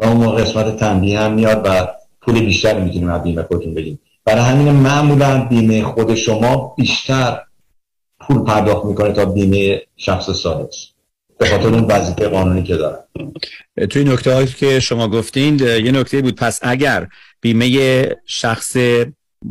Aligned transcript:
و 0.00 0.04
اون 0.04 0.16
موقع 0.16 0.42
قسمت 0.42 0.76
تنبیه 0.76 1.20
هم 1.20 1.32
میاد 1.32 1.62
و 1.64 1.88
پول 2.20 2.40
بیشتر 2.40 2.80
می‌تونیم 2.80 3.10
از 3.10 3.22
بیمه 3.22 3.42
خودتون 3.42 3.74
بگیم 3.74 3.98
برای 4.24 4.42
همین 4.42 4.72
معمولا 4.72 5.44
بیمه 5.44 5.82
خود 5.82 6.14
شما 6.14 6.74
بیشتر 6.76 7.40
پول 8.20 8.44
پرداخت 8.44 8.84
می‌کنه 8.84 9.12
تا 9.12 9.24
بیمه 9.24 9.82
شخص 9.96 10.30
سالس 10.30 10.86
به 11.38 11.46
خاطر 11.46 11.68
اون 11.68 11.84
وظیفه 11.84 12.28
قانونی 12.28 12.62
که 12.62 12.76
داره 12.76 12.98
توی 13.90 14.04
نکته 14.04 14.46
که 14.46 14.80
شما 14.80 15.08
گفتین 15.08 15.58
یه 15.58 15.92
نکته 15.92 16.22
بود 16.22 16.36
پس 16.36 16.60
اگر 16.62 17.08
بیمه 17.40 18.08
شخص 18.26 18.76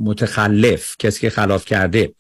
متخلف 0.03 0.95
کسی 0.99 1.21
که 1.21 1.29
خلاف 1.29 1.65
کرده. 1.65 2.13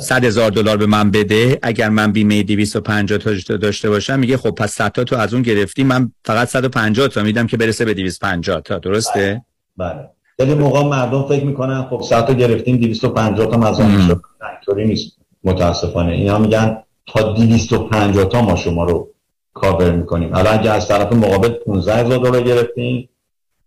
صد 0.00 0.24
هزار 0.24 0.50
دلار 0.50 0.76
به 0.76 0.86
من 0.86 1.10
بده. 1.10 1.58
اگر 1.62 1.88
من 1.88 2.12
بیمه 2.12 2.42
250 2.42 3.18
تا 3.18 3.56
داشته 3.56 3.90
باشم 3.90 4.18
میگه 4.18 4.36
خب 4.36 4.50
پس 4.50 4.72
100 4.72 4.92
تا 4.92 5.04
تو 5.04 5.16
از 5.16 5.34
اون 5.34 5.42
گرفتی. 5.42 5.84
من 5.84 6.12
فقط 6.24 6.48
150 6.48 7.08
تا 7.08 7.22
میدم 7.22 7.46
که 7.46 7.56
برسه 7.56 7.84
به 7.84 7.94
250 7.94 8.60
تا. 8.60 8.78
درسته؟ 8.78 9.42
بله. 9.76 10.08
بله. 10.38 10.54
موقع 10.54 10.82
مردم 10.82 11.28
فکر 11.28 11.44
می‌کنن 11.44 11.82
خب 11.82 12.02
100 12.02 12.26
تا 12.26 12.32
گرفتیم 12.32 12.76
250 12.76 13.50
تا 13.50 13.56
مزاحم 13.56 14.08
شد. 14.08 14.20
اینطوری 14.52 14.86
نیست. 14.86 15.16
متاسفانه. 15.44 16.12
اینا 16.12 16.38
میگن 16.38 16.82
تا 17.06 17.32
250 17.32 18.24
تا 18.24 18.42
ما 18.42 18.56
شما 18.56 18.84
رو 18.84 19.08
کاور 19.54 19.90
می‌کنیم. 19.92 20.34
الان 20.34 20.58
اگه 20.58 20.70
از 20.70 20.88
طرف 20.88 21.12
مقابل 21.12 21.48
15 21.48 21.94
هزار 21.94 22.18
دلار 22.18 22.42
گرفتیم 22.42 23.08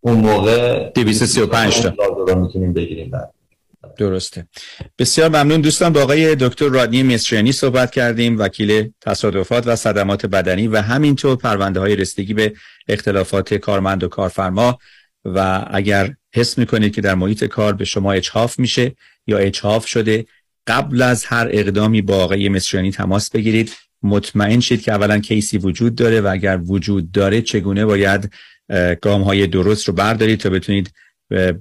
اون 0.02 0.18
موقع 0.18 0.90
235 0.90 1.82
تا. 1.82 1.90
دلار 1.90 2.36
می‌تونیم 2.38 2.74
بگیریم. 2.74 3.10
بعد 3.10 3.34
درسته. 4.00 4.48
بسیار 5.00 5.30
ممنون 5.30 5.62
دوستان. 5.62 5.94
با 5.94 6.02
آقای 6.02 6.36
دکتر 6.36 6.68
رادنی 6.68 7.04
مصریانی 7.04 7.52
صحبت 7.52 7.92
کردیم. 7.92 8.40
وکیل 8.40 8.92
تصادفات 9.02 9.68
و 9.68 9.76
صدمات 9.76 10.26
بدنی 10.26 10.68
و 10.68 10.82
همینطور 10.82 11.36
پرونده 11.36 11.80
های 11.80 11.96
رسیدگی 11.96 12.34
به 12.34 12.54
اختلافات 12.88 13.54
کارمند 13.54 14.04
و 14.04 14.08
کارفرما. 14.08 14.80
و 15.26 15.66
اگر 15.72 16.14
حس 16.36 16.58
می‌کنید 16.58 16.94
که 16.96 17.02
در 17.02 17.16
محیط 17.16 17.44
کار 17.44 17.74
به 17.74 17.86
شما 17.86 18.14
اچهاف 18.14 18.60
میشه 18.60 18.96
یا 19.28 19.38
اچهاف 19.38 19.88
شده 19.88 20.26
قبل 20.68 21.02
از 21.02 21.26
هر 21.26 21.48
اقدامی 21.52 22.02
با 22.02 22.24
آقای 22.24 22.50
مصریانی 22.50 22.92
تماس 22.92 23.30
بگیرید. 23.30 23.74
مطمئن 24.04 24.60
شید 24.60 24.82
که 24.82 24.92
اولا 24.92 25.20
کیسی 25.20 25.58
وجود 25.58 25.96
داره 25.96 26.22
و 26.22 26.28
اگر 26.28 26.60
وجود 26.64 27.12
داره 27.12 27.42
چگونه 27.42 27.86
باید 27.86 28.32
گام 29.02 29.22
های 29.22 29.48
درست 29.48 29.88
رو 29.88 29.94
بردارید 29.94 30.40
تا 30.40 30.50
بتونید 30.50 30.94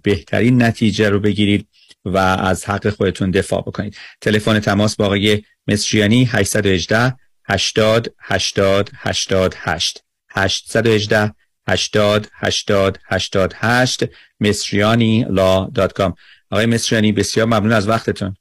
بهترین 0.03 0.63
نتیجه 0.63 1.11
رو 1.11 1.21
بگیرید. 1.21 1.67
و 2.09 2.17
از 2.17 2.65
حق 2.65 2.91
خودتون 2.91 3.31
دفاع 3.31 3.61
بکنید. 3.61 3.97
تلفن 4.21 4.61
تماس 4.61 4.97
با 4.97 5.07
آقای 5.07 5.43
مصریانی 5.69 6.25
818 6.25 7.17
80 7.49 8.15
80 8.19 8.91
88 8.95 10.05
818 10.29 11.35
80 11.69 12.29
80 12.35 12.99
88 13.05 14.05
مصریانی 14.41 15.27
لا 15.31 15.65
دات 15.75 15.93
کام. 15.93 16.15
آقای 16.51 16.67
مصریانی 16.67 17.13
بسیار 17.13 17.47
ممنون 17.47 17.73
از 17.73 17.89
وقتتون. 17.89 18.37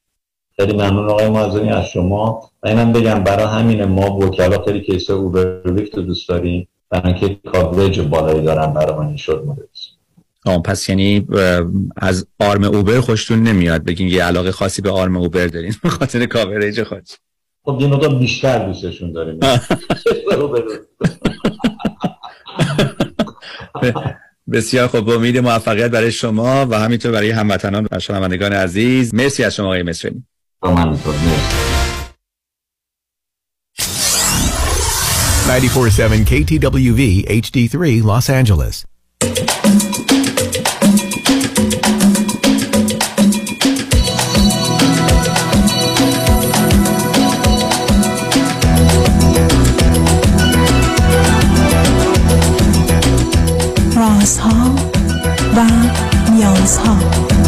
خیلی 0.56 0.72
ممنون 0.72 1.10
آقای 1.10 1.28
معزونی 1.28 1.72
از 1.72 1.84
شما. 1.88 2.50
و 2.62 2.68
اینم 2.68 2.92
بگم 2.92 3.24
برای 3.24 3.46
همین 3.46 3.84
ما 3.84 4.16
وکلا 4.16 4.64
خیلی 4.64 4.80
کیس 4.80 5.10
اوبر 5.10 5.60
رو 5.64 6.02
دوست 6.02 6.28
داریم. 6.28 6.68
برای 6.90 7.12
اینکه 7.12 7.50
کاورج 7.50 8.00
بالایی 8.00 8.42
دارن 8.42 8.72
برای 8.72 8.98
من 8.98 9.16
شد 9.16 9.44
مورد 10.46 10.62
پس 10.62 10.88
یعنی 10.88 11.26
از 11.96 12.26
آرم 12.40 12.64
اوبر 12.64 13.00
خوشتون 13.00 13.42
نمیاد 13.42 13.84
بگین 13.84 14.08
یه 14.08 14.24
علاقه 14.24 14.52
خاصی 14.52 14.82
به 14.82 14.90
آرم 14.90 15.16
اوبر 15.16 15.46
دارین. 15.46 15.74
به 15.82 15.88
خاطر 15.98 16.26
کاورج 16.26 16.82
خود 16.82 17.08
خب 17.64 17.78
یه 17.80 17.86
مقدار 17.86 18.14
بیشتر 18.14 18.66
دوستشون 18.66 19.12
داریم 19.12 19.40
بسیار 24.52 24.86
خوب. 24.86 25.08
امید 25.08 25.38
موفقیت 25.38 25.90
برای 25.90 26.12
شما 26.12 26.66
و 26.66 26.78
همینطور 26.78 27.12
برای 27.12 27.30
هموطنان 27.30 27.88
و 27.92 27.98
شنوندگان 27.98 28.52
عزیز. 28.52 29.14
مرسی 29.14 29.44
از 29.44 29.54
شما 29.54 29.66
آقای 29.66 29.82
مصری 29.82 30.22
من 30.62 30.96
94.7 35.60 36.26
KTWV 36.26 37.24
HD3 37.26 38.02
Los 38.04 38.28
Angeles. 38.28 38.97
نیازها 56.58 57.47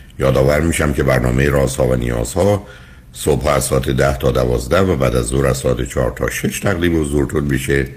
یادآور 0.21 0.61
میشم 0.61 0.93
که 0.93 1.03
برنامه 1.03 1.49
رازها 1.49 1.87
و 1.87 1.95
نیازها 1.95 2.67
صبح 3.13 3.47
از 3.47 3.63
ساعت 3.63 3.89
ده 3.89 4.17
تا 4.17 4.31
دوازده 4.31 4.81
و 4.81 4.95
بعد 4.95 5.15
از 5.15 5.25
ظهر 5.25 5.47
از 5.47 5.57
ساعت 5.57 5.89
چهار 5.89 6.11
تا 6.11 6.29
شش 6.29 6.59
تقریب 6.59 6.95
حضورتون 6.95 7.43
میشه 7.43 7.87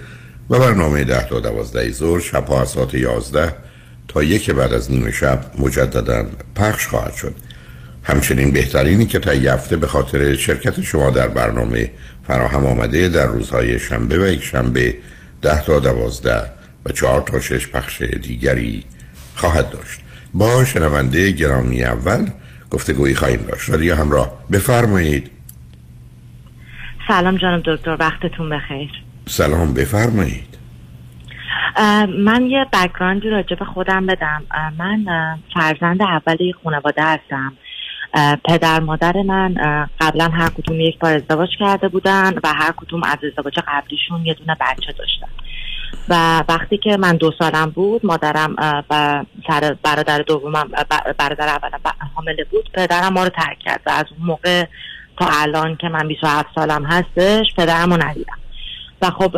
و 0.50 0.58
برنامه 0.58 1.04
ده 1.04 1.28
تا 1.28 1.40
دوازده 1.40 1.92
ظهر 1.92 2.20
شب 2.20 2.52
از 2.52 2.68
ساعت 2.68 2.94
یازده 2.94 3.54
تا 4.08 4.22
یک 4.22 4.50
بعد 4.50 4.72
از 4.72 4.90
نیم 4.90 5.10
شب 5.10 5.44
مجددا 5.58 6.26
پخش 6.56 6.86
خواهد 6.86 7.14
شد. 7.14 7.34
همچنین 8.02 8.50
بهترینی 8.50 9.06
که 9.06 9.18
تا 9.18 9.30
هفته 9.30 9.76
به 9.76 9.86
خاطر 9.86 10.36
شرکت 10.36 10.80
شما 10.80 11.10
در 11.10 11.28
برنامه 11.28 11.90
فراهم 12.26 12.66
آمده 12.66 13.08
در 13.08 13.26
روزهای 13.26 13.78
شنبه 13.78 14.18
و 14.18 14.26
یک 14.26 14.42
شنبه 14.42 14.94
ده 15.42 15.64
تا 15.64 15.78
دوازده 15.78 16.42
و 16.86 16.92
چهار 16.92 17.20
تا 17.20 17.40
شش 17.40 17.68
پخش 17.68 18.02
دیگری 18.02 18.84
خواهد 19.34 19.70
داشت. 19.70 20.03
با 20.34 20.64
شنونده 20.64 21.30
گرامی 21.30 21.84
اول 21.84 22.26
گفتگویی 22.70 23.14
خواهیم 23.14 23.40
داشت. 23.48 23.70
رادیو 23.70 23.94
همراه. 23.94 24.32
بفرمایید. 24.52 25.30
سلام 27.08 27.36
جانم 27.36 27.62
دکتر. 27.64 27.96
وقتتون 28.00 28.50
بخیر. 28.50 28.90
سلام 29.26 29.74
بفرمایید. 29.74 30.58
من 32.18 32.46
یه 32.46 32.66
بکراندی 32.72 33.28
راجع 33.28 33.56
به 33.56 33.64
خودم 33.64 34.06
بدم. 34.06 34.42
من 34.78 35.04
فرزند 35.54 36.02
اول 36.02 36.52
خانواده 36.64 37.02
هستم. 37.02 37.52
پدر 38.44 38.80
مادر 38.80 39.12
من 39.12 39.54
قبلا 40.00 40.28
هر 40.28 40.48
کدوم 40.48 40.80
یک 40.80 40.98
بار 40.98 41.14
ازدواج 41.14 41.48
کرده 41.58 41.88
بودن 41.88 42.32
و 42.44 42.52
هر 42.56 42.72
کدوم 42.76 43.02
از 43.02 43.18
ازدواج 43.30 43.58
قبلیشون 43.68 44.26
یه 44.26 44.34
دونه 44.34 44.56
بچه 44.60 44.92
داشتن. 44.98 45.28
و 46.08 46.44
وقتی 46.48 46.78
که 46.78 46.96
من 46.96 47.16
دو 47.16 47.32
سالم 47.38 47.70
بود 47.70 48.06
مادرم 48.06 48.56
و 48.90 49.24
برادر 49.82 50.22
دومم 50.22 50.70
برادر 51.18 51.48
اولم 51.48 51.80
حامله 52.14 52.44
بود 52.50 52.70
پدرم 52.74 53.12
ما 53.12 53.24
رو 53.24 53.30
ترک 53.30 53.58
کرد 53.58 53.80
و 53.86 53.90
از 53.90 54.04
اون 54.18 54.26
موقع 54.26 54.64
تا 55.18 55.28
الان 55.30 55.76
که 55.76 55.88
من 55.88 56.08
27 56.08 56.48
سالم 56.54 56.84
هستش 56.84 57.46
پدرم 57.56 57.92
رو 57.92 58.02
ندیدم. 58.02 58.38
و 59.02 59.10
خب 59.10 59.36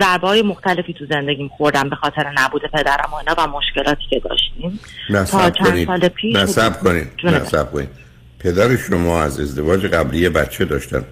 ضربه 0.00 0.28
های 0.28 0.42
مختلفی 0.42 0.92
تو 0.92 1.06
زندگیم 1.10 1.48
خوردم 1.48 1.88
به 1.88 1.96
خاطر 1.96 2.32
نبود 2.38 2.62
پدرم 2.72 3.08
و 3.12 3.14
اینا 3.14 3.34
و 3.38 3.46
مشکلاتی 3.46 4.02
که 4.10 4.20
داشتیم. 4.20 4.80
تا 5.30 5.50
چند 5.50 5.86
سال 5.86 6.08
پیش 6.08 6.32
جونه. 6.32 7.38
نه 7.38 7.44
سب 7.44 7.72
کنید 7.72 7.88
پدر 8.38 8.76
شما 8.76 9.22
از 9.22 9.40
ازدواج 9.40 9.86
قبلی 9.86 10.28
بچه 10.28 10.64
داشتن. 10.64 11.04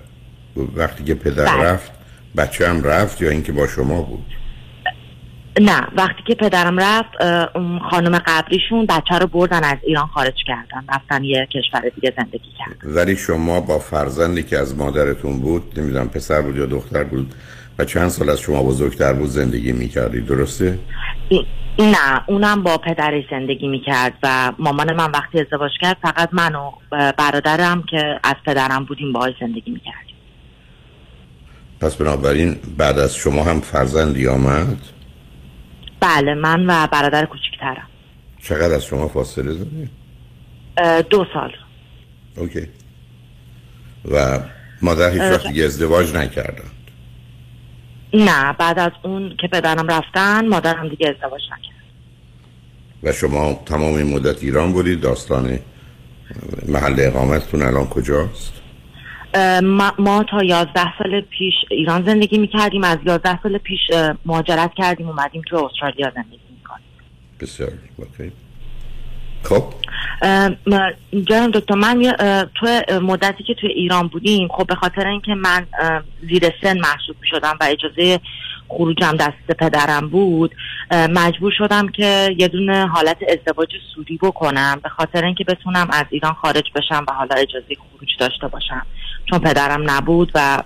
وقتی 0.75 1.05
که 1.05 1.15
پدر 1.15 1.45
بله. 1.45 1.65
رفت 1.65 1.93
بچه 2.37 2.69
هم 2.69 2.83
رفت 2.85 3.23
یا 3.23 3.31
اینکه 3.31 3.53
با 3.53 3.67
شما 3.67 4.03
بود؟ 4.03 4.25
نه 5.61 5.87
وقتی 5.97 6.23
که 6.27 6.35
پدرم 6.35 6.81
رفت 6.81 7.11
خانم 7.91 8.19
قبلیشون 8.27 8.87
بچه 8.87 9.19
رو 9.21 9.27
بردن 9.27 9.65
از 9.65 9.77
ایران 9.87 10.06
خارج 10.06 10.35
کردن 10.47 10.85
رفتن 10.89 11.25
یه 11.25 11.47
کشور 11.47 11.89
دیگه 11.95 12.12
زندگی 12.17 12.50
کردن. 12.59 12.95
ولی 12.95 13.17
شما 13.17 13.61
با 13.61 13.79
فرزندی 13.79 14.43
که 14.43 14.59
از 14.59 14.77
مادرتون 14.77 15.41
بود 15.41 15.81
نمی‌دونم 15.81 16.09
پسر 16.09 16.43
بود 16.43 16.56
یا 16.56 16.67
دختر 16.67 17.05
بود 17.05 17.35
و 17.79 17.85
چند 17.85 18.09
سال 18.09 18.31
از 18.31 18.41
شما 18.41 18.62
بزرگتر 18.62 19.12
بود 19.12 19.29
زندگی 19.29 19.73
می‌کردی 19.73 20.21
درسته؟ 20.21 20.79
نه 21.79 22.23
اونم 22.27 22.62
با 22.62 22.79
پدرش 22.79 23.25
زندگی 23.31 23.69
می‌کرد 23.69 24.12
و 24.23 24.53
مامان 24.59 24.97
من 24.97 25.11
وقتی 25.11 25.41
ازدواج 25.41 25.71
کرد 25.81 25.97
فقط 26.03 26.29
من 26.33 26.55
و 26.55 26.71
برادرم 27.19 27.83
که 27.91 28.21
از 28.25 28.35
پدرم 28.47 28.85
بودیم 28.85 29.12
باهاش 29.12 29.35
زندگی 29.41 29.71
می‌کردیم. 29.71 30.15
پس 31.81 31.97
بنابراین 31.97 32.56
بعد 32.79 32.99
از 32.99 33.17
شما 33.17 33.44
هم 33.44 33.61
فرزندی 33.61 34.29
آمد؟ 34.29 34.77
بله 36.00 36.35
من 36.35 36.67
و 36.67 36.87
برادر 36.87 37.27
کوچیکترم 37.27 37.87
چقدر 38.43 38.75
از 38.75 38.85
شما 38.85 39.09
فاصله 39.09 39.55
دارید؟ 39.55 39.91
اه، 40.79 41.03
دو 41.03 41.27
سال. 41.35 41.53
اوکی. 42.37 42.67
و 44.11 44.41
مادر 44.83 45.11
هیچ 45.11 45.23
وقت 45.23 45.47
دیگه 45.47 45.65
ازدواج 45.65 46.15
نکردن 46.15 46.65
نه 48.15 48.53
بعد 48.53 48.79
از 48.79 48.93
اون 49.03 49.37
که 49.41 49.49
پدرم 49.49 49.89
رفتن 49.89 50.49
مادرم 50.49 50.89
دیگه 50.89 51.09
ازدواج 51.09 51.43
نکرد. 51.47 51.79
و 53.03 53.12
شما 53.12 53.62
تمام 53.67 53.94
این 53.94 54.15
مدت 54.15 54.43
ایران 54.43 54.73
بودید؟ 54.73 55.01
داستان 55.01 55.59
محل 56.69 56.94
اقامتتون 56.99 57.62
الان 57.62 57.87
کجاست؟ 57.87 58.53
ما, 59.63 59.93
ما 59.99 60.25
تا 60.31 60.45
یازده 60.45 60.99
سال 60.99 61.21
پیش 61.21 61.55
ایران 61.71 62.05
زندگی 62.05 62.39
می‌کردیم 62.39 62.85
از 62.85 62.99
یازده 63.07 63.43
سال 63.43 63.59
پیش 63.59 63.81
مهاجرت 64.27 64.71
کردیم 64.77 65.09
اومدیم 65.09 65.43
تو 65.49 65.57
استرالیا 65.57 66.13
زندگی 66.15 66.41
می‌کنیم. 66.57 66.87
بسیار 67.41 67.73
اوکی. 67.97 68.33
خب؟ 69.43 69.65
جناب 71.29 71.51
دکتر 71.51 71.75
من 71.75 72.13
تو 72.55 72.67
مدتی 73.01 73.45
که 73.45 73.55
توی 73.55 73.71
ایران 73.71 74.09
بودیم 74.09 74.49
خب 74.49 74.67
به 74.67 74.75
خاطر 74.75 75.07
اینکه 75.07 75.35
من 75.35 75.67
زیر 76.29 76.43
سن 76.63 76.79
محسوب 76.79 77.17
شدم 77.31 77.57
و 77.61 77.65
اجازه 77.65 78.21
خروجم 78.69 79.17
دست 79.17 79.59
پدرم 79.59 80.09
بود 80.09 80.55
مجبور 80.91 81.53
شدم 81.59 81.89
که 81.89 82.35
یه 82.39 82.49
دونه 82.49 82.87
حالت 82.87 83.17
ازدواج 83.29 83.69
سوری 83.95 84.19
بکنم 84.23 84.81
به 84.83 84.89
خاطر 84.89 85.25
اینکه 85.25 85.45
بتونم 85.45 85.89
از 85.91 86.05
ایران 86.11 86.33
خارج 86.33 86.65
بشم 86.75 87.05
و 87.09 87.13
حالا 87.13 87.35
اجازه 87.35 87.75
خروج 87.75 88.09
داشته 88.19 88.49
باشم. 88.49 88.87
چون 89.31 89.39
پدرم 89.39 89.91
نبود 89.91 90.33
و 90.35 90.63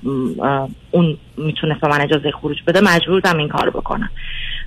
اون 0.91 1.19
می‌تونست 1.37 1.81
به 1.81 1.89
من 1.89 2.01
اجازه 2.01 2.31
خروج 2.31 2.57
بده 2.67 2.81
مجبور 2.81 3.21
بودم 3.21 3.39
این 3.39 3.49
کار 3.49 3.71
بکنم. 3.71 4.11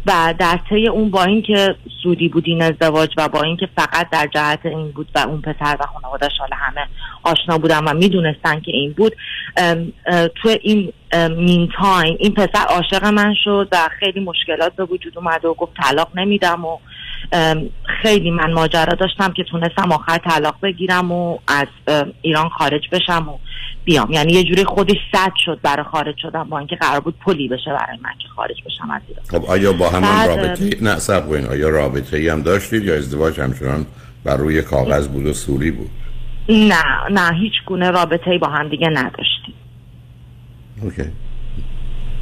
و 0.06 0.34
در 0.40 0.60
طی 0.70 0.88
اون 0.88 1.10
با 1.10 1.24
اینکه 1.24 1.76
سودی 2.04 2.30
بود 2.30 2.44
این 2.48 2.62
ازدواج 2.62 3.10
و 3.18 3.28
با 3.28 3.42
اینکه 3.42 3.70
فقط 3.78 4.10
در 4.10 4.28
جهت 4.34 4.66
این 4.66 4.92
بود 4.92 5.08
و 5.16 5.20
اون 5.20 5.42
پسر 5.42 5.78
و 5.80 5.86
خانواده‌اش 5.86 6.32
حالا 6.40 6.56
همه 6.56 6.88
آشنا 7.24 7.58
بودن 7.58 7.84
و 7.84 7.94
می‌دونستن 7.94 8.60
که 8.60 8.72
این 8.72 8.94
بود 8.94 9.16
تو 10.36 10.50
این 10.62 10.94
meantime 11.30 12.16
این 12.20 12.34
پسر 12.34 12.66
عاشق 12.70 13.06
من 13.06 13.36
شد 13.44 13.68
و 13.72 13.78
خیلی 14.00 14.20
مشکلات 14.20 14.76
به 14.76 14.86
وجود 14.86 15.18
اومد 15.18 15.46
و 15.46 15.54
گفت 15.54 15.72
طلاق 15.84 16.10
نمیدم 16.16 16.66
و 16.66 16.78
خیلی 18.02 18.32
من 18.32 18.54
ماجرا 18.54 18.94
داشتم 18.94 19.34
که 19.34 19.44
تونستم 19.44 19.92
آخر 19.92 20.18
طلاق 20.18 20.56
بگیرم 20.64 21.12
و 21.12 21.38
از 21.48 21.68
ایران 22.22 22.50
خارج 22.50 22.82
بشم 22.92 23.30
و 23.30 23.38
بیام. 23.86 24.12
یعنی 24.12 24.34
یه 24.34 24.44
جوری 24.44 24.64
خودش 24.64 24.98
سد 25.12 25.32
شد 25.46 25.60
برای 25.64 25.84
خارج 25.92 26.16
شدنم 26.22 26.44
با 26.44 26.58
اینکه 26.60 26.76
قرار 26.76 27.00
بود 27.00 27.16
پلی 27.26 27.48
بشه 27.48 27.66
برای 27.80 27.98
من 28.02 28.10
که 28.22 28.28
خارج 28.36 28.56
بشم 28.66 28.92
از 28.92 29.02
ایران. 29.08 29.26
خب 29.30 29.50
آیا 29.52 29.74
با 29.74 29.90
همون 29.90 30.02
بعد- 30.02 30.30
رابطه 30.30 30.78
نه 30.82 31.00
سب 31.00 31.32
آیا 31.52 31.70
رابطه 31.70 32.18
ای 32.18 32.30
هم 32.30 32.42
داشتید 32.42 32.84
یا 32.84 32.96
ازدواج 32.96 33.40
همچنان 33.40 33.86
بر 34.24 34.38
روی 34.38 34.62
کاغذ 34.62 35.08
بود 35.08 35.26
و 35.26 35.34
صوری 35.34 35.72
بود؟ 35.72 35.90
نه 36.50 36.84
نه 37.12 37.38
هیچ 37.40 37.54
گونه 37.66 37.92
رابطه 37.92 38.32
ای 38.32 38.38
با 38.38 38.48
هم 38.48 38.70
دیگه 38.70 38.88
نداشتیم. 38.90 39.54
اوکی. 40.82 41.04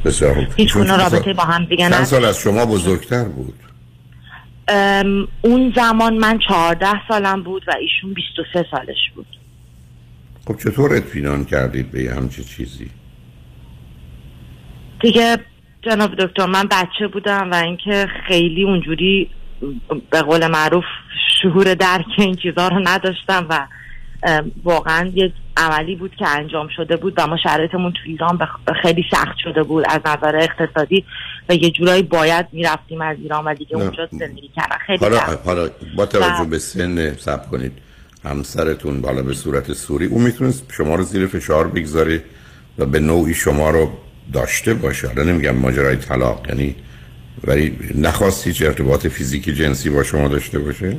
بسیار 0.04 0.46
هیچ 0.56 0.74
گونه 0.74 0.96
رابطه 0.96 1.32
با 1.32 1.42
هم 1.44 1.64
دیگه 1.64 1.84
چند 1.84 1.94
نداشتیم 1.94 2.18
سال 2.18 2.28
از 2.28 2.38
شما 2.38 2.66
بزرگتر 2.66 3.24
بود. 3.24 3.54
اون 5.42 5.72
زمان 5.76 6.14
من 6.16 6.38
چهارده 6.48 7.06
سالم 7.08 7.42
بود 7.42 7.64
و 7.68 7.72
ایشون 7.80 8.12
23 8.14 8.66
سالش 8.70 9.10
بود. 9.14 9.26
خب 10.46 10.56
چطور 10.58 10.94
اطمینان 10.96 11.44
کردید 11.44 11.90
به 11.90 12.02
یه 12.02 12.14
همچی 12.14 12.44
چیزی؟ 12.44 12.90
دیگه 15.00 15.36
جناب 15.82 16.14
دکتر 16.14 16.46
من 16.46 16.64
بچه 16.70 17.06
بودم 17.12 17.50
و 17.50 17.54
اینکه 17.54 18.06
خیلی 18.28 18.64
اونجوری 18.64 19.30
به 20.10 20.22
قول 20.22 20.46
معروف 20.46 20.84
شعور 21.42 21.74
درک 21.74 22.04
این 22.18 22.34
چیزها 22.34 22.68
رو 22.68 22.80
نداشتم 22.84 23.46
و 23.50 23.66
واقعا 24.64 25.10
یه 25.14 25.32
عملی 25.56 25.96
بود 25.96 26.14
که 26.16 26.28
انجام 26.28 26.68
شده 26.76 26.96
بود 26.96 27.14
و 27.16 27.26
ما 27.26 27.36
شرایطمون 27.36 27.92
تو 27.92 27.98
ایران 28.04 28.38
بخ- 28.38 28.82
خیلی 28.82 29.04
سخت 29.10 29.36
شده 29.44 29.62
بود 29.62 29.84
از 29.88 30.00
نظر 30.06 30.36
اقتصادی. 30.36 31.04
و 31.48 31.54
یه 31.54 31.70
جورایی 31.70 32.02
باید 32.02 32.46
می‌رفتیم 32.52 33.00
از 33.00 33.16
ایران 33.22 33.44
و 33.44 33.54
دیگه 33.54 33.76
نه. 33.76 33.82
اونجا 33.82 34.08
زندگی 34.10 34.50
کردن. 34.56 34.76
خیلی 34.86 34.98
حالا 34.98 35.18
حالا 35.44 35.68
با 35.96 36.06
توجه 36.06 36.42
و- 36.42 36.44
به 36.44 36.58
سن 36.58 37.14
سب 37.14 37.50
کنید 37.50 37.72
همسرتون 38.24 39.00
بالا 39.00 39.22
به 39.22 39.34
صورت 39.34 39.72
سوری 39.72 40.06
اون 40.06 40.22
می‌تونست 40.22 40.72
شما 40.72 40.94
رو 40.94 41.02
زیر 41.02 41.26
فشار 41.26 41.68
بگذاره 41.68 42.22
و 42.78 42.86
به 42.86 43.00
نوعی 43.00 43.34
شما 43.34 43.70
رو 43.70 43.90
داشته 44.32 44.74
باشه. 44.74 45.06
حالا 45.08 45.22
نمیگم 45.22 45.56
ماجرای 45.56 45.96
طلاق 45.96 46.46
یعنی 46.48 46.74
ولی 47.44 47.78
نخواست 47.94 48.46
هیچ 48.46 48.62
ارتباط 48.62 49.06
فیزیکی 49.06 49.54
جنسی 49.54 49.90
با 49.90 50.02
شما 50.02 50.28
داشته 50.28 50.58
باشه؟ 50.58 50.96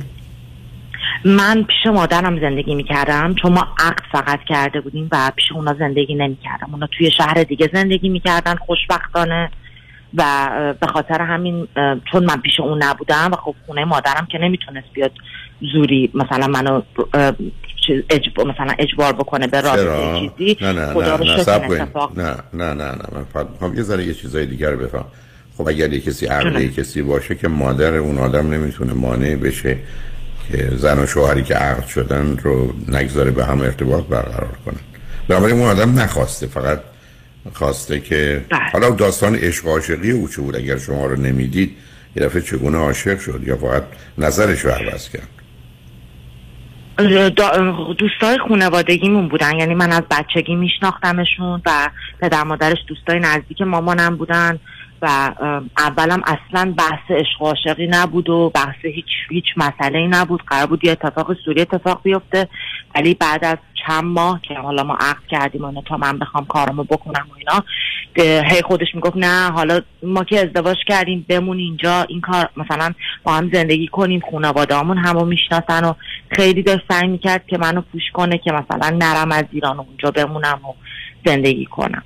من 1.24 1.62
پیش 1.62 1.92
مادرم 1.94 2.40
زندگی 2.40 2.74
می‌کردم. 2.74 3.34
چون 3.42 3.52
ما 3.52 3.66
عقد 3.78 4.02
فقط 4.12 4.40
کرده 4.48 4.80
بودیم 4.80 5.08
و 5.12 5.32
پیش 5.36 5.44
اونا 5.54 5.74
زندگی 5.78 6.14
نمی‌کردم. 6.14 6.68
اونا 6.72 6.88
توی 6.98 7.10
شهر 7.10 7.44
دیگه 7.44 7.70
زندگی 7.72 8.08
می‌کردن 8.08 8.54
خوشبختانه. 8.54 9.50
و 10.16 10.74
به 10.80 10.86
خاطر 10.86 11.20
همین 11.20 11.68
چون 12.12 12.24
من 12.24 12.40
پیش 12.40 12.60
اون 12.60 12.82
نبودم 12.82 13.30
و 13.32 13.36
خب 13.36 13.54
خونه 13.66 13.84
مادرم 13.84 14.26
که 14.32 14.38
نمی‌تونست 14.38 14.86
بیاد 14.92 15.12
زوری 15.72 16.10
مثلا 16.14 16.46
منو 16.46 16.82
اجب... 18.10 18.40
مثلا 18.40 18.74
اجبار 18.78 19.12
بکنه 19.12 19.46
به 19.46 19.60
رابطه؟ 19.60 20.30
چیزی 20.38 20.56
نه 20.60 20.72
نه 20.72 20.92
خدا 20.92 21.16
نه 21.16 21.36
نه 21.36 21.86
نه 22.14 22.36
نه 22.52 22.74
نه 22.74 22.84
نه 22.84 23.06
من 23.12 23.24
فقط 23.32 23.50
می‌خوام 23.50 23.76
یه 23.76 23.82
ذره 23.82 24.04
یه 24.04 24.14
چیزای 24.14 24.46
دیگر 24.46 24.70
رو 24.70 24.78
بفهم. 24.78 25.04
خب 25.58 25.68
اگر 25.68 25.92
یه 25.92 26.00
کسی 26.00 26.26
عقلی 26.26 26.68
کسی 26.68 27.02
باشه 27.02 27.34
که 27.34 27.48
مادر 27.48 27.94
اون 27.94 28.18
آدم 28.18 28.50
نمی‌تونه 28.50 28.92
مانع 28.92 29.36
بشه 29.36 29.78
که 30.48 30.68
زن 30.76 30.98
و 30.98 31.06
شوهری 31.06 31.42
که 31.42 31.54
عقد 31.54 31.86
شدن 31.86 32.36
رو 32.36 32.72
نگذاره 32.88 33.30
به 33.30 33.44
هم 33.44 33.60
ارتباط 33.60 34.04
برقرار 34.04 34.56
کنن 34.66 34.80
بنابراین 35.28 35.56
اون 35.60 35.70
آدم 35.70 35.98
نخواسته 35.98 36.46
فقط 36.46 36.80
خواسته 37.54 38.00
که 38.00 38.44
بله. 38.50 38.60
حالا 38.72 38.90
داستان 38.90 39.34
عشق 39.34 39.66
عاشقی 39.66 40.10
او 40.10 40.28
چه 40.28 40.42
بود؟ 40.42 40.56
اگر 40.56 40.78
شما 40.78 41.06
رو 41.06 41.16
نمی‌دید 41.16 41.76
یه 42.16 42.22
دفعه 42.22 42.42
چگونه 42.42 42.78
عاشق 42.78 43.20
شد؟ 43.20 43.40
یا 43.46 43.56
فقط 43.56 43.82
نظرش 44.18 44.60
رو 44.60 44.70
عوض 44.70 45.08
کرد؟ 45.08 45.28
دوستای 47.98 48.38
خانوادگیمون 48.48 49.28
بودن. 49.28 49.58
یعنی 49.58 49.74
من 49.74 49.92
از 49.92 50.02
بچگی 50.10 50.54
میشناختمشون 50.54 51.62
و 51.66 51.90
پدر 52.20 52.44
مادرش 52.44 52.78
دوستای 52.88 53.20
نزدیک 53.20 53.62
مامانم 53.62 54.16
بودن 54.16 54.58
و 55.02 55.32
اولم 55.78 56.22
اصلا 56.26 56.74
بحث 56.78 57.10
عشق 57.10 57.42
عاشقی 57.42 57.86
نبود 57.86 58.28
و 58.28 58.50
بحث 58.54 58.84
هیچ 58.84 59.06
هیچ 59.30 59.44
مسئله 59.56 59.98
ای 59.98 60.08
نبود. 60.08 60.42
قرار 60.46 60.66
بود 60.66 60.84
یه 60.84 60.92
اتفاق 60.92 61.36
سوری 61.44 61.60
اتفاق 61.60 62.00
بیفته. 62.02 62.48
ولی 62.94 63.14
بعد 63.14 63.44
از 63.44 63.58
چند 63.86 64.04
ماه 64.04 64.40
که 64.48 64.54
حالا 64.54 64.82
ما 64.82 64.96
عقد 65.00 65.26
کردیم 65.30 65.64
و 65.64 65.82
تا 65.82 65.96
من 65.96 66.18
بخوام 66.18 66.46
کارمو 66.46 66.84
بکنم 66.84 67.26
و 67.30 67.34
اینا 67.38 67.64
هی 68.42 68.62
خودش 68.62 68.86
می‌گفت 68.94 69.16
نه 69.16 69.50
حالا 69.50 69.80
ما 70.02 70.24
که 70.24 70.40
ازدواج 70.40 70.76
کردیم 70.86 71.26
بمون 71.28 71.58
اینجا 71.58 72.02
این 72.08 72.20
کار 72.20 72.48
مثلا 72.56 72.92
با 73.24 73.32
هم 73.32 73.50
زندگی 73.52 73.88
کنیم 73.88 74.22
خانواده‌هامون 74.30 74.98
همو 74.98 75.24
می‌شناسن 75.24 75.84
و 75.84 75.92
خیلی 76.30 76.62
داشت 76.62 76.82
سعی 76.88 77.08
می‌کرد 77.08 77.46
که 77.46 77.58
منو 77.58 77.80
پوش 77.80 78.02
کنه 78.12 78.38
که 78.38 78.52
مثلا 78.52 78.96
نرم 78.96 79.32
از 79.32 79.44
ایران 79.52 79.76
و 79.76 79.80
اونجا 79.80 80.10
بمونم 80.10 80.60
و 80.64 80.72
زندگی 81.26 81.64
کنم. 81.64 82.02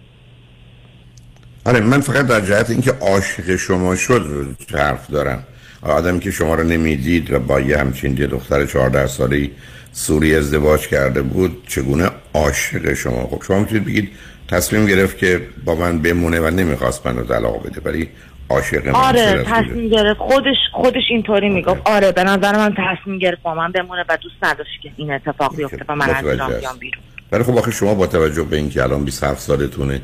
آره 1.67 1.81
من 1.81 2.01
فقط 2.01 2.27
در 2.27 2.41
جهت 2.41 2.71
اینکه 2.71 2.93
عاشق 2.93 3.57
شما 3.57 3.97
شد 3.97 4.57
حرف 4.75 5.11
دارم. 5.11 5.45
آدمی 5.83 6.21
که 6.21 6.31
شما 6.31 6.55
رو 6.55 6.65
نمی‌دید 6.65 7.33
و 7.33 7.39
با 7.39 7.61
یه 7.61 7.79
همچین 7.79 8.15
دختر 8.15 8.67
14 8.67 9.07
ساله 9.07 9.51
سوری 9.93 10.35
ازدواج 10.35 10.89
کرده 10.89 11.23
بود 11.23 11.63
چگونه 11.69 12.11
عاشق 12.35 12.95
شما؟ 12.95 13.27
خب 13.27 13.43
شما 13.47 13.59
می‌تونید 13.59 13.85
بگید 13.85 14.11
تصمیم 14.49 14.87
گرفت 14.87 15.19
که 15.19 15.41
با 15.65 15.75
من 15.75 15.99
بمونه 15.99 16.41
و 16.41 16.51
نمی‌خواست 16.51 17.07
منو 17.07 17.25
طلاق 17.25 17.67
بده 17.67 17.81
ولی 17.85 18.09
عاشق 18.49 18.87
من 18.87 18.95
آره 18.95 19.45
تصمیم 19.47 19.89
گرفت. 19.89 20.19
خودش 20.19 20.57
خودش 20.73 21.03
اینطوری 21.11 21.49
می‌گفت. 21.49 21.81
آره 21.85 22.13
به 22.13 22.25
نظر 22.25 22.57
من 22.57 22.75
تصمیم 22.79 23.19
گرفت 23.19 23.43
با 23.43 23.55
من 23.55 23.73
بمونه 23.73 24.05
و 24.09 24.17
دوست 24.17 24.37
نداشت 24.43 24.81
که 24.83 24.91
این 24.97 25.13
اتفاق 25.13 25.57
بیفته 25.57 25.85
و 25.89 25.97
من 25.97 26.11
از 26.11 26.25
بیام 26.25 26.79
بیرون. 26.79 27.03
ولی 27.33 27.43
خب 27.43 27.59
آخه 27.59 27.71
شما 27.71 27.95
با 27.95 28.07
توجه 28.07 28.43
به 28.43 28.57
اینکه 28.57 28.83
الان 28.83 29.05
27 29.05 29.41
سالتونه 29.41 30.01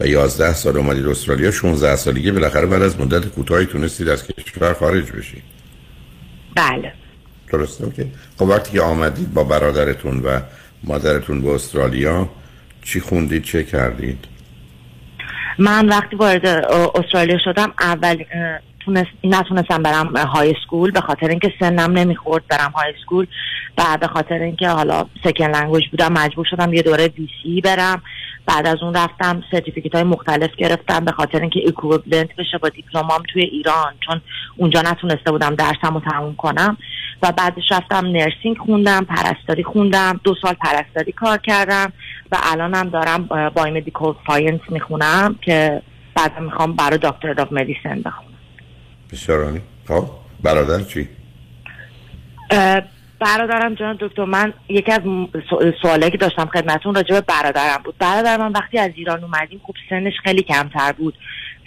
و 0.00 0.06
11 0.06 0.52
سال 0.52 0.76
اومدید 0.76 1.06
استرالیا 1.06 1.50
16 1.50 1.96
سالگی 1.96 2.30
بالاخره 2.30 2.66
بعد 2.66 2.82
از 2.82 3.00
مدت 3.00 3.26
کوتاهی 3.26 3.66
تونستید 3.66 4.08
از 4.08 4.26
کشور 4.26 4.72
خارج 4.72 5.12
بشید. 5.12 5.42
بله. 6.56 6.92
درسته 7.52 7.84
اوکی. 7.84 8.12
خب 8.38 8.42
وقتی 8.42 8.72
که 8.72 8.80
آمدید 8.80 9.34
با 9.34 9.44
برادرتون 9.44 10.20
و 10.20 10.40
مادرتون 10.84 11.40
به 11.42 11.50
استرالیا 11.50 12.28
چی 12.82 13.00
خوندید 13.00 13.42
چه 13.42 13.64
کردید؟ 13.64 14.24
من 15.58 15.88
وقتی 15.88 16.16
وارد 16.16 16.46
استرالیا 16.94 17.38
شدم 17.44 17.72
اول 17.80 18.24
تونست 18.84 19.10
نتونستم 19.24 19.82
برم 19.82 20.16
high 20.16 20.54
school 20.66 20.90
به 20.90 21.00
خاطر 21.00 21.28
اینکه 21.28 21.52
سنم 21.60 21.98
نمی‌خورد. 21.98 22.44
برم 22.48 22.70
high 22.70 22.92
school 23.04 23.26
بعد 23.76 24.00
به 24.00 24.06
خاطر 24.06 24.34
اینکه 24.34 24.68
حالا 24.68 25.06
second 25.24 25.50
language 25.50 25.88
بودم 25.88 26.12
مجبور 26.12 26.46
شدم 26.50 26.74
یه 26.74 26.82
دوره 26.82 27.08
دی 27.08 27.28
سی 27.42 27.60
برم. 27.60 28.02
بعد 28.46 28.66
از 28.66 28.82
اون 28.82 28.94
رفتم 28.94 29.42
certificate 29.50 29.94
های 29.94 30.04
مختلف 30.04 30.50
گرفتم 30.56 31.04
به 31.04 31.12
خاطر 31.12 31.40
اینکه 31.40 31.60
equivalent 31.66 32.36
بشه 32.38 32.58
با 32.58 32.68
دیپلمام 32.68 33.22
توی 33.32 33.42
ایران. 33.42 33.94
چون 34.06 34.20
اونجا 34.56 34.82
نتونسته 34.82 35.30
بودم 35.30 35.54
درسم 35.54 35.94
رو 35.94 36.00
تموم 36.00 36.34
کنم. 36.34 36.76
و 37.22 37.32
بعدش 37.32 37.72
رفتم 37.72 38.06
nursing 38.06 38.58
خوندم 38.58 39.04
پرستاری 39.04 39.64
خوندم. 39.64 40.20
دو 40.24 40.34
سال 40.42 40.54
پرستاری 40.54 41.12
کار 41.12 41.38
کردم. 41.38 41.92
و 42.32 42.36
الانم 42.42 42.88
دارم 42.88 43.50
biomedical 43.54 44.14
science 44.26 44.60
می‌خونم 44.68 45.34
که 45.42 45.82
بعد 46.14 46.40
می‌خوام 46.40 46.72
برای 46.72 46.98
doctor 46.98 47.40
of 47.40 47.52
medicine 47.52 48.02
بخونم. 48.02 48.31
بسیار 49.12 49.60
خب 49.88 50.04
برادر 50.42 50.80
چی؟ 50.80 51.08
برادرم 53.20 53.74
جان 53.74 53.96
دکتر 54.00 54.24
من 54.24 54.52
یکی 54.68 54.92
از 54.92 55.00
سوالی 55.82 56.10
که 56.10 56.18
داشتم 56.18 56.46
خدمتون 56.46 56.94
راجع 56.94 57.14
به 57.14 57.20
برادرم 57.20 57.82
بود. 57.84 57.94
برادر 57.98 58.36
من 58.36 58.52
وقتی 58.52 58.78
از 58.78 58.90
ایران 58.94 59.24
اومدیم 59.24 59.60
خب 59.66 59.74
سنش 59.90 60.12
خیلی 60.24 60.42
کمتر 60.42 60.92
بود 60.92 61.14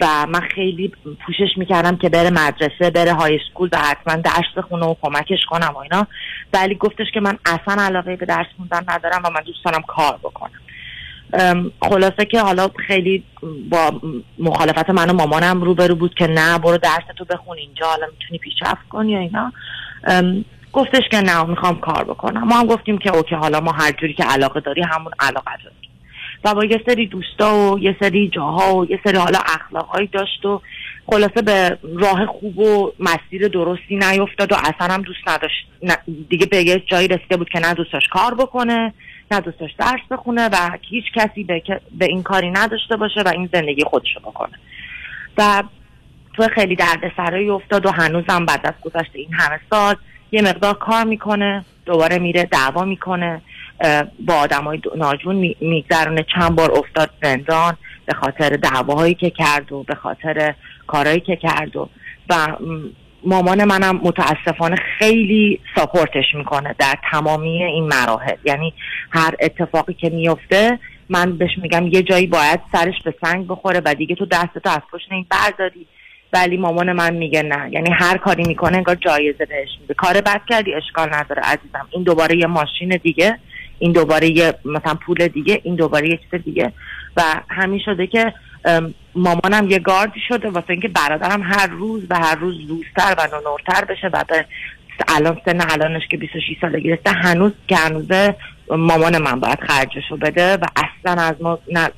و 0.00 0.26
من 0.26 0.40
خیلی 0.40 0.92
push 1.26 1.41
ش 1.41 1.48
می‌کردم 1.56 1.96
که 1.96 2.08
بره 2.08 2.30
مدرسه 2.30 2.90
بره 2.90 3.12
high 3.12 3.38
school 3.50 3.68
و 3.72 3.78
حتما 3.78 4.16
درس 4.16 4.44
بخونه 4.56 4.86
و 4.86 4.94
کمکش 5.02 5.44
کنم 5.50 5.72
و 5.74 5.78
اینا. 5.78 6.06
ولی 6.52 6.74
گفتش 6.74 7.06
که 7.14 7.20
من 7.20 7.38
اصلا 7.46 7.82
علاقه 7.82 8.16
به 8.16 8.26
درس 8.26 8.46
خوندن 8.56 8.84
ندارم 8.88 9.22
و 9.24 9.30
من 9.30 9.40
دوست 9.46 9.64
دارم 9.64 9.82
کار 9.82 10.16
بکنم. 10.22 10.60
خلاصه 11.82 12.24
که 12.24 12.40
حالا 12.40 12.68
خیلی 12.86 13.24
با 13.70 14.00
مخالفت 14.38 14.90
من 14.90 15.10
و 15.10 15.12
مامانم 15.12 15.62
روبرو 15.62 15.94
بود 15.94 16.14
که 16.14 16.26
نه 16.26 16.58
برو 16.58 16.78
درستو 16.78 17.24
بخون 17.30 17.58
اینجا 17.58 17.86
حالا 17.86 18.06
می‌تونی 18.06 18.38
پیشرفت 18.38 18.88
کنی 18.88 19.12
یا 19.12 19.18
اینا. 19.18 19.52
گفتش 20.72 21.02
که 21.10 21.20
نه 21.20 21.44
می‌خوام 21.44 21.80
کار 21.80 22.04
بکنم. 22.04 22.44
ما 22.44 22.54
هم 22.54 22.66
گفتیم 22.66 22.98
که 22.98 23.16
اوکی 23.16 23.34
حالا 23.34 23.60
ما 23.60 23.72
هر 23.72 23.92
جوری 23.92 24.14
که 24.14 24.24
علاقه 24.24 24.60
داری 24.60 24.82
همون 24.82 25.12
علاقه 25.20 25.50
داریم 25.64 25.90
و 26.44 26.54
با 26.54 26.64
یه 26.64 26.82
سری 26.86 27.06
دوستا 27.06 27.54
و 27.54 27.78
یه 27.78 27.96
سری 28.00 28.28
جاها 28.28 28.76
و 28.76 28.90
یه 28.90 29.00
سری 29.04 29.16
حالا 29.16 29.38
اخلاقهایی 29.38 30.06
داشت 30.06 30.44
و 30.44 30.62
خلاصه 31.06 31.42
به 31.42 31.78
راه 31.82 32.26
خوب 32.26 32.58
و 32.58 32.92
مسیر 33.00 33.48
درستی 33.48 33.96
نیفتاد 33.96 34.52
و 34.52 34.54
اصلا 34.54 34.94
هم 34.94 35.02
دوست 35.02 35.28
نداشت. 35.28 35.66
دیگه 36.28 36.46
به 36.46 36.62
یه 36.62 36.82
جایی 36.86 37.08
رسیده 37.08 37.36
بود 37.36 37.48
که 37.48 37.58
نه 37.58 37.74
دوستاش 37.74 38.08
کار 38.08 38.34
بکنه. 38.34 38.94
نه 39.30 39.40
دوستاش 39.40 39.70
درس 39.78 40.00
بخونه 40.10 40.48
و 40.48 40.56
هیچ 40.88 41.04
کسی 41.14 41.44
به, 41.44 41.62
به 41.98 42.04
این 42.04 42.22
کاری 42.22 42.50
نداشته 42.50 42.96
باشه 42.96 43.22
و 43.22 43.28
این 43.28 43.48
زندگی 43.52 43.84
خودشو 43.84 44.20
بکنه. 44.20 44.58
و 45.38 45.62
تو 46.34 46.48
خیلی 46.48 46.76
دردسرایی 46.76 47.50
افتاد 47.50 47.86
و 47.86 47.90
هنوزم 47.90 48.46
بعد 48.46 48.66
از 48.66 48.74
گذشت 48.82 49.10
این 49.14 49.32
همه 49.32 49.60
سال 49.70 49.96
یه 50.32 50.42
مقدار 50.42 50.74
کار 50.74 51.04
می‌کنه 51.04 51.64
دوباره 51.86 52.18
میره 52.18 52.44
دعوا 52.44 52.84
می‌کنه 52.84 53.42
با 54.26 54.34
آدمای 54.34 54.80
ناجون 54.96 55.54
میگذرونه. 55.60 56.24
چند 56.34 56.56
بار 56.56 56.72
افتاد 56.72 57.10
زندان 57.22 57.76
به 58.06 58.14
خاطر 58.14 58.48
دعواهایی 58.48 59.14
که 59.14 59.30
کرد 59.30 59.72
و 59.72 59.82
به 59.82 59.94
خاطر 59.94 60.54
کارهایی 60.86 61.20
که 61.20 61.36
کرد 61.36 61.76
و 61.76 61.88
و 62.28 62.56
مامان 63.26 63.64
منم 63.64 64.00
متاسفانه 64.02 64.76
خیلی 64.98 65.60
ساپورتش 65.76 66.34
می‌کنه 66.34 66.74
در 66.78 66.94
تمامی 67.12 67.64
این 67.64 67.84
مراحل. 67.84 68.36
یعنی 68.44 68.74
هر 69.10 69.34
اتفاقی 69.40 69.94
که 69.94 70.10
میفته 70.10 70.78
من 71.08 71.38
بهش 71.38 71.50
میگم 71.62 71.86
یه 71.86 72.02
جایی 72.02 72.26
باید 72.26 72.60
سرش 72.72 72.94
به 73.04 73.14
سنگ 73.24 73.46
بخوره 73.46 73.82
و 73.84 73.94
دیگه 73.94 74.14
تو 74.14 74.26
دستتو 74.26 74.70
از 74.70 74.80
پشت 74.92 75.06
این 75.10 75.26
برداری 75.30 75.86
ولی 76.32 76.56
مامان 76.56 76.92
من 76.92 77.14
میگه 77.14 77.42
نه. 77.42 77.68
یعنی 77.72 77.90
هر 77.92 78.16
کاری 78.16 78.42
می‌کنه 78.46 78.76
انگار 78.76 78.94
جایزه 78.94 79.46
بهش 79.46 79.68
میده. 79.80 79.94
کار 79.94 80.20
بد 80.20 80.40
کردی 80.48 80.74
اشکال 80.74 81.14
نداره 81.14 81.42
عزیزم. 81.42 81.88
این 81.90 82.02
دوباره 82.02 82.36
یه 82.36 82.46
ماشین 82.46 83.00
دیگه 83.02 83.38
این 83.78 83.92
دوباره 83.92 84.28
یه 84.28 84.54
مثلا 84.64 84.94
پول 84.94 85.28
دیگه 85.28 85.60
این 85.64 85.74
دوباره 85.74 86.08
یه 86.08 86.16
چیز 86.16 86.40
دیگه. 86.42 86.72
و 87.16 87.22
همین 87.48 87.80
شده 87.84 88.06
که 88.06 88.32
مامانم 89.16 89.70
یه 89.70 89.78
گاردی 89.78 90.20
شده 90.28 90.50
واسه 90.50 90.70
اینکه 90.70 90.88
برادرم 90.88 91.42
هر 91.42 91.66
روز 91.66 92.02
و 92.10 92.18
هر 92.18 92.34
روز 92.34 92.54
روزتر 92.68 93.14
و 93.18 93.40
نورتر 93.44 93.84
بشه 93.84 94.10
و 94.12 94.24
به 94.28 94.46
الان 95.08 95.40
سن 95.44 95.60
الانش 95.70 96.02
که 96.10 96.16
26 96.16 96.42
ساله 96.60 96.80
گرفته 96.80 97.10
هنوز 97.10 97.52
که 97.68 97.76
هنوزه 97.76 98.36
مامان 98.70 99.18
من 99.18 99.40
باید 99.40 99.58
خرجشو 99.60 100.16
بده 100.16 100.56
و 100.56 100.64
اصلا 100.76 101.22
از 101.22 101.34
ما 101.40 101.58
نه 101.72 101.90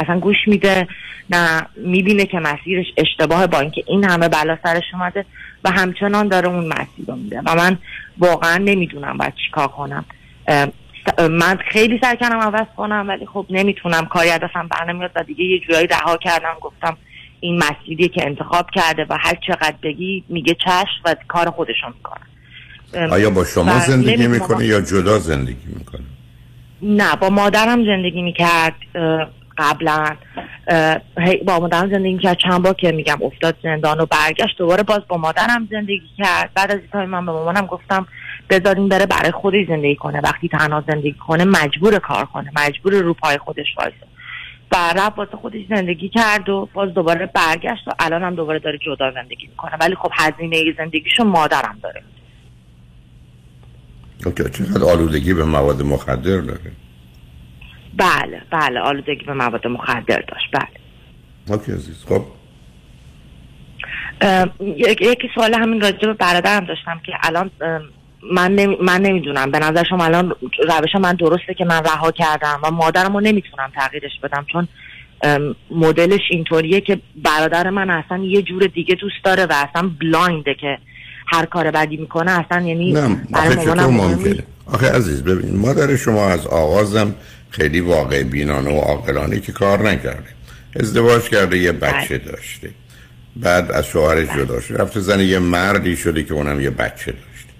اصلا 0.00 0.20
گوش 0.20 0.36
میده 0.46 0.88
نه 1.30 1.66
می‌بینه 1.76 2.26
که 2.26 2.38
مسیرش 2.38 2.86
اشتباه 2.96 3.46
با 3.46 3.60
اینکه 3.60 3.84
این 3.86 4.04
همه 4.04 4.28
بلا 4.28 4.58
سرش 4.62 4.84
اومده 4.92 5.24
و 5.64 5.70
همچنان 5.70 6.28
داره 6.28 6.48
اون 6.48 6.66
مسیر 6.66 7.06
رو 7.08 7.16
میده. 7.16 7.40
و 7.44 7.54
من 7.54 7.78
واقعا 8.18 8.56
نمی‌دونم 8.56 9.18
باید 9.18 9.34
چیکار 9.46 9.68
کنم. 9.68 10.04
من 11.30 11.58
خیلی 11.70 11.98
سعی 12.02 12.16
کردم 12.16 12.40
عوض 12.40 12.66
کنم 12.76 13.04
ولی 13.08 13.26
خب 13.26 13.46
نمی‌تونم. 13.50 14.06
کاری 14.06 14.30
از 14.30 14.40
دستم 14.40 14.68
برنمیاد 14.68 15.10
و 15.16 15.22
دیگه 15.22 15.44
یه 15.44 15.58
جورایی 15.58 15.86
رها 15.86 16.16
کردم. 16.16 16.54
گفتم 16.60 16.96
این 17.40 17.62
مسیری 17.64 18.08
که 18.08 18.26
انتخاب 18.26 18.70
کرده 18.70 19.06
و 19.10 19.18
هر 19.20 19.34
چقدر 19.46 19.74
بگی 19.82 20.24
میگه 20.28 20.54
چشم 20.54 21.00
و 21.04 21.16
کار 21.28 21.50
خودشون 21.50 21.94
می‌کنه. 21.94 22.24
آیا 23.10 23.30
با 23.30 23.44
شما 23.44 23.78
زندگی 23.78 24.26
می‌کنه 24.26 24.66
یا 24.66 24.80
جدا 24.80 25.18
زندگی 25.18 25.66
می‌کنه؟ 25.78 26.02
نه 26.82 27.16
با 27.16 27.30
مادرم 27.30 27.84
زندگی 27.84 28.22
می‌کرد. 28.22 28.74
قبلا 29.58 30.16
با 31.46 31.58
مادرم 31.60 31.90
زندگی 31.90 32.18
کرد. 32.18 32.36
چند 32.38 32.62
بار 32.62 32.74
که 32.74 32.92
میگم 32.92 33.18
افتاد 33.22 33.56
زندان 33.62 34.00
و 34.00 34.06
برگشت 34.06 34.58
دوباره 34.58 34.82
باز 34.82 35.00
با 35.08 35.16
مادرم 35.16 35.68
زندگی 35.70 36.10
کرد. 36.18 36.50
بعد 36.54 36.72
از 36.72 36.80
این 36.94 37.04
من 37.04 37.26
به 37.26 37.32
مامانم 37.32 37.66
گفتم 37.66 38.06
بذارین 38.50 38.88
بره 38.88 39.06
برای 39.06 39.30
خودش 39.30 39.66
زندگی 39.68 39.96
کنه. 39.96 40.20
وقتی 40.20 40.48
تنها 40.48 40.84
زندگی 40.86 41.16
کنه 41.26 41.44
مجبور 41.44 41.98
کار 41.98 42.24
کنه. 42.24 42.50
مجبور 42.56 42.94
رو 42.94 43.14
پای 43.14 43.38
خودش 43.38 43.66
وایسه. 43.78 44.06
و 44.72 44.76
رفت 44.96 45.18
واسه 45.18 45.36
خودش 45.36 45.60
زندگی 45.68 46.08
کرد 46.08 46.48
و 46.48 46.68
باز 46.74 46.94
دوباره 46.94 47.26
برگشت 47.26 47.88
و 47.88 47.90
الان 47.98 48.22
هم 48.22 48.34
دوباره 48.34 48.58
داره 48.58 48.78
جدا 48.78 49.12
زندگی 49.12 49.46
می‌کنه. 49.46 49.72
ولی 49.80 49.94
خب 49.94 50.10
هزینه 50.12 50.74
زندگیشو 50.78 51.24
مادرم 51.24 51.78
داره. 51.82 52.02
اوکی 54.26 54.44
چقدر 54.44 54.84
آلودگی 54.84 55.34
به 55.34 55.44
مواد 55.44 55.82
مخدر 55.82 56.40
داره؟ 56.40 56.72
بله 57.98 58.42
بله 58.50 58.80
آلودگی 58.80 59.24
به 59.24 59.32
مواد 59.32 59.66
مخدر 59.66 60.24
داشت 60.28 60.50
بله. 60.52 60.68
اوکی 61.48 61.72
عزیز 61.72 62.04
خب. 62.08 62.22
یکی 64.80 65.28
سوال 65.34 65.54
همین 65.54 65.80
راجع 65.80 66.06
به 66.06 66.12
برادرم 66.12 66.64
داشتم 66.64 67.00
که 67.06 67.12
الان 67.22 67.50
من, 68.32 68.54
نمی... 68.54 68.76
من 68.80 69.00
نمی‌دونم. 69.00 69.50
به 69.50 69.58
نظر 69.58 69.84
شما 69.84 70.04
الان 70.04 70.34
روش 70.68 70.94
من 71.00 71.12
درسته 71.12 71.54
که 71.54 71.64
من 71.64 71.82
رها 71.84 72.10
کردم 72.10 72.60
و 72.62 72.70
مادرم 72.70 73.14
رو 73.14 73.20
نمی‌تونم 73.20 73.72
تغییرش 73.74 74.12
بدم؟ 74.22 74.46
چون 74.52 74.68
مدلش 75.70 76.20
اینطوریه 76.30 76.80
که 76.80 77.00
برادر 77.24 77.70
من 77.70 77.90
اصلا 77.90 78.18
یه 78.18 78.42
جور 78.42 78.66
دیگه 78.66 78.94
دوست 78.94 79.24
داره 79.24 79.46
و 79.46 79.52
اصلا 79.52 79.90
بلاینده 80.00 80.54
که 80.54 80.78
هر 81.26 81.46
کار 81.46 81.70
بدی 81.70 81.96
می‌کنه 81.96 82.30
اصلا 82.30 82.66
یعنی 82.66 82.92
نه 82.92 83.20
آخه 83.34 83.86
ممکنه؟ 83.86 84.44
آخه 84.66 84.92
عزیز 84.92 85.24
ببین 85.24 85.56
مادر 85.56 85.96
شما 85.96 86.28
از 86.28 86.46
آغازم 86.46 87.14
خیلی 87.56 87.80
واقع 87.80 88.22
بینانه 88.22 88.70
و 88.70 88.80
عاقلانه 88.80 89.40
که 89.40 89.52
کار 89.52 89.90
نکرده. 89.90 90.30
ازدواج 90.76 91.22
کرده 91.22 91.58
یه 91.58 91.72
بچه 91.72 92.18
بله. 92.18 92.32
داشته. 92.32 92.70
بعد 93.36 93.72
از 93.72 93.86
شوهرش 93.86 94.28
جدا 94.36 94.60
شده 94.60 94.78
رفته 94.78 95.00
زن 95.00 95.20
یه 95.20 95.38
مردی 95.38 95.96
شده 95.96 96.22
که 96.22 96.34
اونم 96.34 96.60
یه 96.60 96.70
بچه 96.70 97.12
داشته. 97.12 97.50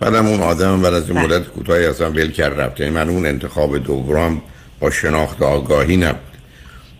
بعدم 0.00 0.26
اون 0.26 0.40
آدم 0.40 0.82
بعد 0.82 0.94
از 0.94 1.10
این 1.10 1.14
بله. 1.14 1.24
مدت 1.24 1.48
کوتاهی 1.48 1.86
اصلا 1.86 2.10
ول 2.10 2.30
کرد 2.30 2.60
رفته 2.60 2.84
یعنی 2.84 2.96
من 2.96 3.08
اون 3.08 3.26
انتخاب 3.26 3.78
دوم 3.78 4.42
با 4.80 4.90
شناخت 4.90 5.42
آگاهی 5.42 5.96
نبود. 5.96 6.34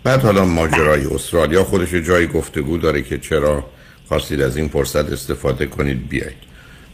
بعد 0.04 0.20
حالا 0.20 0.44
ماجرای 0.44 1.00
بله. 1.00 1.14
استرالیا 1.14 1.64
خودش 1.64 1.94
جایی 1.94 2.26
گفتگو 2.26 2.78
داره 2.78 3.02
که 3.02 3.18
چرا 3.18 3.64
خواستید 4.08 4.40
از 4.40 4.56
این 4.56 4.68
فرصت 4.68 5.12
استفاده 5.12 5.66
کنید 5.66 6.08
بیایید. 6.08 6.44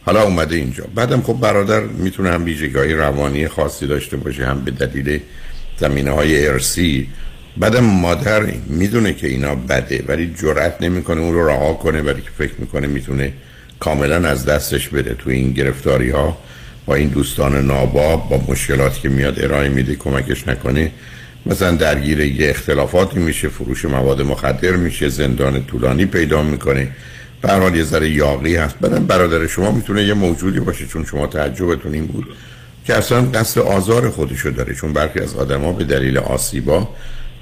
حالا 0.05 0.23
اومده 0.23 0.55
اینجا. 0.55 0.83
بعدم 0.95 1.21
خب 1.21 1.33
برادر 1.33 1.79
می‌تونه 1.79 2.31
هم 2.31 2.45
ویژگی 2.45 2.93
روانی 2.93 3.47
خاصی 3.47 3.87
داشته 3.87 4.17
باشه 4.17 4.45
هم 4.45 4.61
به 4.61 4.71
دلیل 4.71 5.21
زمینه 5.81 6.11
های 6.11 6.47
ارسی 6.47 7.07
بعدم 7.57 7.83
مادر 7.83 8.43
می‌دونه 8.67 9.13
که 9.13 9.27
اینا 9.27 9.55
بده 9.55 10.03
ولی 10.07 10.33
جرأت 10.41 10.81
نمی‌کنه 10.81 11.21
اون 11.21 11.33
رو 11.33 11.47
رها 11.47 11.73
کنه 11.73 12.01
ولی 12.01 12.21
که 12.21 12.29
فکر 12.37 12.53
می‌کنه 12.57 12.87
می‌تونه 12.87 13.33
کاملا 13.79 14.29
از 14.29 14.45
دستش 14.45 14.89
بده 14.89 15.13
تو 15.13 15.29
این 15.29 15.51
گرفتاری 15.51 16.09
ها 16.09 16.37
با 16.85 16.95
این 16.95 17.07
دوستان 17.07 17.65
ناباب 17.65 18.29
با 18.29 18.41
مشکلاتی 18.47 19.01
که 19.01 19.09
میاد 19.09 19.43
ارائه 19.43 19.69
میده 19.69 19.95
کمکش 19.95 20.47
نکنه. 20.47 20.91
مثلا 21.45 21.71
درگیر 21.71 22.19
یه 22.19 22.49
اختلافاتی 22.49 23.19
میشه 23.19 23.47
فروش 23.49 23.85
مواد 23.85 24.21
مخدر 24.21 24.71
میشه 24.71 25.09
زندان 25.09 25.65
طولانی 25.65 26.05
پیدا 26.05 26.43
می‌کنه. 26.43 26.87
به 27.41 27.51
حال 27.51 27.75
یه 27.75 27.83
ذره 27.83 28.09
یاقی 28.09 28.55
هست. 28.55 28.75
بعدم 28.81 29.05
برادر 29.05 29.47
شما 29.47 29.71
می‌تونه 29.71 30.03
یه 30.03 30.13
موجودی 30.13 30.59
باشه 30.59 30.85
چون 30.85 31.05
شما 31.05 31.27
تعجبتون 31.27 31.93
این 31.93 32.05
بود. 32.05 32.25
که 32.91 32.97
اصلا 32.97 33.21
قصد 33.21 33.61
آزار 33.61 34.09
خودشو 34.09 34.49
داره 34.49 34.75
چون 34.75 34.93
برخی 34.93 35.19
از 35.19 35.35
آدما 35.35 35.73
به 35.73 35.83
دلیل 35.83 36.17
آسیبا 36.17 36.89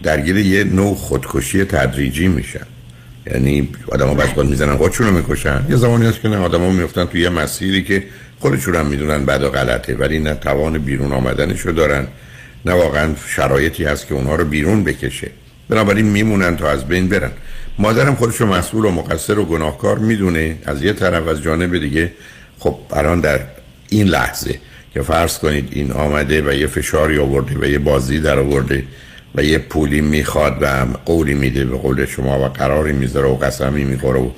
درگیر 0.04 0.38
یه 0.38 0.64
نوع 0.64 0.96
خودکشی 0.96 1.64
تدریجی 1.64 2.28
میشن. 2.28 2.66
یعنی 3.28 3.70
آدما 3.92 4.14
بسپال 4.14 4.48
می‌زنن 4.48 4.78
خودشون 4.78 5.08
رو 5.08 5.14
می‌کشن. 5.14 5.66
یه 5.70 5.76
زمانی 5.76 6.06
هست 6.06 6.22
که 6.22 6.28
نه 6.28 6.38
آدما 6.38 6.72
میفتن 6.72 7.06
توی 7.06 7.22
یه 7.22 7.30
مسیری 7.30 7.84
که 7.84 8.04
خودشون 8.40 8.76
هم 8.76 8.86
می‌دونن 8.86 9.26
و 9.26 9.50
غلطه 9.50 9.96
ولی 9.96 10.20
نه 10.20 10.34
توان 10.34 10.78
بیرون 10.78 11.12
آمدنشو 11.12 11.72
دارن 11.72 12.08
نه 12.66 12.74
واقعا 12.74 13.16
شرایطی 13.28 13.84
هست 13.84 14.08
که 14.08 14.14
اونها 14.14 14.36
رو 14.36 14.46
بیرون 14.46 14.84
بکشه. 14.84 15.32
بنابراین 15.70 16.06
میمونن 16.06 16.58
تا 16.58 16.70
از 16.70 16.88
بین 16.88 17.10
برن. 17.10 17.32
مادرم 17.80 18.16
خودش 18.16 18.36
رو 18.36 18.48
مسئول 18.54 18.86
و 18.86 18.92
مقصر 18.92 19.40
و 19.40 19.46
گناهکار 19.46 19.98
می‌دونه 19.98 20.58
از 20.66 20.84
یه 20.84 20.94
طرف 20.94 21.28
از 21.28 21.42
جانب 21.42 21.78
دیگه. 21.78 22.12
خب 22.60 22.76
الان 22.92 23.20
در 23.20 23.40
این 23.90 24.08
لحظه 24.08 24.60
که 24.94 25.02
فرض 25.02 25.40
کنید 25.40 25.70
این 25.72 25.92
آمده 25.92 26.42
و 26.42 26.54
یه 26.54 26.68
فشاری 26.68 27.20
آورده 27.20 27.56
و 27.62 27.66
یه 27.66 27.80
بازی 27.80 28.20
در 28.20 28.40
آورده 28.40 28.84
و 29.36 29.44
یه 29.44 29.58
پولی 29.58 30.02
می‌خواد 30.02 30.58
و 30.62 30.86
قولی 31.06 31.34
میده 31.34 31.66
به 31.66 31.78
قول 31.78 32.06
شما 32.06 32.40
و 32.40 32.44
قراری 32.44 32.94
می‌ذاره 32.94 33.28
و 33.28 33.36
قسمی 33.36 33.84
می‌خوره 33.84 34.20
و 34.20 34.30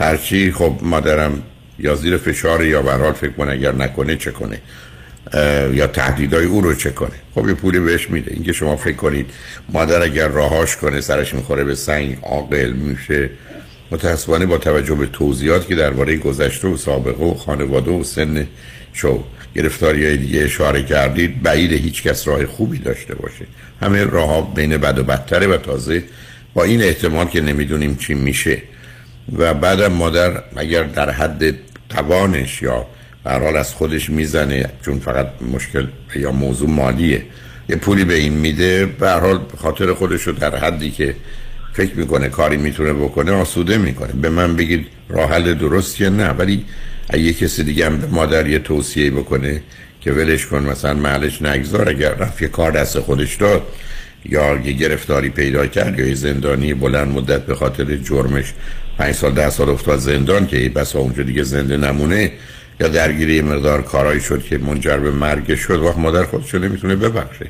هرچی 0.00 0.52
خب 0.52 0.78
مادرم 0.82 1.42
یا 1.78 1.94
زیر 1.94 2.16
فشار 2.16 2.64
یا 2.64 2.82
برحال 2.82 3.12
فکر 3.12 3.30
کنه 3.30 3.52
اگر 3.52 3.72
نکنه 3.72 4.16
چه 4.16 4.30
کنه؟ 4.30 4.58
یا 5.74 5.86
تهدیدای 5.86 6.46
او 6.46 6.60
رو 6.60 6.74
چه 6.74 6.90
کنه؟ 6.90 7.10
خب 7.34 7.48
یه 7.48 7.54
پولی 7.54 7.78
بهش 7.78 8.10
میده. 8.10 8.32
اینکه 8.32 8.52
شما 8.52 8.76
فکر 8.76 8.96
کنید 8.96 9.26
مادر 9.68 10.02
اگر 10.02 10.28
راهاش 10.28 10.76
کنه 10.76 11.00
سرش 11.00 11.34
می‌خوره 11.34 11.64
به 11.64 11.74
سنگ 11.74 12.18
عاقل 12.22 12.72
میشه. 12.72 13.30
متاسفانه 13.90 14.46
با 14.46 14.58
توجه 14.58 14.94
به 14.94 15.06
توضیحات 15.06 15.66
که 15.66 15.74
درباره 15.74 16.16
گذشته 16.16 16.68
و 16.68 16.76
سابقه 16.76 17.24
و 17.24 17.34
خانواده 17.34 17.90
و 17.90 18.04
سن 18.04 18.46
شو 18.92 19.24
گرفتاری 19.56 20.06
های 20.06 20.16
دیگه 20.16 20.40
اشاره 20.40 20.82
کردید 20.82 21.42
بعید 21.42 21.72
هیچ 21.72 22.02
کس 22.02 22.28
راه 22.28 22.46
خوبی 22.46 22.78
داشته 22.78 23.14
باشه. 23.14 23.44
همه 23.82 24.04
راه 24.04 24.54
بین 24.54 24.76
بد 24.76 24.98
و 24.98 25.02
بدتره 25.02 25.46
و 25.46 25.56
تازه 25.56 26.02
با 26.54 26.64
این 26.64 26.82
احتمال 26.82 27.26
که 27.26 27.40
نمی‌دونیم 27.40 27.96
چی 27.96 28.14
میشه. 28.14 28.62
و 29.36 29.54
بعدم 29.54 29.92
مادر 29.92 30.42
اگر 30.56 30.82
در 30.82 31.10
حد 31.10 31.54
توانش 31.88 32.62
یا 32.62 32.86
حال 33.24 33.56
از 33.56 33.74
خودش 33.74 34.10
می‌زنه 34.10 34.70
چون 34.84 34.98
فقط 34.98 35.26
مشکل 35.52 35.86
یا 36.16 36.32
موضوع 36.32 36.70
مالیه 36.70 37.22
یه 37.68 37.76
پولی 37.76 38.04
به 38.04 38.14
این 38.14 38.32
میده 38.32 38.86
به 38.86 39.10
حال 39.10 39.40
خاطر 39.56 39.92
خودش 39.94 40.22
رو 40.22 40.32
در 40.32 40.56
حدی 40.56 40.90
که 40.90 41.14
فکر 41.72 41.94
می‌کنه 41.94 42.28
کاری 42.28 42.56
می‌تونه 42.56 42.92
بکنه 42.92 43.32
آسوده 43.32 43.78
می‌کنه. 43.78 44.12
به 44.12 44.28
من 44.28 44.56
بگید 44.56 44.86
راه 45.08 45.30
حل 45.30 45.54
درستیه 45.54 46.08
نه 46.08 46.28
ولی 46.28 46.64
اگه 47.10 47.32
کسی 47.32 47.62
دیگه 47.62 47.86
هم 47.86 48.08
مادر 48.10 48.46
یه 48.46 48.58
توصیه 48.58 49.10
بکنه 49.10 49.62
که 50.00 50.12
ولش 50.12 50.46
کن 50.46 50.64
مثلا 50.64 50.94
محلش 50.94 51.42
نگذار 51.42 51.88
اگر 51.88 52.14
رفت 52.14 52.42
یه 52.42 52.48
کار 52.48 52.70
دست 52.70 52.98
خودش 53.00 53.36
داد 53.36 53.62
یا 54.24 54.60
یه 54.64 54.72
گرفتاری 54.72 55.28
پیدا 55.28 55.66
کرد 55.66 55.98
یا 55.98 56.06
یه 56.06 56.14
زندانی 56.14 56.74
بلند 56.74 57.08
مدت 57.08 57.46
به 57.46 57.54
خاطر 57.54 57.96
جرمش 57.96 58.52
پنج 58.98 59.14
سال 59.14 59.34
ده 59.34 59.50
سال 59.50 59.68
افتاد 59.68 59.98
زندان 59.98 60.46
که 60.46 60.68
بس 60.68 60.96
اونجا 60.96 61.22
دیگه 61.22 61.42
زنده 61.42 61.76
نمونه 61.76 62.32
یا 62.80 62.88
درگیری 62.88 63.40
مقدار 63.42 63.82
کارایی 63.82 64.20
شد 64.20 64.42
که 64.42 64.58
منجر 64.58 64.96
به 64.96 65.10
مرگ 65.10 65.54
شد 65.54 65.78
وقت 65.78 65.98
مادر 65.98 66.24
خودشو 66.24 66.58
نمی‌تونه 66.58 66.96
ببخشه. 66.96 67.46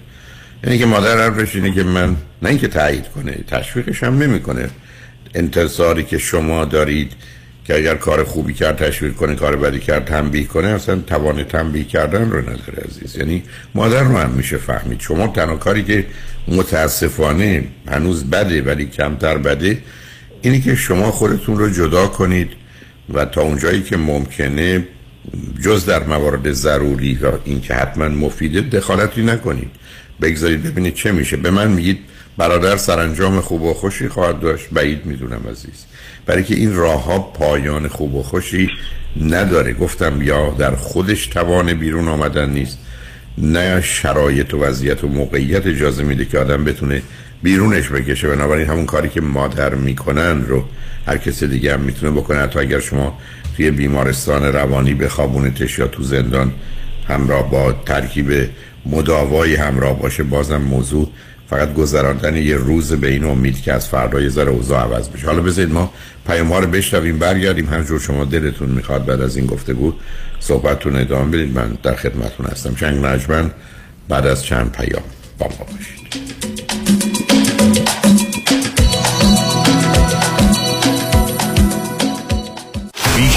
یعنی 0.65 0.79
که 0.79 0.87
مادر 0.87 1.19
حرفش 1.19 1.57
اینه 1.57 1.73
که 1.73 1.83
من 1.83 2.17
نه 2.43 2.49
اینکه 2.49 2.69
تایید 2.69 3.09
کنه 3.09 3.39
تشویقش 3.47 4.03
هم 4.03 4.19
نمی‌کنه. 4.19 4.71
انتظاری 5.35 6.05
که 6.05 6.19
شما 6.19 6.65
دارید 6.65 7.13
که 7.69 7.77
اگر 7.77 7.95
کار 7.95 8.25
خوبی 8.25 8.55
کرد 8.55 8.77
تشویق 8.77 9.15
کنه 9.15 9.35
کار 9.35 9.57
بدی 9.57 9.81
کرد 9.81 10.05
تنبیه 10.05 10.47
کنه 10.47 10.69
اصلا 10.69 11.01
توان 11.07 11.45
تنبیه 11.45 11.85
کردن 11.85 12.31
رو 12.31 12.41
نداره 12.41 12.83
عزیز. 12.89 13.17
یعنی 13.17 13.43
مادر 13.75 14.03
رو 14.03 14.19
هم 14.19 14.31
میشه 14.31 14.57
فهمید. 14.57 15.01
شما 15.01 15.27
تنها 15.27 15.57
کاری 15.57 15.85
که 15.85 16.07
متاسفانه 16.49 17.65
هنوز 17.89 18.25
بده 18.25 18.63
ولی 18.63 18.87
کمتر 18.87 19.39
بده 19.39 19.79
اینی 20.43 20.61
که 20.61 20.75
شما 20.75 21.11
خودتون 21.11 21.59
رو 21.59 21.71
جدا 21.71 22.07
کنید 22.07 22.51
و 23.15 23.25
تا 23.25 23.43
اونجایی 23.43 23.83
که 23.83 23.97
ممکنه 23.97 24.87
جز 25.63 25.87
در 25.87 26.05
موارد 26.05 26.53
ضروری 26.53 27.19
و 27.23 27.33
این 27.45 27.61
که 27.61 27.75
حتما 27.75 28.09
مفیده 28.09 28.61
دخالتی 28.61 29.23
نکنید. 29.23 29.71
بگذارید 30.23 30.63
ببینید 30.63 30.95
چه 30.95 31.13
میشه. 31.13 31.37
به 31.37 31.51
من 31.51 31.69
میگید 31.71 31.99
برادر 32.37 32.77
سرانجام 32.77 33.41
خوب 33.41 33.63
و 33.63 33.75
خوشی 33.75 34.09
خواهد 34.09 34.41
داشت. 34.41 34.67
بعید 34.73 35.07
می‌دونم 35.07 35.41
عزیز. 35.51 35.85
برای 36.29 36.45
که 36.45 36.55
این 36.55 36.75
راه 36.75 37.05
ها 37.05 37.19
پایان 37.19 37.89
خوب 37.89 38.15
و 38.15 38.23
خوشی 38.23 38.71
نداره. 39.21 39.73
گفتم 39.73 40.23
یا 40.23 40.51
در 40.51 40.77
خودش 40.77 41.27
توان 41.27 41.75
بیرون 41.75 42.09
آمدن 42.09 42.51
نیست 42.51 42.79
نه 43.39 43.81
شرایط 43.81 44.55
و 44.55 44.59
وضعیت 44.59 45.05
و 45.05 45.09
موقعیت 45.09 45.67
اجازه 45.67 46.03
میده 46.03 46.25
که 46.25 46.39
آدم 46.39 46.65
بتونه 46.65 47.03
بیرونش 47.43 47.89
بکشه. 47.89 48.29
بنابراین 48.29 48.69
همون 48.69 48.87
کاری 48.87 49.09
که 49.09 49.21
مادر 49.21 49.75
می‌کنن 49.75 50.45
رو 50.45 50.65
هر 51.07 51.17
کسی 51.17 51.47
دیگه 51.47 51.73
هم 51.73 51.81
می‌تونه 51.81 52.13
بکنه. 52.13 52.39
حتی 52.39 52.59
اگر 52.59 52.81
شما 52.81 53.19
توی 53.57 53.71
بیمارستان 53.71 54.45
روانی 54.45 54.95
بخوابونتش 54.95 55.79
یا 55.79 55.87
تو 55.87 56.03
زندان 56.03 56.53
همراه 57.09 57.51
با 57.51 57.73
ترکیب 57.73 58.49
مداوایی 58.87 59.57
همراه 59.57 59.99
باشه 59.99 60.23
بازم 60.23 60.57
موضوع 60.57 61.09
فقط 61.51 61.75
گذراندن 61.75 62.37
یه 62.37 62.57
روز 62.57 62.93
به 62.93 63.09
این 63.09 63.25
امید 63.25 63.63
که 63.63 63.73
از 63.73 63.89
فردا 63.89 64.21
یه 64.21 64.29
ذره 64.29 64.51
اوضاع 64.51 64.81
عوض 64.83 65.09
بشه. 65.09 65.27
حالا 65.27 65.43
بذارید 65.43 65.73
ما 65.73 65.93
پیام 66.27 66.53
ها 66.53 66.59
رو 66.59 66.67
بشنویم 66.67 67.19
برگردیم. 67.19 67.69
همجور 67.69 68.01
شما 68.01 68.25
دلتون 68.25 68.69
می‌خواد 68.69 69.07
بعد 69.07 69.21
از 69.21 69.37
این 69.37 69.47
گفتگو 69.47 69.93
صحبتتون 70.41 70.97
ادامه 70.97 71.31
بدید. 71.37 71.55
من 71.55 71.79
در 71.83 71.95
خدمتتون 71.95 72.47
هستم. 72.47 72.75
چنگ 72.75 73.05
نجمن 73.05 73.51
بعد 74.09 74.27
از 74.27 74.45
چند 74.45 74.73
پیام 74.73 75.03
با 75.39 75.47
ما 75.47 75.65
باشید. 75.65 76.58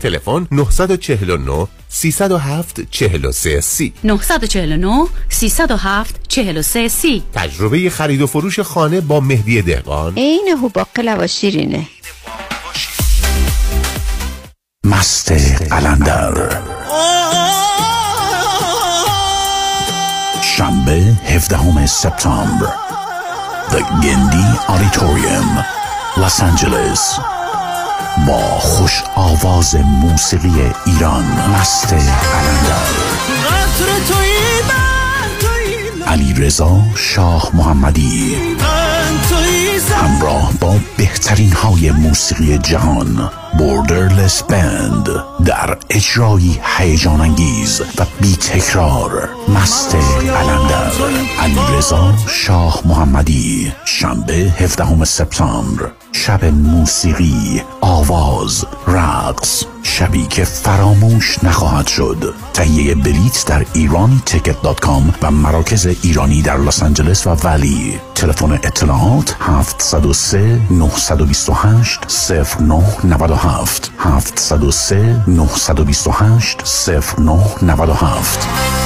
تلفن 0.00 0.46
949 0.50 1.66
307 1.88 2.80
43 2.90 3.60
سی. 3.60 3.92
949 4.04 5.08
307 5.28 6.28
43 6.28 6.88
سی. 6.88 7.22
تجربه 7.34 7.90
خرید 7.90 8.22
و 8.22 8.26
فروش 8.26 8.60
خانه 8.60 9.00
با 9.00 9.20
مهدی 9.20 9.62
دهقان. 9.62 10.14
عین 10.16 10.48
هوباقلا 10.62 11.16
و 11.20 11.26
شیرینه. 11.26 11.86
مست 14.84 15.32
قلندر. 15.70 16.62
شنبه 20.42 21.14
17 21.26 21.86
سپتامبر. 21.86 22.72
The 23.70 23.82
گندی 24.04 24.44
آریتوریوم 24.68 25.64
لس 26.16 26.40
آنجلس 26.40 27.18
با 28.26 28.58
خوش 28.58 29.02
آواز 29.14 29.76
موسیقی 29.76 30.72
ایران. 30.86 31.24
مست 31.24 31.94
قلندر 31.94 33.16
علی 36.06 36.34
رضا 36.34 36.80
شاه 36.96 37.50
محمدی. 37.54 38.36
همراه 39.96 40.52
با 40.60 40.74
بهترین 40.96 41.52
های 41.52 41.90
موسیقی 41.90 42.58
جهان 42.58 43.30
Borderless 43.58 44.42
Band 44.42 45.08
در 45.44 45.76
اجرایی 45.90 46.60
هیجان 46.78 47.20
انگیز 47.20 47.80
و 47.98 48.04
بی 48.20 48.36
تکرار 48.36 49.28
مست 49.48 49.96
قلندر 49.96 50.92
علی 51.40 51.76
رضا 51.78 52.14
شاه 52.28 52.80
محمدی. 52.84 53.72
شنبه 53.84 54.34
17 54.34 55.04
سپتامبر. 55.04 55.90
شب 56.16 56.44
موسیقی 56.44 57.62
آواز 57.80 58.64
رقص 58.86 59.64
شبی 59.82 60.26
که 60.26 60.44
فراموش 60.44 61.44
نخواهد 61.44 61.86
شد. 61.86 62.34
تهیه 62.54 62.94
بلیت 62.94 63.44
در 63.46 63.66
ایرانی 63.72 64.22
Ticket.com 64.26 65.14
و 65.22 65.30
مراکز 65.30 65.86
ایرانی 66.02 66.42
در 66.42 66.56
لس 66.56 66.82
آنجلس 66.82 67.26
و 67.26 67.30
Valley. 67.30 67.98
تلفن 68.14 68.52
اطلاعات 68.52 69.36
703 69.40 70.60
928 70.70 72.00
0997 72.60 73.92
703 73.98 75.22
928 75.28 76.62
0997 77.18 78.85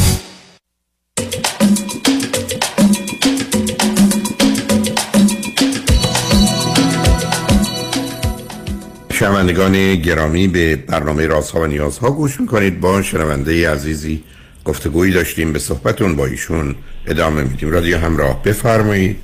شنوندگان 9.21 9.95
گرامی 9.95 10.47
به 10.47 10.75
برنامه 10.75 11.27
رازها 11.27 11.61
و 11.61 11.65
نیازها 11.65 12.11
گوش 12.11 12.39
می‌کنید. 12.39 12.79
با 12.79 13.01
شنونده 13.01 13.69
عزیزی 13.69 14.23
گفتگویی 14.65 15.13
داشتیم 15.13 15.53
به 15.53 15.59
صحبتون 15.59 16.15
با 16.15 16.25
ایشون 16.25 16.75
ادامه 17.07 17.43
میدیم. 17.43 17.71
رادیو 17.71 17.97
همراه 17.97 18.43
بفرمایید. 18.43 19.17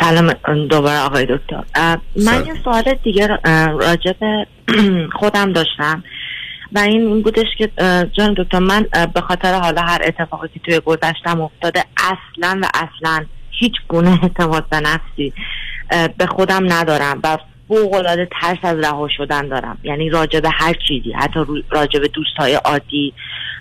سلام 0.00 0.32
دوباره 0.70 0.98
آقای 0.98 1.26
دکتر. 1.26 1.64
من 2.16 2.46
یه 2.46 2.54
سوال 2.64 2.94
دیگه 3.04 3.26
راجع 3.80 4.12
به 4.20 4.46
خودم 5.20 5.52
داشتم. 5.52 6.04
و 6.72 6.78
این 6.78 7.06
این 7.06 7.22
بودش 7.22 7.48
که 7.58 7.70
جان 8.12 8.34
دکتر 8.38 8.58
من 8.58 8.86
به 9.14 9.20
خاطر 9.20 9.54
حالا 9.54 9.82
هر 9.82 10.00
اتفاقی 10.04 10.48
که 10.54 10.60
توی 10.60 10.80
گذشتم 10.80 11.40
افتاده 11.40 11.84
اصلا 11.96 12.60
و 12.62 12.68
اصلا 12.74 13.24
هیچ 13.50 13.74
گونه 13.88 14.18
اعتماد 14.22 14.68
به 14.68 14.80
نفسی 14.80 15.32
به 16.18 16.26
خودم 16.26 16.72
ندارم. 16.72 17.20
و 17.24 17.38
فوق 17.70 17.94
العاده 17.94 18.28
ترس 18.40 18.58
از 18.62 18.78
رها 18.78 19.08
شدن 19.16 19.48
دارم. 19.48 19.78
یعنی 19.82 20.08
راجع 20.08 20.40
به 20.40 20.50
هر 20.50 20.74
چیزی 20.88 21.12
حتی 21.12 21.40
راجع 21.70 22.00
به 22.00 22.08
دوستای 22.08 22.54
عادی 22.54 23.14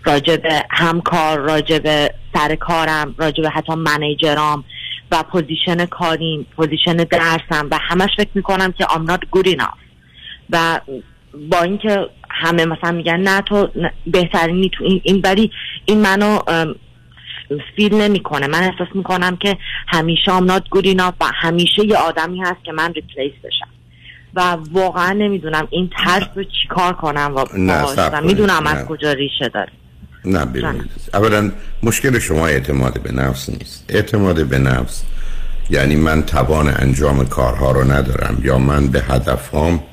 راجع 0.04 0.36
به 0.36 0.64
همکار 0.72 1.40
راجع 1.40 1.80
به 1.80 2.14
سر 2.34 2.56
کارم 2.56 3.16
راجع 3.18 3.44
به 3.44 3.50
حتی 3.50 3.74
manager 3.74 4.52
ام 4.53 4.64
و 5.12 5.24
position 5.24 5.86
کاریم 5.86 6.48
position 6.56 6.96
درسم 6.96 7.68
و 7.72 7.80
همش 7.82 8.10
فکر 8.18 8.30
می‌کنم 8.36 8.72
که 8.72 8.84
I'm 8.84 9.10
not 9.10 9.40
good 9.40 9.48
enough. 9.48 9.78
و 10.50 10.82
با 11.50 11.62
اینکه 11.62 12.08
همه 12.30 12.66
مثلا 12.66 12.92
میگن 12.92 13.20
نه 13.20 13.42
تو 13.42 13.70
بهترینی 14.08 14.72
تو 14.78 14.84
این, 14.84 15.02
این 15.04 15.50
این 15.86 16.02
منو 16.02 16.40
fill 17.76 17.94
نمی‌کنه. 17.94 18.48
من 18.48 18.64
احساس 18.64 18.88
می‌کنم 18.96 19.38
که 19.38 19.58
همیشه 19.88 20.40
I'm 20.40 20.50
not 20.50 20.78
good 20.78 20.86
enough 20.86 21.14
و 21.22 21.32
همیشه 21.36 21.86
یه 21.86 21.98
آدمی 21.98 22.42
هست 22.42 22.64
که 22.64 22.72
من 22.72 22.94
replace 22.94 23.34
بشم. 23.44 23.79
و 24.36 24.58
واقعا 24.72 25.14
نمی‌دونم 25.14 25.68
این 25.70 25.90
ترس 26.06 26.28
رو 26.36 26.44
چیکار 26.62 26.94
کنم 26.94 27.34
و 27.36 27.46
نه 27.58 28.20
می‌دونم 28.22 28.68
از 28.68 28.86
کجا 28.86 29.12
ریشه 29.12 29.50
داره. 29.54 29.72
نه 30.26 30.46
ببینید. 30.46 30.92
اولا 31.14 31.52
مشکل 31.84 32.20
شما 32.20 32.48
اعتماد 32.48 33.02
به 33.02 33.12
نفس 33.12 33.50
نیست. 33.50 33.86
اعتماد 33.90 34.46
به 34.46 34.58
نفس 34.58 35.04
یعنی 35.70 35.96
من 35.96 36.24
توان 36.24 36.68
انجام 36.68 37.26
کارها 37.26 37.72
رو 37.72 37.92
ندارم 37.92 38.42
یا 38.44 38.58
من 38.58 38.88
به 38.88 39.02
هدفهام 39.02 39.84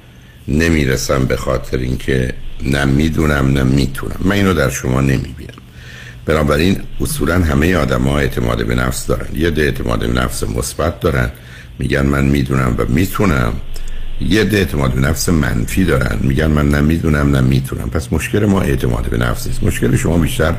نمی‌رسم 0.49 1.25
به 1.25 1.37
خاطر 1.37 1.79
اینکه 1.79 2.35
نه 2.63 2.85
می‌دونم 2.85 3.47
نه 3.47 3.63
می‌تونم. 3.63 4.17
من 4.21 4.37
اینو 4.37 4.55
در 4.55 4.71
شما 4.71 5.01
نمی‌بینم. 5.01 5.53
بنابراین 6.27 6.81
اصولا 7.01 7.35
همه 7.35 7.77
آدم 7.77 8.03
ها 8.03 8.19
اعتماد 8.19 8.67
به 8.67 8.75
نفس 8.75 9.07
دارن. 9.07 9.27
یه 9.35 9.51
ده 9.51 9.63
اعتماد 9.63 9.99
به 9.99 10.21
نفس 10.21 10.43
مثبت 10.43 11.01
دارن. 11.01 11.31
میگن 11.79 12.07
من 12.07 12.25
می‌دونم 12.25 12.75
و 12.79 12.85
می‌تونم. 12.89 13.53
یه 14.21 14.45
ده 14.45 14.57
اعتماد 14.57 14.93
به 14.93 15.01
نفس 15.01 15.29
منفی 15.29 15.85
دارن. 15.85 16.19
میگن 16.21 16.47
من 16.47 16.69
نمی‌دونم 16.69 17.37
نمی‌تونم. 17.37 17.91
پس 17.91 18.13
مشکل 18.13 18.45
ما 18.47 18.61
اعتماد 18.61 19.11
به 19.11 19.19
نفس 19.19 19.47
است 19.47 19.63
مشکل 19.63 19.97
شما 19.97 20.19
بیشتر 20.19 20.55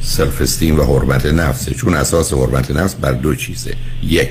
سلف 0.00 0.40
استیم 0.40 0.78
و 0.78 0.82
حرمت 0.82 1.26
نفسه. 1.26 1.74
چون 1.74 1.94
اساس 1.94 2.32
حرمت 2.32 2.70
نفس 2.70 2.94
بر 2.94 3.12
دو 3.12 3.34
چیزه. 3.34 3.74
یک 4.02 4.30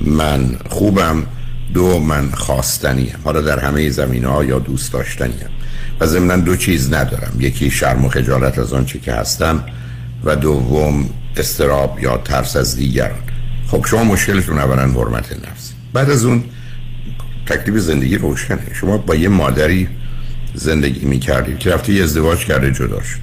من 0.00 0.56
خوبم. 0.68 1.22
دو 1.74 1.98
من 1.98 2.30
خواستنیم. 2.30 3.14
حالا 3.24 3.40
در 3.40 3.58
همه 3.58 3.90
زمین 3.90 4.24
ها 4.24 4.44
یا 4.44 4.58
دوست 4.58 4.92
داشتنیم. 4.92 5.48
و 6.00 6.06
ضمن 6.06 6.40
دو 6.40 6.56
چیز 6.56 6.92
ندارم. 6.92 7.32
یکی 7.38 7.70
شرم 7.70 8.04
و 8.04 8.08
خجالت 8.08 8.58
از 8.58 8.72
آنچه 8.72 8.98
که 8.98 9.12
هستم 9.12 9.64
و 10.24 10.36
دوم 10.36 11.10
استراب 11.36 11.98
یا 12.02 12.16
ترس 12.16 12.56
از 12.56 12.76
دیگران. 12.76 13.18
خب 13.66 13.86
شما 13.86 14.04
مشکلتون 14.04 14.58
اولا 14.58 14.82
حرمت 14.82 15.32
نفس. 15.32 15.72
بعد 15.92 16.10
از 16.10 16.24
اون 16.24 16.44
تکلیف 17.48 17.78
زندگی 17.78 18.18
روشنه 18.18 18.74
شما 18.74 18.96
با 18.96 19.14
یه 19.14 19.28
مادری 19.28 19.88
زندگی 20.54 21.06
می‌کردید 21.06 21.58
که 21.58 21.70
رفته 21.70 21.92
ازدواج 21.92 22.38
کرده 22.38 22.72
جدا 22.72 23.02
شد. 23.02 23.18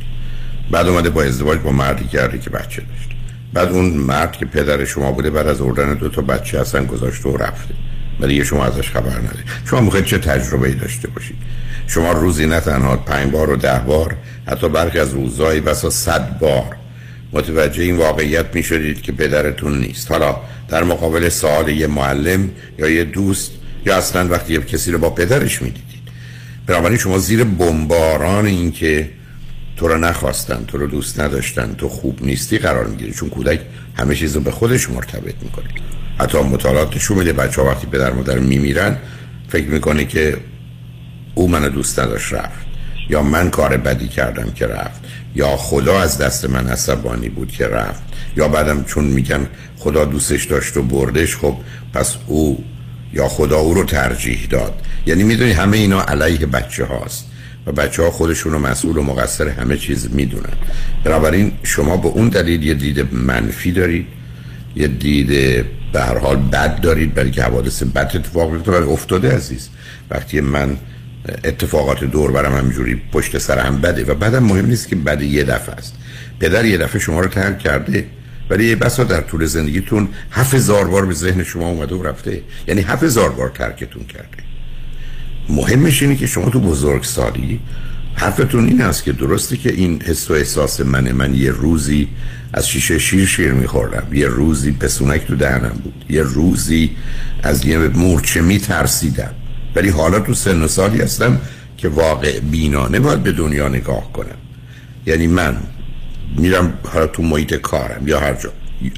بعد 0.71 0.88
اومده 0.88 1.09
با 1.09 1.23
ازدواج 1.23 1.59
با 1.59 1.71
مردی 1.71 2.05
کرده 2.05 2.39
که 2.39 2.49
بچه 2.49 2.81
داشت. 2.81 3.09
بعد 3.53 3.69
اون 3.69 3.85
مرد 3.85 4.31
که 4.31 4.45
پدر 4.45 4.85
شما 4.85 5.11
بوده 5.11 5.29
بعد 5.29 5.47
از 5.47 5.61
اردن 5.61 5.93
دو 5.93 6.09
تا 6.09 6.21
بچه 6.21 6.61
هستن 6.61 6.85
گذاشته 6.85 7.29
و 7.29 7.38
رفته. 7.38 7.73
ولی 8.19 8.45
شما 8.45 8.65
ازش 8.65 8.89
خبر 8.89 9.09
ندارید 9.09 9.45
شما 9.69 9.81
می‌خواید 9.81 10.05
چه 10.05 10.17
تجربه 10.17 10.67
ای 10.67 10.73
داشته 10.73 11.07
باشید؟ 11.07 11.35
شما 11.88 12.11
روزی 12.11 12.45
نه 12.45 12.59
تنها 12.59 12.97
پنج 12.97 13.31
بار 13.31 13.49
و 13.49 13.55
ده 13.55 13.81
بار 13.88 14.15
حتی 14.47 14.69
برخی 14.69 14.99
از 14.99 15.13
روزهایی 15.13 15.59
بسا 15.59 15.89
صد 15.89 16.39
بار 16.39 16.75
متوجه 17.33 17.83
این 17.83 17.97
واقعیت 17.97 18.45
می 18.55 18.63
شدید 18.63 19.01
که 19.01 19.11
پدرتون 19.11 19.79
نیست. 19.79 20.11
حالا 20.11 20.35
در 20.69 20.83
مقابل 20.83 21.29
سوال 21.29 21.69
یه 21.69 21.88
معلم 21.88 22.49
یا 22.79 22.89
یه 22.89 23.03
دوست 23.03 23.51
یا 23.86 23.98
اصلا 23.98 24.28
وقتی 24.28 24.54
یه 24.54 24.62
کسی 24.62 24.91
رو 24.91 24.98
با 24.98 25.10
پدرش 25.10 25.62
می 25.62 25.69
دیدید 25.69 26.06
بنابراین 26.67 26.98
شما 26.98 27.17
زیر 27.17 27.43
بمباران 27.43 28.45
این 28.45 28.71
که 28.71 29.10
تو 29.78 29.88
رو 29.88 29.98
نخواستن 29.98 30.65
تو 30.67 30.78
رو 30.78 30.88
دوست 30.88 31.19
نداشتن 31.19 31.76
تو 31.78 31.89
خوب 31.89 32.26
نیستی 32.26 32.58
قرار 32.58 32.88
می‌گیری. 32.88 33.13
چون 33.13 33.30
کودک 33.30 33.60
همه 33.95 34.15
چیز 34.15 34.36
رو 34.36 34.41
به 34.41 34.52
خودش 34.52 34.89
مرتبط 34.89 35.36
می‌کنه. 35.41 35.65
حتی 36.19 36.38
مطالعات 36.38 36.95
نشون 36.95 37.17
میده 37.17 37.34
بچه 37.34 37.62
ها 37.62 37.67
وقتی 37.67 37.88
پدر 37.88 38.13
مادر 38.13 38.39
میمیرن 38.39 38.98
فکر 39.50 39.67
می‌کنه 39.67 40.06
که 40.06 40.38
او 41.36 41.48
منو 41.48 41.69
دوست 41.69 42.00
نداشت 42.00 42.34
رفت. 42.34 42.65
یا 43.10 43.24
من 43.24 43.50
کار 43.50 43.78
بدی 43.78 44.08
کردم 44.08 44.52
که 44.52 44.67
رفت. 44.67 45.02
یا 45.36 45.58
خدا 45.58 46.00
از 46.00 46.17
دست 46.17 46.50
من 46.50 46.67
عصبانی 46.67 47.30
بود 47.30 47.52
که 47.52 47.67
رفت. 47.67 48.04
یا 48.38 48.48
بعدم 48.48 48.84
چون 48.84 49.04
میگن 49.04 49.48
خدا 49.78 50.06
دوستش 50.06 50.45
داشت 50.45 50.78
و 50.78 50.84
بردش 50.84 51.36
خب 51.36 51.58
پس 51.93 52.15
او 52.28 52.63
یا 53.15 53.28
خدا 53.28 53.58
او 53.58 53.73
رو 53.73 53.84
ترجیح 53.84 54.47
داد. 54.49 54.82
یعنی 55.06 55.23
می‌دونی 55.23 55.51
همه 55.51 55.78
اینا 55.78 56.01
علیه 56.01 56.45
بچه 56.45 56.86
هاست 56.86 57.25
و 57.65 57.71
بچه 57.71 58.04
ها 58.04 58.12
خودشون 58.12 58.54
رو 58.54 58.60
مسئول 58.60 58.97
و 58.97 59.04
مقصر 59.04 59.47
همه 59.47 59.78
چیز 59.78 60.10
می‌دونن. 60.12 60.54
بنابراین 61.04 61.51
شما 61.63 61.97
به 61.97 62.08
اون 62.08 62.30
دلیل 62.30 62.63
یه 62.63 62.73
دید 62.73 63.13
منفی 63.13 63.71
دارید 63.71 64.08
یه 64.75 64.88
دید 64.88 65.28
به 65.93 66.01
هر 66.01 66.17
حال 66.17 66.36
بد 66.36 66.82
دارید 66.82 67.13
برای 67.13 67.32
که 67.32 67.43
حوادث 67.43 67.84
بد 67.84 68.12
اتفاق 68.15 68.51
بیفته. 68.51 68.71
افتاده 68.71 69.36
عزیز 69.36 69.69
وقتی 70.10 70.41
من 70.41 70.78
اتفاقات 71.43 72.04
دور 72.04 72.32
برم 72.32 72.58
همینجوری 72.58 73.01
پشت 73.12 73.38
سر 73.38 73.60
هم 73.60 73.82
بده. 73.82 74.04
و 74.04 74.15
بعدم 74.15 74.43
مهم 74.43 74.65
نیست 74.65 74.88
که 74.88 74.95
بده 74.95 75.25
یه 75.25 75.43
دفعه 75.43 75.75
است. 75.75 75.93
پدر 76.39 76.65
یه 76.65 76.78
دفعه 76.78 77.01
شما 77.01 77.19
رو 77.19 77.28
ترک 77.28 77.60
کرده. 77.60 78.06
ولی 78.49 78.75
بسا 78.75 79.03
در 79.03 79.21
طول 79.21 79.45
زندگیتون 79.45 80.10
هفت 80.31 80.53
هزار 80.53 80.88
بار 80.88 81.05
به 81.05 81.13
ذهن 81.13 81.43
شما 81.43 81.67
اومده 81.67 81.95
و 81.95 82.03
رفته. 82.03 82.41
یعنی 82.67 82.81
هفت 82.81 83.03
هزار 83.03 83.29
بار 83.29 83.49
ترکتون 83.49 84.03
کرده. 84.03 84.43
مهمش 85.49 86.01
اینه 86.01 86.15
که 86.15 86.27
شما 86.27 86.49
تو 86.49 86.60
بزرگسالی 86.60 87.60
حرفتون 88.15 88.67
این 88.67 88.81
است 88.81 89.03
که 89.03 89.12
درسته 89.12 89.58
که 89.58 89.71
این 89.71 90.01
حس 90.01 90.31
و 90.31 90.34
احساس 90.34 90.81
من 90.81 91.12
من 91.12 91.34
یه 91.36 91.51
روزی 91.51 92.08
از 92.53 92.69
شیشه 92.69 92.99
شیر 92.99 93.25
شیر 93.25 93.51
میخوردم. 93.51 94.13
یه 94.13 94.27
روزی 94.27 94.71
پسونک 94.71 95.27
تو 95.27 95.36
دهنم 95.36 95.81
بود. 95.84 96.05
یه 96.10 96.21
روزی 96.21 96.91
از 97.43 97.65
یه 97.65 97.77
مورچه 97.77 98.41
میترسیدم. 98.41 99.31
ولی 99.75 99.89
حالا 99.89 100.19
تو 100.19 100.34
سن 100.34 100.62
و 100.62 100.67
سالی 100.67 101.01
هستم 101.01 101.41
که 101.77 101.89
واقع 101.89 102.39
بینانه 102.39 102.99
باید 102.99 103.23
به 103.23 103.31
دنیا 103.31 103.67
نگاه 103.67 104.13
کنم. 104.13 104.38
یعنی 105.05 105.27
من 105.27 105.58
میرم 106.38 106.73
حالا 106.93 107.07
تو 107.07 107.23
محیط 107.23 107.53
کارم 107.53 108.07
یا 108.07 108.19
هر 108.19 108.33
جا. 108.33 108.49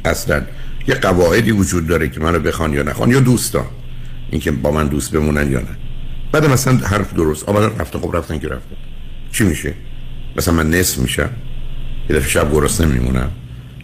اصلا 0.06 0.42
یه 0.88 0.96
قواعدی 0.96 1.52
وجود 1.52 1.88
داره 1.88 2.10
که 2.10 2.20
منو 2.20 2.40
بخوان 2.40 2.74
یا 2.74 2.84
نخوان 2.84 3.12
یا 3.12 3.20
دوستان. 3.20 3.66
اینکه 4.32 4.52
با 4.52 4.72
من 4.72 4.88
دوست 4.88 5.12
بمونن 5.12 5.52
یا 5.52 5.60
نه. 5.60 5.78
بعد 6.32 6.46
مثلا 6.46 6.78
حرف 6.78 7.14
درست. 7.14 7.50
آمدن 7.50 7.80
رفتن. 7.80 8.00
خب 8.00 8.16
رفتن 8.16 8.40
که 8.40 8.48
رفتن. 8.48 8.76
چی 9.32 9.44
میشه؟ 9.44 9.74
مثلا 10.38 10.54
من 10.54 10.70
نصف 10.70 10.98
میشم 10.98 11.30
یه 12.10 12.16
دفعه 12.16 12.30
شب 12.30 12.52
گرسنه 12.52 12.88
میمونم 12.88 13.32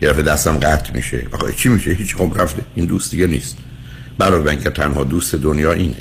یه 0.01 0.09
دفعه 0.09 0.21
دستم 0.21 0.57
قطع 0.57 0.93
میشه. 0.93 1.27
آخه 1.31 1.53
چی 1.53 1.69
میشه؟ 1.69 1.91
هیچ 1.91 2.15
خب 2.15 2.31
رفته. 2.35 2.61
این 2.75 2.85
دوست 2.85 3.11
دیگه 3.11 3.27
نیست. 3.27 3.57
برای 4.17 4.57
که 4.57 4.69
تنها 4.69 5.03
دوست 5.03 5.35
دنیا 5.35 5.71
اینه. 5.73 5.95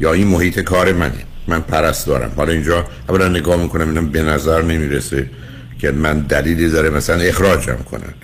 یا 0.00 0.12
این 0.12 0.26
محیط 0.26 0.60
کار 0.60 0.92
منه. 0.92 1.24
من 1.48 1.60
پرست 1.60 2.06
دارم. 2.06 2.32
حالا 2.36 2.52
اینجا 2.52 2.84
اولا 3.08 3.28
نگاه 3.28 3.62
می‌کنم 3.62 3.88
اینم 3.88 4.08
به 4.08 4.22
نظر 4.22 4.62
نمی‌رسه. 4.62 5.30
که 5.78 5.90
من 5.90 6.20
دلیلی 6.20 6.68
داره 6.68 6.90
مثلا 6.90 7.16
اخراجم 7.16 7.76
کنن 7.90 8.14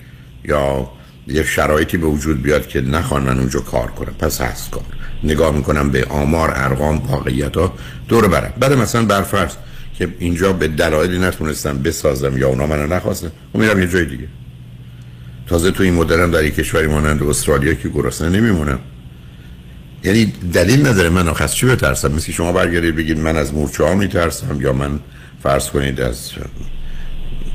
یا 0.43 0.89
یه 1.27 1.43
شرایطی 1.43 1.97
به 1.97 2.07
وجود 2.07 2.41
بیاد 2.41 2.67
که 2.67 2.81
نخوان 2.81 3.23
من 3.23 3.39
اونجا 3.39 3.59
کار 3.59 3.87
کنم. 3.87 4.13
پس 4.19 4.41
هست 4.41 4.71
کار 4.71 4.83
نگاه 5.23 5.55
می‌کنم 5.55 5.89
به 5.89 6.05
آمار 6.05 6.51
ارقام 6.55 6.97
واقعیت 6.97 7.57
ها 7.57 7.73
دور 8.07 8.27
برم. 8.27 8.53
بعد 8.59 8.73
مثلا 8.73 9.05
برفرض 9.05 9.51
که 9.97 10.07
اینجا 10.19 10.53
به 10.53 10.67
دلایلی 10.67 11.19
نتونستم 11.19 11.77
بسازم 11.77 12.37
یا 12.37 12.47
اونا 12.47 12.67
منو 12.67 12.87
نخواستن 12.87 13.27
و 13.27 13.29
خب 13.53 13.59
میرم 13.59 13.79
یه 13.79 13.87
جای 13.87 14.05
دیگه. 14.05 14.27
تازه 15.47 15.71
تو 15.71 15.83
این 15.83 15.93
مدرم 15.93 16.31
در 16.31 16.43
یک 16.43 16.55
کشوری 16.55 16.87
مانند 16.87 17.23
استرالیا 17.23 17.73
که 17.73 17.89
گرسنه 17.89 18.29
نمیمونم. 18.29 18.79
یعنی 20.03 20.33
دلیل 20.53 20.87
نداره 20.87 21.09
من 21.09 21.27
آخه 21.27 21.47
چی 21.47 21.65
بترسم؟ 21.65 22.11
مثل 22.11 22.31
شما 22.31 22.51
برگردید 22.51 22.95
بگید 22.95 23.19
من 23.19 23.37
از 23.37 23.53
مورچه 23.53 23.83
ها 23.83 23.95
میترسم 23.95 24.61
یا 24.61 24.73
من 24.73 24.99
فرض 25.43 25.69
کنید 25.69 26.01
از 26.01 26.31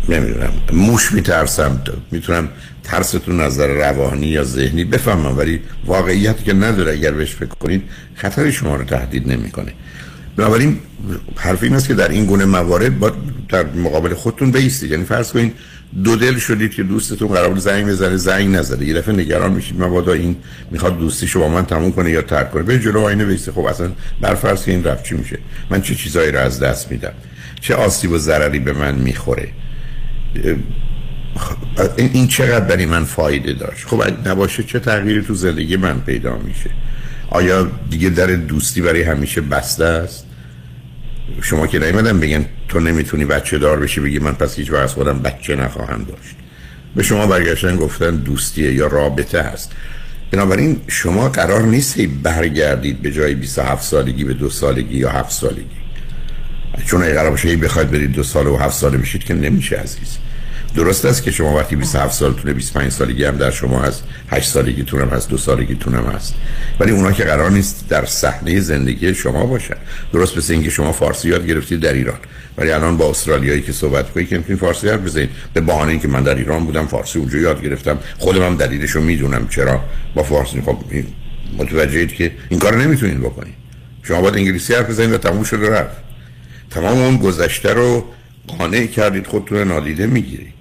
نمی‌دونم 0.09 0.53
موش 0.73 1.13
میترسم 1.13 1.83
می‌تونم 2.11 2.49
ترستون 2.85 3.41
نظر 3.41 3.67
روانی 3.67 4.27
یا 4.27 4.45
ذهنی 4.45 4.85
بفهمم 4.85 5.39
ولی 5.39 5.61
واقعیت 5.87 6.45
که 6.45 6.53
نداره 6.53 6.93
اگر 6.93 7.11
بهش 7.11 7.35
فکر 7.35 7.47
کنید 7.49 7.83
خطر 8.15 8.51
شما 8.51 8.77
رو 8.77 8.85
تهدید 8.85 9.33
نمی‌کنه. 9.33 9.73
بنابراین 10.37 10.79
حرف 11.37 11.63
این 11.63 11.75
است 11.75 11.89
که 11.89 11.95
در 11.95 12.09
این 12.09 12.27
گونه 12.27 12.45
موارد 12.45 12.99
با 12.99 13.13
در 13.49 13.67
مقابل 13.67 14.15
خودتون 14.15 14.51
بیستید. 14.51 14.91
یعنی 14.91 15.05
فرض 15.05 15.33
کنید 15.33 15.53
دو 16.05 16.17
دل 16.17 16.39
شدید 16.39 16.71
که 16.71 16.83
دوستتون 16.83 17.29
قرار 17.29 17.57
زنگ 17.57 17.87
بزنه 17.87 18.17
زنگ 18.17 18.57
نزده. 18.57 18.87
یه 18.87 18.95
دفعه 18.95 19.15
نگران 19.15 19.53
میشید. 19.53 19.83
مبادا 19.83 20.13
این 20.13 20.37
می‌خواد 20.71 20.99
دوستی 20.99 21.39
با 21.39 21.49
من 21.49 21.67
تموم 21.67 21.93
کنه 21.93 22.11
یا 22.11 22.23
ترک 22.23 22.51
کنه. 22.51 22.63
به 22.63 22.79
جلو 22.79 23.01
آینه 23.01 23.25
بیسته 23.25 23.53
خب 23.53 23.65
اصلا 23.65 23.91
بر 24.21 24.35
فرض 24.35 24.63
این 24.67 24.85
رفت 24.85 25.05
چی 25.05 25.15
میشه؟ 25.15 25.39
من 25.71 25.83
چه 25.83 25.95
چیزایی 25.95 26.31
رو 26.31 26.39
از 26.39 26.61
دست 26.61 26.91
میدم؟ 26.91 27.13
چه 27.61 27.75
آسیب 27.75 28.11
و 28.11 28.19
ضرری 28.19 28.59
به 28.59 28.73
من 28.73 28.95
می‌خوره؟ 28.95 29.49
این 31.97 32.29
چقدر 32.29 32.65
برای 32.65 32.87
من 32.87 33.05
فایده 33.05 33.53
داشت؟ 33.53 33.87
خب 33.87 34.29
نباشه 34.29 34.63
چه 34.63 34.79
تغییری 34.79 35.23
تو 35.23 35.35
زندگی 35.35 35.77
من 35.77 36.01
پیدا 36.01 36.37
میشه؟ 36.37 36.71
آیا 37.31 37.71
دیگه 37.91 38.11
در 38.11 38.27
دوستی 38.27 38.81
برای 38.81 39.03
همیشه 39.03 39.41
بسته 39.41 39.85
است؟ 39.85 40.27
شما 41.43 41.67
که 41.67 41.79
نیمدن 41.79 42.21
بگن 42.21 42.47
تو 42.69 42.81
نمی‌تونی 42.81 43.25
بچه 43.25 43.59
دار 43.59 43.81
بشی 43.81 44.01
بگی 44.01 44.19
من 44.19 44.33
پس 44.33 44.57
هیچ 44.57 44.71
وقت 44.71 44.87
خودم 44.87 45.19
بچه 45.19 45.57
نخواهم 45.57 46.05
داشت. 46.05 46.37
به 46.97 47.03
شما 47.03 47.27
برگشتن 47.27 47.77
گفتن 47.77 48.17
دوستیه 48.17 48.73
یا 48.73 48.87
رابطه 48.87 49.43
هست. 49.43 49.73
بنابراین 50.31 50.81
شما 50.89 51.29
قرار 51.29 51.63
نیست 51.63 52.01
برگردید 52.01 53.03
به 53.03 53.13
جای 53.13 53.35
27 53.35 53.83
سالگی 53.83 54.25
به 54.25 54.35
دو 54.35 54.51
سالگی 54.51 54.97
یا 54.97 55.11
هفت 55.11 55.33
سالگی. 55.33 55.80
چون 56.87 57.03
اگر 57.03 57.15
قرار 57.15 57.31
باشه 57.31 57.57
بخواید 57.57 57.91
برید 57.91 58.13
دو 58.13 58.23
سال 58.23 58.47
و 58.47 58.57
هفت 58.57 58.77
ساله 58.77 58.99
بشید 58.99 59.25
که 59.25 59.35
نمیشه 59.35 59.77
عزیز. 59.77 60.19
درست 60.77 61.05
است 61.05 61.23
که 61.23 61.31
شما 61.31 61.57
وقتی 61.57 61.77
27 61.77 62.15
سالتونه 62.15 62.55
25 62.55 62.93
سالگی 62.93 63.25
هم 63.25 63.37
در 63.37 63.51
شما 63.51 63.83
هست 63.83 64.05
8 64.31 64.49
سالگیتون 64.49 65.01
هم 65.01 65.09
هست 65.09 65.29
دو 65.29 65.37
سالگیتون 65.37 65.95
هم 65.95 66.05
هست. 66.05 66.35
ولی 66.81 66.91
اونا 66.91 67.13
که 67.13 67.25
قرار 67.25 67.51
نیست 67.51 67.85
در 67.89 68.05
صحنه 68.05 68.61
زندگی 68.61 69.15
شما 69.15 69.47
باشن. 69.47 69.77
درست 70.13 70.37
مثل 70.37 70.53
اینکه 70.53 70.71
شما 70.71 70.93
فارسی 70.93 71.29
یاد 71.29 71.47
گرفتید 71.47 71.81
در 71.81 71.93
ایران. 71.93 72.19
ولی 72.59 72.71
الان 72.71 72.97
با 72.97 73.11
استرالیایی 73.11 73.63
که 73.63 73.73
صحبت 73.73 74.11
کنید 74.11 74.29
که 74.29 74.39
می‌تونید 74.39 74.61
فارسی 74.61 74.89
حرف 74.89 75.01
بزنید. 75.01 75.31
به 75.55 75.61
بهانه 75.61 75.91
اینکه 75.91 76.09
من 76.09 76.23
در 76.23 76.35
ایران 76.35 76.65
بودم 76.65 76.87
فارسی 76.87 77.19
اونجا 77.19 77.39
یاد 77.39 77.63
گرفتم. 77.63 77.99
خودم 78.19 78.43
هم 78.43 78.57
دلیلشو 78.57 79.01
می‌دونم. 79.01 79.49
چرا؟ 79.49 79.81
با 80.15 80.23
فارسی. 80.23 80.61
خب 80.61 80.79
متوجهید 81.59 82.13
که 82.13 82.33
این 82.49 82.61
کارو 82.61 82.79
نمی‌تونید 82.79 83.21
بکنید. 83.21 83.55
شما 84.03 84.21
باید 84.21 84.35
انگلیسی 84.35 84.75
حرف 84.75 84.91
بزنید 84.91 85.13
و 85.13 85.19
تموم 85.19 85.45
شده 85.45 85.71
رفت. 85.71 86.10
تمام 86.71 86.99
اون 86.99 87.17
گذشته 87.17 87.73
رو 87.73 88.05
قانع 88.59 88.87
کردید 88.87 89.27
خودتون 89.27 89.69
نادیده 89.69 90.07
می‌گیرید. 90.07 90.61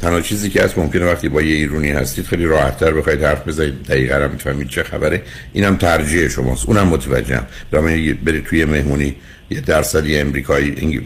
تنها 0.00 0.20
چیزی 0.20 0.50
که 0.50 0.62
هست 0.62 0.78
ممکنه 0.78 1.04
وقتی 1.04 1.28
با 1.28 1.42
یه 1.42 1.54
ایرونی 1.54 1.90
هستید 1.90 2.26
خیلی 2.26 2.44
راحتتر 2.44 2.92
بخواید 2.92 3.22
حرف 3.22 3.48
بزنید 3.48 3.82
دقیقا 3.82 4.14
هم 4.14 4.30
می‌فهمید 4.30 4.68
چه 4.68 4.82
خبره. 4.82 5.22
اینم 5.52 5.76
ترجیح 5.76 6.28
شماست. 6.28 6.66
اونم 6.66 6.86
متوجهم. 6.86 7.46
دامه 7.72 8.14
برید 8.14 8.44
توی 8.44 8.64
مهمونی 8.64 9.16
یه 9.50 9.60
درصدی 9.60 10.18
امریکایی 10.18 11.02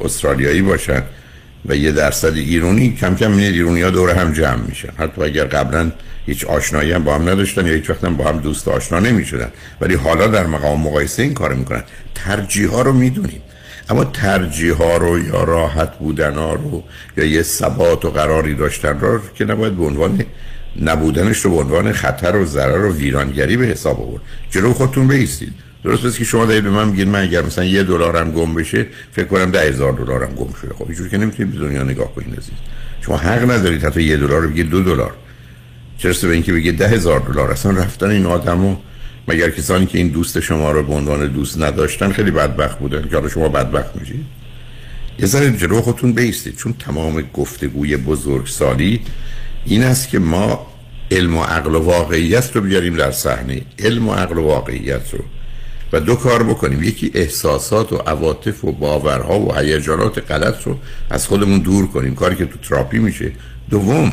استرالیایی 0.00 0.62
باشن 0.62 1.02
و 1.66 1.76
یه 1.76 1.92
درصد 1.92 2.34
ایرونی 2.34 2.96
کم 3.00 3.14
کم 3.14 3.30
میاد 3.30 3.52
ایرونی 3.52 3.82
ها 3.82 3.90
دور 3.90 4.10
هم 4.10 4.32
جمع 4.32 4.62
میشن. 4.68 4.92
حتی 4.98 5.22
اگر 5.22 5.44
قبلا 5.44 5.92
هیچ 6.26 6.44
آشنایی 6.44 6.92
هم 6.92 7.04
با 7.04 7.14
هم 7.14 7.28
نداشتن 7.28 7.66
یا 7.66 7.72
هیچ 7.72 7.90
وقت 7.90 8.04
هم 8.04 8.16
با 8.16 8.24
هم 8.28 8.38
دوست 8.38 8.68
آشنا 8.68 8.98
نمی‌شدن. 8.98 9.48
ولی 9.80 9.94
حالا 9.94 10.26
در 10.26 10.46
مقام 10.46 10.80
مقایسه 10.80 11.22
این 11.22 11.34
کار 11.34 11.54
می‌کنن. 11.54 11.82
ترجیح 12.14 12.68
ها 12.68 12.82
رو 12.82 12.92
می‌دونیم 12.92 13.42
اما 13.90 14.04
ترجیح 14.04 14.74
ها 14.74 14.96
رو 14.96 15.18
یا 15.18 15.44
راحت 15.44 15.98
بودن 15.98 16.34
ها 16.34 16.54
رو 16.54 16.82
یا 17.16 17.24
یه 17.24 17.42
ثبات 17.42 18.04
و 18.04 18.10
قراری 18.10 18.54
داشتن 18.54 19.00
رو 19.00 19.20
که 19.34 19.44
نباید 19.44 19.76
به 19.76 19.84
عنوان 19.84 20.24
نبودنش 20.82 21.38
رو 21.38 21.50
به 21.50 21.56
عنوان 21.56 21.92
خطر 21.92 22.36
و 22.36 22.44
ضرر 22.44 22.84
و 22.84 22.96
ویرانگری 22.96 23.56
به 23.56 23.66
حساب 23.66 24.00
آورد. 24.00 24.22
جلو 24.50 24.72
خودتون 24.72 25.08
بیستید 25.08 25.52
درست 25.84 26.04
است 26.04 26.18
که 26.18 26.24
شما 26.24 26.46
دارید 26.46 26.64
به 26.64 26.70
من 26.70 26.88
میگید 26.88 27.08
من 27.08 27.22
اگر 27.22 27.42
مثلا 27.42 27.64
یه 27.64 27.82
دلارم 27.82 28.32
گم 28.32 28.54
بشه 28.54 28.86
فکر 29.12 29.24
کنم 29.24 29.50
ده 29.50 29.60
هزار 29.60 29.92
دلارم 29.92 30.34
گم 30.34 30.52
شده. 30.62 30.74
خب 30.74 30.84
اینجوری 30.84 31.10
که 31.10 31.18
نمی‌تونید 31.18 31.52
به 31.52 31.58
دنیا 31.58 31.82
نگاه 31.82 32.14
کنید 32.14 32.32
عزیز. 32.32 32.54
شما 33.00 33.16
حق 33.16 33.50
ندارید 33.50 33.84
حتی 33.84 34.02
یه 34.02 34.16
دلار 34.16 34.42
رو 34.42 34.48
بگید 34.48 34.70
دو 34.70 34.82
دلار. 34.82 35.12
چرا 35.98 36.12
به 36.22 36.32
اینکه 36.32 36.52
بگید 36.52 36.78
ده 36.78 36.88
هزار 36.88 37.20
دلار؟ 37.20 37.50
اصلا 37.50 37.72
رفتن 37.72 38.10
این 38.10 38.26
آدمو 38.26 38.76
مگر 39.28 39.50
کسانی 39.50 39.86
که 39.86 39.98
این 39.98 40.08
دوست 40.08 40.40
شما 40.40 40.72
رو 40.72 40.82
به 40.82 40.94
عنوان 40.94 41.26
دوست 41.26 41.62
نداشتن 41.62 42.12
خیلی 42.12 42.30
بدبخت 42.30 42.78
بودن؟ 42.78 43.08
که 43.08 43.16
حالا 43.16 43.28
شما 43.28 43.48
بدبخت 43.48 43.96
میشید 43.96 44.24
یه 45.18 45.26
ذره 45.26 45.56
جلو 45.56 45.80
خودتون 45.80 46.12
بیستید 46.12 46.56
چون 46.56 46.74
تمام 46.78 47.24
گفتگوی 47.34 47.96
بزرگسالی 47.96 49.00
این 49.64 49.82
است 49.82 50.08
که 50.08 50.18
ما 50.18 50.66
علم 51.10 51.36
و 51.36 51.42
عقل 51.42 51.74
و 51.74 51.78
واقعیت 51.78 52.56
رو 52.56 52.60
بیاریم 52.60 52.96
در 52.96 53.10
صحنه. 53.10 53.62
علم 53.78 54.08
و 54.08 54.14
عقل 54.14 54.38
و 54.38 54.42
واقعیت 54.42 55.14
رو. 55.14 55.24
و 55.92 56.00
دو 56.00 56.14
کار 56.14 56.42
بکنیم. 56.42 56.82
یکی 56.82 57.10
احساسات 57.14 57.92
و 57.92 57.96
عواطف 57.96 58.64
و 58.64 58.72
باورها 58.72 59.40
و 59.40 59.54
هیجانات 59.54 60.30
غلط 60.30 60.62
رو 60.62 60.78
از 61.10 61.26
خودمون 61.26 61.58
دور 61.58 61.86
کنیم. 61.86 62.14
کاری 62.14 62.36
که 62.36 62.46
تو 62.46 62.58
تراپی 62.58 62.98
میشه. 62.98 63.32
دوم 63.70 64.12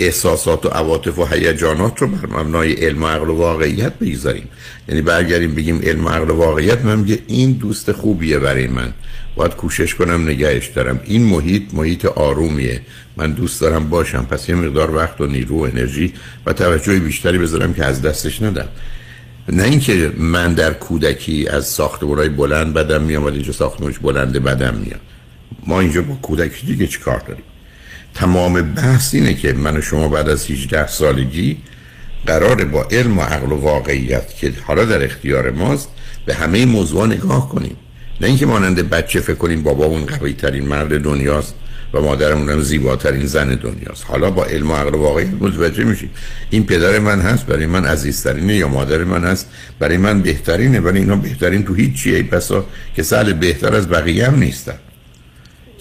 احساسات 0.00 0.66
و 0.66 0.68
عواطف 0.68 1.18
و 1.18 1.24
هیجانات 1.24 2.02
رو 2.02 2.06
بر 2.06 2.40
مبنای 2.40 2.72
علم 2.72 3.02
و 3.02 3.06
عقل 3.06 3.28
و 3.28 3.34
واقعیت 3.34 3.92
بگذاریم. 3.98 4.48
یعنی 4.88 5.02
برگردیم 5.02 5.54
بگیم 5.54 5.80
علم 5.82 6.04
و 6.04 6.08
عقل 6.08 6.30
و 6.30 6.34
واقعیت 6.34 6.84
من 6.84 6.98
میگه 6.98 7.18
این 7.26 7.52
دوست 7.52 7.92
خوبیه 7.92 8.38
برای 8.38 8.66
من. 8.66 8.92
باید 9.36 9.54
کوشش 9.54 9.94
کنم 9.94 10.28
نگهش 10.28 10.66
دارم. 10.66 11.00
این 11.04 11.22
محیط 11.22 11.62
محیط 11.74 12.04
آرومیه. 12.04 12.80
من 13.16 13.32
دوست 13.32 13.60
دارم 13.60 13.88
باشم. 13.88 14.26
پس 14.30 14.48
یه 14.48 14.54
مقدار 14.54 14.94
وقت 14.94 15.20
و 15.20 15.26
نیرو 15.26 15.58
و 15.58 15.62
انرژی 15.62 16.12
و 16.46 16.52
توجه 16.52 16.98
بیشتری 16.98 17.38
بذارم 17.38 17.74
که 17.74 17.84
از 17.84 18.02
دستش 18.02 18.42
ندم. 18.42 18.68
نه 19.48 19.62
اینکه 19.62 20.12
من 20.16 20.54
در 20.54 20.72
کودکی 20.72 21.48
از 21.48 21.66
ساختمانهای 21.66 22.28
بلند 22.28 22.74
بدم 22.74 23.02
میام 23.02 23.24
ولی 23.24 23.34
اینجا 23.34 23.52
ساختمانش 23.52 23.98
بلند 23.98 24.32
بدم 24.32 24.74
میام 24.74 25.00
ما 25.66 25.80
اینجا 25.80 26.02
با 26.02 26.14
کودکی 26.14 26.66
دیگه 26.66 26.86
چی 26.86 26.98
کار 26.98 27.18
داریم؟ 27.18 27.44
تمام 28.16 28.74
بحث 28.74 29.14
اینه 29.14 29.34
که 29.34 29.52
من 29.52 29.76
و 29.76 29.80
شما 29.80 30.08
بعد 30.08 30.28
از 30.28 30.50
18 30.50 30.86
سالگی 30.86 31.56
قراره 32.26 32.64
با 32.64 32.86
علم 32.90 33.18
و 33.18 33.22
عقل 33.22 33.52
و 33.52 33.56
واقعیت 33.56 34.36
که 34.36 34.52
حالا 34.66 34.84
در 34.84 35.04
اختیار 35.04 35.50
ماست 35.50 35.88
به 36.26 36.34
همه 36.34 36.66
موضوع 36.66 37.06
نگاه 37.06 37.48
کنیم. 37.48 37.76
نه 38.20 38.26
اینکه 38.26 38.46
مانند 38.46 38.90
بچه 38.90 39.20
فکر 39.20 39.34
کنیم 39.34 39.62
بابامون 39.62 40.06
قوی 40.06 40.32
ترین 40.32 40.68
مرد 40.68 41.02
دنیاست 41.02 41.54
و 41.94 42.00
مادرمون 42.00 42.50
هم 42.50 42.60
زیباترین 42.60 43.26
زن 43.26 43.54
دنیاست. 43.54 44.04
حالا 44.06 44.30
با 44.30 44.44
علم 44.44 44.70
و 44.70 44.74
عقل 44.74 44.94
و 44.94 44.98
واقعیت 44.98 45.30
متوجه 45.40 45.84
میشید 45.84 46.10
این 46.50 46.66
پدر 46.66 46.98
من 46.98 47.20
هست 47.20 47.46
برای 47.46 47.66
من 47.66 47.84
عزیزترینه 47.84 48.54
یا 48.54 48.68
مادر 48.68 49.04
من 49.04 49.24
هست؟ 49.24 49.48
برای 49.78 49.96
من 49.96 50.22
بهترینه 50.22 50.80
ولی 50.80 50.98
اینا 50.98 51.16
بهترین 51.16 51.64
تو 51.64 51.74
هیچ 51.74 52.02
چیه 52.02 52.22
بسا 52.22 52.66
که 52.94 53.02
سهل 53.02 53.32
بهتر 53.32 53.74
از 53.74 53.88
بقیه 53.88 54.26
هم 54.26 54.38
نیستن. 54.38 54.78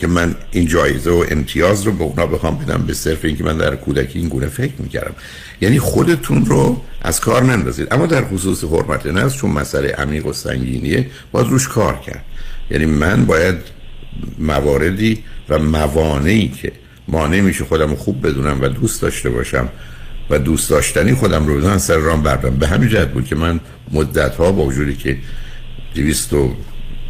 که 0.05 0.11
من 0.11 0.35
این 0.51 0.67
جایزه 0.67 1.11
و 1.11 1.25
امتیاز 1.31 1.83
رو 1.83 1.91
به 1.91 2.03
اونا 2.03 2.25
بخوام 2.25 2.57
بدم 2.57 2.83
به 2.87 2.93
صرف 2.93 3.25
اینکه 3.25 3.43
من 3.43 3.57
در 3.57 3.75
کودکی 3.75 4.19
این 4.19 4.29
گونه 4.29 4.47
فکر 4.47 4.73
می‌کردم. 4.79 5.15
یعنی 5.61 5.79
خودتون 5.79 6.45
رو 6.45 6.81
از 7.01 7.19
کار 7.19 7.43
نندازید. 7.43 7.87
اما 7.91 8.05
در 8.05 8.25
خصوص 8.25 8.63
حرمت 8.63 9.05
نفس 9.05 9.35
چون 9.35 9.51
مسئله 9.51 9.89
عمیق 9.89 10.25
و 10.25 10.33
سنگینیه 10.33 11.07
باید 11.31 11.47
روش 11.47 11.67
کار 11.67 11.99
کرد. 11.99 12.25
یعنی 12.71 12.85
من 12.85 13.25
باید 13.25 13.55
مواردی 14.39 15.23
و 15.49 15.59
موانعی 15.59 16.47
که 16.47 16.71
مانع 17.07 17.41
میشه 17.41 17.65
خودم 17.65 17.95
خوب 17.95 18.27
بدونم 18.27 18.61
و 18.61 18.67
دوست 18.67 19.01
داشته 19.01 19.29
باشم 19.29 19.69
و 20.29 20.39
دوست 20.39 20.69
داشتنی 20.69 21.13
خودم 21.13 21.47
رو 21.47 21.57
بدونم 21.57 21.77
سر 21.77 21.97
رام 21.97 22.23
بردم 22.23 22.49
به 22.49 22.67
همین 22.67 22.89
جهت 22.89 23.11
بود 23.11 23.25
که 23.25 23.35
من 23.35 23.59
مدت 23.91 24.35
ها 24.35 24.51
با 24.51 24.65
وجودی 24.65 24.95
که 24.95 25.17
دویست 25.95 26.33
و 26.33 26.55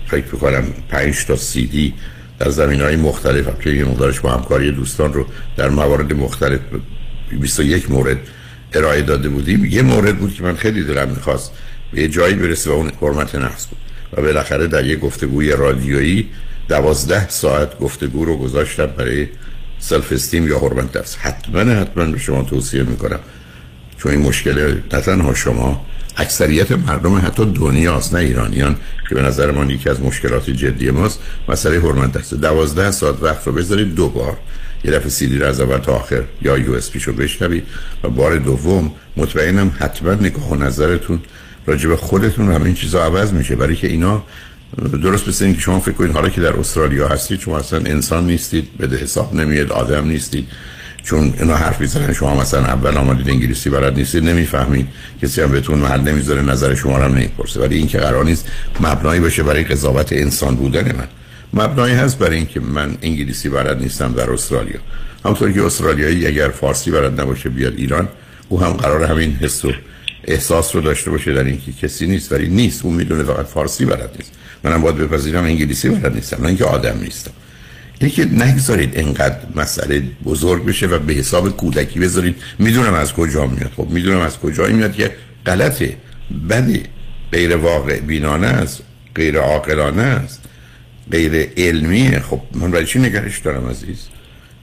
فکر 0.08 0.26
بکنم 0.26 0.64
پنج 0.90 1.26
تا 1.26 1.36
سیدی 1.36 1.94
در 2.40 2.50
زمین 2.50 2.82
های 2.82 2.96
مختلف 2.96 3.60
که 3.60 3.70
یه 3.70 3.84
مقدارش 3.84 4.20
با 4.20 4.32
همکاری 4.32 4.72
دوستان 4.72 5.14
رو 5.14 5.26
در 5.58 5.70
موارد 5.70 6.14
مختلف 6.14 6.60
21 7.42 7.92
مورد 7.92 8.18
ارائه 8.74 9.02
داده 9.02 9.30
بودیم. 9.30 9.66
یه 9.66 9.82
مورد 9.82 10.18
بود 10.18 10.34
که 10.34 10.44
من 10.44 10.56
خیلی 10.56 10.84
دلم 10.84 11.10
می‌خواست 11.10 11.52
به 11.92 12.02
یه 12.02 12.08
جایی 12.08 12.36
برسه 12.36 12.70
و 12.70 12.74
اون 12.74 12.92
حرمت 13.02 13.36
نفس 13.36 13.66
بود. 13.66 13.80
و 14.14 14.22
بالاخره 14.22 14.68
در 14.68 14.86
یه 14.86 14.96
گفتگوی 14.96 15.52
رادیویی 15.52 16.30
دوازده 16.70 17.30
ساعت 17.30 17.80
گفتگو 17.80 18.26
رو 18.26 18.38
گذاشتم 18.38 18.86
برای 18.86 19.28
سلف 19.80 20.12
استیم 20.12 20.48
یا 20.48 20.60
حرمت 20.60 20.98
نفس 20.98 21.16
حتما 21.16 21.60
حتما 21.60 22.06
به 22.06 22.20
شما 22.20 22.44
توصیه 22.44 22.84
می‌کنم. 22.84 23.20
چون 23.98 24.12
این 24.12 24.22
مشکل 24.22 24.82
نه 24.94 25.02
تنها 25.02 25.34
شما 25.34 25.86
اکثریت 26.18 26.72
مردم 26.72 27.16
حتی 27.16 27.46
دنیاست 27.46 28.14
نه 28.14 28.20
ایرانیان 28.20 28.76
که 29.10 29.16
به 29.16 29.22
نظر 29.22 29.52
من 29.52 29.70
یکی 29.70 29.90
از 29.90 30.02
مشکلات 30.02 30.50
جدی 30.50 30.92
ماست. 30.92 31.20
مسئله 31.50 31.80
حرمت 31.80 32.18
است 32.18 32.34
دوازده 32.34 32.92
ساعت 32.92 33.24
وقت 33.24 33.48
رو 33.48 33.54
بذارید 33.54 33.96
دو 33.96 34.10
بار. 34.10 34.38
یه 34.84 34.92
دفعه 34.92 35.10
سیدی 35.10 35.38
رو 35.38 35.46
از 35.46 35.60
اول 35.60 35.78
تا 35.78 35.92
آخر 35.92 36.24
یا 36.42 36.58
یو 36.58 36.74
اس 36.74 36.92
پیشو 36.92 37.14
بشنوید. 37.14 37.64
و 38.04 38.10
بار 38.10 38.38
دوم 38.38 38.92
مطمئنم 39.18 39.72
حتما 39.80 40.14
نگاه 40.14 40.50
و 40.50 40.56
نظرتون 40.56 41.20
راجع 41.66 41.96
خودتون 41.96 42.52
همه 42.52 42.66
این 42.66 42.76
چیزا 42.76 43.04
عوض 43.04 43.34
میشه. 43.34 43.56
برای 43.56 43.76
که 43.76 43.88
اینا 43.88 44.24
درست 45.04 45.28
مثل 45.28 45.46
اینکه 45.46 45.62
شما 45.62 45.80
فکر 45.80 45.96
کنید 45.96 46.12
حالا 46.12 46.30
که 46.30 46.42
در 46.42 46.54
استرالیا 46.54 47.08
هستید 47.08 47.40
شما 47.40 47.58
اصلا 47.58 47.80
انسان 47.80 48.26
نیستید 48.26 48.78
به 48.78 48.98
حساب 48.98 49.34
نمیاد 49.34 49.72
آدم 49.72 50.08
نیستید. 50.08 50.48
چون 51.06 51.34
اینا 51.40 51.56
حرف 51.56 51.82
می‌زنن 51.82 52.14
شما 52.14 52.42
مثلا 52.42 52.66
اول 52.66 52.98
آمدید 52.98 53.30
انگلیسی 53.30 53.70
بلد 53.70 53.98
نیستید 53.98 54.24
نمی‌فهمید. 54.24 54.88
کسی 55.22 55.42
هم 55.42 55.52
بهتون 55.52 55.80
محل 55.80 56.02
نمی‌ذاره 56.02 56.42
نظر 56.42 56.76
شما 56.76 56.98
رو 56.98 57.08
نمی‌پرسه. 57.08 57.60
ولی 57.60 57.78
این 57.78 57.88
که 57.88 57.98
قرار 57.98 58.26
نیست 58.26 58.48
مبنایی 58.80 59.20
باشه 59.20 59.44
برای 59.44 59.64
قضاوت 59.64 60.14
انسان 60.14 60.56
بودن 60.56 60.96
من. 60.96 61.08
مبنایی 61.54 61.96
هست 61.96 62.20
برای 62.20 62.38
اینکه 62.38 62.60
من 62.60 62.98
انگلیسی 63.02 63.50
بلد 63.50 63.82
نیستم 63.82 64.14
در 64.14 64.32
استرالیا. 64.32 64.80
همونطور 65.26 65.52
که 65.52 65.64
استرالیایی 65.64 66.28
اگر 66.28 66.50
فارسی 66.50 66.92
بلد 66.92 67.22
نباشه 67.22 67.50
بیاد 67.50 67.74
ایران 67.78 68.08
او 68.50 68.62
هم 68.62 68.72
قرار 68.72 69.04
همین 69.04 69.36
حس 69.42 69.66
و 69.66 69.72
احساس 70.24 70.76
رو 70.76 70.82
داشته 70.82 71.12
باشه 71.12 71.34
در 71.34 71.44
اینکه 71.44 71.72
کسی 71.72 72.08
نیست 72.08 72.32
ولی 72.32 72.48
نیست. 72.48 72.86
اون 72.86 72.94
می‌دونه 72.94 73.24
فقط 73.24 73.46
فارسی 73.46 73.86
بلد 73.86 74.10
نیست. 74.20 74.32
منم 74.64 74.82
باید 74.82 74.98
بپذیرم 74.98 75.44
انگلیسی 75.44 75.90
بلد 75.90 76.16
نیستم 76.16 76.42
نه 76.42 76.48
اینکه 76.48 76.66
آدم 76.66 77.00
نیستم. 77.02 77.32
اینه 78.00 78.14
که 78.14 78.26
نگذارید 78.26 79.00
انقدر 79.00 79.38
مسئله 79.56 80.04
بزرگ 80.26 80.66
بشه 80.66 80.88
و 80.88 81.00
به 81.00 81.14
حساب 81.14 81.58
کودکی 81.58 82.00
بذارید. 82.00 82.36
می‌دونم 82.60 82.94
از 82.94 83.14
کجا 83.14 83.48
میاد. 83.48 83.72
خب 83.78 83.90
می‌دونم 83.90 84.20
از 84.20 84.40
کجا 84.40 84.68
میاد 84.68 84.94
که 84.94 85.12
غلطه. 85.46 85.98
بده 86.50 86.84
غیر 87.32 87.56
واقع 87.56 88.00
بینانه 88.00 88.48
است 88.48 88.82
غیر 89.16 89.38
عاقلانه 89.38 90.02
است 90.02 90.42
غیر 91.12 91.50
علمیه. 91.58 92.20
خب 92.20 92.42
من 92.54 92.72
برای 92.72 92.86
چی 92.86 93.00
نگرش 93.00 93.40
دارم 93.40 93.70
عزیز؟ 93.70 94.08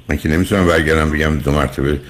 من 0.09 0.17
که 0.17 0.29
نمی‌تونم 0.29 0.67
برگردم 0.67 1.11
بگم 1.11 1.39
دو 1.39 1.53
مرتبه 1.53 2.01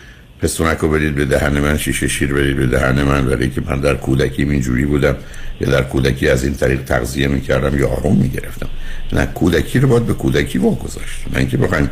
پستونک 0.43 0.79
رو 0.79 0.89
برید 0.89 1.15
به 1.15 1.25
دهن 1.25 1.61
من 1.61 1.79
شیشه 1.79 2.09
شیر 2.09 2.35
برید 2.35 2.57
به 2.57 2.67
دهن 2.67 3.03
من 3.03 3.27
برای 3.27 3.51
که 3.51 3.63
من 3.67 3.81
در 3.81 3.95
کودکی 3.95 4.43
اینجوری 4.43 4.85
بودم 4.85 5.17
یا 5.61 5.71
در 5.71 5.83
کودکی 5.83 6.29
از 6.29 6.45
این 6.45 6.55
طریق 6.55 6.83
تغذیه 6.85 7.29
می‌کردم 7.29 7.79
یا 7.79 7.89
آروم 7.89 8.17
می‌گرفتم. 8.17 8.69
نه 9.13 9.27
کودکی 9.27 9.79
رو 9.79 9.89
باید 9.89 10.07
به 10.07 10.15
کودکی 10.15 10.59
واگذاشت 10.59 11.21
نه 11.33 11.39
اینکه 11.39 11.57
بخوایم 11.57 11.91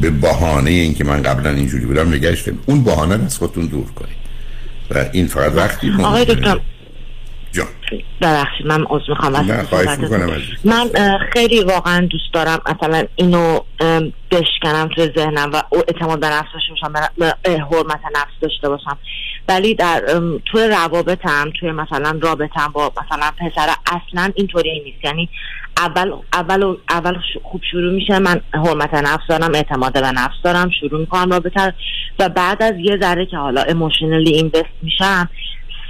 به 0.00 0.10
بهانه 0.10 0.70
اینکه 0.70 1.04
من 1.04 1.22
قبلا 1.22 1.50
اینجوری 1.50 1.86
بودم 1.86 2.14
نگشتم 2.14 2.58
اون 2.66 2.84
بهانه 2.84 3.24
از 3.24 3.38
خودتون 3.38 3.66
دور 3.66 3.86
کنید. 3.92 4.18
و 4.90 5.04
این 5.12 5.26
فقط 5.26 5.52
وقتی 5.52 5.92
آقای 6.02 6.24
دکتر 6.24 6.60
جان. 7.58 7.66
ببخشید 8.20 8.66
من 8.66 8.84
عذر 8.90 9.04
می‌خوام 9.08 9.36
نه 9.36 9.62
خواهش 9.62 9.98
می‌کنم 9.98 10.30
من 10.64 10.90
خیلی 11.32 11.64
واقعا 11.64 12.06
دوست 12.06 12.32
دارم 12.32 12.60
مثلا 12.66 13.04
اینو 13.16 13.60
بشکنم 14.30 14.88
توی 14.94 15.10
ذهنم 15.16 15.50
و 15.52 15.62
اعتماد 15.72 16.20
به 16.20 16.26
نفس 16.26 16.48
داشته 16.54 16.72
باشم 16.72 16.92
حرمت 17.44 18.00
نفس 18.14 18.32
داشته 18.40 18.68
باشم. 18.68 18.98
ولی 19.48 19.74
در 19.74 20.02
توی 20.52 20.68
روابطم 20.68 21.52
توی 21.60 21.72
مثلا 21.72 22.18
رابطم 22.22 22.70
با 22.72 22.92
مثلا 22.92 23.30
پسر 23.38 23.68
اصلا 23.86 24.32
اینطوری 24.34 24.80
نیست. 24.84 25.04
یعنی 25.04 25.28
اول 25.76 26.12
اول 26.32 26.76
اول 26.90 27.16
خوب 27.42 27.60
شروع 27.70 27.94
میشه 27.94 28.18
من 28.18 28.40
حرمت 28.54 28.94
نفس 28.94 29.22
دارم 29.28 29.54
اعتماد 29.54 29.92
به 29.92 30.12
نفس 30.12 30.36
دارم 30.44 30.70
شروع 30.80 31.00
می‌کنم 31.00 31.30
رابطه 31.30 31.74
و 32.18 32.28
بعد 32.28 32.62
از 32.62 32.74
یه 32.78 32.98
ذره 33.02 33.26
که 33.26 33.36
حالا 33.36 33.62
ایموشنالی 33.62 34.30
اینوست 34.30 34.64
میشم 34.82 35.28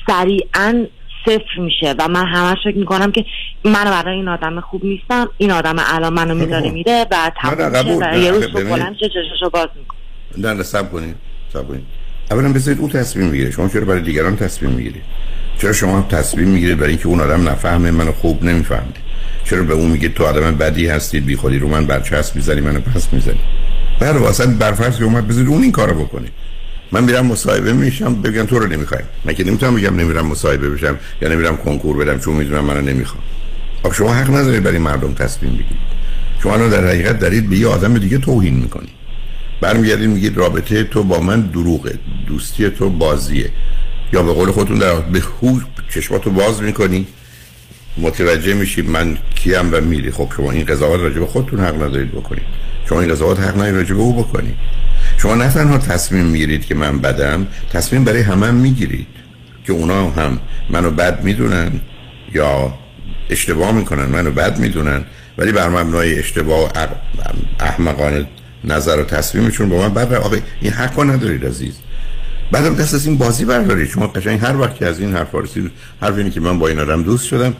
سریعا 0.06 0.86
صفر 1.28 1.60
میشه 1.60 1.94
و 1.98 2.08
من 2.08 2.26
همش 2.26 2.58
فکر 2.64 2.76
می‌کنم 2.76 3.12
که 3.12 3.24
من 3.64 3.84
برای 3.84 4.14
این 4.14 4.28
آدم 4.28 4.60
خوب 4.60 4.84
نیستم 4.84 5.28
این 5.38 5.50
آدم 5.50 5.76
الان 5.78 6.12
منو 6.12 6.34
می‌ذاره 6.34 6.70
میره 6.70 7.06
و 7.10 7.30
تموم 7.42 7.98
و 8.00 8.18
یه 8.18 8.30
روز 8.30 8.46
بلند 8.52 8.96
شه 9.00 9.08
چششو 9.08 9.50
باز 9.50 9.68
می‌کنه. 9.76 10.54
نه 10.54 10.62
سب 10.62 10.92
کنید 10.92 11.14
سب 11.52 11.68
کنید. 11.68 11.82
اولا 12.30 12.52
بذارید 12.52 12.80
او 12.80 12.88
تصمیم 12.88 13.26
می‌گیره 13.26 13.50
شما 13.50 13.68
چرا 13.68 13.84
برای 13.84 14.02
دیگران 14.02 14.36
تصمیم 14.36 14.70
می‌گیرید؟ 14.70 15.02
چرا 15.58 15.72
شما 15.72 16.06
تصمیم 16.10 16.48
می‌گیرید 16.48 16.78
برای 16.78 16.90
اینکه 16.90 17.06
اون 17.06 17.20
آدم 17.20 17.48
نفهمه 17.48 17.90
منو 17.90 18.12
خوب 18.12 18.44
نمی‌فهمه؟ 18.44 18.92
چرا 19.44 19.62
به 19.62 19.74
اون 19.74 19.90
میگه 19.90 20.08
تو 20.08 20.24
آدم 20.24 20.54
بدی 20.56 20.86
هستید 20.86 21.26
بی 21.26 21.36
خودی 21.36 21.58
رو 21.58 21.68
من 21.68 21.86
برچسب 21.86 22.36
می‌زنی 22.36 22.60
منو 22.60 22.80
پس 22.80 23.12
می‌زنی؟ 23.12 23.40
بر 24.00 24.16
واسه 24.16 24.46
برفرض 24.46 24.98
که 24.98 25.04
اومد 25.04 25.28
بذارید 25.28 25.48
اون 25.48 25.62
این 25.62 25.72
کارو 25.72 26.04
بکنه. 26.04 26.28
من 26.92 27.04
میرم 27.04 27.26
مصاحبه 27.26 27.72
میشم 27.72 28.22
بگم 28.22 28.46
تو 28.46 28.58
رو 28.58 28.66
نمی‌خوایم. 28.66 29.04
من 29.24 29.34
که 29.34 29.44
نمی‌تونم 29.44 29.74
بگم 29.74 29.96
نمیرم 29.96 30.26
مصاحبه 30.26 30.70
بشم 30.70 30.98
یا 31.22 31.28
نمیرم 31.28 31.56
کنکور 31.56 31.96
بدم 31.96 32.18
چون 32.18 32.36
می‌دونم 32.36 32.64
منو 32.64 32.80
نمی‌خوام 32.80 33.22
خب 33.82 33.92
شما 33.92 34.14
حق 34.14 34.30
ندارید 34.30 34.62
برای 34.62 34.78
مردم 34.78 35.12
تصمیم 35.12 35.52
بگیرید. 35.52 35.98
شما 36.42 36.54
الان 36.54 36.70
در 36.70 36.86
حقیقت 36.88 37.18
دارید 37.18 37.50
به 37.50 37.56
یه 37.56 37.66
آدم 37.66 37.98
دیگه 37.98 38.18
توهین 38.18 38.54
می‌کنید. 38.54 38.90
برمیگردید 39.60 40.08
میگید 40.08 40.36
رابطه 40.36 40.84
تو 40.84 41.02
با 41.02 41.20
من 41.20 41.40
دروغه 41.40 41.98
دوستی 42.26 42.70
تو 42.70 42.90
بازیه. 42.90 43.50
یا 44.12 44.22
به 44.22 44.32
قول 44.32 44.50
خودتون 44.50 44.78
در 44.78 44.94
به 44.94 45.20
خود 45.20 45.64
چشماتو 45.94 46.30
باز 46.30 46.62
می‌کنی 46.62 47.06
متوجه 47.98 48.54
میشی 48.54 48.82
من 48.82 49.18
کیم 49.34 49.68
و 49.72 49.80
میری. 49.80 50.10
خب 50.10 50.28
شما 50.36 50.52
این 50.52 50.64
قضاوت 50.64 51.00
راجع 51.00 51.18
به 51.18 51.26
خودتون 51.26 51.60
حق 51.60 51.74
ندارید 51.74 52.12
بکنید. 52.12 52.42
شما 52.88 53.00
این 53.00 53.10
قضاوت 53.10 53.40
حق 53.40 53.54
ندارید 53.54 53.76
راجع 53.76 53.94
به 53.94 54.00
او 54.00 54.22
بکنید. 54.22 54.54
شما 55.18 55.34
نه 55.34 55.52
تنها 55.52 55.78
تصمیم 55.78 56.24
می‌گیرید 56.24 56.66
که 56.66 56.74
من 56.74 56.98
بدم 56.98 57.46
تصمیم 57.72 58.04
برای 58.04 58.20
همه 58.20 58.46
هم 58.46 58.54
می‌گیرید 58.54 59.06
که 59.64 59.72
اونا 59.72 60.10
هم 60.10 60.40
منو 60.70 60.90
بد 60.90 61.24
می‌دونن 61.24 61.80
یا 62.34 62.74
اشتباه 63.30 63.72
می‌کنن 63.72 64.04
منو 64.04 64.30
بد 64.30 64.58
می‌دونن. 64.58 65.04
ولی 65.38 65.52
بر 65.52 65.68
مبنای 65.68 66.18
اشتباه 66.18 66.72
احمقانه 67.60 68.26
نظر 68.64 69.00
و 69.00 69.04
تصمیمشون 69.04 69.68
با 69.68 69.76
من 69.76 69.94
بد 69.94 70.14
آقا 70.14 70.36
این 70.60 70.72
حق 70.72 71.00
ندارید 71.00 71.46
عزیز. 71.46 71.74
بعدم 72.52 72.74
دست 72.74 72.94
از 72.94 73.06
این 73.06 73.18
بازی 73.18 73.44
بردارید. 73.44 73.88
شما 73.88 74.06
قشنگ 74.06 74.40
هر 74.40 74.56
وقت 74.56 74.74
که 74.74 74.86
از 74.86 75.00
این 75.00 75.12
حرف 75.12 75.34
رسید 75.34 75.70
حرف 76.02 76.16
اینه 76.16 76.30
که 76.30 76.40
من 76.40 76.58
با 76.58 76.68
این 76.68 76.78
آدم 76.78 77.02
دوست 77.02 77.26
شدم. 77.26 77.54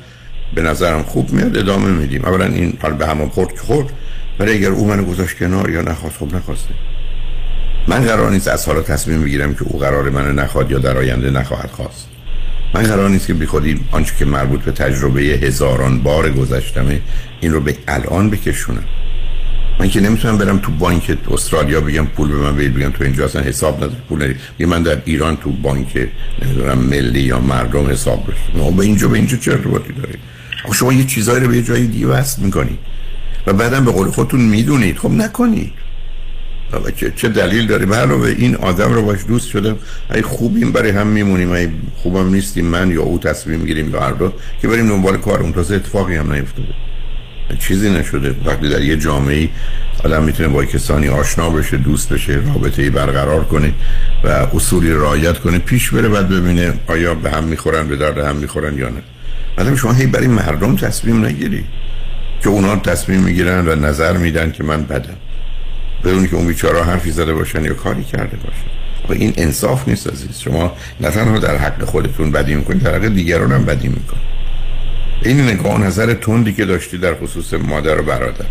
به 0.55 0.63
نظرم 0.63 1.03
خوب 1.03 1.33
میاد 1.33 1.57
ادامه 1.57 1.91
میدیم. 1.91 2.25
اولا 2.25 2.45
این 2.45 2.79
حال 2.83 2.93
به 2.93 3.07
همون 3.07 3.29
خورد 3.29 3.59
خورد. 3.59 3.87
ولی 4.39 4.53
اگر 4.53 4.69
او 4.69 4.89
منو 4.89 5.05
گذاشت 5.05 5.39
کنار 5.39 5.71
یا 5.71 5.83
نخواست 5.83 6.17
خوب 6.17 6.37
نخواسته. 6.37 6.75
من 7.89 8.01
قرار 8.01 8.31
نیست 8.31 8.49
از 8.49 8.67
حالا 8.67 8.83
تصمیم 8.83 9.23
بگیرم 9.23 9.55
که 9.55 9.63
او 9.63 9.79
قرار 9.79 10.11
منو 10.11 10.33
نخواد 10.33 10.71
یا 10.71 10.79
در 10.79 10.99
آینده 10.99 11.31
نخواهد 11.31 11.71
خواست. 11.71 12.09
من 12.75 12.83
قرار 12.83 13.11
نیست 13.11 13.27
که 13.27 13.35
بخودی 13.35 13.81
آنچه 13.91 14.15
که 14.19 14.25
مربوط 14.25 14.61
به 14.61 14.73
تجربه 14.73 15.21
هزاران 15.21 16.03
بار 16.03 16.31
گذشتمه 16.31 17.01
این 17.41 17.53
رو 17.53 17.61
به 17.61 17.77
الان 17.89 18.31
بکشونم. 18.31 18.85
من 19.81 19.89
که 19.89 20.01
نمی‌تونم 20.01 20.39
برم 20.39 20.59
تو 20.59 20.73
بانک 20.73 21.19
استرالیا 21.31 21.81
بگم 21.81 22.07
پول 22.07 22.29
به 22.29 22.37
من 22.37 22.57
بدید 22.57 22.75
بگم 22.75 22.91
تو 22.91 23.05
اینجا 23.05 23.25
اصلا 23.25 23.43
حساب 23.43 23.77
نداری 23.77 23.97
پول 24.09 24.19
نداری 24.19 24.37
من 24.67 24.83
در 24.83 24.99
ایران 25.05 25.37
تو 25.37 25.51
بانک 25.51 26.09
نمی‌دونم 26.43 26.79
ملی 26.79 27.21
یا 27.21 27.41
مردم 27.41 27.91
حساب 27.91 28.27
بشه 28.27 28.71
به 28.77 28.83
اینجا 28.83 29.09
به 29.09 29.17
اینجا 29.17 29.37
چه 29.37 29.53
ارتباطی 29.53 29.93
داره؟ 29.93 30.15
شما 30.73 30.93
یه 30.93 31.05
چیزایی 31.05 31.45
رو 31.45 31.51
به 31.51 31.63
جای 31.63 31.87
دیگه 31.87 32.07
وصل 32.07 32.43
می‌کنید 32.43 32.79
و 33.47 33.53
بعدم 33.53 33.85
به 33.85 33.91
قول 33.91 34.11
خودتون 34.11 34.41
می‌دونید. 34.41 34.99
خب 34.99 35.11
نکنید. 35.11 35.73
چه, 36.97 37.13
چه 37.17 37.29
دلیل 37.29 37.67
داره؟ 37.67 37.97
علاوه 37.97 38.35
این 38.39 38.57
آدم 38.57 38.93
رو 38.93 39.03
باش 39.03 39.19
دوست 39.29 39.49
شدم. 39.49 39.77
ای 40.15 40.23
خوبیم 40.23 40.73
برای 40.73 40.91
هم 40.91 41.07
میمونیم. 41.07 41.53
ای 41.53 41.69
خوبم 41.97 42.35
نیستیم. 42.35 42.67
من 42.67 42.91
یا 42.91 43.03
او 43.03 43.19
تصمیم 43.19 43.61
می‌گیریم 43.61 43.91
یا 43.91 44.01
هر 44.01 44.13
دو. 44.13 44.33
که 44.63 44.69
بریم 44.69 44.89
دنبال 44.89 45.17
کار. 45.17 45.41
اون 45.41 45.53
تازه 45.53 45.75
اتفاقی 45.75 46.17
هم 46.17 46.33
نیفتاده. 46.33 46.69
چیزی 47.59 47.91
نشده. 47.91 48.35
وقتی 48.47 48.69
در 48.69 48.81
یه 48.81 48.97
جامعه 48.97 49.49
آدم 50.05 50.23
می‌تونه 50.23 50.49
با 50.49 50.65
کسانی 50.65 51.09
آشنا 51.09 51.51
بشه 51.51 51.77
دوست 51.77 52.13
بشه 52.13 52.33
رابطه 52.33 52.83
ای 52.83 52.91
برقرار 52.91 53.45
کنه 53.45 53.73
و 54.25 54.29
اصولی 54.29 54.91
رعایت 54.91 55.39
کنه 55.39 55.59
پیش 55.59 55.91
بره 55.91 56.09
بعد 56.09 56.29
ببینه 56.29 56.73
آیا 56.87 57.15
به 57.15 57.31
هم 57.31 57.45
می‌خورن 57.45 57.89
به 57.89 57.97
درد 57.97 58.19
هم 58.19 58.37
می‌خورن 58.37 58.79
یا 58.79 58.89
نه. 58.89 59.03
بعدم 59.57 59.77
شما 59.77 59.93
هی 59.93 60.07
برای 60.07 60.27
مردم 60.27 60.77
تصمیم 60.77 61.25
نگیری. 61.25 61.65
که 62.43 62.49
اونا 62.49 62.77
تصمیم 62.77 63.21
می‌گیرن 63.21 63.69
و 63.69 63.75
نظر 63.75 64.17
میدن 64.17 64.53
که 64.53 64.65
من 64.65 64.83
بدم. 64.83 65.17
بدون 66.05 66.27
که 66.27 66.37
اون 66.37 66.47
بیچاره 66.47 66.85
حرفی 66.85 67.11
زده 67.11 67.35
باشن 67.35 67.65
یا 67.65 67.75
کاری 67.75 68.05
کرده 68.05 68.37
باشن. 68.37 68.69
و 69.09 69.13
این 69.13 69.35
انصاف 69.37 69.89
نیست 69.89 70.07
عزیز. 70.07 70.39
شما 70.39 70.73
نه 71.01 71.11
تنها 71.11 71.39
در 71.39 71.57
حق 71.57 71.85
خودتون 71.85 72.33
بدی 72.33 72.55
می‌کنید 72.55 72.83
در 72.83 72.95
حق 72.95 73.09
دیگران 73.09 73.53
هم 73.53 73.65
بدی 73.65 73.89
می‌کنید. 73.89 74.29
این 75.23 75.41
نگاه 75.41 75.81
نظر 75.81 76.15
تندی 76.15 76.53
که 76.53 76.65
داشتی 76.65 76.99
در 76.99 77.15
خصوص 77.15 77.55
مادر 77.55 78.01
و 78.01 78.03
برادر. 78.03 78.47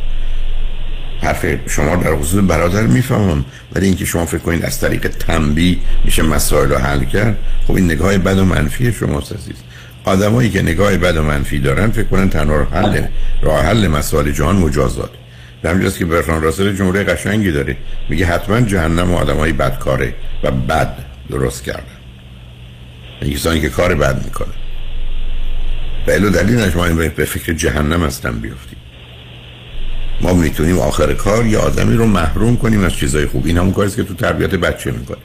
حرف 1.22 1.46
شما 1.68 1.96
در 1.96 2.16
خصوص 2.16 2.44
برادر 2.48 2.82
می‌فهمم 2.82 3.46
ولی 3.76 3.86
اینکه 3.86 4.06
شما 4.06 4.26
فکر 4.26 4.38
کنید 4.38 4.66
از 4.66 4.80
طریق 4.80 5.08
تنبیه 5.08 5.78
میشه 6.06 6.24
مسائل 6.24 6.70
رو 6.70 6.78
حل 6.78 7.04
کرد 7.04 7.38
خب 7.68 7.76
این 7.76 7.86
نگاه 7.86 8.18
بد 8.18 8.38
و 8.38 8.46
منفی 8.46 8.92
شما 8.92 9.20
عزیز. 9.20 9.56
آدمایی 10.06 10.50
که 10.50 10.62
نگاه 10.62 10.98
بد 10.98 11.18
و 11.18 11.24
منفی 11.24 11.60
دارن 11.60 11.92
فکر 11.92 12.08
کنن 12.08 12.30
تنها 12.30 12.64
حل 12.64 13.02
راه 13.42 13.66
حل 13.66 13.88
مسائل 13.88 14.32
جهان 14.32 14.56
مجازات 14.56 15.10
همینجاست 15.68 15.98
که 15.98 16.06
برتران 16.06 16.42
راسل 16.42 16.74
جمهوری 16.74 17.04
قشنگی 17.04 17.52
داره. 17.52 17.78
میگه 18.10 18.26
حتما 18.26 18.62
جهنم 18.62 19.12
و 19.12 19.18
آدم 19.18 19.38
های 19.38 19.54
بدکاره 19.54 20.14
و 20.44 20.52
بد 20.52 20.98
درست 21.30 21.64
کردن 21.64 21.84
کسانی 23.34 23.62
که 23.62 23.70
کار 23.70 23.96
بد 23.96 24.26
می‌کنه. 24.26 24.54
و 26.08 26.30
دلیل 26.30 26.60
نشما 26.60 26.86
این 26.86 26.96
به 26.96 27.26
فکر 27.26 27.54
جهنم 27.54 28.06
هستن 28.06 28.32
بیفتیم. 28.32 28.80
ما 30.22 30.34
می‌تونیم 30.34 30.80
آخر 30.80 31.14
کار 31.14 31.46
یه 31.46 31.58
آدمی 31.58 31.96
رو 31.96 32.06
محروم 32.06 32.58
کنیم 32.58 32.84
از 32.84 32.94
چیزای 32.94 33.26
خوب. 33.26 33.46
این 33.46 33.58
همون 33.58 33.74
کاریست 33.74 33.96
که 33.96 34.04
تو 34.04 34.14
تربیت 34.14 34.50
بچه 34.50 34.92
می‌کنه 34.92 35.18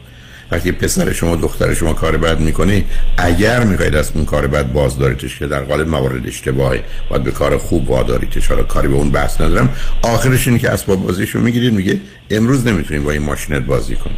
وقتی 0.52 0.72
پسر 0.72 1.12
شما 1.12 1.36
دختر 1.36 1.74
شما 1.74 1.92
کار 1.92 2.16
بد 2.16 2.40
می‌کنه 2.40 2.84
اگر 3.16 3.64
می‌خواید 3.64 3.94
از 3.94 4.10
اون 4.14 4.24
کار 4.24 4.46
بد 4.46 4.72
باز 4.72 4.98
داریتش 4.98 5.38
که 5.38 5.46
در 5.46 5.60
قالب 5.60 5.88
موارد 5.88 6.26
اشتباهه 6.26 6.84
باید 7.10 7.24
به 7.24 7.30
کار 7.30 7.58
خوب 7.58 7.90
واداریتش. 7.90 8.46
حالا 8.46 8.62
کاری 8.62 8.88
به 8.88 8.94
اون 8.94 9.10
بحث 9.10 9.40
ندارم. 9.40 9.68
آخرش 10.02 10.48
اینه 10.48 10.58
که 10.58 10.70
اسباب 10.70 11.02
بازیشو 11.06 11.40
می‌گیرید 11.40 11.74
میگه 11.74 12.00
امروز 12.30 12.66
نمی‌تونیم 12.66 13.04
با 13.04 13.10
این 13.10 13.22
ماشینت 13.22 13.62
بازی 13.62 13.96
کنیم. 13.96 14.16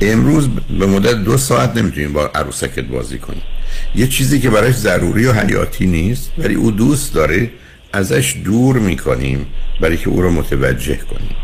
امروز 0.00 0.48
به 0.78 0.86
مدت 0.86 1.14
دو 1.14 1.36
ساعت 1.36 1.76
نمی‌تونیم 1.76 2.12
با 2.12 2.30
عروسکت 2.34 2.84
بازی 2.84 3.18
کنیم. 3.18 3.42
یه 3.94 4.06
چیزی 4.06 4.40
که 4.40 4.50
براش 4.50 4.74
ضروری 4.74 5.26
و 5.26 5.32
حیاتی 5.32 5.86
نیست 5.86 6.30
ولی 6.38 6.54
او 6.54 6.70
دوست 6.70 7.14
داره 7.14 7.50
ازش 7.92 8.36
دور 8.44 8.78
می‌کنیم 8.78 9.46
برای 9.80 9.96
که 9.96 10.08
او 10.08 10.22
رو 10.22 10.30
متوجه 10.30 10.96
کنیم. 10.96 11.36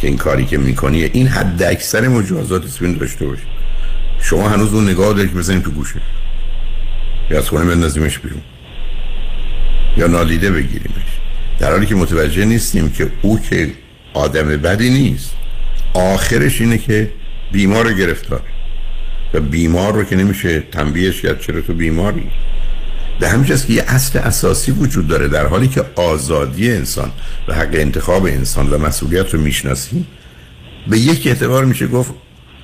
که 0.00 0.06
این 0.06 0.16
کاری 0.16 0.44
که 0.44 0.58
می‌کنی 0.58 1.02
این 1.02 1.26
حد 1.26 1.62
اکثر 1.62 2.08
مجازات 2.08 2.64
اسمین 2.64 2.94
داشته 2.94 3.26
باشه. 3.26 3.42
شما 4.22 4.48
هنوز 4.48 4.74
اون 4.74 4.88
نگاه 4.88 5.14
دارید 5.14 5.30
که 5.30 5.38
بزنیم 5.38 5.60
تو 5.60 5.70
گوشه. 5.70 6.00
یا 7.30 7.38
از 7.38 7.48
خونه 7.48 7.64
بندازیمش 7.64 8.18
بیرون. 8.18 8.42
یا 9.96 10.06
نالیده 10.06 10.50
بگیریمش. 10.50 11.20
در 11.58 11.70
حالی 11.70 11.86
که 11.86 11.94
متوجه 11.94 12.44
نیستیم 12.44 12.90
که 12.90 13.10
او 13.22 13.40
که 13.40 13.70
آدم 14.14 14.48
بدی 14.48 14.90
نیست 14.90 15.34
آخرش 15.94 16.60
اینه 16.60 16.78
که 16.78 17.10
بیمار 17.52 17.92
گرفتار. 17.92 18.42
و 19.34 19.40
بیمار 19.40 19.94
رو 19.94 20.04
که 20.04 20.16
نمیشه 20.16 20.60
تنبیهش 20.60 21.20
کرد 21.20 21.40
چرا 21.40 21.60
تو 21.60 21.74
بیماری؟ 21.74 22.30
به 23.20 23.28
همینجاست 23.28 23.66
که 23.66 23.72
یه 23.72 23.84
اصل 23.88 24.18
اساسی 24.18 24.72
وجود 24.72 25.08
داره 25.08 25.28
در 25.28 25.46
حالی 25.46 25.68
که 25.68 25.84
آزادی 25.96 26.70
انسان 26.70 27.12
و 27.48 27.54
حق 27.54 27.70
انتخاب 27.72 28.24
انسان 28.24 28.70
و 28.70 28.78
مسئولیت 28.78 29.34
رو 29.34 29.40
می‌شناسیم 29.40 30.06
به 30.88 30.98
یک 30.98 31.26
اعتبار 31.26 31.64
میشه 31.64 31.86
گفت 31.86 32.14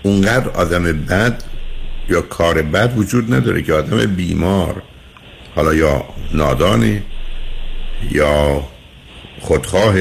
اونقدر 0.03 0.49
آدم 0.49 0.83
بد 0.83 1.43
یا 2.09 2.21
کار 2.21 2.63
بد 2.63 2.99
وجود 2.99 3.35
نداره 3.35 3.63
که 3.63 3.73
آدم 3.73 4.07
بیمار 4.07 4.83
حالا 5.55 5.75
یا 5.75 6.05
نادانه 6.33 7.03
یا 8.11 8.65
خودخواه 9.41 9.95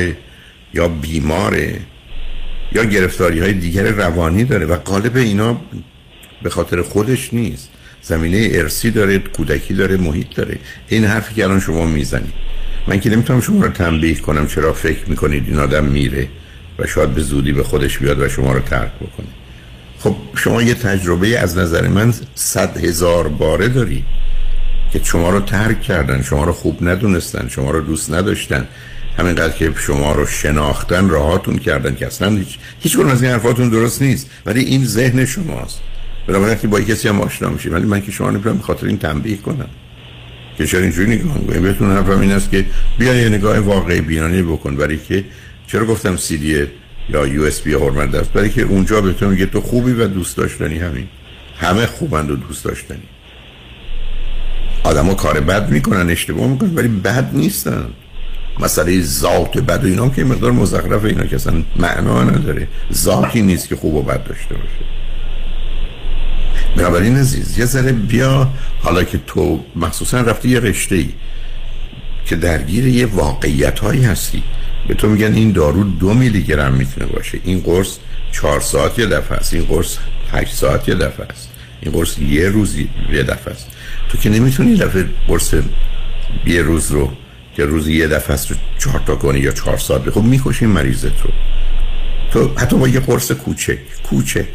یا 0.73 0.87
بیماره 0.87 1.79
یا 2.71 2.83
گرفتاری 2.83 3.39
های 3.39 3.53
دیگر 3.53 3.83
روانی 3.83 4.43
داره 4.43 4.65
و 4.65 4.75
قالب 4.75 5.15
اینا 5.15 5.57
به 6.43 6.49
خاطر 6.49 6.81
خودش 6.81 7.33
نیست. 7.33 7.69
زمینه 8.07 8.49
ارسی 8.51 8.91
داره 8.91 9.19
کودکی 9.19 9.73
داره 9.73 9.97
محیط 9.97 10.35
داره. 10.35 10.57
این 10.87 11.05
حرفی 11.05 11.35
که 11.35 11.43
الان 11.43 11.59
شما 11.59 11.85
می‌زنید. 11.85 12.33
من 12.87 12.99
که 12.99 13.09
نمی‌تونم 13.09 13.41
شما 13.41 13.65
رو 13.65 13.71
تنبیه 13.71 14.15
کنم 14.15 14.47
چرا 14.47 14.73
فکر 14.73 15.09
می‌کنید 15.09 15.43
این 15.47 15.59
آدم 15.59 15.85
میره 15.85 16.27
و 16.79 16.87
شاید 16.87 17.09
به 17.09 17.21
زودی 17.21 17.51
به 17.51 17.63
خودش 17.63 17.97
بیاد 17.97 18.19
و 18.19 18.29
شما 18.29 18.53
رو 18.53 18.59
ترک 18.59 18.91
بکنه. 18.95 19.27
خب 19.99 20.15
شما 20.35 20.61
یه 20.61 20.73
تجربه 20.73 21.39
از 21.39 21.57
نظر 21.57 21.87
من 21.87 22.13
صد 22.35 22.77
هزار 22.77 23.27
باره 23.27 23.67
داری 23.67 24.03
که 24.93 25.01
شما 25.03 25.29
رو 25.29 25.39
ترک 25.39 25.81
کردن 25.81 26.21
شما 26.21 26.43
رو 26.43 26.53
خوب 26.53 26.87
ندونستن 26.87 27.47
شما 27.47 27.71
رو 27.71 27.81
دوست 27.81 28.13
نداشتن. 28.13 28.67
همینقدر 29.17 29.53
که 29.53 29.71
شما 29.77 30.11
رو 30.11 30.25
شناختن 30.25 31.09
راهاتون 31.09 31.57
کردن 31.57 31.95
که 31.95 32.07
اصلا 32.07 32.29
هیچ 32.29 32.57
هیچ 32.79 32.99
از 32.99 33.23
این 33.23 33.31
حرفاتون 33.31 33.69
درست 33.69 34.01
نیست. 34.01 34.29
ولی 34.45 34.63
این 34.63 34.85
ذهن 34.85 35.25
شماست. 35.25 35.79
بنابراین 36.27 36.57
که 36.57 36.67
با 36.67 36.81
کسی 36.81 37.07
هم 37.07 37.21
آشنا 37.21 37.49
میشید 37.49 37.73
ولی 37.73 37.85
من 37.85 38.01
که 38.01 38.11
شما 38.11 38.29
نمی‌تونم 38.29 38.59
خاطر 38.59 38.87
این 38.87 38.97
تنبیه 38.97 39.37
کنم. 39.37 39.69
که 40.57 40.65
چرا 40.65 40.81
اینجوری 40.81 41.15
نگاه 41.15 41.37
می‌کنیم 41.37 41.61
بهتون 41.61 41.91
حرفم 41.91 42.19
این 42.19 42.31
است 42.31 42.51
که 42.51 42.65
بیا 42.97 43.13
یه 43.13 43.29
نگاه 43.29 43.59
واقعی 43.59 44.01
بینانه 44.01 44.43
بکن. 44.43 44.75
برای 44.75 44.97
که 44.97 45.23
چرا 45.67 45.85
گفتم 45.85 46.15
سی 46.15 46.37
دی 46.37 46.67
یا 47.09 47.27
یو 47.27 47.43
اس 47.43 47.61
بی 47.61 47.73
حرمت 47.73 48.15
است؟ 48.15 48.33
برای 48.33 48.49
که 48.49 48.61
اونجا 48.61 49.01
بهتون 49.01 49.29
میگه 49.29 49.45
تو 49.45 49.61
خوبی 49.61 49.91
و 49.91 50.07
دوست 50.07 50.37
داشتنی 50.37 50.77
همین. 50.77 51.07
همه 51.59 51.85
خوبند 51.85 52.31
و 52.31 52.35
دوست 52.35 52.65
داشتنی. 52.65 53.03
آدمو 54.83 55.13
کار 55.13 55.39
بد 55.39 55.69
می‌کنن 55.69 56.09
اشتباه 56.09 56.47
می‌کنن 56.47 56.75
ولی 56.75 56.87
بد 56.87 57.29
نیستن. 57.33 57.85
مسئله 58.59 59.01
ذات 59.01 59.57
بد 59.57 59.83
و 59.83 59.87
اینا 59.87 60.09
که 60.09 60.23
مقدار 60.23 60.51
مزخرف 60.51 61.05
اینا 61.05 61.25
که 61.25 61.35
اصلا 61.35 61.63
معنا 61.75 62.23
نداره. 62.23 62.67
ذاتی 62.93 63.41
نیست 63.41 63.69
که 63.69 63.75
خوب 63.75 63.95
و 63.95 64.01
بد 64.01 64.23
داشته 64.23 64.55
باشه. 64.55 64.94
بنابراین 66.75 67.17
عزیز 67.17 67.59
یه 67.59 67.65
ذره 67.65 67.91
بیا 67.91 68.49
حالا 68.81 69.03
که 69.03 69.19
تو 69.27 69.63
مخصوصا 69.75 70.21
رفتی 70.21 70.49
یه 70.49 70.59
رشته 70.59 70.95
ای 70.95 71.09
که 72.25 72.35
درگیر 72.35 72.87
یه 72.87 73.05
واقعیت 73.05 73.79
هایی 73.79 74.03
هستی. 74.03 74.43
به 74.87 74.93
تو 74.93 75.09
میگن 75.09 75.33
این 75.33 75.51
دارو 75.51 75.83
دو 75.83 76.13
میلی 76.13 76.43
گرم 76.43 76.73
می‌تونه 76.73 77.05
باشه. 77.05 77.39
این 77.43 77.59
قرص 77.59 77.97
چهار 78.31 78.61
ساعت 78.61 78.99
یه 78.99 79.05
دفعه 79.05 79.37
است. 79.37 79.53
این 79.53 79.63
قرص 79.63 79.97
هشت 80.31 80.53
ساعت 80.53 80.89
یه 80.89 80.95
دفعه 80.95 81.25
است. 81.25 81.49
این 81.81 81.91
قرص 81.91 82.19
یه 82.19 82.49
روز 82.49 82.75
یه 83.11 83.23
دفعه 83.23 83.53
است. 83.53 83.67
تو 84.09 84.17
که 84.17 84.29
نمی‌تونی 84.29 84.75
دفعه 84.75 85.05
قرص 85.27 85.53
یه 86.45 86.61
روز 86.61 86.91
رو 86.91 87.11
که 87.55 87.65
روزی 87.65 87.93
یه 87.93 88.07
دفعه 88.07 88.33
است 88.33 88.51
رو 88.51 88.57
چهار 88.79 89.01
تا 89.05 89.15
کنی 89.15 89.39
یا 89.39 89.51
چهار 89.51 89.77
ساعت. 89.77 90.09
خب 90.09 90.21
می‌کشی 90.21 90.65
مریضت 90.65 91.21
رو 91.21 91.29
تو 92.31 92.51
حتی 92.57 92.77
با 92.77 92.87
یه 92.87 92.99
قرص 92.99 93.31
کوچک 93.31 93.77
کوچک. 94.03 94.45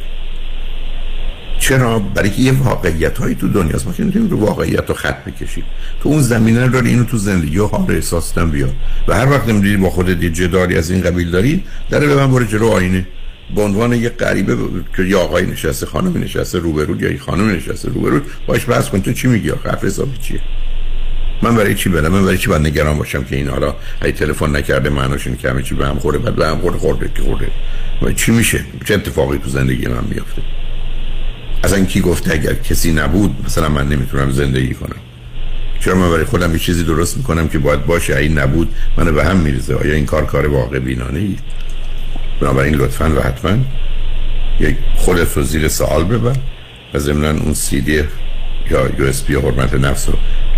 چرا 1.61 1.99
برای 1.99 2.31
که 2.31 2.43
یه 2.43 2.53
واقعیت 2.53 3.19
هایی 3.19 3.35
تو 3.35 3.49
دنیاست 3.49 3.87
ما 3.87 3.93
که 3.93 4.05
رو 4.31 4.39
واقعیت 4.39 4.89
رو 4.89 4.95
خط 4.95 5.25
بکشیم. 5.25 5.65
تو 6.03 6.09
اون 6.09 6.23
زمینه 6.23 6.65
رو 6.65 6.73
داری 6.73 6.89
اینو 6.89 7.05
تو 7.05 7.17
زندگی 7.17 7.59
و 7.59 7.67
حال 7.67 7.91
احساس 7.91 8.39
بیا 8.39 8.69
و 9.09 9.15
هر 9.15 9.31
وقت 9.31 9.49
نمی‌دونی 9.49 9.77
با 9.77 9.91
خودت 9.91 10.23
یه 10.23 10.31
جداری 10.31 10.77
از 10.77 10.91
این 10.91 11.01
قبیل 11.01 11.31
داری 11.31 11.65
در 11.91 12.01
به 12.01 12.15
من 12.15 12.31
برو 12.31 12.45
جلو 12.45 12.69
آینه. 12.69 13.07
به 13.57 13.63
عنوان 13.63 13.93
یه 13.93 14.09
غریبه 14.09 14.57
که 14.97 15.03
یه 15.03 15.17
آقای 15.17 15.47
نشسته 15.47 15.87
خانم 15.87 16.23
نشسته 16.23 16.59
روبرو 16.59 17.03
یا 17.03 17.11
یه 17.11 17.19
خانم 17.19 17.49
نشسته 17.51 17.89
روبرو 17.89 18.21
باش 18.47 18.69
بحث 18.69 18.89
کن. 18.89 19.01
تو 19.01 19.13
چی 19.13 19.29
میگی 19.29 19.51
آخه؟ 19.51 19.71
حرف 19.71 19.85
حسابی 19.85 20.19
چیه؟ 20.19 20.41
من 21.43 21.57
برای 21.57 21.75
چی 21.75 21.89
برم؟ 21.89 22.13
من 22.13 22.25
برای 22.25 22.39
چی 22.39 22.49
باید 22.49 22.63
نگران 22.63 22.99
باشم 22.99 23.25
که 23.25 23.37
این 23.37 23.49
حالا 23.49 23.75
ای 24.05 24.13
تلفن 24.13 24.57
نکرده 24.57 24.91
معناش 24.91 25.27
اینه 25.27 25.39
که 25.39 25.63
چی 25.63 25.75
به 25.75 25.87
هم 25.87 25.99
خورده 25.99 26.19
بعد 26.19 26.37
به 26.37 26.47
هم 26.47 26.59
خورده 26.59 26.79
خورده 26.79 27.11
که 27.15 27.23
خورده 27.23 27.51
چی 28.15 28.33
میشه؟ 28.33 28.65
چه 28.85 28.95
اتفاقی 28.95 29.39
تو 29.39 29.51
زندگی 29.51 29.87
من 29.87 30.05
میافته؟ 30.11 30.43
اصلا 31.65 31.85
کی 31.85 32.01
گفته 32.01 32.33
اگر 32.33 32.55
کسی 32.55 32.93
نبود 32.93 33.37
مثلا 33.45 33.69
من 33.69 33.89
نمی‌تونم 33.89 34.31
زندگی 34.31 34.75
کنم. 34.75 34.97
چرا 35.81 35.95
من 35.95 36.11
برای 36.11 36.25
خودم 36.25 36.53
یه 36.53 36.59
چیزی 36.59 36.85
درست 36.85 37.17
می‌کنم 37.17 37.49
که 37.49 37.59
باید 37.59 37.87
باشه؟ 37.87 38.17
این 38.17 38.39
نبود 38.39 38.75
منو 38.97 39.13
به 39.13 39.25
هم 39.25 39.37
میریزه. 39.37 39.75
آیا 39.75 39.95
این 39.95 40.07
کار 40.07 40.27
کار 40.27 40.47
واقع 40.47 40.79
بینانه 40.79 41.19
ای 41.19 41.37
بنابراین 42.41 42.75
لطفا 42.75 43.13
و 43.17 43.21
حتما 43.21 43.59
یک 44.61 44.77
خودت 44.97 45.37
رو 45.37 45.43
زیر 45.43 45.69
سوال 45.69 46.05
ببر 46.05 46.37
و 46.95 46.99
ضمن 46.99 47.39
اون 47.39 47.55
سی 47.55 47.81
دی 47.81 48.05
یا 48.71 48.91
یو 48.99 49.05
اس 49.05 49.23
بی 49.23 49.35
حرمت 49.35 49.75
نفس 49.75 50.09
رو 50.09 50.15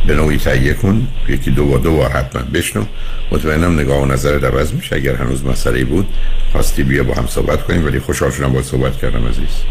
به 0.07 0.14
نوعی 0.14 0.38
تهیه 0.38 0.74
کن. 0.74 1.07
یکی 1.28 1.50
دو 1.50 1.66
با 1.66 1.78
دو 1.78 1.96
بار 1.96 2.11
حتما 2.11 2.42
بشنو. 2.42 2.84
مطمئنم 3.32 3.80
نگاه 3.80 4.03
و 4.03 4.07
نظر 4.07 4.46
عوض 4.46 4.72
میشه. 4.72 4.96
اگر 4.96 5.14
هنوز 5.14 5.44
مسئله 5.44 5.84
بود 5.84 6.07
خواستی 6.53 6.82
بیا 6.82 7.05
با 7.05 7.14
هم 7.14 7.26
صحبت 7.26 7.62
کنیم 7.62 7.84
ولی 7.86 8.00
خوشحال 8.00 8.30
شدم 8.30 8.53
با 8.53 8.62
صحبت 8.62 8.96
کردم 8.96 9.28
عزیز. 9.28 9.62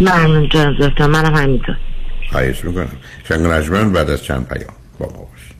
ممنون 0.00 0.48
جناب 0.48 0.88
دکتر 0.88 1.06
منم 1.06 1.34
همینطور. 1.34 1.76
خواهش 2.32 2.64
می‌کنم. 2.64 2.88
شنگ 3.28 3.46
نجمن 3.46 3.92
بعد 3.92 4.10
از 4.10 4.24
چند 4.24 4.48
پیام. 4.48 4.74
با 4.98 5.06
ما 5.06 5.12
باش. 5.12 5.50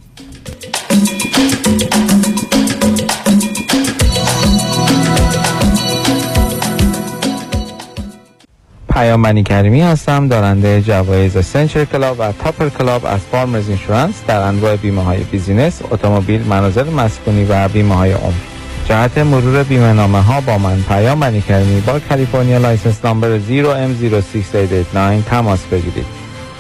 پیام 8.95 9.21
منی 9.21 9.43
کریمی 9.43 9.81
هستم 9.81 10.29
دارنده 10.29 10.83
جوایز 10.83 11.45
Century 11.47 11.85
Club 11.85 12.17
و 12.21 12.33
Topper 12.33 12.69
Club 12.69 13.07
از 13.07 13.21
Farmers 13.21 13.69
Insurance 13.69 14.15
در 14.27 14.41
انواع 14.41 14.77
بیمه 14.77 15.03
های 15.03 15.19
business، 15.19 15.83
اتومبیل، 15.91 16.43
منازل 16.43 16.85
مسکونی 16.85 17.45
و 17.45 17.69
بیمه 17.69 17.95
های 17.95 18.13
عمر. 18.13 18.50
جهت 18.91 19.19
مرور 19.19 19.63
بیمه 19.63 19.93
نامه 19.93 20.23
ها 20.23 20.41
با 20.41 20.59
من 20.59 20.83
پیام 20.89 21.19
منی 21.19 21.41
کردنی. 21.41 21.81
با 21.81 21.99
کالیفرنیا 21.99 22.59
License 22.59 23.05
Number 23.05 23.39
0M06889 23.39 25.31
تماس 25.31 25.61
بگیرید. 25.67 26.07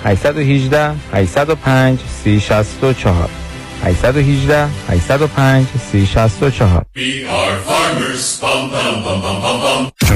818 0.05 0.95
805 1.13 1.99
3064 2.25 3.29
818 3.85 4.69
805 4.89 5.67
3064 5.93 6.87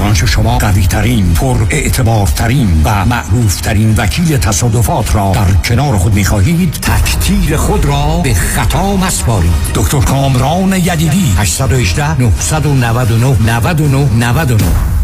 چنانچه 0.05 0.27
شما 0.27 0.59
قوی 0.59 0.87
ترین 0.87 1.35
پر 1.35 1.67
اعتبار 1.71 2.27
ترین 2.27 2.83
و 2.85 3.05
معروف 3.05 3.61
ترین 3.61 3.95
وکیل 3.97 4.37
تصادفات 4.37 5.15
را 5.15 5.33
در 5.35 5.53
کنار 5.53 5.97
خود 5.97 6.15
می 6.15 6.25
خواهید 6.25 6.73
تکتیر 6.73 7.57
خود 7.57 7.85
را 7.85 8.21
به 8.25 8.35
خطا 8.35 8.97
مسپارید. 8.97 9.53
دکتر 9.75 10.01
کامران 10.01 10.73
یدیدی 10.73 11.35
818 11.39 12.21
999 12.21 13.37
99 13.47 14.09
99 14.15 15.04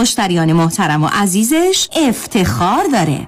مشتریان 0.01 0.53
محترم 0.53 1.03
و 1.03 1.07
عزیزش 1.13 1.89
افتخار 1.95 2.83
داره. 2.93 3.27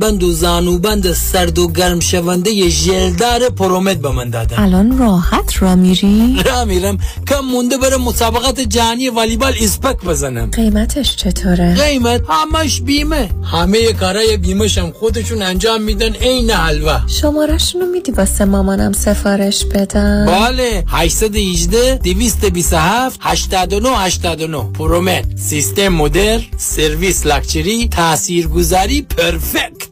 کمربند 0.00 0.22
و 0.22 0.32
زانوبند 0.32 1.12
سرد 1.12 1.58
و 1.58 1.72
گرم 1.72 2.00
شونده 2.00 2.50
یه 2.50 2.68
ژلدار 2.68 3.48
پرومد 3.48 4.00
به 4.00 4.10
من 4.10 4.30
دادن. 4.30 4.58
الان 4.58 4.98
راحت 4.98 5.62
را 5.62 5.76
میری؟ 5.76 6.42
را 6.44 6.64
میرم. 6.64 6.98
کم 7.28 7.40
مونده 7.40 7.76
بره 7.78 7.96
مسابقات 7.96 8.60
جهانی 8.60 9.08
والیبال 9.08 9.52
اسپک 9.60 10.04
بزنم. 10.04 10.50
قیمتش 10.50 11.16
چطوره؟ 11.16 11.74
قیمت 11.74 12.20
همش 12.28 12.80
بیمه. 12.80 13.30
همه 13.52 13.92
کارای 13.92 14.36
بیمه 14.36 14.68
هم 14.68 14.90
خودشون 14.90 15.42
انجام 15.42 15.82
میدن 15.82 16.14
عین 16.14 16.50
حلوا 16.50 17.00
شمارشونو 17.06 17.86
میدی 17.86 18.12
واسه 18.12 18.44
مامانم 18.44 18.92
سفارش 18.92 19.64
بدم؟ 19.64 20.26
بله. 20.26 20.84
818 20.88 21.98
227 21.98 23.20
89 23.22 23.88
89 23.88 24.72
پرومت 24.72 25.24
سیستم 25.36 25.88
مدر 25.88 26.40
سرویس 26.56 27.26
لاکچری 27.26 27.88
تاثیرگذاری 27.88 29.02
perfect. 29.02 29.89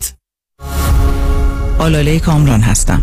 آلاله 1.79 2.19
کامران 2.19 2.61
هستم. 2.61 3.03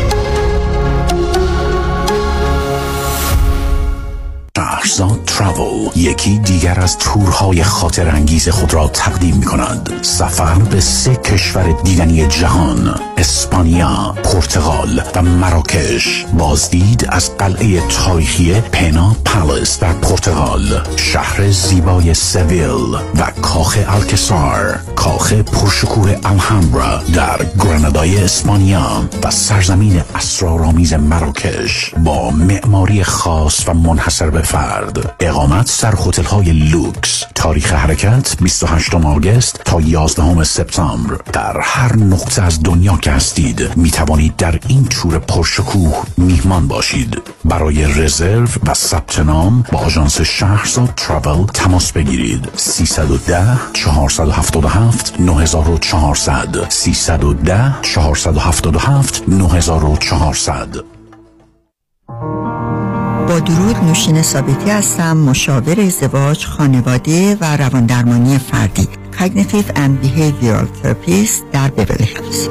شهرزاد 4.61 5.19
تراول 5.25 5.89
یکی 5.95 6.37
دیگر 6.37 6.79
از 6.79 6.97
تورهای 6.97 7.63
خاطر 7.63 8.09
انگیز 8.09 8.49
خود 8.49 8.73
را 8.73 8.87
تقدیم 8.87 9.35
می 9.35 9.45
کند 9.45 9.89
سفر 10.01 10.55
به 10.55 10.79
سه 10.79 11.15
کشور 11.15 11.71
دیدنی 11.83 12.27
جهان 12.27 12.95
اسپانیا، 13.21 14.15
پرتغال 14.23 15.01
و 15.15 15.21
مراکش. 15.21 16.25
بازدید 16.37 17.07
از 17.09 17.37
قلعه 17.37 17.87
تاریخی 17.87 18.61
Pena 18.61 19.15
Palace 19.25 19.79
در 19.79 19.93
پرتغال. 19.93 20.87
شهر 20.95 21.51
زیبای 21.51 22.13
سویل 22.13 22.95
و 23.15 23.31
کاخ 23.41 23.77
الکازار 23.87 24.79
کاخ 24.95 25.33
پرشکوه 25.33 26.15
الهامبرا 26.23 27.01
در 27.13 27.45
گرانادای 27.59 28.23
اسپانیا 28.23 29.03
و 29.23 29.31
سرزمین 29.31 30.01
اسرارآمیز 30.15 30.93
مراکش. 30.93 31.93
با 32.03 32.31
معماری 32.31 33.03
خاص 33.03 33.69
و 33.69 33.73
منحصر 33.73 34.29
به 34.29 34.41
فرد. 34.51 35.15
اقامت 35.19 35.79
در 35.81 35.93
هتل 36.05 36.23
های 36.23 36.51
لوکس. 36.53 37.23
تاریخ 37.35 37.73
حرکت 37.73 38.35
28 38.41 38.95
آگوست 38.95 39.61
تا 39.65 39.81
11 39.81 40.43
سپتامبر. 40.43 41.17
در 41.33 41.59
هر 41.61 41.95
نقطه 41.95 42.41
از 42.41 42.63
دنیا 42.63 42.97
که 42.97 43.11
هستید 43.11 43.77
می 43.77 43.91
توانید 43.91 44.35
در 44.35 44.59
این 44.67 44.85
تور 44.85 45.19
پرشکوه 45.19 46.03
میهمان 46.17 46.67
باشید. 46.67 47.21
برای 47.45 47.85
رزرو 47.85 48.47
و 48.67 48.73
ثبت 48.73 49.19
نام 49.19 49.63
با 49.71 49.79
آژانس 49.79 50.21
شهرزاد 50.21 50.93
Travel 50.97 51.45
تماس 51.45 51.91
بگیرید. 51.91 52.49
310 52.55 53.57
477 53.73 55.19
9400 55.19 56.65
310 56.69 57.75
477 57.81 59.23
9400 59.27 61.01
با 63.27 63.39
درود 63.39 63.75
نوشین 63.75 64.21
ثابتی 64.21 64.69
هستم 64.69 65.17
مشاور 65.17 65.79
ازدواج 65.79 66.45
خانواده 66.45 67.37
و 67.41 67.57
رواندرمانی 67.57 68.37
فردی. 68.37 68.87
Cognitive 69.19 69.75
and 69.75 70.05
Behavioral 70.05 70.67
Therapist 70.83 71.43
در 71.51 71.67
بیولی 71.67 72.05
هیلز 72.05 72.49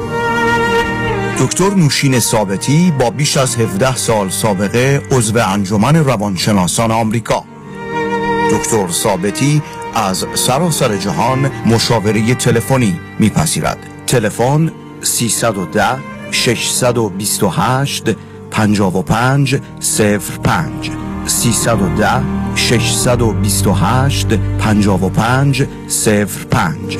دکتر 1.39 1.69
نوشین 1.69 2.19
ثابتی 2.19 2.93
با 2.99 3.09
بیش 3.09 3.37
از 3.37 3.55
17 3.55 3.95
سال 3.95 4.29
سابقه 4.29 5.01
عضو 5.11 5.37
انجمن 5.47 5.95
روانشناسان 5.95 6.91
آمریکا. 6.91 7.43
دکتر 8.51 8.87
ثابتی 8.91 9.61
از 9.95 10.25
سراسر 10.35 10.97
جهان 10.97 11.51
مشاوره 11.65 12.35
تلفنی 12.35 12.99
میپذیرد. 13.19 13.77
تلفن 14.07 14.71
310 15.01 15.97
628 16.31 18.15
55 18.51 19.61
05 20.43 20.91
310 21.25 22.23
628 22.55 24.27
55 24.59 25.67
05 26.49 26.97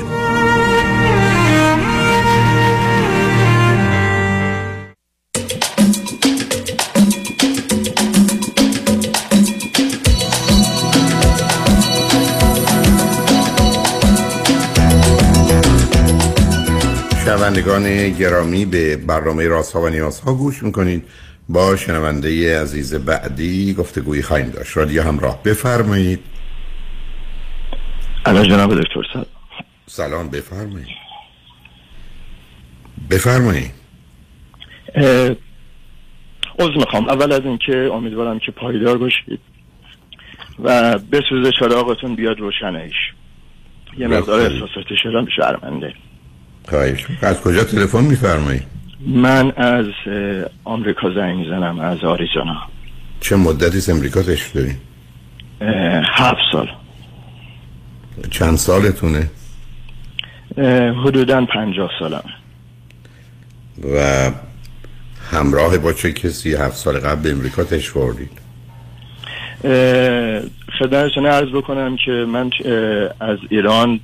شنوندگان 17.25 18.09
گرامی 18.09 18.65
به 18.65 18.95
برنامه 18.97 19.47
رازها 19.47 19.81
و 19.81 19.89
نیازها 19.89 20.33
گوش 20.33 20.63
می‌کنید. 20.63 21.03
با 21.51 21.75
شنونده 21.75 22.61
عزیز 22.61 22.95
بعدی 22.95 23.73
گفتگویی 23.73 24.21
خواهیم 24.21 24.49
داشت. 24.49 24.77
رادیو 24.77 25.03
همراه 25.03 25.43
بفرمایید. 25.43 26.19
الان 28.25 28.49
جناب 28.49 28.81
دکتر 28.81 29.03
سلام 29.13 29.25
سلام 29.87 30.29
بفرمایید. 30.29 30.87
بفرمایید. 33.09 33.71
عوض 36.59 36.75
می‌خوام. 36.75 37.09
اول 37.09 37.31
از 37.31 37.41
اینکه 37.41 37.89
امیدوارم 37.93 38.39
که 38.39 38.51
پایدار 38.51 38.97
باشید 38.97 39.39
و 40.59 40.97
بسوزه 40.99 41.51
چراغتون 41.59 42.15
بیاد 42.15 42.39
روشنش. 42.39 42.93
یه 43.97 44.07
مقدار 44.07 44.41
احساسات 44.41 44.85
شدم 45.03 45.27
شرمنده. 45.35 45.93
خواهش. 46.69 47.05
از 47.21 47.41
کجا 47.41 47.63
تلفن 47.63 48.03
میفرمایید؟ 48.03 48.80
من 49.07 49.51
از 49.51 49.85
آمریکا 50.63 51.09
زنگ 51.15 51.37
می‌زنم 51.37 51.79
از 51.79 52.03
آریزونا 52.03 52.61
چه 53.19 53.35
مدتی 53.35 53.77
از 53.77 53.89
امریکا 53.89 54.21
تشریف 54.21 54.53
دارین؟ 54.53 54.75
هفت 56.13 56.37
سال 56.51 56.67
چند 58.31 58.57
سالتونه؟ 58.57 59.29
حدودا 61.05 61.45
پنجاه 61.45 61.89
سالم 61.99 62.23
و 63.95 64.31
همراه 65.31 65.77
با 65.77 65.93
چه 65.93 66.11
کسی 66.13 66.55
هفت 66.55 66.75
سال 66.75 66.99
قبل 66.99 67.21
به 67.21 67.31
امریکا 67.31 67.63
تشریف 67.63 67.97
آوردید؟ 67.97 68.41
خدمتتون 70.79 71.25
عرض 71.25 71.49
بکنم 71.49 71.95
که 72.05 72.11
من 72.11 72.49
از 73.19 73.37
ایران 73.49 73.99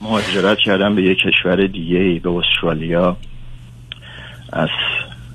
مهاجرت 0.00 0.58
کردم 0.58 0.94
به 0.96 1.02
یک 1.02 1.18
کشور 1.18 1.66
دیگه 1.66 2.20
به 2.20 2.30
استرالیا 2.30 3.16
از 4.52 4.68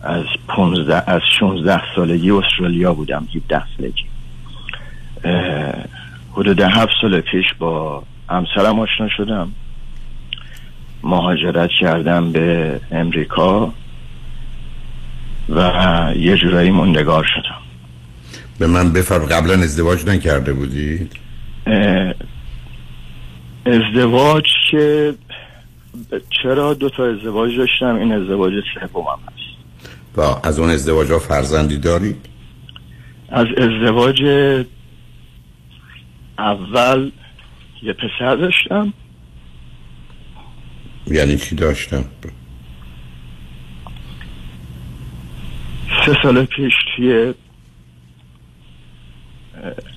از 0.04 0.26
15 0.48 1.04
از 1.08 1.22
16 1.40 1.82
سالگی 1.96 2.32
استرالیا 2.32 2.94
بودم 2.94 3.28
17 3.36 3.64
سالگی. 3.78 4.06
حدود 6.32 6.62
هفت 6.62 6.92
سال 7.02 7.22
پیش 7.22 7.46
با 7.60 8.04
همسرم 8.30 8.80
آشنا 8.80 9.10
شدم. 9.18 9.52
مهاجرت 11.04 11.70
کردم 11.82 12.32
به 12.32 12.80
امریکا 12.92 13.74
و 15.50 15.72
یه 16.16 16.38
جورایی 16.38 16.72
موندگار 16.72 17.26
شدم. 17.36 17.62
به 18.60 18.68
من 18.68 18.94
بفرم 18.94 19.26
قبلا 19.26 19.54
ازدواج 19.54 20.06
نکرده 20.06 20.54
بودید؟ 20.54 21.16
ازدواج 23.66 24.44
که 24.72 25.14
چرا 26.44 26.74
دو 26.74 26.90
تا 26.90 27.06
ازدواج 27.06 27.58
داشتم؟ 27.58 27.96
این 27.96 28.12
ازدواج 28.12 28.54
سومم 28.74 29.20
هست. 29.28 30.18
و 30.18 30.48
از 30.48 30.60
اون 30.60 30.70
ازدواج 30.70 31.12
ها 31.12 31.20
فرزندی 31.20 31.78
دارید؟ 31.78 32.26
از 33.30 33.48
ازدواج 33.58 34.24
اول 36.38 37.12
یه 37.82 37.94
پسر 37.94 38.36
داشتم. 38.36 38.94
یعنی 41.08 41.38
چی 41.38 41.56
داشتم؟ 41.56 42.06
سه 46.06 46.18
سال 46.24 46.46
پیش 46.46 46.74
توی 46.96 47.34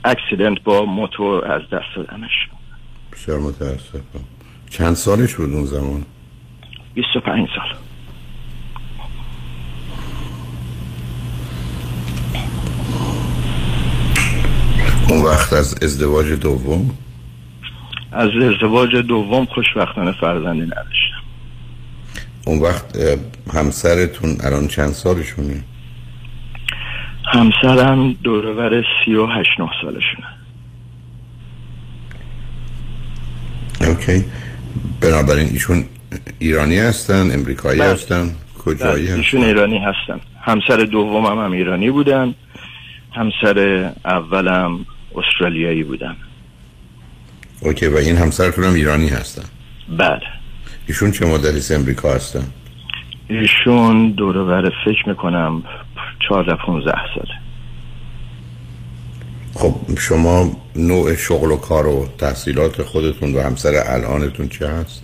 اکسیدنت 0.05 0.62
با 0.62 0.84
موتور 0.84 1.53
از 1.53 1.62
دست 1.62 1.97
دادمش 1.97 2.30
بسیار 3.12 3.38
متاسفم. 3.38 4.36
چند 4.79 4.95
سالش 4.95 5.35
بود 5.35 5.53
اون 5.53 5.64
زمان؟ 5.64 6.05
25 6.95 7.49
سال. 7.57 7.77
اون 15.09 15.22
وقت 15.22 15.53
از 15.53 15.83
ازدواج 15.83 16.33
دوم؟ 16.33 16.91
از 18.12 18.29
ازدواج 18.29 18.97
دوم 18.97 19.45
خوشبختانه 19.45 20.12
فرزندی 20.12 20.61
نداشتم. 20.61 21.22
اون 22.47 22.59
وقت 22.59 22.99
همسرتون 23.55 24.37
الان 24.41 24.68
چند 24.68 24.93
سالشونه؟ 24.93 25.64
همسرم 27.24 28.12
دورور 28.12 28.85
سی 29.05 29.14
و 29.14 29.27
هشت 29.27 29.61
نه 29.61 29.70
سالشونه. 29.83 30.27
اوکی. 33.81 34.24
بنابراین 35.01 35.49
ایشون 35.49 35.85
ایرانی 36.39 36.79
هستن 36.79 37.31
امریکایی 37.31 37.81
بله. 37.81 37.93
هستن 37.93 38.31
کجایی 38.64 38.93
بله، 38.93 39.03
هستن؟ 39.03 39.16
ایشون 39.16 39.45
ایرانی 39.45 39.79
هستن. 39.79 40.20
همسر 40.41 40.77
دومم 40.77 41.45
هم 41.45 41.53
ایرانی 41.53 41.91
بودن 41.91 42.35
همسر 43.12 43.91
اولم 44.05 44.87
استرالیایی 45.14 45.85
بودن. 45.85 46.16
اوکی 47.61 47.87
و 47.87 47.97
این 47.97 48.16
همسرتون 48.16 48.64
هم 48.64 48.74
ایرانی 48.74 49.09
هستن؟ 49.09 49.45
بله. 49.99 50.20
ایشون 50.87 51.11
چه 51.11 51.27
از 51.27 51.72
امریکا 51.72 52.14
هستن؟ 52.14 52.45
ایشون 53.29 54.11
دورور 54.11 54.72
فکر 54.85 55.09
می‌کنم 55.09 55.62
14 56.29 56.55
15 56.66 56.93
ساله. 57.14 57.45
خب 59.57 59.98
شما 59.98 60.50
نوع 60.76 61.14
شغل 61.14 61.52
و 61.52 61.57
کار 61.57 61.86
و 61.86 62.07
تحصیلات 62.18 62.82
خودتون 62.82 63.34
و 63.34 63.40
همسر 63.40 63.72
الانتون 63.86 64.48
چه 64.48 64.68
هست؟ 64.68 65.02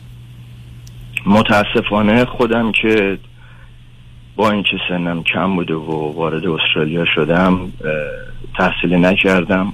متاسفانه 1.26 2.24
خودم 2.24 2.72
که 2.72 3.18
با 4.36 4.50
اینکه 4.50 4.76
سنم 4.88 5.22
کم 5.22 5.57
بوده 5.57 5.74
و 5.74 6.12
وارد 6.12 6.46
استرالیا 6.46 7.05
شدم 7.14 7.53
اه، 7.55 7.70
تحصیلی 8.59 8.96
نکردم 8.96 9.72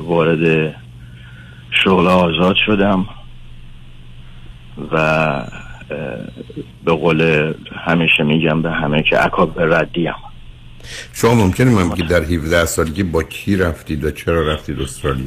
وارد 0.00 0.74
شغل 1.70 2.06
آزاد 2.06 2.56
شدم 2.66 3.06
و 4.92 5.46
به 6.84 6.92
قول 6.92 7.52
همیشه 7.86 8.22
میگم 8.22 8.62
به 8.62 8.70
همه 8.70 9.02
که 9.02 9.16
عکاب 9.16 9.60
ردیم. 9.60 10.14
شما 11.12 11.34
ممکنه 11.34 11.70
من 11.70 11.88
بگید 11.88 12.08
در 12.08 12.22
17 12.22 12.64
سالگی 12.64 13.02
با 13.02 13.22
کی 13.22 13.56
رفتید 13.56 14.04
و 14.04 14.10
چرا 14.10 14.52
رفتید 14.52 14.80
استرالیا؟ 14.80 15.26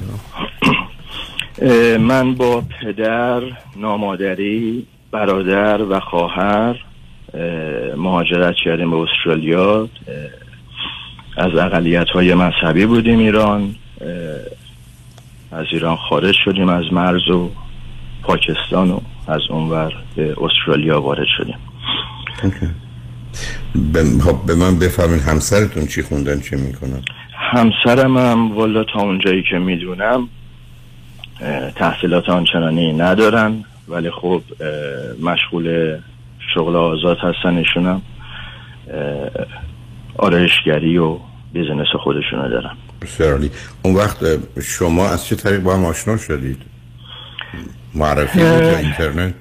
من 1.98 2.36
با 2.36 2.64
پدر 2.82 3.42
نامادری 3.78 4.88
برادر 5.12 5.82
و 5.82 6.00
خواهر 6.00 6.76
اه، 7.34 7.96
مهاجرت 7.96 8.56
کردیم 8.66 8.92
به 8.92 8.98
استرالیا. 8.98 9.90
از 11.38 11.56
اقلیت 11.56 12.10
های 12.10 12.34
مذهبی 12.34 12.86
بودیم 12.86 13.20
ایران. 13.20 13.76
از 15.52 15.66
ایران 15.72 15.96
خارج 15.96 16.36
شدیم 16.46 16.70
از 16.70 16.84
مرز 16.92 17.30
و 17.30 17.50
پاکستان 18.24 18.92
و 18.92 19.00
از 19.28 19.42
اونور 19.50 19.94
به 20.16 20.36
استرالیا 20.42 21.02
وارد 21.02 21.28
شدیم. 21.38 21.58
خب 22.42 22.52
به 24.48 24.56
من 24.56 24.80
بفرمین 24.80 25.20
همسرتون 25.20 25.86
چی 25.86 26.02
خوندن 26.02 26.40
چه 26.40 26.58
می‌کنن؟ 26.58 27.02
همسرم 27.52 28.18
هم 28.18 28.56
والا 28.56 28.84
تا 28.84 29.00
اونجایی 29.00 29.44
که 29.52 29.58
می‌دونم 29.58 30.30
تحصیلات 31.76 32.30
آنچنانی 32.30 32.94
ندارن 32.94 33.64
ولی 33.88 34.12
خب 34.12 34.42
مشغول 35.22 35.98
شغل 36.54 36.76
آزاد 36.76 37.18
هستن 37.18 37.58
ایشونم. 37.58 38.02
آرایشگری 40.18 40.98
و 40.98 41.18
business 41.54 41.88
خودشونو 42.04 42.50
دارن. 42.50 42.72
بسیار 43.02 43.32
عالی. 43.32 43.52
اون 43.84 43.96
وقت 43.96 44.18
شما 44.62 45.10
از 45.10 45.26
چه 45.26 45.36
طریق 45.36 45.60
با 45.60 45.76
هم 45.76 45.86
آشنا 45.86 46.18
شدید؟ 46.18 46.62
معرفی 47.94 48.40
بود. 48.40 48.64
اینترنت؟ 48.64 49.34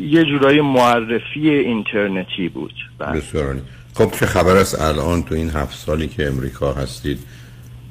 یه 0.00 0.24
جورایی 0.24 0.60
معرفی 0.60 1.48
اینترنتی 1.50 2.48
بود. 2.48 2.74
بله. 2.98 3.20
بسیار 3.20 3.56
خب 3.94 4.10
چه 4.12 4.26
خبر 4.26 4.56
است 4.56 4.80
الان 4.80 5.22
تو 5.22 5.34
این 5.34 5.50
هفت 5.50 5.78
سالی 5.78 6.08
که 6.08 6.26
امریکا 6.26 6.72
هستید 6.72 7.18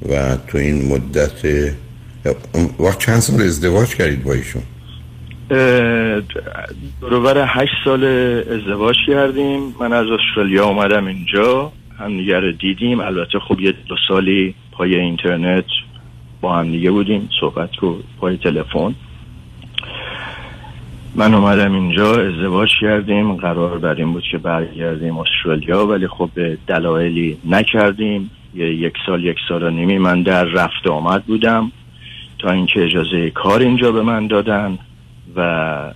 و 0.10 0.38
تو 0.48 0.58
این 0.58 0.94
مدت 0.94 1.72
وقت 2.80 3.00
چند 3.00 3.20
سال 3.20 3.42
ازدواج 3.42 3.96
کردید 3.96 4.24
با 4.24 4.34
ایشون؟ 4.34 4.64
دورور 7.02 7.46
هشت 7.48 7.74
سال 7.86 8.04
ازدواج 8.50 8.96
کردیم. 9.08 9.76
من 9.80 9.94
از 9.94 10.06
استرالیا 10.08 10.66
اومدم 10.66 11.06
اینجا. 11.08 11.72
همدیگه 12.00 12.40
رو 12.40 12.52
دیدیم. 12.52 13.00
البته 13.00 13.40
خب 13.40 13.60
یه 13.60 13.74
دو 13.88 13.96
سالی 14.08 14.56
پای 14.72 14.96
اینترنت 14.96 15.66
با 16.42 16.56
هم 16.56 16.72
دیگه 16.72 16.92
بودیم. 16.92 17.30
صحبت 17.40 17.76
کو 17.76 17.96
پای 18.20 18.38
تلفن. 18.38 18.96
من 21.16 21.34
اومدم 21.34 21.74
اینجا 21.74 22.12
ازدواج 22.12 22.70
کردیم 22.82 23.36
قرار 23.36 23.78
بر 23.78 23.94
این 23.94 24.14
بود 24.14 24.24
که 24.32 24.38
برگردیم 24.38 25.18
استرالیا 25.18 25.88
ولی 25.88 26.08
خب 26.08 26.30
به 26.34 26.58
دلایلی 26.68 27.38
نکردیم. 27.46 28.32
یه 28.56 28.76
یک 28.76 28.94
سال 29.06 29.24
یک 29.24 29.38
سال 29.50 29.64
و 29.64 29.70
نیمی 29.70 29.98
من 29.98 30.24
در 30.24 30.44
رفت 30.44 30.88
آمد 30.88 31.24
بودم 31.24 31.72
تا 32.40 32.52
اینکه 32.52 32.84
اجازه 32.84 33.30
کار 33.30 33.60
اینجا 33.60 33.92
به 33.92 34.02
من 34.02 34.28
دادن 34.28 34.78
و 35.36 35.94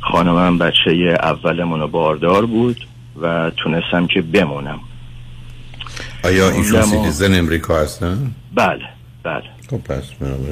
خانمم 0.00 0.58
بچه 0.58 0.90
اولمون 1.22 1.86
باردار 1.86 2.46
بود 2.46 2.86
و 3.22 3.50
تونستم 3.50 4.06
که 4.06 4.22
بمونم. 4.22 4.80
آیا 6.24 6.50
ایشون 6.50 6.82
سیتیزن 6.82 7.38
امریکا 7.38 7.78
هستن؟ 7.78 8.34
بله 8.54 8.84
بله. 9.22 9.42
خب 9.70 9.78
پس 9.78 10.04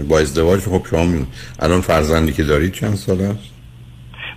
با 0.09 0.19
ازدواج 0.19 0.61
خب 0.61 0.87
شما 0.91 1.05
می... 1.05 1.27
الان 1.59 1.81
فرزندی 1.81 2.33
که 2.33 2.45
دارید 2.45 2.73
چند 2.73 2.95
سال 2.95 3.21
است؟ 3.21 3.51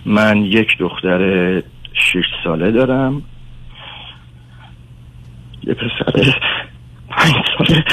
من 0.06 0.36
یک 0.36 0.68
دختر 0.80 1.62
شش 1.94 2.24
ساله 2.44 2.72
دارم. 2.72 3.22
یه 5.62 5.74
پسر 5.74 6.34
پنج 7.10 7.34
ساله. 7.58 7.84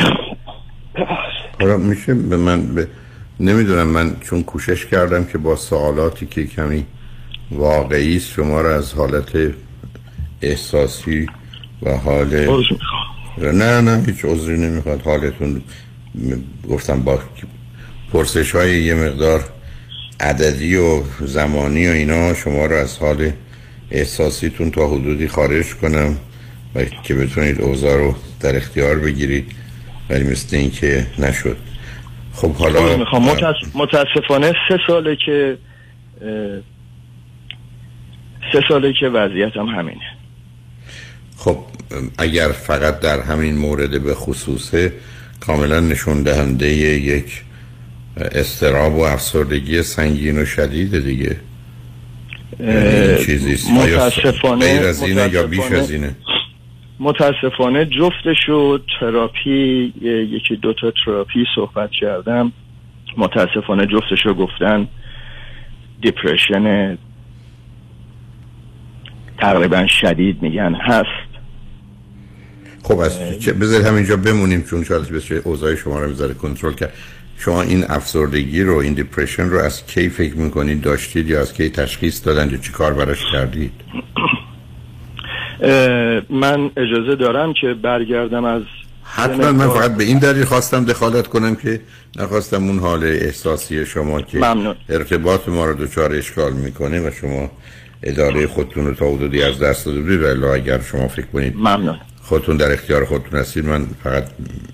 حالا 1.60 1.78
میشه 1.78 2.14
به 2.14 2.38
من 2.38 2.76
به... 2.76 2.88
نمی‌دونم 3.40 3.88
من 3.88 4.16
چون 4.20 4.44
کوشش 4.44 4.86
کردم 4.86 5.26
که 5.26 5.38
با 5.38 5.56
سوالاتی 5.56 6.26
که 6.26 6.48
کمی 6.48 6.86
واقعی 7.52 8.18
است 8.18 8.32
شما 8.32 8.62
را 8.62 8.76
از 8.76 8.94
حالت 8.94 9.54
احساسی 10.42 11.28
و 11.82 11.98
حال 11.98 12.62
نه 13.38 13.82
نه 13.82 14.04
هیچ 14.06 14.26
عذری 14.26 14.58
نمی‌خواد. 14.58 15.02
حالتون 15.02 15.62
گفتم 16.70 17.04
با 17.04 17.20
پرسش 18.14 18.56
های 18.56 18.84
یه 18.84 18.96
مقدار 18.96 19.44
عددی 20.20 20.76
و 20.76 21.04
زمانی 21.20 21.88
و 21.88 21.92
اینا 21.92 22.34
شما 22.34 22.66
رو 22.66 22.76
از 22.76 22.98
حال 22.98 23.32
احساسیتون 23.92 24.72
تا 24.72 24.88
حدودی 24.88 25.28
خارج 25.28 25.76
کنم 25.76 26.18
و 26.76 26.84
که 26.84 27.16
بتونید 27.16 27.62
اوضاع 27.62 27.98
رو 27.98 28.16
در 28.40 28.56
اختیار 28.56 29.00
بگیرید 29.00 29.52
ولی 30.10 30.24
مثل 30.24 30.58
این 30.58 30.72
که 30.72 31.08
نشد. 31.20 31.58
خب 32.34 32.52
حالا 32.52 32.98
می‌خوام. 32.98 33.30
متاسف- 33.30 33.76
متاسفانه 33.76 34.54
سه 34.70 34.78
ساله 34.88 35.18
که 35.26 35.58
سه 38.54 38.62
ساله 38.70 38.94
که 39.00 39.06
وضعیتم 39.06 39.66
همینه. 39.66 40.18
خب 41.38 41.58
اگر 42.18 42.48
فقط 42.48 43.00
در 43.00 43.22
همین 43.22 43.58
مورد 43.58 44.04
به 44.04 44.16
خصوصه 44.16 44.94
کاملا 45.40 45.80
نشون 45.80 46.24
دهنده 46.24 46.68
یک 46.68 47.44
استراب 48.18 48.96
و 48.96 49.02
افسردگی 49.02 49.84
سنگین 49.84 50.42
و 50.42 50.46
شدید 50.46 51.00
دیگه. 51.00 51.36
چیزی 53.26 53.74
متاسفانه 53.74 54.66
غیر 54.66 54.88
از 54.88 55.04
اینه 55.04 55.30
یا 55.34 55.48
بیش 55.48 55.72
از 55.72 55.92
اینه؟ 55.92 56.16
متاسفانه 57.00 57.86
جفتش 57.86 58.50
و 58.50 58.80
تراپی 59.00 59.94
یکی 60.32 60.56
دوتا 60.56 60.94
تراپی 61.06 61.46
صحبت 61.56 61.90
کردم. 62.02 62.52
متاسفانه 63.18 63.86
جفتش 63.86 64.26
رو 64.26 64.34
گفتن 64.34 64.88
depression 66.02 66.98
تقریبا 69.38 69.88
شدید 69.88 70.42
میگن. 70.42 70.76
هست. 70.76 71.29
خب 72.90 73.00
از 73.00 73.20
چه 73.40 73.54
بذار 73.54 73.82
همینجا 73.82 74.18
بمونیم 74.18 74.64
چون 74.64 74.84
شاید 74.84 75.10
بشه 75.10 75.42
اوضاع 75.44 75.76
شما 75.76 76.00
رو 76.00 76.10
می‌ذاره 76.10 76.34
کنترل 76.34 76.74
کرد. 76.74 76.94
شما 77.38 77.62
این 77.62 77.86
افسردگی 77.90 78.64
رو 78.64 78.76
این 78.76 78.94
depression 78.94 79.50
رو 79.50 79.60
از 79.60 79.86
کی 79.86 80.10
فکر 80.10 80.36
می‌کنید؟ 80.38 80.82
داشتید 80.82 81.30
یا 81.30 81.42
از 81.42 81.54
کی 81.54 81.70
تشخیص 81.70 82.26
دادن 82.26 82.50
یا 82.50 82.58
چی 82.58 82.72
کار 82.72 82.94
براش 82.94 83.20
کردید؟ 83.32 83.72
من 86.30 86.72
اجازه 86.78 87.16
دارم 87.20 87.54
که 87.62 87.74
برگردم 87.84 88.46
از 88.46 88.62
حتما 89.04 89.52
من 89.52 89.68
فقط 89.68 89.96
به 89.98 90.04
این 90.04 90.20
دلیل 90.20 90.44
خواستم 90.44 90.86
دخالت 90.86 91.28
کنم 91.28 91.56
که 91.56 91.82
نخواستم 92.16 92.64
اون 92.68 92.80
حال 92.80 93.04
احساسی 93.04 93.86
شما 93.86 94.22
که 94.22 94.38
ممنون. 94.38 94.76
ارتباط 94.90 95.50
ما 95.50 95.66
رو 95.66 95.86
دچار 95.86 96.14
اشکال 96.14 96.54
می‌کنه 96.54 97.00
و 97.08 97.12
شما 97.22 97.52
اداره 98.04 98.48
خودتون 98.48 98.86
رو 98.86 98.94
تا 98.94 99.10
حدودی 99.10 99.44
از 99.44 99.60
دست 99.60 99.86
داده 99.86 100.02
بودید 100.02 100.22
ولی 100.22 100.46
اگر 100.46 100.82
شما 100.82 101.08
فکر 101.08 101.26
کنید 101.26 101.56
ممنون. 101.56 102.00
خودتون 102.30 102.58
در 102.58 102.72
اختیار 102.72 103.06
خودتون 103.06 103.40
هستید 103.40 103.66
من 103.66 103.86
فقط 104.04 104.24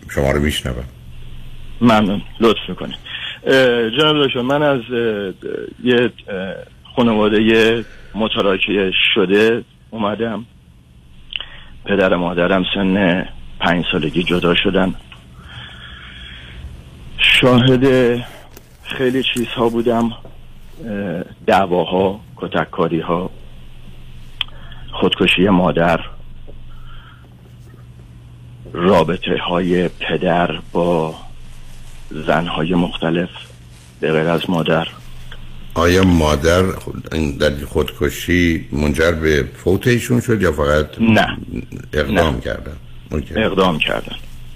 شما 0.10 0.32
رو 0.32 0.40
میشنوم. 0.40 0.84
ممنون. 1.82 2.22
لطف 2.40 2.70
می‌کنید 2.70 2.98
جناب 4.00 4.38
من 4.38 4.64
از 4.64 4.82
یه 5.84 6.12
خانواده 6.96 7.86
متراکه 8.16 8.92
شده 9.14 9.64
اومدم. 9.90 10.46
پدر 11.86 12.16
مادرم 12.16 12.66
سن 12.74 13.26
پنج 13.60 13.86
سالگی 13.92 14.24
جدا 14.24 14.56
شدن. 14.56 14.96
شاهد 17.18 18.16
خیلی 18.84 19.24
چیزها 19.34 19.70
بودم. 19.70 20.12
دعواها 21.48 22.20
کتککاری 22.36 23.00
ها 23.00 23.32
خودکشی 24.92 25.50
مادر. 25.50 26.00
رابطه 28.76 29.38
های 29.50 29.88
پدر 29.88 30.60
با 30.72 31.16
زنهای 32.12 32.74
مختلف 32.74 33.30
به 34.00 34.12
غیر 34.12 34.28
از 34.28 34.50
مادر. 34.50 34.88
آیا 35.74 36.04
مادر 36.04 36.62
در 37.40 37.66
خودکشی 37.66 38.66
منجر 38.72 39.12
به 39.12 39.46
فوت 39.64 39.88
ایشون 39.88 40.22
شد 40.22 40.42
یا 40.42 40.52
فقط 40.52 40.86
نه. 41.00 41.38
اقدام 41.94 42.36
نه. 42.36 42.42
کردن؟ 42.42 42.76
اقدام 43.36 43.80
کردن. 43.80 44.16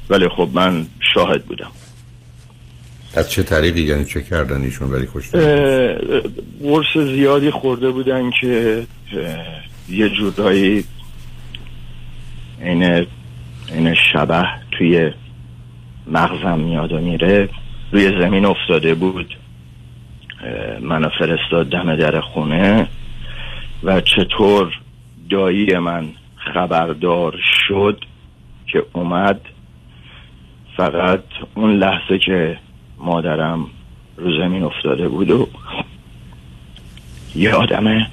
ولی 0.09 0.29
خب 0.29 0.49
من 0.53 0.87
شاهد 1.13 1.45
بودم. 1.45 1.71
از 3.15 3.31
چه 3.31 3.43
طریقی 3.43 3.81
یعنی 3.81 4.05
چه 4.05 4.23
کردن 4.23 4.61
ایشون 4.61 4.91
ولی 4.91 5.07
کشتن 5.13 5.39
ورس 6.61 6.97
زیادی 6.97 7.51
خورده 7.51 7.89
بودن 7.89 8.31
که 8.41 8.83
یه 9.89 10.09
جورایی 10.09 10.83
این 12.61 13.05
این 13.71 13.93
شبه 13.93 14.45
توی 14.71 15.11
مغزم 16.07 16.59
میاد 16.59 16.91
و 16.91 17.01
میره 17.01 17.49
روی 17.91 18.21
زمین 18.21 18.45
افتاده 18.45 18.95
بود. 18.95 19.35
منو 20.81 21.09
فرستاد 21.19 21.69
دم 21.69 21.95
در 21.95 22.21
خونه 22.21 22.87
و 23.83 24.01
چطور 24.01 24.79
دایی 25.29 25.77
من 25.77 26.09
خبردار 26.53 27.35
شد 27.67 28.05
که 28.67 28.85
اومد 28.93 29.41
فقط 30.77 31.23
اون 31.55 31.77
لحظه 31.77 32.19
که 32.19 32.59
مادرم 32.97 33.65
رو 34.17 34.37
زمین 34.37 34.63
افتاده 34.63 35.07
بود 35.07 35.31
و 35.31 35.47
یادمه 37.35 38.07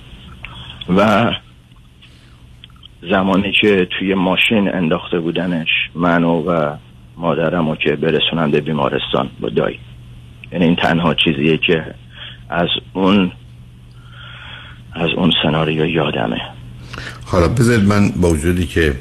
و 0.96 1.30
زمانی 3.10 3.52
که 3.60 3.88
توی 3.98 4.14
ماشین 4.14 4.74
انداخته 4.74 5.20
بودنش 5.20 5.68
منو 5.94 6.42
و 6.42 6.76
مادرمو 7.16 7.76
که 7.76 7.96
برسونن 7.96 8.50
به 8.50 8.60
بیمارستان 8.60 9.30
با 9.40 9.48
دایی 9.48 9.78
یعنی 10.52 10.64
این 10.64 10.76
تنها 10.76 11.14
چیزیه 11.14 11.58
که 11.58 11.84
از 12.48 12.68
اون 12.92 13.32
از 14.92 15.10
اون 15.16 15.32
سناریو 15.42 15.86
یادمه. 15.86 16.40
حالا 17.24 17.48
بذارید 17.48 17.88
من 17.88 18.10
با 18.10 18.30
وجودی 18.30 18.66
که 18.66 18.94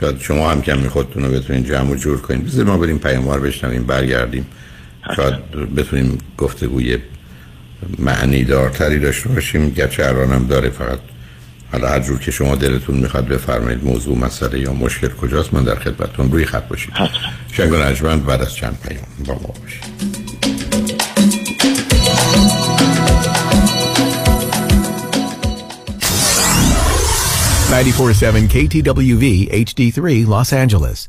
شاید 0.00 0.20
شما 0.20 0.50
هم 0.50 0.62
کمی 0.62 0.88
خودتون 0.88 1.22
رو 1.24 1.32
بتونین 1.32 1.64
جمع 1.64 1.90
و 1.90 1.94
جور 1.94 2.20
کنید 2.20 2.44
بذارید 2.44 2.70
ما 2.70 2.78
بریم 2.78 2.98
پیاموار 2.98 3.40
بشنویم 3.40 3.82
برگردیم. 3.82 4.46
شاید 5.16 5.34
بتونیم 5.76 6.18
گفتگوی 6.38 6.98
معنی 7.98 8.44
دارتری 8.44 8.98
داشته 8.98 9.28
باشیم 9.28 9.70
گرچه 9.70 10.06
الانم 10.06 10.46
داره 10.46 10.70
فقط 10.70 10.98
حالا 11.72 11.88
هر 11.88 12.00
جور 12.00 12.18
که 12.18 12.30
شما 12.30 12.54
دلتون 12.54 12.96
می‌خواد 12.96 13.28
بفرمایید 13.28 13.84
موضوع 13.84 14.18
مسئله 14.18 14.60
یا 14.60 14.72
مشکل 14.72 15.08
کجاست 15.08 15.54
من 15.54 15.64
در 15.64 15.74
خدمتتون 15.74 16.32
روی 16.32 16.44
خط 16.44 16.68
باشید. 16.68 16.92
شنگ 17.52 17.72
و 17.72 18.16
بعد 18.16 18.42
از 18.42 18.54
چند 18.54 18.78
پیام 18.88 19.06
با 19.26 19.34
ما 19.34 19.54
باشید. 19.62 19.84
947 27.70 28.48
KTWV 28.48 29.48
HD3 29.52 30.26
Los 30.26 30.52
Angeles. 30.52 31.08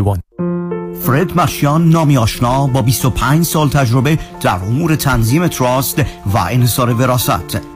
288631 0.00 0.26
فرد 1.02 1.40
مشیان 1.40 1.88
نامی 1.88 2.16
آشنا 2.16 2.66
با 2.66 2.82
25 2.82 3.44
سال 3.44 3.68
تجربه 3.68 4.18
در 4.40 4.56
امور 4.56 4.96
تنظیم 4.96 5.48
تراست 5.48 5.98
و 6.26 6.38
انحصار 6.38 6.94
وراست 6.94 7.75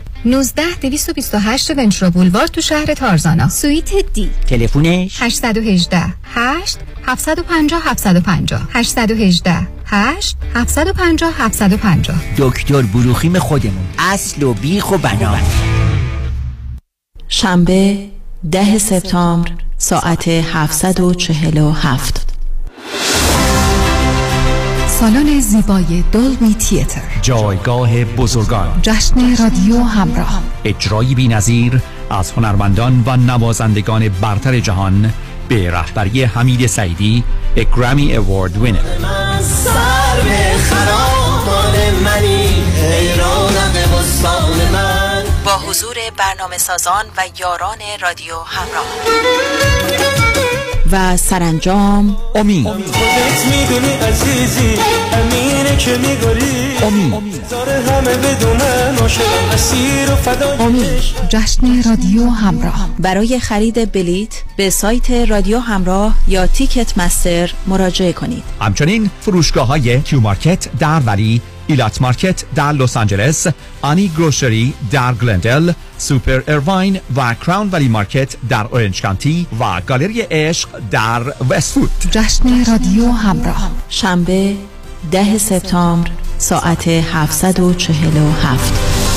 19 0.25 0.63
228 0.81 1.71
ونچرو 1.77 2.09
بولوار 2.09 2.47
تو 2.47 2.61
شهر 2.61 2.93
تارزانا. 2.93 3.49
سویت 3.49 4.13
دی 4.13 4.29
تلفونش؟ 4.47 5.21
818 5.21 6.13
8 6.35 6.79
750 7.07 7.79
750 7.79 8.67
818 8.73 9.67
8 9.85 10.37
750 10.55 11.31
750 11.31 12.15
دکتر 12.37 12.81
بروخیم 12.81 13.39
خودمون. 13.39 13.85
اصل 13.99 14.43
و 14.43 14.53
بیخ 14.53 14.91
و 14.91 14.97
بنا. 14.97 15.39
شنبه 17.27 18.09
ده 18.51 18.77
سپتامبر 18.77 19.51
ساعت 19.77 20.27
747 20.27 22.30
سالن 25.01 25.39
زیبای 25.39 26.03
دولبی 26.11 26.53
تیتر. 26.53 27.01
جایگاه 27.21 28.05
بزرگان. 28.05 28.79
جشن 28.81 29.35
رادیو 29.37 29.83
همراه. 29.83 30.41
اجرایی 30.65 31.15
بی 31.15 31.27
نظیر 31.27 31.81
از 32.09 32.31
هنرمندان 32.31 33.03
و 33.05 33.17
نوازندگان 33.17 34.09
برتر 34.09 34.59
جهان 34.59 35.13
به 35.47 35.71
رهبری 35.71 36.23
حمید 36.23 36.67
سعیدی 36.67 37.23
اگرامی 37.57 38.17
اوارد 38.17 38.57
وینر 38.57 38.79
با 45.45 45.57
حضور 45.57 45.95
برنامه 46.17 46.57
سازان 46.57 47.05
و 47.17 47.21
یاران 47.39 47.77
رادیو 48.01 48.35
همراه. 48.45 48.85
و 50.91 51.17
سرانجام. 51.17 52.17
امید 52.35 52.67
امید 60.59 60.87
جشن 61.29 61.83
رادیو 61.89 62.29
همراه. 62.29 62.89
برای 62.99 63.39
خرید 63.39 63.91
بلیت 63.91 64.43
به 64.57 64.69
سایت 64.69 65.11
رادیو 65.11 65.59
همراه 65.59 66.15
یا 66.27 66.47
Ticketmaster 66.47 67.53
مراجعه 67.67 68.13
کنید. 68.13 68.43
همچنین 68.61 69.09
فروشگاه 69.21 69.67
های 69.67 70.01
Q 70.01 70.19
Market 70.19 70.67
در 70.79 70.99
ولی 71.05 71.41
Elat 71.71 72.01
Market 72.01 72.43
در 72.55 72.71
لس 72.71 72.97
آنجلس 72.97 73.47
آنی 73.81 74.07
grocery 74.07 74.73
در 74.91 75.13
گلندل 75.13 75.71
سوپر 75.97 76.41
ایرواین 76.47 76.99
و 77.15 77.33
Crown 77.33 77.69
Valley 77.69 77.87
Market 77.87 78.35
در 78.49 78.65
اورنج 78.65 79.01
کانتی 79.01 79.47
و 79.59 79.81
گالری 79.81 80.21
عشق 80.21 80.69
در 80.91 81.33
وست‌وود 81.49 81.91
جشن 82.11 82.65
رادیو 82.65 83.11
همراه 83.11 83.71
شنبه 83.89 84.55
ده 85.11 85.37
سپتامبر 85.37 86.11
ساعت 86.37 86.87
747. 86.87 89.10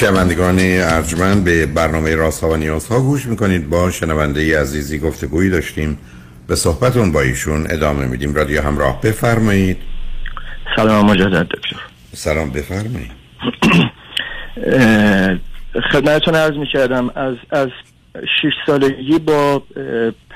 شنوندگان 0.00 0.58
ارجمند 0.60 1.44
به 1.44 1.66
برنامه 1.66 2.14
راست 2.14 2.44
ها 2.44 2.50
و 2.50 2.56
نیاز 2.56 2.88
ها 2.88 3.00
گوش 3.00 3.26
می‌کنید. 3.26 3.70
با 3.70 3.90
شنونده 3.90 4.60
عزیزی 4.60 4.98
گفتگویی 4.98 5.50
داشتیم. 5.50 5.98
به 6.48 6.56
صحبتون 6.56 7.12
با 7.12 7.20
ایشون 7.20 7.66
ادامه 7.70 8.06
میدیم. 8.06 8.34
رادیو 8.34 8.62
همراه 8.62 9.00
بفرمایید. 9.00 9.76
سلام 10.76 11.10
مجدد 11.10 11.48
دکتر. 11.48 11.76
سلام 12.12 12.50
بفرمایید. 12.50 13.10
خدمتتون 15.92 16.34
عرض 16.34 16.56
می‌کردم 16.56 17.10
از 17.14 17.34
از 17.50 17.68
شش 18.14 18.52
سالگی 18.66 19.18
با 19.18 19.62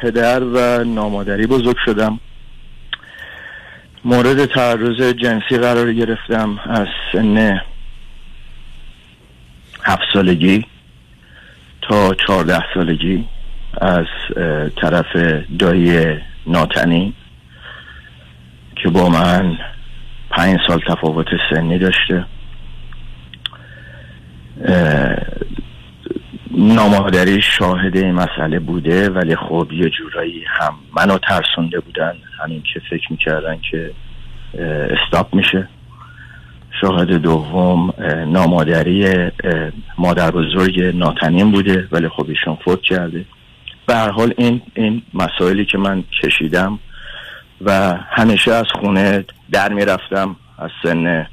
پدر 0.03 0.41
و 0.41 0.85
نامادری 0.85 1.47
بزرگ 1.47 1.77
شدم. 1.85 2.21
مورد 4.05 4.45
تعرض 4.45 5.03
جنسی 5.03 5.59
قرار 5.59 5.93
گرفتم 5.93 6.59
از 6.71 6.87
سن 7.13 7.61
هفت 9.85 10.03
سالگی 10.13 10.67
تا 11.83 12.15
چهارده 12.15 12.61
سالگی 12.75 13.25
از 13.81 14.07
طرف 14.77 15.17
دایی 15.59 16.19
ناتنی 16.47 17.15
که 18.77 18.89
با 18.89 19.09
من 19.09 19.59
پنج 20.31 20.61
سال 20.69 20.81
تفاوت 20.89 21.27
سنی 21.51 21.79
داشته. 21.79 22.25
نامادری 26.51 27.43
شاهد 27.43 27.97
این 27.97 28.13
مسئله 28.13 28.59
بوده 28.59 29.11
ولی 29.11 29.37
خب 29.37 29.69
یه 29.73 29.91
جورایی 29.91 30.45
هم 30.47 30.75
منو 30.97 31.19
ترسونده 31.19 31.81
بودن 31.81 32.13
همین 32.43 32.63
که 32.75 32.81
فکر 32.91 33.13
می‌کردن 33.13 33.59
که 33.71 33.91
استاپ 34.91 35.35
میشه. 35.35 35.69
شاهد 36.81 37.13
دوم 37.13 37.95
نامادری 38.27 39.31
مادر 39.99 40.31
بزرگ 40.31 40.81
ناتنین 40.81 41.51
بوده 41.53 41.89
ولی 41.93 42.09
خب 42.09 42.27
ایشون 42.29 42.59
فوت 42.65 42.83
کرده. 42.83 43.25
به 43.87 43.95
هر 43.95 44.11
حال 44.11 44.35
این 44.39 44.63
این 44.75 45.03
مسائلی 45.15 45.65
که 45.65 45.79
من 45.79 46.05
کشیدم 46.23 46.79
و 47.61 47.97
همیشه 48.11 48.53
از 48.53 48.67
خونه 48.81 49.25
در 49.53 49.73
می‌رفتم 49.73 50.37
از 50.59 50.71
سن 50.83 51.27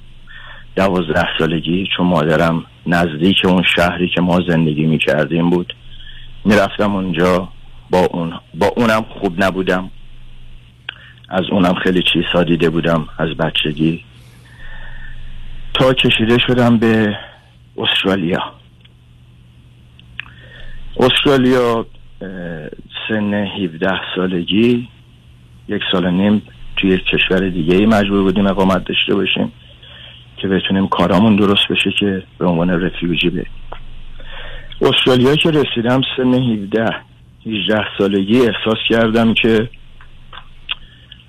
دوازده 0.76 1.28
سالگی 1.40 1.88
چون 1.98 2.08
مادرم 2.08 2.66
نزدیک 2.88 3.46
اون 3.46 3.64
شهری 3.76 4.10
که 4.10 4.22
ما 4.22 4.40
زندگی 4.48 4.86
می 4.86 4.98
کردیم 4.98 5.50
بود. 5.50 5.74
می‌رفتم 6.46 6.96
اونجا 6.96 7.50
با 7.90 8.00
اون 8.00 8.34
با 8.54 8.68
اونم 8.78 9.06
خوب 9.10 9.44
نبودم. 9.44 9.92
از 11.30 11.44
اونم 11.52 11.74
خیلی 11.74 12.04
چیزها 12.14 12.44
دیده 12.44 12.70
بودم 12.70 13.08
از 13.18 13.30
بچگی. 13.30 14.04
تا 15.80 15.94
کشیده 15.94 16.38
شدم 16.48 16.78
به 16.78 17.18
استرالیا. 17.78 18.54
استرالیا 21.00 21.86
سن 23.08 23.34
17 23.34 23.90
سالگی 24.16 24.88
یک 25.68 25.82
سال 25.92 26.10
نیم 26.10 26.42
توی 26.76 26.90
یک 26.90 27.04
کشور 27.04 27.50
دیگه 27.50 27.76
ای 27.76 27.86
مجبور 27.86 28.24
بودیم 28.24 28.48
اقامت 28.48 28.84
داشته 28.86 29.16
باشیم 29.16 29.52
که 30.38 30.48
بتونیم 30.48 30.88
کارامون 30.88 31.36
درست 31.36 31.68
بشه 31.70 31.92
که 32.00 32.24
به 32.38 32.46
عنوان 32.46 32.70
رفیوجی 32.70 33.30
به 33.30 33.46
استرالیا 34.82 35.36
که 35.36 35.52
رسیدم 35.52 36.02
سن 36.18 36.34
17 36.34 36.96
18 37.46 37.86
سالگی 37.98 38.40
احساس 38.40 38.78
کردم 38.90 39.34
که 39.34 39.70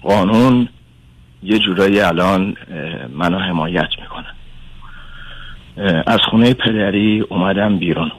قانون 0.03 0.69
یه 1.43 1.59
جورایی 1.59 2.01
الان 2.01 2.57
منو 3.15 3.39
حمایت 3.39 3.89
می‌کنه. 4.01 4.27
از 6.07 6.19
خونه 6.31 6.55
پدری 6.55 7.21
اومدم 7.21 7.79
بیرون. 7.79 8.13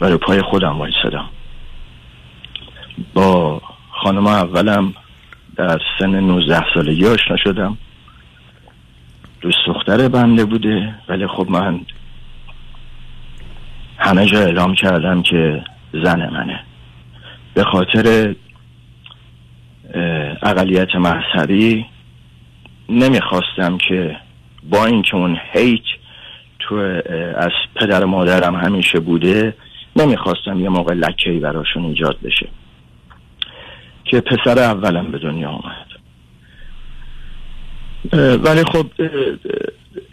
و 0.00 0.06
رو 0.06 0.18
پای 0.18 0.42
خودم 0.42 0.78
وایسادم. 0.78 1.28
با 3.14 3.60
خانم 3.90 4.26
اولم 4.26 4.94
در 5.56 5.80
سن 5.98 6.20
19 6.20 6.64
سالگی 6.74 7.06
آشنا 7.06 7.36
شدم. 7.36 7.78
دوست 9.40 9.58
دختر 9.66 10.08
بنده 10.08 10.44
بوده 10.44 10.94
ولی 11.08 11.26
خب 11.26 11.50
من 11.50 11.80
همه 13.98 14.26
جا 14.26 14.38
اعلام 14.38 14.74
کردم 14.74 15.22
که 15.22 15.64
زن 15.92 16.30
منه. 16.30 16.60
به 17.54 17.64
خاطر 17.64 18.34
اقلیت 20.42 20.94
مذهبی 20.94 21.86
نمی‌خواستم 22.88 23.78
که 23.78 24.16
با 24.70 24.86
اینکه 24.86 25.16
اون 25.16 25.38
هیت 25.52 25.82
تو 26.58 26.74
از 27.36 27.52
پدر 27.76 28.04
مادرم 28.04 28.54
همیشه 28.54 29.00
بوده 29.00 29.54
نمی‌خواستم 29.96 30.60
یه 30.60 30.68
موقع 30.68 30.94
لکهی 30.94 31.38
براشون 31.38 31.84
ایجاد 31.84 32.18
بشه 32.24 32.48
که 34.04 34.20
پسر 34.20 34.58
اولم 34.58 35.10
به 35.10 35.18
دنیا 35.18 35.48
آمد. 35.48 35.86
ولی 38.44 38.64
خب 38.64 38.86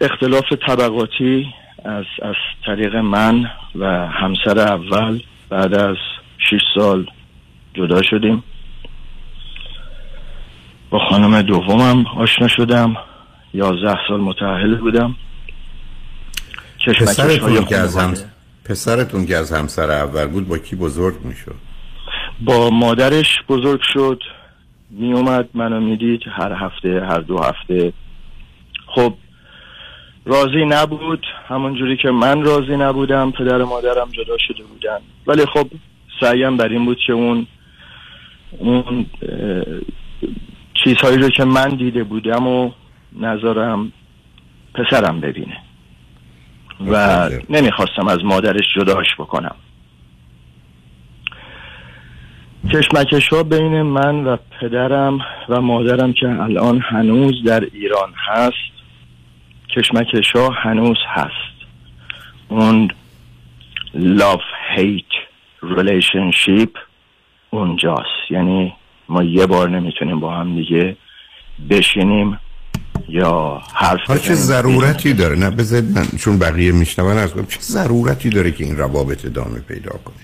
اختلاف 0.00 0.52
طبقاتی 0.66 1.46
از, 1.84 2.04
از 2.22 2.34
طریق 2.66 2.96
من 2.96 3.50
و 3.74 4.08
همسر 4.08 4.58
اول 4.58 5.20
بعد 5.48 5.74
از 5.74 5.96
6 6.50 6.60
سال 6.74 7.06
جدا 7.74 8.02
شدیم. 8.02 8.42
با 10.90 10.98
خانم 10.98 11.42
دومم 11.42 12.06
آشنا 12.06 12.48
شدم. 12.48 12.96
یازده 13.56 13.98
سال 14.08 14.20
متعهل 14.20 14.74
بودم. 14.74 15.16
پسرتون 16.86 17.64
که 17.64 17.76
از 17.76 17.96
هم... 17.96 18.14
پسرتون 18.64 19.26
که 19.26 19.36
از 19.36 19.52
همسر 19.52 19.90
اول 19.90 20.26
بود 20.26 20.48
با 20.48 20.58
کی 20.58 20.76
بزرگ 20.76 21.14
می‌شد؟ 21.24 21.54
با 22.40 22.70
مادرش 22.70 23.38
بزرگ 23.48 23.80
شد. 23.92 24.22
می 24.90 25.12
اومد 25.12 25.48
منو 25.54 25.80
می‌دید 25.80 26.20
هر 26.26 26.52
هفته 26.52 27.06
هر 27.08 27.20
دو 27.20 27.38
هفته. 27.38 27.92
خب 28.86 29.14
راضی 30.24 30.64
نبود. 30.64 31.26
همون 31.48 31.74
جوری 31.74 31.96
که 31.96 32.10
من 32.10 32.42
راضی 32.42 32.76
نبودم 32.76 33.30
پدر 33.30 33.62
و 33.62 33.66
مادرم 33.66 34.08
جدا 34.12 34.38
شده 34.38 34.62
بودن. 34.62 34.98
ولی 35.26 35.46
خب 35.46 35.66
سعیم 36.20 36.56
بر 36.56 36.68
این 36.68 36.84
بود 36.84 36.98
که 37.06 37.12
اون 37.12 37.46
اون 38.58 39.06
چیزهایی 40.84 41.18
رو 41.18 41.28
که 41.28 41.44
من 41.44 41.68
دیده 41.68 42.04
بودم 42.04 42.46
و 42.46 42.70
نظرم 43.16 43.92
پسرم 44.74 45.20
ببینه. 45.20 45.56
و 46.86 47.28
نمی‌خواستم 47.50 48.08
از 48.08 48.24
مادرش 48.24 48.64
جداش 48.76 49.14
بکنم. 49.18 49.54
کشمکش 52.72 53.28
ها 53.28 53.42
بین 53.42 53.82
من 53.82 54.24
و 54.24 54.36
پدرم 54.60 55.18
و 55.48 55.60
مادرم 55.60 56.12
که 56.12 56.28
الان 56.28 56.80
هنوز 56.80 57.44
در 57.44 57.60
ایران 57.60 58.12
هست 58.16 58.52
کشمکش 59.76 60.36
ها 60.36 60.50
هنوز 60.50 60.98
هست. 61.06 61.56
اون 62.48 62.90
love 63.94 64.76
hate 64.76 65.16
relationship 65.62 66.78
اونجاست. 67.50 68.30
یعنی 68.30 68.72
ما 69.08 69.22
یه 69.22 69.46
بار 69.46 69.68
نمی‌تونیم 69.68 70.20
با 70.20 70.34
هم 70.34 70.54
دیگه 70.54 70.96
بشینیم 71.70 72.38
یا 73.08 73.62
حرف 73.74 74.22
چه 74.22 74.34
ضرورتی 74.34 75.12
داره؟ 75.12 75.36
نه 75.36 75.50
بذارید 75.50 75.98
من 75.98 76.06
چون 76.18 76.38
بقیه 76.38 76.72
میشنون 76.72 77.18
از 77.18 77.30
چه 77.48 77.58
ضرورتی 77.60 78.30
داره 78.30 78.50
که 78.50 78.64
این 78.64 78.76
روابط 78.76 79.24
ادامه 79.24 79.58
پیدا 79.58 79.90
کنه؟ 79.90 80.16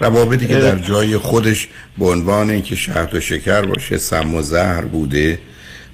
روابطی 0.00 0.46
که 0.46 0.54
در 0.54 0.78
جای 0.78 1.18
خودش 1.18 1.68
به 1.98 2.06
عنوان 2.06 2.50
اینکه 2.50 2.76
شهد 2.76 3.14
و 3.14 3.20
شکر 3.20 3.62
باشه 3.62 3.98
سم 3.98 4.34
و 4.34 4.42
زهر 4.42 4.84
بوده 4.84 5.38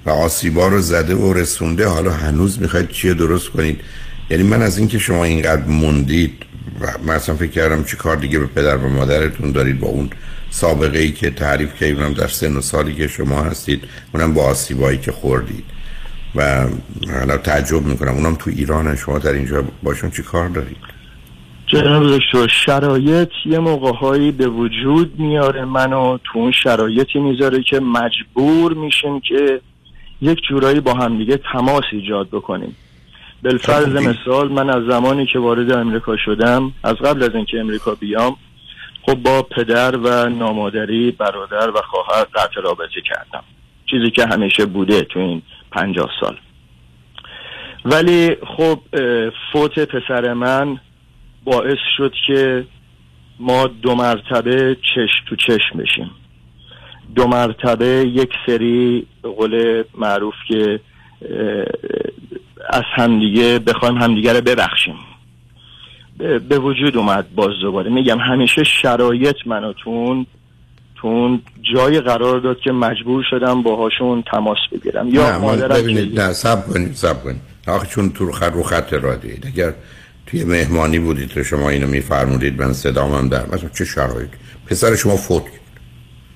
و 0.05 0.09
آسیبا 0.09 0.67
رو 0.67 0.81
زده 0.81 1.15
و 1.15 1.33
رسونده 1.33 1.87
حالا 1.87 2.11
هنوز 2.11 2.61
می‌خواید 2.61 2.89
چیه 2.89 3.13
درست 3.13 3.49
کنید؟ 3.49 3.79
یعنی 4.29 4.43
من 4.43 4.61
از 4.61 4.77
اینکه 4.77 4.99
شما 4.99 5.23
اینقدر 5.23 5.65
موندید 5.65 6.33
و 6.81 6.87
من 7.05 7.13
اصلا 7.13 7.35
فکر 7.35 7.51
کردم 7.51 7.83
چی 7.83 7.97
کار 7.97 8.15
دیگه 8.15 8.39
به 8.39 8.45
پدر 8.45 8.77
و 8.77 8.89
مادرتون 8.89 9.51
دارید 9.51 9.79
با 9.79 9.87
اون 9.87 10.09
سابقه 10.49 10.99
ای 10.99 11.11
که 11.11 11.31
تعریف 11.31 11.75
کردم 11.75 12.13
در 12.13 12.27
سن 12.27 12.57
و 12.57 12.61
سالی 12.61 12.95
که 12.95 13.07
شما 13.07 13.43
هستید 13.43 13.83
اونم 14.13 14.33
با 14.33 14.43
آسیبایی 14.43 14.97
که 14.97 15.11
خوردید. 15.11 15.63
و 16.35 16.67
حالا 17.19 17.37
تعجب 17.37 17.81
می‌کنم. 17.81 18.11
اونم 18.11 18.35
تو 18.35 18.49
ایران 18.49 18.95
شما 18.95 19.19
در 19.19 19.33
اینجا 19.33 19.63
باشون 19.83 20.11
چی 20.11 20.23
کار 20.23 20.49
دارید؟ 20.49 20.77
جناب 21.67 22.17
دکتر 22.17 22.47
شرایط 22.47 23.29
یه 23.45 23.59
موقع 23.59 23.91
هایی 23.91 24.31
به 24.31 24.47
وجود 24.47 25.19
میاره. 25.19 25.65
منو 25.65 26.17
تو 26.17 26.39
اون 26.39 26.51
شرایطی 26.51 27.19
می‌ذاره 27.19 27.63
که 27.63 27.79
مجبور 27.79 28.73
میشیم 28.73 29.19
که 29.19 29.61
یک 30.21 30.39
جورایی 30.49 30.79
با 30.79 30.93
همدیگه 30.93 31.39
تماس 31.53 31.83
ایجاد 31.91 32.27
بکنیم. 32.27 32.75
بالفرض 33.43 33.95
مثال 33.95 34.51
من 34.51 34.69
از 34.69 34.83
زمانی 34.89 35.25
که 35.25 35.39
وارد 35.39 35.71
امریکا 35.71 36.17
شدم 36.17 36.71
از 36.83 36.95
قبل 36.95 37.23
از 37.23 37.35
اینکه 37.35 37.59
امریکا 37.59 37.95
بیام 37.95 38.35
خب 39.01 39.13
با 39.13 39.41
پدر 39.41 39.95
و 39.95 40.29
نامادری 40.29 41.11
برادر 41.11 41.69
و 41.69 41.81
خواهر 41.91 42.23
قطع 42.23 42.61
رابطه 42.63 43.01
کردم. 43.05 43.43
چیزی 43.85 44.11
که 44.11 44.25
همیشه 44.25 44.65
بوده 44.65 45.01
تو 45.01 45.19
این 45.19 45.41
پنجاه 45.73 46.09
سال. 46.21 46.37
ولی 47.85 48.35
خب 48.57 48.79
فوت 49.51 49.79
پسر 49.79 50.33
من 50.33 50.79
باعث 51.43 51.77
شد 51.97 52.13
که 52.27 52.65
ما 53.39 53.67
دو 53.67 53.95
مرتبه 53.95 54.77
چشم 54.95 55.25
تو 55.29 55.35
چشم 55.35 55.77
بشیم. 55.77 56.11
دو 57.15 57.27
مرتبه 57.27 57.85
یک 57.85 58.29
سری 58.45 59.07
قول 59.23 59.83
معروف 59.97 60.33
که 60.47 60.79
از 62.69 62.83
همدیگه 62.95 63.59
بخوایم 63.59 63.97
همدیگه 63.97 64.33
رو 64.33 64.41
ببخشیم. 64.41 64.95
به 66.17 66.59
وجود 66.59 66.97
اومد 66.97 67.35
باز 67.35 67.51
دوباره. 67.61 67.89
میگم 67.89 68.19
همیشه 68.19 68.63
شرایط 68.63 69.35
منو 69.45 69.73
تون 71.03 71.41
جای 71.73 72.01
قرار 72.01 72.39
داد 72.39 72.57
که 72.63 72.71
مجبور 72.71 73.23
شدم 73.29 73.63
باهاشون 73.63 74.23
تماس 74.31 74.57
بگیرم. 74.71 75.09
یا 75.09 75.39
مادرم 75.39 75.81
ببینید 75.81 76.19
نه 76.19 76.33
سب 76.33 76.67
کنید 76.67 76.93
سب 76.95 77.23
کنید. 77.23 77.41
آخه 77.67 77.87
چون 77.87 78.09
تو 78.09 78.25
رو 78.25 78.63
خط 78.63 78.93
را 78.93 79.15
دید 79.15 79.47
اگر 79.47 79.73
توی 80.27 80.43
مهمانی 80.43 80.99
بودید 80.99 81.29
تو 81.29 81.43
شما 81.43 81.69
اینو 81.69 81.87
میفرمودید 81.87 82.61
من 82.61 82.73
صدامم 82.73 83.29
در 83.29 83.45
مثلا 83.45 83.69
چه 83.69 83.85
شرایط 83.85 84.29
پسر 84.67 84.95
شما 84.95 85.15
فوت 85.15 85.43
کرد. 85.43 85.53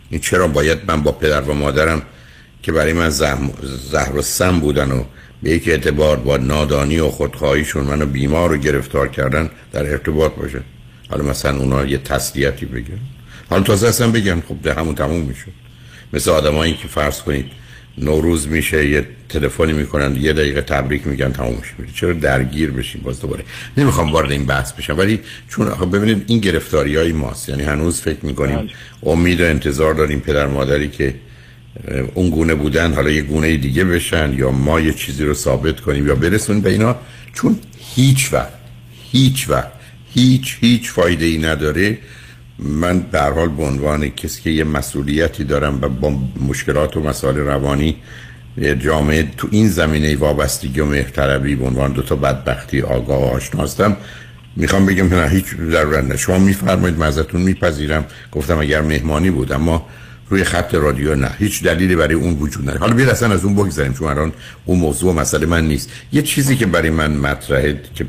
این 0.10 0.20
چرا 0.20 0.48
باید 0.48 0.78
من 0.88 1.04
با 1.04 1.12
پدر 1.12 1.42
و 1.42 1.54
مادرم 1.54 2.02
که 2.64 2.72
برای 2.72 2.94
من 2.94 3.10
زهر 3.10 4.16
و 4.16 4.22
سم 4.22 4.60
بودن 4.60 4.92
و 4.92 5.04
به 5.44 5.50
یک 5.50 5.68
اعتبار 5.68 6.18
با 6.18 6.38
نادانی 6.38 7.00
و 7.00 7.08
خودخواهیشون 7.10 7.84
منو 7.84 8.06
بیمار 8.06 8.52
و 8.52 8.58
گرفتار 8.58 9.08
کردن 9.08 9.50
در 9.72 9.92
ارتباط 9.92 10.32
باشه. 10.32 10.62
حالا 11.10 11.24
مثلا 11.24 11.58
اونا 11.58 11.86
یه 11.86 11.98
تسلیتی 11.98 12.66
بگن 12.66 13.00
حالا 13.50 13.64
تازه 13.64 13.88
اصلا 13.88 14.12
بگن 14.12 14.44
خب 14.48 14.62
ده 14.64 14.74
همون 14.74 14.96
تموم 14.96 15.22
می‌شد. 15.22 15.52
مثل 16.14 16.32
آدمایی 16.32 16.74
که 16.74 16.88
فرض 16.88 17.22
کنید 17.22 17.46
نوروز 17.98 18.48
میشه 18.48 18.90
یه 18.90 19.08
تلفنی 19.30 19.74
می‌کنن 19.74 20.16
یه 20.16 20.34
دقیقه 20.34 20.62
تبریک 20.62 21.08
میگن 21.08 21.32
تموم 21.32 21.56
میشه. 21.56 21.94
چرا 21.96 22.14
درگیر 22.14 22.72
بشیم 22.72 23.02
باز 23.02 23.22
دوباره؟ 23.22 23.44
نمی‌خوام 23.78 24.12
وارد 24.12 24.32
این 24.32 24.46
بحث 24.46 24.72
بشم 24.72 24.98
ولی 24.98 25.20
چون 25.50 25.70
خب 25.70 25.96
ببینید 25.96 26.24
این 26.28 26.40
گرفتاری 26.40 26.96
های 26.96 27.12
ماست. 27.12 27.50
یعنی 27.50 27.64
هنوز 27.64 28.02
فکر 28.02 28.26
می‌کنیم 28.26 28.70
امید 29.04 29.42
و 29.42 29.44
انتظار 29.44 29.94
داریم 29.94 30.20
پدر 30.20 30.48
مادری 30.48 30.90
که 30.90 31.16
اون 32.14 32.30
گونه 32.30 32.56
بودن 32.56 32.94
حالا 32.94 33.10
یه 33.10 33.22
گونه 33.22 33.58
دیگه 33.58 33.84
بشن 33.84 34.34
یا 34.34 34.52
ما 34.52 34.80
یه 34.80 34.94
چیزی 34.94 35.24
رو 35.24 35.34
ثابت 35.34 35.80
کنیم 35.80 36.08
یا 36.08 36.16
برسونیم 36.16 36.62
به 36.62 36.70
اینا. 36.70 36.96
چون 37.34 37.60
هیچ 37.96 38.34
وقت 38.34 38.54
هیچ 39.12 39.50
وقت 39.50 39.72
هیچ 40.14 40.58
هیچ 40.62 40.92
فایده 40.92 41.26
ای 41.26 41.38
نداره 41.38 41.98
من 42.60 43.06
هر 43.14 43.32
حال 43.32 43.50
به 43.50 43.64
عنوان 43.64 44.10
کسی 44.10 44.42
که 44.42 44.50
یه 44.50 44.64
مسئولیتی 44.64 45.44
دارم 45.44 45.80
و 45.82 45.90
با 45.90 46.14
مشکلات 46.48 46.98
و 46.98 47.02
مسائل 47.02 47.38
روانی 47.38 47.96
جامعه 48.80 49.28
تو 49.38 49.48
این 49.52 49.70
زمینه 49.70 50.16
وابستگی 50.16 50.80
و 50.80 50.86
مهرطلبی 50.86 51.56
به 51.56 51.66
عنوان 51.66 51.92
دو 51.92 52.02
تا 52.02 52.16
بدبختی 52.16 52.82
آگاه 52.82 53.22
و 53.22 53.26
آشنا 53.26 53.64
هستم. 53.64 53.98
می‌خوام 54.56 54.86
بگم 54.86 55.10
که 55.10 55.16
نه 55.16 55.30
هیچ 55.30 55.46
ضرورت 55.72 56.04
نه 56.04 56.18
شما 56.18 56.38
میفرمایید 56.38 57.02
ازتون 57.02 57.42
میپذیرم. 57.42 58.06
گفتم 58.32 58.58
اگر 58.58 58.82
مهمانی 58.82 59.32
بود 59.32 59.52
اما 59.52 59.88
روی 60.30 60.44
خط 60.44 60.76
رادیو 60.76 61.16
نه. 61.16 61.32
هیچ 61.40 61.64
دلیلی 61.64 61.96
برای 61.96 62.14
اون 62.14 62.34
وجود 62.34 62.64
نداره. 62.64 62.80
حالا 62.80 62.94
بیاد 62.94 63.10
اصلا 63.10 63.34
از 63.34 63.46
اون 63.46 63.56
بگذاریم 63.56 63.94
چون 63.94 64.08
الان 64.08 64.34
اون 64.66 64.80
موضوع 64.80 65.14
مسئله 65.14 65.46
من 65.46 65.68
نیست. 65.68 65.90
یه 66.14 66.22
چیزی 66.22 66.56
که 66.56 66.66
برای 66.66 66.90
من 66.90 67.12
مطرحه 67.12 67.82
که 67.96 68.06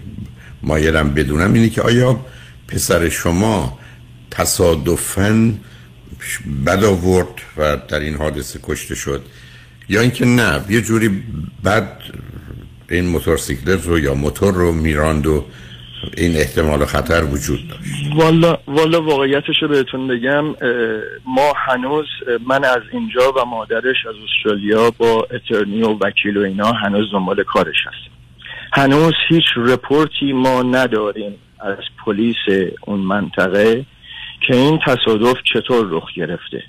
مایلم 0.62 1.14
بدونم 1.14 1.52
اینه 1.52 1.68
که 1.68 1.82
آیا 1.82 2.20
پسر 2.68 3.08
شما 3.08 3.78
تصادفاً 4.30 5.52
بد 6.66 6.84
آورد 6.84 7.28
و 7.56 7.76
در 7.88 8.00
این 8.00 8.14
حادثه 8.14 8.60
کشته 8.62 8.94
شد. 8.94 9.22
یا 9.88 10.00
اینکه 10.00 10.24
نه 10.24 10.64
یه 10.68 10.82
جوری 10.82 11.22
بد 11.64 12.00
این 12.90 13.06
موتورسیکلت 13.06 13.86
رو 13.86 13.98
یا 13.98 14.14
موتور 14.14 14.54
رو 14.54 14.72
میراند 14.72 15.26
و 15.26 15.44
این 16.16 16.36
احتمال 16.36 16.84
خطر 16.84 17.24
وجود 17.24 17.68
داشت. 17.68 18.14
والا 18.16 18.58
والا 18.66 19.02
واقعیتش 19.02 19.62
رو 19.62 19.68
بهتون 19.68 20.08
بگم 20.08 20.44
ما 21.26 21.52
هنوز 21.56 22.06
من 22.46 22.64
از 22.64 22.82
اینجا 22.92 23.32
و 23.32 23.44
مادرش 23.44 24.06
از 24.08 24.14
استرالیا 24.28 24.90
با 24.90 25.26
اترنی 25.30 25.82
و 25.82 25.88
وکیل 25.88 26.36
و 26.36 26.40
اینا 26.40 26.72
هنوز 26.72 27.12
دنبال 27.12 27.42
کارش 27.42 27.76
هست 27.86 28.18
هنوز 28.72 29.12
هیچ 29.28 29.44
رپورتی 29.56 30.32
ما 30.32 30.62
نداریم 30.62 31.34
از 31.60 31.76
پلیس 32.04 32.70
اون 32.80 33.00
منطقه. 33.00 33.84
که 34.40 34.56
این 34.56 34.78
تصادف 34.86 35.36
چطور 35.54 35.86
رخ 35.90 36.12
گرفته. 36.14 36.62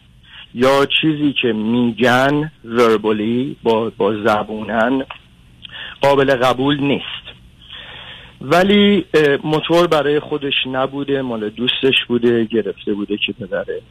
یا 0.53 0.85
چیزی 1.01 1.33
که 1.33 1.47
میگن 1.53 2.51
وربالی 2.65 3.55
با, 3.63 3.91
با 3.97 4.23
زبونن 4.23 5.05
قابل 6.01 6.35
قبول 6.35 6.79
نیست. 6.79 7.39
ولی 8.41 9.05
موتور 9.43 9.87
برای 9.87 10.19
خودش 10.19 10.53
نبوده 10.71 11.21
مال 11.21 11.49
دوستش 11.49 12.05
بوده 12.07 12.45
گرفته 12.45 12.93
بوده 12.93 13.17
که 13.17 13.33
ببره. 13.33 13.81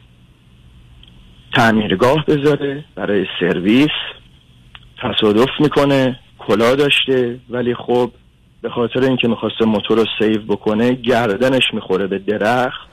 تعمیرگاه 1.55 2.25
بذاره 2.25 2.85
برای 2.95 3.25
سرویس 3.39 3.89
تصادف 5.01 5.49
می‌کنه 5.59 6.19
کلا 6.39 6.75
داشته. 6.75 7.39
ولی 7.49 7.75
خب 7.75 8.11
به 8.61 8.69
خاطر 8.69 9.03
اینکه 9.03 9.27
می‌خواسته 9.27 9.65
موتور 9.65 9.97
رو 9.97 10.05
save 10.19 10.41
بکنه 10.41 10.93
گردنش 10.93 11.73
می‌خوره 11.73 12.07
به 12.07 12.17
درخت. 12.19 12.88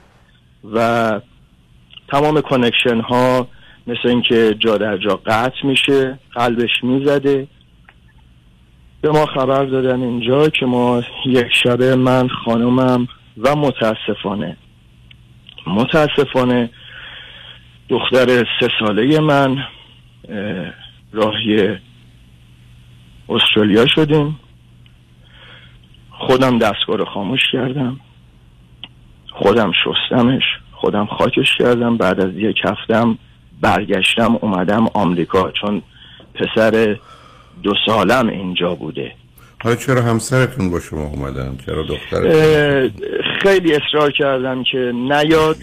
و 0.64 1.20
تمام 2.08 2.40
connection 2.40 3.00
ها 3.00 3.48
مثل 3.86 4.08
اینکه 4.08 4.54
جا 4.58 4.78
در 4.78 4.96
جا 4.96 5.20
قطع 5.26 5.66
میشه 5.66 6.18
قلبش 6.34 6.70
می‌زده. 6.82 7.48
به 9.00 9.10
ما 9.10 9.26
خبر 9.26 9.64
دادن 9.64 10.02
اینجا 10.02 10.48
که 10.48 10.66
ما 10.66 11.02
یک 11.26 11.46
شبه 11.62 11.96
من 11.96 12.28
خانومم 12.28 13.08
و 13.38 13.56
متاسفانه 13.56 14.56
متاسفانه 15.66 16.70
دختر 17.88 18.26
سه 18.60 18.68
ساله 18.80 19.20
من 19.20 19.58
اه، 20.28 20.72
راهی 21.12 21.78
استرالیا 23.28 23.86
شدیم. 23.86 24.40
خودم 26.10 26.58
دستگاه 26.58 26.96
رو 26.96 27.04
خاموش 27.04 27.40
کردم. 27.52 28.00
خودم 29.36 29.72
شستمش 29.84 30.42
خودم 30.72 31.06
خاکش 31.06 31.56
کردم 31.58 31.96
بعد 31.96 32.20
از 32.20 32.34
یک 32.34 32.56
هفتم 32.64 33.18
برگشتم 33.60 34.38
اومدم 34.40 34.86
آمریکا. 34.94 35.50
چون 35.50 35.82
پسر 36.34 36.96
دو 37.62 37.74
سالم 37.86 38.28
اینجا 38.28 38.74
بوده. 38.74 39.12
حالا 39.64 39.76
چرا 39.76 40.02
همسرتون 40.02 40.70
با 40.70 40.80
شما 40.80 41.06
اومدن؟ 41.06 41.56
چرا 41.66 41.82
دخترتون؟ 41.82 42.30
اه، 42.30 42.90
خیلی 43.42 43.74
اصرار 43.74 44.12
کردم 44.12 44.62
که 44.62 44.78
نیاد 44.94 45.56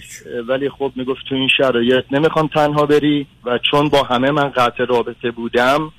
ولی 0.48 0.70
خب 0.70 0.92
می‌گفت 0.96 1.22
تو 1.30 1.36
این 1.36 1.48
شرایط 1.58 2.06
نمی‌خوام 2.12 2.48
تنها 2.48 2.86
بری 2.86 3.28
و 3.46 3.60
چون 3.72 3.90
با 3.90 4.04
همه 4.04 4.32
من 4.32 4.50
قطع 4.50 4.86
رابطه 4.86 5.32
بودم 5.32 5.92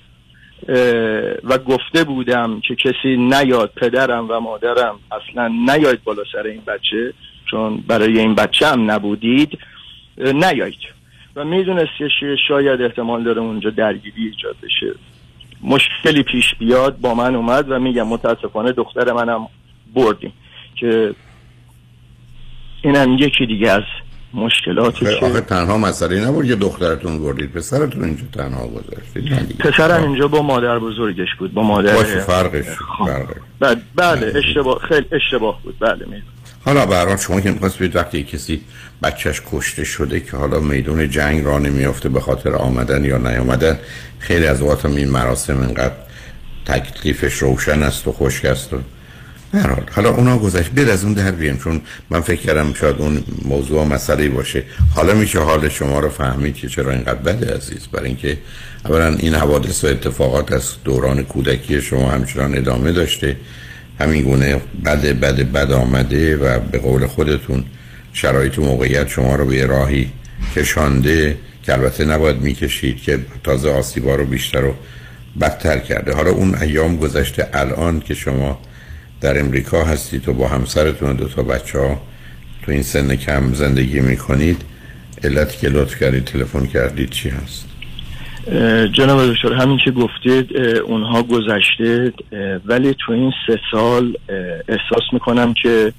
و 1.44 1.59
گفته 1.59 2.05
بودم 2.05 2.60
که 2.60 2.74
کسی 2.74 3.16
نیاد 3.16 3.72
پدرم 3.76 4.30
و 4.30 4.40
مادرم 4.40 4.98
اصلا 5.12 5.48
نیاید 5.48 6.05
بالا 6.05 6.22
سر 6.32 6.42
این 6.42 6.62
بچه 6.66 7.12
چون 7.50 7.76
برای 7.76 8.18
این 8.18 8.34
بچه 8.34 8.66
هم 8.66 8.90
نبودید 8.90 9.58
اه، 10.18 10.32
نیاید 10.32 10.74
و 11.36 11.44
می‌دونست 11.44 11.90
که 11.98 12.08
شاید 12.48 12.82
احتمال 12.82 13.24
داره 13.24 13.40
اونجا 13.40 13.70
درگیری 13.70 14.24
ایجاد 14.24 14.56
بشه. 14.62 14.94
مشکلی 15.62 16.22
پیش 16.22 16.54
بیاد 16.54 17.00
با 17.00 17.14
من 17.14 17.34
اومد 17.34 17.70
و 17.70 17.78
میگم 17.78 18.08
متاسفانه 18.08 18.72
دختر 18.72 19.12
منم 19.12 19.48
بردیم. 19.94 20.32
که 20.80 21.14
اینم 22.82 23.12
یکی 23.18 23.46
دیگه 23.46 23.70
از 23.70 23.82
مشکلاتی 24.34 25.06
آخه, 25.06 25.20
که 25.20 25.26
آخه 25.26 25.40
تنها 25.40 25.78
مسئله 25.78 26.28
نبود 26.28 26.44
یه 26.44 26.54
دخترتون 26.54 27.18
بردید. 27.18 27.52
پسرتون 27.52 28.04
اینجا 28.04 28.22
تنها 28.32 28.66
گذاشتید. 28.66 29.58
پسرم 29.58 30.02
اینجا 30.02 30.28
با 30.28 30.42
مادر 30.42 30.78
بزرگش 30.78 31.28
بود 31.38 31.54
با 31.54 31.62
مادر 31.62 31.94
باشه 31.94 32.20
فرقش 32.20 32.66
فرقش. 32.98 33.36
بله, 33.60 33.80
بله 33.94 34.32
اشتباه 34.36 34.78
خیلی 34.78 35.06
اشتباه 35.12 35.62
بود. 35.62 35.78
بله 35.80 36.04
می‌دونم. 36.04 36.34
حالا 36.64 36.86
حال 36.86 37.16
شما 37.16 37.40
که 37.40 37.50
می‌خواست 37.50 37.78
بید 37.78 37.96
وقتی 37.96 38.22
کسی 38.22 38.60
بچهش 39.02 39.42
کشته 39.52 39.84
شده 39.84 40.20
که 40.20 40.36
حالا 40.36 40.60
میدون 40.60 41.10
جنگ 41.10 41.44
را 41.44 41.58
نمیافته 41.58 42.08
به 42.08 42.20
خاطر 42.20 42.54
آمدن 42.54 43.04
یا 43.04 43.18
نیامدن 43.18 43.78
خیلی 44.18 44.46
از 44.46 44.60
هم 44.60 44.96
این 44.96 45.10
مراسم 45.10 45.56
انقدر 45.56 45.94
تکلیفش 46.66 47.34
روشن 47.34 47.82
است 47.82 48.08
و 48.08 48.12
خشک 48.12 48.44
است 48.44 48.72
و 48.72 48.78
حالا 49.92 50.10
اونا 50.10 50.38
گذشت. 50.38 50.70
بید 50.70 50.88
از 50.88 51.04
اون 51.04 51.12
در 51.12 51.30
بیم 51.30 51.56
چون 51.56 51.80
من 52.10 52.20
فکر 52.20 52.40
کردم 52.40 52.74
شاید 52.74 52.96
اون 52.98 53.24
موضوع 53.44 53.84
مسئله 53.84 54.28
باشه. 54.28 54.62
حالا 54.94 55.14
میشه 55.14 55.38
حال 55.38 55.68
شما 55.68 56.00
رو 56.00 56.08
فهمید 56.08 56.54
که 56.54 56.68
چرا 56.68 56.90
اینقدر 56.90 57.14
بده 57.14 57.54
عزیز. 57.54 57.86
برای 57.92 58.06
اینکه 58.06 58.38
اولا 58.84 59.06
این 59.06 59.34
حوادث 59.34 59.84
و 59.84 59.86
اتفاقات 59.86 60.52
از 60.52 60.70
دوران 60.84 61.22
کودکی 61.22 61.80
شما 61.82 62.10
همچنان 62.10 62.58
ادامه 62.58 62.92
داشته. 62.92 63.36
همین 64.00 64.22
گونه 64.22 64.60
بد 64.84 65.06
بد 65.06 65.52
بد 65.52 65.72
آمده 65.72 66.36
و 66.36 66.60
به 66.60 66.78
قول 66.78 67.06
خودتون 67.06 67.64
شرایط 68.12 68.58
و 68.58 68.62
موقعیت 68.62 69.08
شما 69.08 69.36
رو 69.36 69.46
به 69.46 69.66
راهی 69.66 70.10
کشانده 70.56 71.38
که 71.62 71.72
البته 71.72 72.04
نباید 72.04 72.40
می‌کشید 72.40 73.02
که 73.02 73.18
تازه 73.44 73.70
آسیبا 73.70 74.14
رو 74.14 74.24
بیشتر 74.24 74.64
و 74.64 74.74
بدتر 75.40 75.78
کرده. 75.78 76.14
حالا 76.14 76.30
اون 76.30 76.54
ایام 76.54 76.96
گذشته 76.96 77.48
الان 77.52 78.00
که 78.00 78.14
شما 78.14 78.60
در 79.20 79.40
امریکا 79.40 79.84
هستید 79.84 80.28
و 80.28 80.32
با 80.32 80.48
همسرتون 80.48 81.10
و 81.10 81.14
دو 81.14 81.28
تا 81.28 81.42
بچه 81.42 81.78
ها 81.78 82.02
تو 82.62 82.72
این 82.72 82.82
سن 82.82 83.16
کم 83.16 83.54
زندگی 83.54 84.00
می‌کنید 84.00 84.62
علت 85.24 85.58
که 85.58 85.68
لطف 85.68 86.00
کردید 86.00 86.24
تلفن 86.24 86.66
کردید 86.66 87.10
چی 87.10 87.28
هست؟ 87.28 87.73
جناب 88.92 89.32
دکتر 89.32 89.52
همین 89.52 89.78
که 89.84 89.90
گفتید 89.90 90.56
اونها 90.86 91.22
گذشته 91.22 92.12
ولی 92.64 92.94
تو 93.06 93.12
این 93.12 93.32
سه 93.46 93.60
سال 93.70 94.18
احساس 94.68 95.12
می‌کنم 95.12 95.54
که 95.54 95.92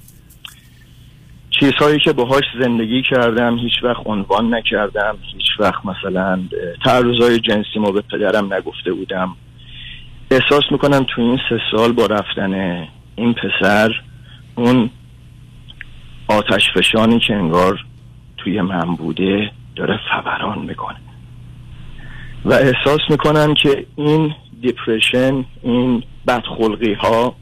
چیزهایی 1.50 1.98
که 1.98 2.12
باهاش 2.12 2.44
زندگی 2.60 3.02
کردم 3.02 3.58
هیچ 3.58 3.72
وقت 3.82 4.02
عنوان 4.06 4.54
نکردم 4.54 5.16
هیچ 5.22 5.46
وقت 5.58 5.86
مثلا 5.86 6.40
تعرضای 6.84 7.40
جنسی 7.40 7.78
ما 7.78 7.90
به 7.90 8.00
پدرم 8.00 8.54
نگفته 8.54 8.92
بودم. 8.92 9.36
احساس 10.30 10.64
می‌کنم 10.70 11.06
تو 11.14 11.22
این 11.22 11.38
سه 11.48 11.60
سال 11.70 11.92
با 11.92 12.06
رفتن 12.06 12.84
این 13.16 13.34
پسر 13.34 13.90
اون 14.54 14.90
آتش 16.28 16.70
فشانی 16.74 17.20
که 17.20 17.34
انگار 17.34 17.84
توی 18.36 18.60
من 18.60 18.94
بوده 18.94 19.50
داره 19.76 20.00
فوران 20.10 20.58
می‌کنه. 20.58 20.96
و 22.46 22.52
احساس 22.52 23.00
می‌کنم 23.10 23.54
که 23.54 23.86
این 23.96 24.34
دیپریشن 24.62 25.44
این 25.62 26.02
بدخلقی 26.26 26.92
ها 26.92 27.36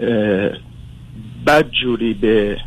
اه، 0.00 0.50
بد 1.46 1.70
جوری 1.70 2.14
به 2.14 2.60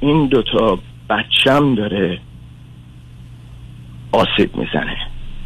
این 0.00 0.26
دوتا 0.26 0.78
بچم 1.10 1.74
داره 1.74 2.18
آسیب 4.12 4.56
می‌زنه 4.56 4.96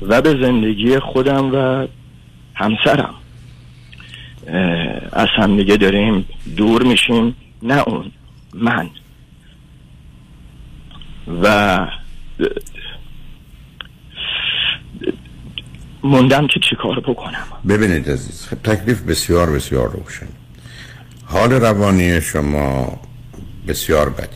و 0.02 0.22
به 0.22 0.30
زندگی 0.30 0.98
خودم 0.98 1.54
و 1.54 1.86
همسرم. 2.54 3.14
از 5.12 5.28
همدیگه 5.36 5.76
داریم 5.76 6.26
دور 6.56 6.82
میشیم 6.82 7.36
نه 7.62 7.82
اون 7.88 8.12
من. 8.54 8.90
و 11.42 11.78
موندم 16.04 16.46
که 16.46 16.60
چی 16.70 16.76
کار 16.82 17.00
بکنم. 17.00 17.44
ببینید 17.68 18.10
عزیز 18.10 18.46
خب 18.46 18.62
تکلیف 18.62 19.02
بسیار 19.02 19.50
بسیار 19.50 19.90
روشن. 19.90 20.26
حال 21.24 21.52
روانی 21.52 22.20
شما 22.20 23.00
بسیار 23.68 24.10
بده 24.10 24.28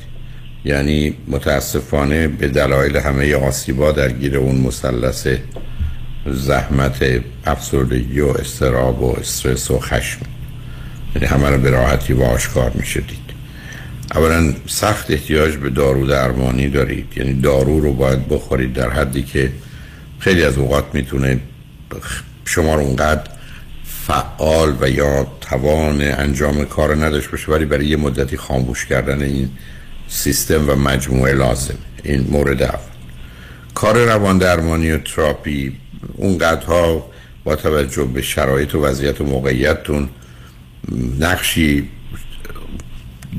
یعنی 0.65 1.15
متاسفانه 1.29 2.29
به 2.29 2.49
دلایل 2.49 2.97
همه 2.97 3.37
آسیبا 3.37 3.93
درگیر 3.93 4.37
اون 4.37 4.57
مثلث 4.57 5.29
زحمت 6.27 7.23
افسردگی 7.47 8.21
و 8.21 8.29
استراب 8.29 9.03
و 9.03 9.17
استرس 9.21 9.71
و 9.71 9.79
خشم. 9.79 10.21
یعنی 11.15 11.27
همه 11.27 11.51
رو 11.51 11.59
به 11.59 11.71
راحتی 11.71 12.13
و 12.13 12.23
آشکار 12.23 12.73
میشه 12.75 13.01
دید. 13.01 13.33
اولا 14.15 14.55
سخت 14.67 15.11
احتیاج 15.11 15.57
به 15.57 15.71
دارو 15.71 16.07
درمانی 16.07 16.69
دارید. 16.69 17.13
یعنی 17.17 17.41
دارو 17.41 17.81
رو 17.81 17.93
باید 17.93 18.29
بخورید 18.29 18.73
در 18.73 18.91
حدی 18.91 19.23
که 19.23 19.53
خیلی 20.19 20.45
از 20.45 20.59
اوقات 20.59 20.85
می‌تونه 20.93 21.41
شما 22.44 22.74
رو 22.74 22.81
اونقدر 22.81 23.31
فعال 24.06 24.77
و 24.81 24.90
یا 24.90 25.27
توان 25.40 26.02
انجام 26.02 26.64
کار 26.64 27.05
نداشت 27.05 27.31
باشه 27.31 27.52
ولی 27.52 27.64
برای 27.64 27.86
یه 27.86 27.97
مدتی 27.97 28.36
خاموش 28.36 28.86
کردن 28.86 29.23
این 29.23 29.51
سیستم 30.09 30.69
و 30.69 30.74
مجموعه 30.74 31.32
لازم. 31.32 31.74
این 32.02 32.27
مورد 32.31 32.62
اول. 32.62 32.78
کار 33.74 34.05
روان 34.05 34.39
درمانی 34.39 34.90
و 34.90 34.98
تراپی 34.98 35.77
اونقدرها 36.16 37.06
با 37.44 37.56
توجه 37.56 38.05
به 38.05 38.23
شرایط 38.23 38.74
و 38.74 38.85
وضعیت 38.85 39.20
و 39.20 39.24
موقعیتتون 39.24 40.09
نقشی 41.19 41.89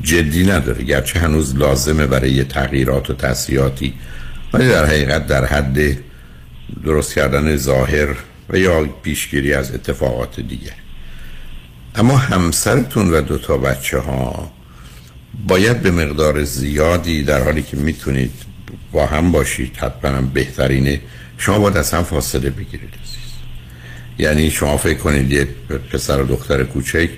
جدی 0.03 0.43
نداره. 0.45 0.83
گرچه 0.83 1.19
هنوز 1.19 1.55
لازمه 1.55 2.07
برای 2.07 2.43
تغییرات 2.43 3.09
و 3.09 3.13
تحصیلاتی 3.13 3.93
ولی 4.53 4.67
در 4.69 4.85
حقیقت 4.85 5.27
در 5.27 5.45
حد 5.45 5.97
درست 6.85 7.13
کردن 7.13 7.55
ظاهر 7.55 8.15
و 8.49 8.57
یا 8.57 8.85
پیشگیری 8.85 9.53
از 9.53 9.73
اتفاقات 9.73 10.39
دیگه. 10.39 10.71
اما 11.95 12.17
همسرتون 12.17 13.09
و 13.09 13.21
دو 13.21 13.37
تا 13.37 13.57
بچه 13.57 13.99
ها 13.99 14.51
باید 15.47 15.81
به 15.81 15.91
مقدار 15.91 16.43
زیادی 16.43 17.23
در 17.23 17.43
حالی 17.43 17.61
که 17.61 17.77
می‌تونید 17.77 18.31
با 18.91 19.05
هم 19.05 19.31
باشید 19.31 19.77
حتما 19.77 20.21
بهترینه 20.21 21.01
شما 21.37 21.59
باید 21.59 21.77
از 21.77 21.91
هم 21.93 22.03
فاصله 22.03 22.49
بگیرید 22.49 22.93
یعنی 24.19 24.51
شما 24.51 24.77
فکر 24.77 24.97
کنید 24.97 25.31
یه 25.31 25.47
پسر 25.91 26.21
و 26.21 26.25
دختر 26.25 26.63
کوچک 26.63 27.09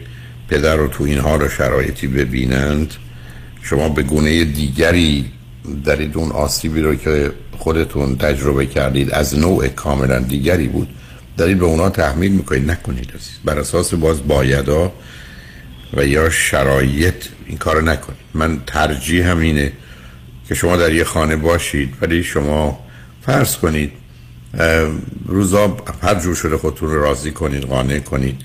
پدر 0.47 0.76
رو 0.76 0.88
تو 0.88 1.03
این 1.03 1.18
حال 1.18 1.41
و 1.41 1.49
شرایطی 1.49 2.07
ببینند 2.07 2.93
شما 3.61 3.89
به 3.89 4.03
گونه 4.03 4.43
دیگری 4.43 5.31
دارید 5.85 6.18
اون 6.18 6.31
آسیبی 6.31 6.81
رو 6.81 6.95
که 6.95 7.31
خودتون 7.57 8.18
تجربه 8.18 8.65
کردید 8.65 9.11
از 9.11 9.39
نوع 9.39 9.68
کاملا 9.68 10.19
دیگری 10.19 10.68
بود. 10.68 10.88
دارید 11.37 11.59
به 11.59 11.65
اونا 11.65 11.89
تحمیل 11.89 12.31
می‌کنید. 12.31 12.71
نکنید 12.71 13.09
بر 13.45 13.59
اساس 13.59 13.93
باز 13.93 14.27
بایدا 14.27 14.93
و 15.93 16.05
یا 16.05 16.29
شرایط 16.29 17.25
این 17.45 17.57
کار 17.57 17.83
نکنید. 17.83 18.19
من 18.33 18.59
ترجیح 18.67 19.27
همینه 19.27 19.71
که 20.47 20.55
شما 20.55 20.77
در 20.77 20.93
یه 20.93 21.03
خانه 21.03 21.35
باشید 21.35 21.93
ولی 22.01 22.23
شما 22.23 22.79
فرض 23.25 23.55
کنید 23.55 23.91
روزا 25.25 25.77
هر 26.01 26.15
جور 26.15 26.35
شده 26.35 26.57
خودتون 26.57 26.89
رو 26.89 27.01
راضی 27.01 27.31
کنید 27.31 27.63
قانع 27.63 27.99
کنید. 27.99 28.41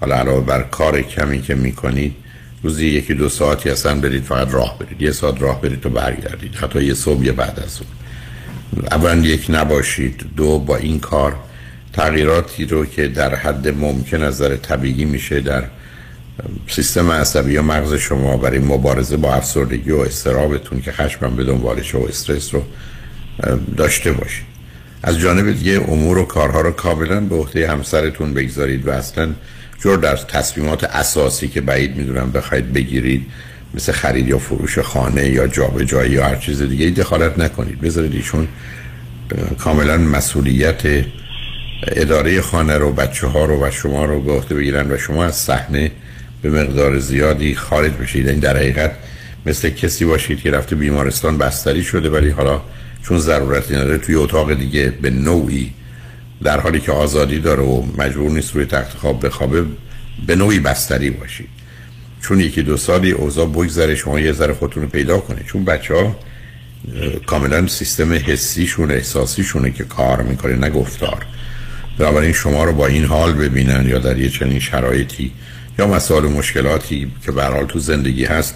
حالا 0.00 0.16
علاوه 0.16 0.46
بر 0.46 0.62
کار 0.62 1.02
کمی 1.02 1.42
که 1.42 1.54
می‌کنید 1.54 2.14
روزی 2.62 2.86
یکی 2.86 3.14
دو 3.14 3.28
ساعتی 3.28 3.70
اصلا 3.70 4.00
برید 4.00 4.22
فقط 4.22 4.54
راه 4.54 4.78
برید. 4.78 5.02
یه 5.02 5.12
ساعت 5.12 5.42
راه 5.42 5.60
برید 5.60 5.86
و 5.86 5.90
برگردید. 5.90 6.54
حتی 6.54 6.84
یه 6.84 6.94
صبح 6.94 7.24
یه 7.24 7.32
بعد 7.32 7.60
از 7.60 7.80
اون 7.80 7.90
اولا 8.90 9.16
یک 9.16 9.46
نباشید 9.48 10.24
دو 10.36 10.58
با 10.58 10.76
این 10.76 11.00
کار 11.00 11.36
تغییراتی 11.98 12.64
رو 12.64 12.86
که 12.86 13.08
در 13.08 13.34
حد 13.34 13.68
ممکن 13.68 14.22
از 14.22 14.34
نظر 14.34 14.56
طبیعی 14.56 15.04
میشه 15.04 15.40
در 15.40 15.64
سیستم 16.68 17.10
عصبی 17.10 17.52
یا 17.52 17.62
مغز 17.62 17.94
شما 17.94 18.36
برای 18.36 18.58
مبارزه 18.58 19.16
با 19.16 19.34
افسردگی 19.34 19.90
و 19.90 19.98
استرابتون 19.98 20.80
که 20.80 20.92
خشمم 20.92 21.36
به 21.36 21.44
دنبالش 21.44 21.94
و 21.94 22.06
استرس 22.08 22.54
رو 22.54 22.62
داشته 23.76 24.12
باشید. 24.12 24.44
از 25.02 25.18
جانب 25.18 25.52
دیگه 25.52 25.80
امور 25.88 26.18
و 26.18 26.24
کارها 26.24 26.60
رو 26.60 26.70
کاملا 26.70 27.20
به 27.20 27.34
عهده 27.36 27.70
همسرتون 27.70 28.34
بگذارید 28.34 28.86
و 28.86 28.90
اصلا 28.90 29.28
جور 29.80 29.98
در 29.98 30.16
تصمیمات 30.16 30.84
اساسی 30.84 31.48
که 31.48 31.60
بعید 31.60 31.96
می‌دونم 31.96 32.32
بخواید 32.32 32.72
بگیرید 32.72 33.26
مثل 33.74 33.92
خرید 33.92 34.28
یا 34.28 34.38
فروش 34.38 34.78
خانه 34.78 35.28
یا 35.28 35.46
جابجایی 35.46 36.12
یا 36.12 36.24
هر 36.24 36.36
چیز 36.36 36.62
دیگه 36.62 36.90
دخالت 36.90 37.38
نکنید. 37.38 37.80
بذارید 37.80 38.14
ایشون 38.14 38.48
کاملا 39.58 39.96
مسئولیت 39.96 40.82
اداره 41.86 42.40
خانه 42.40 42.78
رو 42.78 42.92
بچه 42.92 43.26
ها 43.26 43.44
رو 43.44 43.64
و 43.64 43.70
شما 43.70 44.04
رو 44.04 44.20
به 44.20 44.32
عهده 44.32 44.54
بگیرن 44.54 44.90
و 44.90 44.98
شما 44.98 45.24
از 45.24 45.36
صحنه 45.36 45.90
به 46.42 46.50
مقدار 46.50 46.98
زیادی 46.98 47.54
خارج 47.54 47.92
بشید. 47.92 48.28
این 48.28 48.38
در 48.38 48.56
حقیقت 48.56 48.92
مثل 49.46 49.70
کسی 49.70 50.04
باشید 50.04 50.40
که 50.40 50.50
رفته 50.50 50.76
بیمارستان 50.76 51.38
بستری 51.38 51.82
شده 51.82 52.10
ولی 52.10 52.30
حالا 52.30 52.60
چون 53.02 53.18
ضرورتی 53.18 53.74
نداره 53.74 53.98
توی 53.98 54.14
اتاق 54.14 54.54
دیگه 54.54 54.92
به 55.02 55.10
نوعی 55.10 55.72
در 56.42 56.60
حالی 56.60 56.80
که 56.80 56.92
آزادی 56.92 57.38
داره 57.38 57.62
و 57.62 57.82
مجبور 57.98 58.30
نیست 58.30 58.54
روی 58.54 58.64
تخت 58.64 58.96
خواب 58.96 59.26
بخوابه 59.26 59.64
به 60.26 60.36
نوعی 60.36 60.60
بستری 60.60 61.10
باشید. 61.10 61.48
چون 62.22 62.40
یکی 62.40 62.62
دو 62.62 62.76
سالی 62.76 63.10
اوضاع 63.10 63.46
بگذره 63.46 63.94
شما 63.94 64.20
یه 64.20 64.32
ذره 64.32 64.54
خودتون 64.54 64.82
رو 64.82 64.88
پیدا 64.88 65.18
کنید. 65.18 65.44
چون 65.46 65.64
بچه 65.64 65.94
ها 65.94 66.16
کاملا 67.26 67.66
سیستم 67.66 68.12
حسیشون 68.12 68.90
احساسیشونه 68.90 69.70
که 69.70 69.84
کار 69.84 70.22
می‌کنه 70.22 70.56
نه 70.56 70.70
گفتار. 70.70 71.26
بنابراین 71.98 72.32
شما 72.32 72.64
رو 72.64 72.72
با 72.72 72.86
این 72.86 73.04
حال 73.04 73.32
ببینن 73.32 73.88
یا 73.88 73.98
در 73.98 74.18
یه 74.18 74.28
چنین 74.28 74.58
شرایطی 74.58 75.32
یا 75.78 75.86
مسائل 75.86 76.24
و 76.24 76.28
مشکلاتی 76.28 77.12
که 77.24 77.32
به 77.32 77.44
حال 77.44 77.66
تو 77.66 77.78
زندگی 77.78 78.24
هست 78.24 78.54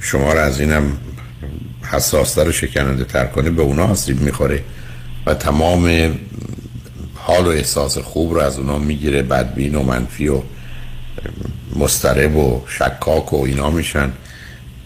شما 0.00 0.32
رو 0.32 0.38
از 0.38 0.60
اینم 0.60 0.96
حساستر 1.82 2.48
و 2.48 2.52
شکننده 2.52 3.04
تر 3.04 3.26
کنه 3.26 3.50
به 3.50 3.62
اونا 3.62 3.84
آسیب 3.84 4.20
می‌خوره 4.20 4.62
و 5.26 5.34
تمام 5.34 6.14
حال 7.14 7.46
و 7.46 7.48
احساس 7.48 7.98
خوب 7.98 8.34
رو 8.34 8.40
از 8.40 8.58
اونا 8.58 8.78
می‌گیره 8.78 9.22
بدبین 9.22 9.74
و 9.74 9.82
منفی 9.82 10.28
و 10.28 10.42
مسترب 11.76 12.36
و 12.36 12.62
شکاک 12.68 13.32
و 13.32 13.44
اینا 13.44 13.70
میشن 13.70 14.12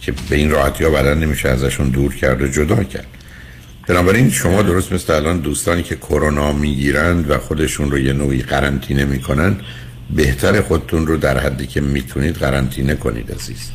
که 0.00 0.12
به 0.30 0.36
این 0.36 0.50
راحتی 0.50 0.84
ها 0.84 0.90
بدن 0.90 1.18
نمیشه 1.18 1.48
ازشون 1.48 1.88
دور 1.88 2.14
کرد 2.14 2.42
و 2.42 2.48
جدا 2.48 2.84
کرد. 2.84 3.06
بنابراین 3.88 4.30
شما 4.30 4.62
درست 4.62 4.92
مثل 4.92 5.12
الان 5.12 5.40
دوستانی 5.40 5.82
که 5.82 5.96
کرونا 5.96 6.52
می‌گیرند 6.52 7.30
و 7.30 7.38
خودشون 7.38 7.90
رو 7.90 7.98
یه 7.98 8.12
نوعی 8.12 8.42
قرنطینه 8.42 9.04
می‌کنن 9.04 9.56
بهتر 10.10 10.60
خودتون 10.60 11.06
رو 11.06 11.16
در 11.16 11.38
حدی 11.38 11.66
که 11.66 11.80
می‌تونید 11.80 12.36
قرنطینه 12.36 12.94
کنید 12.94 13.32
عزیز. 13.32 13.72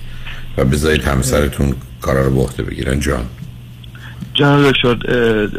و 0.57 0.65
بذارید 0.65 1.03
همسرتون 1.03 1.75
کارا 2.01 2.27
رو 2.27 2.47
به 2.57 2.63
بگیرن. 2.63 2.99
جان. 2.99 3.25
جان 4.33 4.71
دکتر 4.71 4.95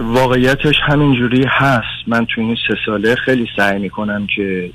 واقعیتش 0.03 0.75
همینجوری 0.87 1.45
هست. 1.49 2.09
من 2.09 2.27
تو 2.35 2.41
این 2.41 2.57
سه 2.69 2.75
ساله 2.87 3.15
خیلی 3.15 3.47
سعی 3.57 3.79
می‌کنم 3.79 4.27
که 4.37 4.71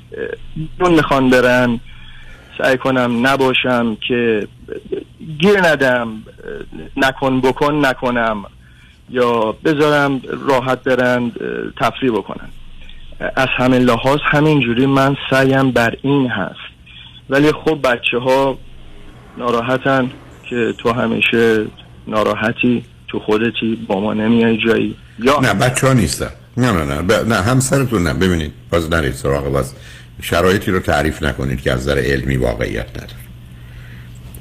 اون 0.80 0.94
می‌خوان 0.94 1.30
برن. 1.30 1.80
سعی 2.58 2.76
کنم 2.76 3.26
نباشم 3.26 3.96
که 4.08 4.48
گیر 5.38 5.60
ندم. 5.66 6.08
نکن 6.96 7.40
بکن 7.40 7.86
نکنم. 7.86 8.44
یا 9.10 9.52
بذارم 9.64 10.20
راحت 10.48 10.82
برن 10.82 11.32
تفریح 11.80 12.12
بکنن. 12.12 12.48
از 13.36 13.48
همین 13.56 13.82
لحاظ 13.82 14.18
همینجوری 14.24 14.86
من 14.86 15.16
سعیم 15.30 15.70
بر 15.70 15.96
این 16.02 16.26
هست. 16.26 16.70
ولی 17.30 17.52
خب 17.52 17.78
بچه 17.84 18.18
ها 18.18 18.58
ناراحتن 19.38 20.10
که 20.50 20.74
تو 20.78 20.92
همیشه 20.92 21.66
ناراحتی 22.06 22.84
تو 23.08 23.18
خودتی 23.18 23.86
با 23.88 24.00
ما 24.00 24.14
نمیای 24.14 24.58
جایی. 24.66 24.96
یا 25.18 25.40
نه 25.40 25.54
بچه 25.54 25.86
ها 25.86 25.92
نیستن. 25.92 26.30
نه 26.56 26.72
نه 26.72 26.94
نه 26.94 27.02
ب... 27.02 27.12
نه 27.12 27.34
همسرتون 27.34 28.02
نه. 28.02 28.14
ببینید 28.14 28.52
باز 28.70 28.90
نرید 28.90 29.12
سراغ 29.12 29.52
باز 29.52 29.74
شرایطی 30.22 30.70
رو 30.70 30.80
تعریف 30.80 31.22
نکنید 31.22 31.60
که 31.60 31.72
از 31.72 31.80
نظر 31.80 31.98
علمی 31.98 32.36
واقعیت 32.36 32.90
نداره. 32.90 33.20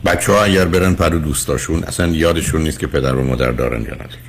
بچه 0.05 0.31
ها 0.31 0.43
اگر 0.43 0.65
برن 0.65 0.93
پر 0.93 1.09
دوستاشون 1.09 1.83
اصلا 1.83 2.07
یادشون 2.07 2.61
نیست 2.61 2.79
که 2.79 2.87
پدر 2.87 3.15
و 3.15 3.23
مادر 3.23 3.51
دارن 3.51 3.81
یا 3.81 3.93
ندارن. 3.93 4.28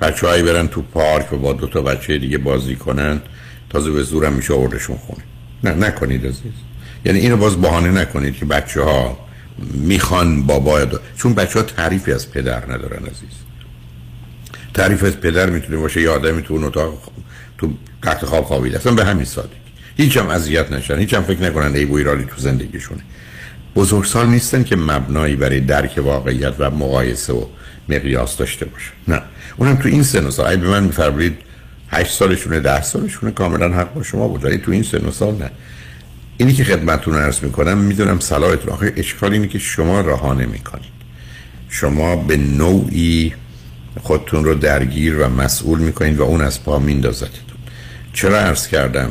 بچه 0.00 0.26
هایی 0.26 0.42
برن 0.42 0.68
تو 0.68 0.82
پارک 0.82 1.32
و 1.32 1.36
با 1.36 1.52
دو 1.52 1.66
تا 1.66 1.82
بچه 1.82 2.18
دیگه 2.18 2.38
بازی 2.38 2.76
کنن 2.76 3.20
تازه 3.70 3.90
به 3.90 4.02
زورم 4.02 4.32
میشه 4.32 4.54
آوردشون 4.54 4.96
خونه. 4.96 5.22
نه 5.64 5.86
نکنید 5.86 6.26
عزیز. 6.26 6.52
یعنی 7.04 7.18
اینو 7.18 7.36
باز 7.36 7.60
بهانه 7.60 7.90
نکنید 7.90 8.36
که 8.36 8.44
بچه 8.44 8.82
ها 8.82 9.18
می‌خوان 9.72 10.42
بابا 10.42 10.86
چون 11.16 11.34
بچه 11.34 11.58
ها 11.58 11.64
تعریفی 11.64 12.12
از 12.12 12.30
پدر 12.30 12.72
ندارن 12.72 13.06
عزیز. 13.06 13.36
تعریف 14.74 15.04
از 15.04 15.20
پدر 15.20 15.50
می‌تونه 15.50 15.78
باشه 15.78 16.02
یه 16.02 16.10
آدمی 16.10 16.42
تو 16.42 16.54
اون 16.54 16.64
اتاق 16.64 17.12
تو 17.58 17.70
تخت 18.02 18.24
خواب 18.24 18.44
خوابیده. 18.44 18.76
اصلا 18.76 18.94
به 18.94 19.04
همین 19.04 19.24
سادگی. 19.24 19.50
هیچ 19.96 20.16
هم 20.16 20.28
اذیت 20.28 20.72
نشن 20.72 20.98
هیچ 20.98 21.14
هم 21.14 21.22
فکر 21.22 21.42
نکنن 21.42 21.74
ای 21.74 21.84
بوی 21.84 22.04
رالی 22.04 22.24
تو 22.24 22.36
زندگیشونه. 22.36 23.00
بزرگسال 23.76 24.26
نیستن 24.26 24.64
که 24.64 24.76
مبنایی 24.76 25.36
برای 25.36 25.60
درک 25.60 26.00
واقعیت 26.04 26.54
و 26.58 26.70
مقایسه 26.70 27.32
و 27.32 27.44
مقیاس 27.88 28.36
داشته 28.36 28.64
باشه 28.64 28.90
نه. 29.08 29.22
اونم 29.56 29.76
تو 29.76 29.88
این 29.88 30.02
سن 30.02 30.26
و 30.26 30.30
سال. 30.30 30.56
به 30.56 30.68
من 30.68 30.84
میفرمایید 30.84 31.38
هشت 31.88 32.12
سالشونه 32.12 32.60
ده 32.60 32.82
سالشونه 32.82 33.32
کاملا 33.32 33.68
حق 33.68 33.94
با 33.94 34.02
شما 34.02 34.28
بود. 34.28 34.44
ولی 34.44 34.58
تو 34.58 34.72
این 34.72 34.82
سن 34.82 35.06
و 35.06 35.10
سال 35.10 35.34
نه. 35.34 35.50
اینی 36.36 36.52
که 36.52 36.64
خدمتتون 36.64 37.14
عرض 37.14 37.42
می‌کنم 37.42 37.78
می‌دونم 37.78 38.20
صلاحتون 38.20 38.72
آخه 38.72 38.92
اشکال 38.96 39.32
اینه 39.32 39.48
که 39.48 39.58
شما 39.58 40.00
رها 40.00 40.34
نمی‌کنید 40.34 40.96
شما 41.68 42.16
به 42.16 42.36
نوعی 42.36 43.34
خودتون 44.02 44.44
رو 44.44 44.54
درگیر 44.54 45.18
و 45.18 45.28
مسئول 45.28 45.78
می‌کنید 45.78 46.18
و 46.18 46.22
اون 46.22 46.40
از 46.40 46.64
پا 46.64 46.78
میندازتتون 46.78 47.58
چرا 48.12 48.38
عرض 48.38 48.68
کردم؟ 48.68 49.10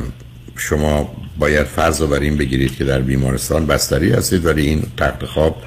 شما 0.56 1.16
باید 1.38 1.66
فرض 1.66 2.00
رو 2.00 2.06
بر 2.06 2.20
این 2.20 2.36
بگیرید 2.36 2.76
که 2.76 2.84
در 2.84 3.00
بیمارستان 3.00 3.66
بستری 3.66 4.12
هستید 4.12 4.46
ولی 4.46 4.66
این 4.66 4.82
تخت 4.96 5.24
خواب 5.24 5.62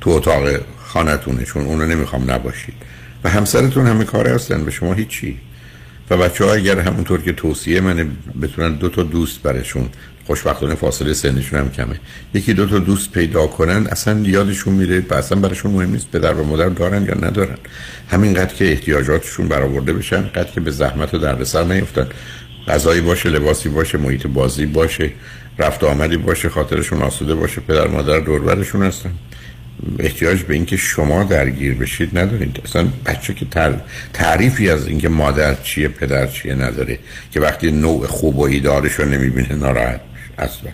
تو 0.00 0.10
اتاق 0.10 0.48
خانتونه 0.84 1.44
چون 1.44 1.66
اونو 1.66 1.86
نمی‌خوام 1.86 2.30
نباشید. 2.30 2.74
همسرتون 3.28 3.86
همه 3.86 4.04
کار 4.04 4.28
هستن 4.28 4.64
به 4.64 4.70
شما 4.70 4.94
هیچی. 4.94 5.38
و 6.10 6.16
بچه 6.16 6.44
ها 6.44 6.52
اگر 6.52 6.78
همونطور 6.78 7.22
که 7.22 7.32
توصیه 7.32 7.80
منه 7.80 8.06
بتونن 8.42 8.74
دو 8.74 8.88
تا 8.88 9.02
دوست 9.02 9.42
برشون. 9.42 9.88
خوشبختانه 10.26 10.74
فاصله 10.74 11.12
سنشون 11.12 11.58
هم 11.58 11.70
کمه. 11.70 12.00
یکی 12.34 12.54
دو 12.54 12.66
تا 12.66 12.78
دوست 12.78 13.12
پیدا 13.12 13.46
کنن 13.46 13.86
اصلا 13.86 14.20
یادشون 14.20 14.74
میره 14.74 15.04
و 15.10 15.14
اصلا 15.14 15.40
براشون 15.40 15.72
مهم 15.72 15.90
نیست 15.90 16.10
پدر 16.10 16.34
و 16.34 16.44
مادر 16.44 16.68
دارن 16.68 17.04
یا 17.04 17.14
ندارن. 17.14 17.58
همینقدر 18.08 18.54
که 18.54 18.70
احتیاجاتشون 18.70 19.48
برآورده 19.48 19.92
بشن 19.92 20.22
قدر 20.22 20.50
که 20.50 20.60
به 20.60 20.70
زحمت 20.70 21.14
و 21.14 21.18
دردسر 21.18 21.64
نیفتن. 21.64 22.06
غذایی 22.68 23.00
باشه 23.00 23.28
لباسی 23.28 23.68
باشه 23.68 23.98
محیط 23.98 24.26
بازی 24.26 24.66
باشه 24.66 25.10
رفت 25.58 25.84
آمدی 25.84 26.16
باشه 26.16 26.48
خاطرشون 26.48 27.02
آسوده 27.02 27.34
باشه 27.34 27.60
پدر 27.60 27.86
مادر 27.86 28.20
دوربرشون 28.20 28.82
هستن. 28.82 29.10
احتیاج 29.98 30.42
به 30.42 30.54
اینکه 30.54 30.76
شما 30.76 31.24
درگیر 31.24 31.74
بشید 31.74 32.18
ندارید. 32.18 32.60
اصلا 32.64 32.88
بچه 33.06 33.34
که 33.34 33.46
تعریفی 34.12 34.70
از 34.70 34.86
اینکه 34.86 35.08
مادر 35.08 35.54
چیه 35.54 35.88
پدر 35.88 36.26
چیه 36.26 36.54
نداره 36.54 36.98
که 37.30 37.40
وقتی 37.40 37.70
نوع 37.70 38.06
خوب 38.06 38.38
و 38.38 38.42
ایدارش 38.42 38.92
رو 38.92 39.04
نمی‌بینه 39.04 39.54
ناراحت 39.54 40.00
اصلا. 40.38 40.70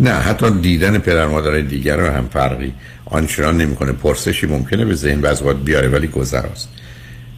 نه 0.00 0.10
حتی 0.10 0.50
دیدن 0.50 0.98
پدر 0.98 1.26
مادر 1.26 1.60
دیگر 1.60 1.96
رو 1.96 2.06
هم 2.06 2.28
فرقی. 2.32 2.72
آنچنان 3.04 3.56
نمی‌کنه. 3.56 3.92
پرسشی 3.92 4.46
ممکنه 4.46 4.84
به 4.84 4.94
ذهن 4.94 5.20
و 5.20 5.54
بیاره 5.54 5.88
ولی 5.88 6.06
گذراست 6.06 6.68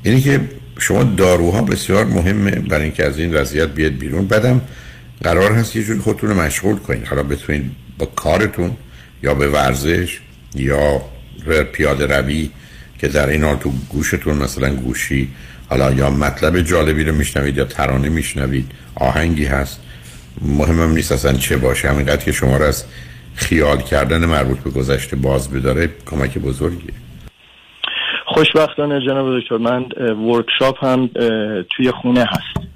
اینی 0.03 0.21
که 0.21 0.41
شما 0.79 1.03
داروها 1.05 1.63
بسیار 1.63 2.05
مهمه. 2.05 2.51
برای 2.51 2.83
اینکه 2.83 3.07
از 3.07 3.19
این 3.19 3.35
وضعیت 3.35 3.69
بیاد 3.69 3.93
بیرون. 3.93 4.27
بعدم 4.27 4.61
قرار 5.23 5.53
هست 5.53 5.77
یه 5.77 5.85
جوری 5.85 5.99
خودتون 5.99 6.33
مشغول 6.33 6.77
کنید. 6.77 7.07
حالا 7.07 7.23
بتونید 7.23 7.71
با 7.99 8.07
کارتون 8.07 8.77
یا 9.23 9.35
به 9.35 9.49
ورزش 9.49 10.21
یا 10.55 11.01
پیاده 11.73 12.07
روی 12.07 12.51
که 13.01 13.09
در 13.09 13.29
این 13.29 13.45
حال 13.45 13.57
تو 13.57 13.71
گوشتون 13.89 14.37
مثلا 14.37 14.75
گوشی 14.75 15.29
حالا 15.71 15.93
یا 15.93 16.11
مطلب 16.11 16.61
جالبی 16.61 17.05
رو 17.05 17.15
میشنوید 17.15 17.57
یا 17.57 17.65
ترانه 17.65 18.09
میشنوید 18.09 18.71
آهنگی 18.95 19.45
هست 19.45 19.81
مهمم 20.43 20.93
نیست 20.93 21.13
اصلا 21.13 21.33
چه 21.33 21.57
باشه 21.57 21.89
همینقدر 21.89 22.25
که 22.25 22.33
شما 22.33 22.57
رو 22.57 22.65
از 22.65 22.85
خیال 23.35 23.79
کردن 23.79 24.25
مربوط 24.25 24.59
به 24.59 24.71
گذشته 24.71 25.17
باز 25.17 25.51
بداره 25.51 25.91
کمک 26.07 26.39
بزرگیه. 26.39 26.95
خوشبختانه 28.27 29.01
جناب 29.07 29.41
دکتر 29.41 29.57
من 29.57 29.85
ورکشاپ 30.33 30.85
هم 30.85 31.11
توی 31.77 31.91
خونه 32.03 32.21
هست. 32.21 32.71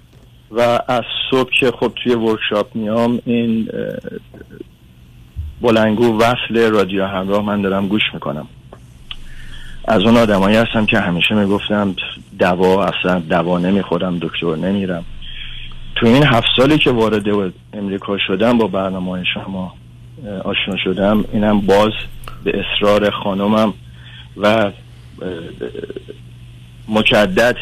و 0.51 0.60
از 0.88 1.02
صبح 1.30 1.51
که 1.60 1.70
خب 1.70 1.92
توی 2.05 2.14
ورکشاپ 2.14 2.76
میام 2.76 3.20
این 3.24 3.68
بلنگو 5.65 6.19
وصل 6.19 6.70
رادیو 6.70 7.07
همراه 7.07 7.45
من 7.45 7.62
دارم 7.62 7.89
گوش 7.89 8.03
می‌کنم. 8.15 8.47
از 9.89 10.03
اون 10.03 10.16
آدمایی 10.16 10.57
هستم 10.57 10.86
که 10.86 10.99
همیشه 10.99 11.35
می‌گفتم 11.35 11.95
دوا 12.39 12.85
اصلا 12.85 13.19
دوا 13.19 13.59
نمی‌خورم 13.59 14.19
دکتر 14.19 14.57
نمیرم. 14.57 15.05
تو 15.97 16.07
این 16.07 16.24
هفت 16.27 16.47
سالی 16.57 16.78
که 16.78 16.91
وارد 16.91 17.53
امریکا 17.73 18.19
شدم 18.27 18.59
با 18.59 18.66
برنامه 18.66 19.24
شما 19.35 19.74
آشنا 20.45 20.77
شدم 20.85 21.24
اینم 21.32 21.61
باز 21.61 21.93
به 22.45 22.61
اصرار 22.61 23.11
خانمم 23.11 23.74
و 24.36 24.70
مجدد 26.89 27.57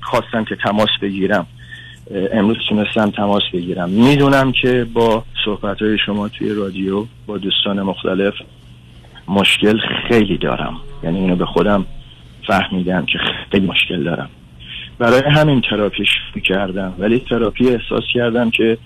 خواستم 0.00 0.44
که 0.44 0.56
تماس 0.64 0.88
بگیرم. 1.02 1.46
امروز 2.10 2.56
تونستم 2.68 3.10
تماس 3.10 3.42
بگیرم. 3.54 3.90
می‌دونم 3.90 4.52
که 4.52 4.86
با 4.94 5.24
صحبت 5.44 5.82
های 5.82 5.98
شما 6.06 6.28
توی 6.28 6.54
رادیو 6.54 7.06
با 7.26 7.38
دوستان 7.38 7.82
مختلف 7.82 8.34
مشکل 9.28 9.78
خیلی 10.08 10.38
دارم. 10.38 10.76
یعنی 11.02 11.18
اینو 11.18 11.36
به 11.36 11.46
خودم 11.46 11.86
فهمیدم 12.46 13.06
که 13.06 13.18
خیلی 13.50 13.66
مشکل 13.66 14.04
دارم. 14.04 14.28
برای 14.98 15.22
همین 15.30 15.62
تراپی 15.70 16.04
شروع 16.06 16.44
کردم. 16.44 16.94
ولی 16.98 17.18
تراپی 17.18 17.68
احساس 17.68 18.04
کردم 18.14 18.50
که 18.50 18.78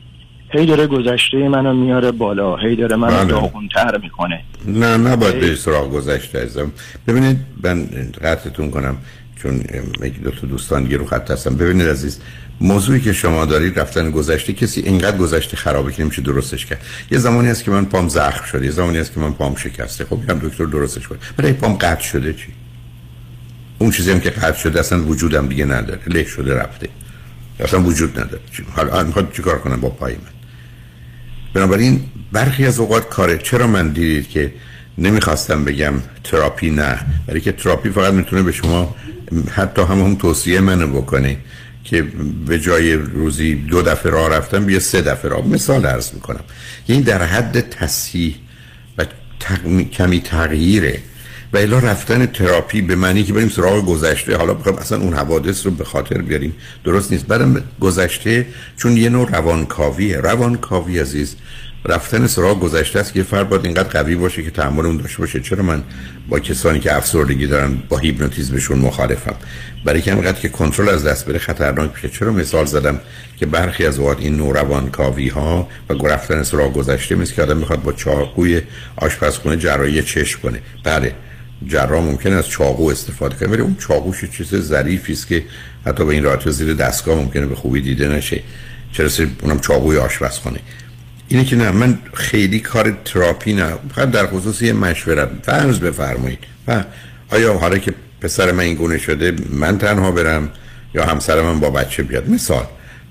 هی 0.53 0.67
داره 0.67 0.87
گذشته 0.87 1.49
منو 1.49 1.75
میاره 1.75 2.13
بالا. 2.13 2.57
هی 2.57 2.77
داره 2.77 2.97
منو 2.97 3.17
بله. 3.17 3.25
داغونتر 3.25 3.99
می‌کنه. 3.99 4.41
نه 4.67 4.97
نه 4.97 5.17
باید 5.17 5.41
به 5.41 5.55
سراغ 5.55 5.91
گذشته 5.91 6.39
ازم 6.39 6.73
ببینید 7.09 7.37
من 7.65 7.89
قطعتون 8.25 8.71
کنم. 8.71 8.97
چون 9.43 9.65
یکی 10.03 10.19
دو 10.19 10.31
تا 10.31 10.47
دوستان 10.47 10.91
رو 10.91 11.07
خط 11.07 11.31
هستم. 11.31 11.57
ببینید 11.57 11.89
عزیز 11.89 12.19
موضوعی 12.61 13.01
که 13.01 13.13
شما 13.13 13.45
دارید 13.45 13.79
رفتن 13.79 14.11
گذشته 14.11 14.53
کسی 14.53 14.81
اینقدر 14.81 15.17
گذشته 15.17 15.57
خرابه 15.57 15.93
که 15.93 16.03
نمیشه 16.03 16.23
درستش 16.23 16.67
کرد. 16.67 16.83
یه 17.11 17.19
زمانی 17.19 17.49
هست 17.49 17.65
که 17.65 17.71
من 17.71 17.85
پام 17.85 18.09
زخم 18.09 18.45
شده 18.45 18.65
یه 18.65 18.71
زمانی 18.71 18.99
هست 18.99 19.15
که 19.15 19.21
من 19.21 19.33
پام 19.33 19.57
شکسته. 19.57 20.05
خب 20.05 20.31
هم 20.31 20.39
دکتر 20.39 20.65
درستش 20.65 21.09
کنه. 21.09 21.19
برای 21.37 21.53
پام 21.53 21.75
قطع 21.75 22.03
شده 22.03 22.33
چی؟ 22.33 22.47
اون 23.79 23.91
چیزی 23.91 24.11
هم 24.11 24.21
که 24.21 24.31
قطع 24.31 24.59
شده 24.59 24.81
اصلا 24.81 25.05
وجودم 25.05 25.49
دیگه 25.49 25.65
نداره. 25.65 26.01
له 26.07 26.25
شده 26.25 26.55
رفته. 26.55 26.89
اصلا 27.61 27.83
وجود 27.83 28.21
نداره. 28.21 28.41
حالا 28.77 29.05
می‌خواد 29.05 29.33
چیکار 29.33 29.59
کنم 29.59 29.81
با 29.81 29.89
پای 29.89 30.13
من؟ 30.13 30.21
بنابراین 31.55 32.01
برخی 32.33 32.67
از 32.67 32.79
اوقات 32.79 33.09
کاره. 33.09 33.39
چرا 33.39 33.67
من 33.67 33.89
دیدید 33.89 34.29
که 34.29 34.53
نمی‌خواستم 35.01 35.65
بگم 35.65 35.95
تراپی 36.25 36.71
نه 36.71 36.99
برای 37.27 37.41
که 37.41 37.53
تراپی 37.53 37.91
فقط 37.91 38.13
می‌تونه 38.13 38.43
به 38.43 38.53
شما 38.53 38.97
حتی 39.51 39.83
همون 39.83 40.17
توصیه 40.17 40.61
منو 40.61 40.87
بکنه 40.87 41.37
که 41.85 42.03
به 42.47 42.59
جای 42.59 42.95
روزی 42.95 43.55
دو 43.55 43.83
دفعه 43.83 44.13
راه 44.13 44.29
رفتم 44.29 44.65
بیا 44.65 44.81
سه 44.81 45.03
دفعه 45.03 45.31
راه. 45.31 45.49
مثال 45.49 45.87
عرض 45.87 46.15
می‌کنم. 46.15 46.41
این 46.87 47.01
در 47.01 47.23
حد 47.23 47.61
تصحیح 47.61 48.35
و 48.99 49.05
کمی 49.93 50.21
تغییره 50.21 50.99
و 51.53 51.57
الا 51.57 51.79
رفتن 51.79 52.27
تراپی 52.27 52.83
به 52.83 52.97
معنی 52.97 53.25
که 53.25 53.33
بریم 53.33 53.49
سراغ 53.49 53.87
گذشته. 53.87 54.37
حالا 54.37 54.55
بخوام 54.55 54.77
اصلا 54.77 54.99
اون 54.99 55.15
حوادث 55.15 55.67
رو 55.67 55.73
به 55.73 55.85
خاطر 55.85 56.23
بیاریم. 56.23 56.55
درست 56.85 57.13
نیست. 57.13 57.27
برم 57.27 57.63
گذشته 57.81 58.47
چون 58.77 58.97
یه 58.97 59.09
نوع 59.09 59.31
روانکاویه. 59.31 60.17
روانکاوی 60.17 60.99
عزیز 60.99 61.37
رفتن 61.85 62.27
سراغ 62.27 62.61
گذشته 62.61 63.01
است 63.01 63.13
که 63.13 63.23
فرد 63.23 63.49
باید 63.49 63.65
اینقدر 63.65 63.89
قوی 63.89 64.17
باشه 64.17 64.43
که 64.43 64.51
تحمل 64.51 64.87
اون 64.87 64.97
داشته 64.97 65.19
باشه. 65.19 65.41
چرا 65.41 65.63
من 65.63 65.83
با 66.29 66.41
کسانی 66.41 66.81
که 66.81 66.97
افسردگی 66.97 67.47
دارن 67.47 67.77
با 67.89 67.99
هیپنوتیزمشون 67.99 68.79
مخالفم؟ 68.79 69.35
برای 69.85 70.03
که 70.03 70.15
اینقدر 70.15 70.41
که 70.41 70.49
کنترل 70.49 70.89
از 70.89 71.05
دست 71.07 71.27
بره 71.27 71.39
خطرناک 71.39 71.91
میشه 71.95 72.09
چرا 72.09 72.33
مثال 72.33 72.65
زدم 72.65 73.01
که 73.37 73.47
برخی 73.47 73.87
از 73.87 73.99
اوقات 73.99 74.21
این 74.21 74.37
نوروان 74.37 74.91
کاوی 74.91 75.29
ها 75.29 75.69
و 75.89 76.07
رفتن 76.07 76.43
سراغ 76.43 76.73
گذشته 76.73 77.15
مثل 77.15 77.35
که 77.35 77.43
آدم 77.43 77.57
می‌خواد 77.57 77.83
با 77.83 77.93
چاقوی 77.93 78.63
آشپزخونه 78.97 79.57
جراحی 79.57 80.03
چشم 80.03 80.41
کنه. 80.41 80.61
بله 80.85 81.15
جراح 81.67 82.03
ممکن 82.03 82.33
از 82.33 82.49
چاقو 82.49 82.91
استفاده 82.91 83.37
کنه 83.37 83.49
ولی 83.49 83.63
اون 83.63 83.77
چاقوش 83.81 84.25
چیز 84.25 84.57
ظریفی 84.57 85.13
است 85.13 85.27
که 85.27 85.45
حتی 85.87 86.05
به 86.05 86.13
این 86.13 86.25
راحتی 86.25 86.51
زیر 86.51 86.75
دستگاه 86.75 87.19
ممکنه 87.19 87.47
به 87.47 87.55
خوبی 87.55 87.81
دیده 87.81 88.09
نشه. 88.09 88.43
چرا 88.93 89.09
اونم 89.43 89.61
چاقوی 89.61 89.97
آشپزخونه؟ 89.97 90.61
اینه 91.31 91.45
که 91.45 91.57
نه 91.57 91.71
من 91.71 91.99
خیلی 92.15 92.61
کار 92.61 92.97
تراپی 93.05 93.53
نه. 93.53 93.73
فقط 93.95 94.11
در 94.11 94.27
خصوص 94.27 94.63
یه 94.63 94.73
مشورت 94.73 95.29
فرض 95.43 95.79
بفرمایید. 95.79 96.39
و 96.69 96.85
آیا 97.31 97.59
حالا 97.59 97.79
که 97.79 97.95
پسر 98.21 98.53
من 98.53 98.61
این 98.61 98.75
گونه 98.75 98.99
شده 98.99 99.35
من 99.51 99.79
تنها 99.79 100.11
برم 100.11 100.51
یا 100.95 101.05
همسر 101.05 101.43
من 101.43 101.61
با 101.61 101.71
بچه 101.71 102.03
بیاد؟ 102.03 102.31
مثال 102.31 102.67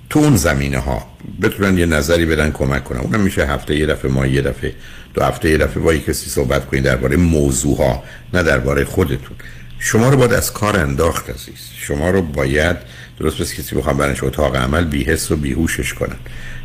تو 0.10 0.20
اون 0.20 0.36
زمینه 0.36 0.80
ها 0.80 1.08
بتونن 1.42 1.78
یه 1.78 1.86
نظری 1.86 2.26
بدن 2.26 2.52
کمک 2.52 2.84
کنن. 2.84 3.00
اونم 3.00 3.22
میشه 3.22 3.46
هفته 3.46 3.76
یه 3.76 3.86
دفعه 3.86 4.12
ما 4.12 4.28
یه 4.28 4.42
دفعه 4.42 4.74
دو 5.14 5.24
هفته 5.24 5.50
یه 5.50 5.58
دفعه 5.58 5.84
با 5.84 5.94
کسی 5.94 6.30
صحبت 6.30 6.66
کنید 6.66 6.84
درباره 6.84 7.18
موضوع 7.18 7.78
ها 7.78 8.04
نه 8.34 8.44
درباره 8.44 8.86
خودتون. 8.86 9.38
شما 9.80 10.10
رو 10.10 10.18
باید 10.18 10.34
از 10.34 10.54
کار 10.54 10.80
انداخت 10.80 11.30
عزیز. 11.30 11.70
شما 11.78 12.10
رو 12.10 12.22
باید 12.22 12.78
درست 13.20 13.42
بس 13.42 13.54
کسی 13.54 13.76
بخوام 13.76 13.98
برنش 13.98 14.24
اتاق 14.24 14.56
عمل 14.56 14.86
بیهست 14.86 15.32
و 15.32 15.36
بیهوشش 15.36 15.94
کنن. 15.94 16.16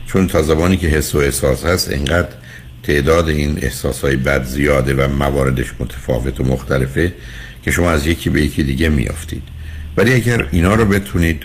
چون 0.07 0.27
تا 0.27 0.43
زمانی 0.43 0.77
که 0.77 0.87
حس 0.87 1.15
و 1.15 1.19
احساس 1.19 1.65
هست 1.65 1.91
اینقدر 1.91 2.29
تعداد 2.83 3.29
این 3.29 3.59
احساس 3.63 4.01
های 4.01 4.17
بد 4.17 4.45
زیاده 4.45 4.95
و 4.95 5.09
مواردش 5.09 5.75
متفاوت 5.81 6.41
و 6.41 6.45
مختلفه 6.45 7.13
که 7.63 7.71
شما 7.71 7.91
از 7.91 8.07
یکی 8.07 8.31
به 8.31 8.43
یکی 8.43 8.63
دیگه 8.63 8.89
میافتید. 8.89 9.43
ولی 9.97 10.15
اگر 10.15 10.49
اینا 10.53 10.75
رو 10.75 10.85
بتونید 10.85 11.43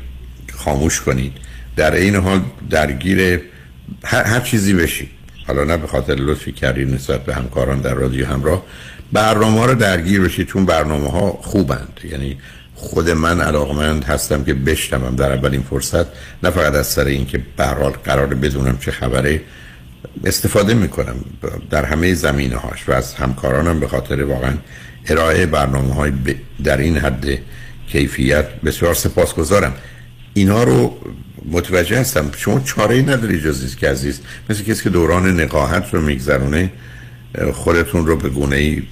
خاموش 0.54 1.02
کنید 1.02 1.34
در 1.76 1.96
این 1.96 2.16
حال 2.16 2.42
درگیر 2.70 3.42
هر, 4.04 4.24
هر 4.24 4.40
چیزی 4.40 4.74
بشید. 4.74 5.10
حالا 5.48 5.64
نه 5.64 5.78
به 5.78 5.88
خاطر 5.88 6.16
لطفی 6.16 6.52
کردید 6.52 6.94
نسبت 6.94 7.26
به 7.26 7.36
همکاران 7.36 7.82
در 7.82 7.94
رادیو 7.94 8.26
همراه 8.26 8.64
برنامه 9.14 9.60
ها 9.60 9.66
رو 9.66 9.76
درگیر 9.76 10.22
بشید 10.22 10.48
چون 10.48 10.66
برنامه 10.66 11.12
ها 11.12 11.40
خوبند. 11.42 12.00
یعنی 12.12 12.38
خود 12.76 13.10
من 13.10 13.42
علاقمند 13.42 14.04
هستم 14.04 14.44
که 14.44 14.54
بشنوم 14.54 15.16
در 15.16 15.32
اولین 15.32 15.62
فرصت 15.62 16.06
نه 16.44 16.50
فقط 16.50 16.74
از 16.74 16.88
سر 16.88 17.06
اینکه 17.06 17.42
به 17.58 17.66
حال 17.66 17.92
قراره 17.92 18.36
بدونم 18.36 18.78
چه 18.78 18.92
خبره 18.92 19.42
استفاده 20.26 20.74
می‌کنم 20.74 21.16
در 21.70 21.86
همه 21.86 22.14
زمینه 22.14 22.56
هاش 22.56 22.90
و 22.90 22.92
از 22.92 23.14
همکارانم 23.14 23.80
به 23.80 23.88
خاطر 23.88 24.24
واقعا 24.24 24.54
ارائه 25.08 25.46
برنامه 25.46 25.94
های 25.94 26.12
در 26.64 26.78
این 26.78 26.98
حد 26.98 27.26
کیفیت 27.88 28.46
بسیار 28.62 28.94
سپاسگزارم. 28.94 29.74
اینا 30.34 30.64
رو 30.64 30.98
متوجه 31.52 32.00
هستم. 32.00 32.32
شما 32.38 32.60
چاره 32.60 32.96
ای 32.96 33.02
نداری 33.02 33.42
جز 33.42 33.76
که 33.76 33.90
عزیز. 33.90 34.20
مثل 34.50 34.64
کسی 34.64 34.84
که 34.84 34.90
دوران 34.90 35.40
نقاهت 35.40 35.94
رو 35.94 36.02
میگذرونه 36.02 36.72
خودتون 37.54 38.08
رو 38.08 38.16
به 38.16 38.30
گونه 38.30 38.56
ای 38.56 38.84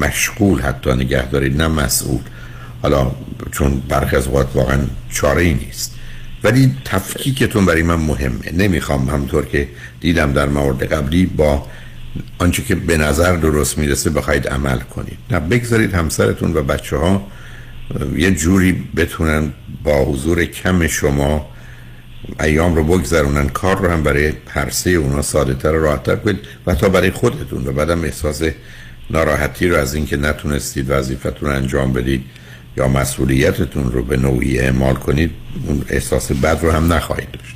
مشغول 0.00 0.60
حتی 0.60 0.90
نگه 0.90 1.28
دارید 1.28 1.62
نه 1.62 1.68
مسئول. 1.68 2.20
حالا 2.82 3.10
چون 3.52 3.82
برخی 3.88 4.16
از 4.16 4.26
اوقات 4.26 4.48
واقعا 4.54 4.78
چاره 5.10 5.42
ای 5.42 5.54
نیست. 5.54 5.94
ولی 6.44 6.74
تفکیکتون 6.84 7.66
برای 7.66 7.82
من 7.82 7.94
مهمه. 7.94 8.52
نمی‌خوام 8.52 9.08
همطور 9.08 9.44
که 9.44 9.68
دیدم 10.00 10.32
در 10.32 10.48
مورد 10.48 10.92
قبلی 10.92 11.26
با 11.26 11.66
آنچه 12.38 12.62
که 12.62 12.74
به 12.74 12.96
نظر 12.96 13.36
درست 13.36 13.78
می‌رسه 13.78 14.10
بخواید 14.10 14.48
عمل 14.48 14.78
کنید. 14.78 15.18
نه 15.30 15.40
بگذارید 15.40 15.94
همسرتون 15.94 16.56
و 16.56 16.62
بچه 16.62 16.96
ها 16.96 17.26
یه 18.16 18.30
جوری 18.30 18.72
بتونن 18.96 19.52
با 19.84 20.04
حضور 20.04 20.44
کم 20.44 20.86
شما 20.86 21.53
ایام 22.40 22.74
رو 22.74 22.84
بگذرونن 22.84 23.48
کار 23.48 23.78
رو 23.78 23.90
هم 23.90 24.02
برای 24.02 24.32
پرسه 24.32 24.90
اونا 24.90 25.22
ساده 25.22 25.54
تر 25.54 25.72
و 25.72 25.82
راحتتر 25.82 26.16
کنید 26.16 26.38
و 26.66 26.74
تا 26.74 26.88
برای 26.88 27.10
خودتون 27.10 27.66
و 27.66 27.72
بعدم 27.72 28.04
احساس 28.04 28.42
ناراحتی 29.10 29.68
رو 29.68 29.76
از 29.76 29.94
اینکه 29.94 30.16
نتونستید 30.16 30.90
وظیفتون 30.90 31.48
رو 31.50 31.56
انجام 31.56 31.92
بدید 31.92 32.24
یا 32.76 32.88
مسئولیتتون 32.88 33.92
رو 33.92 34.04
به 34.04 34.16
نوعی 34.16 34.58
اعمال 34.58 34.94
کنید 34.94 35.30
اون 35.66 35.84
احساس 35.88 36.32
بد 36.32 36.58
رو 36.62 36.70
هم 36.70 36.92
نخواهید 36.92 37.30
داشت. 37.30 37.54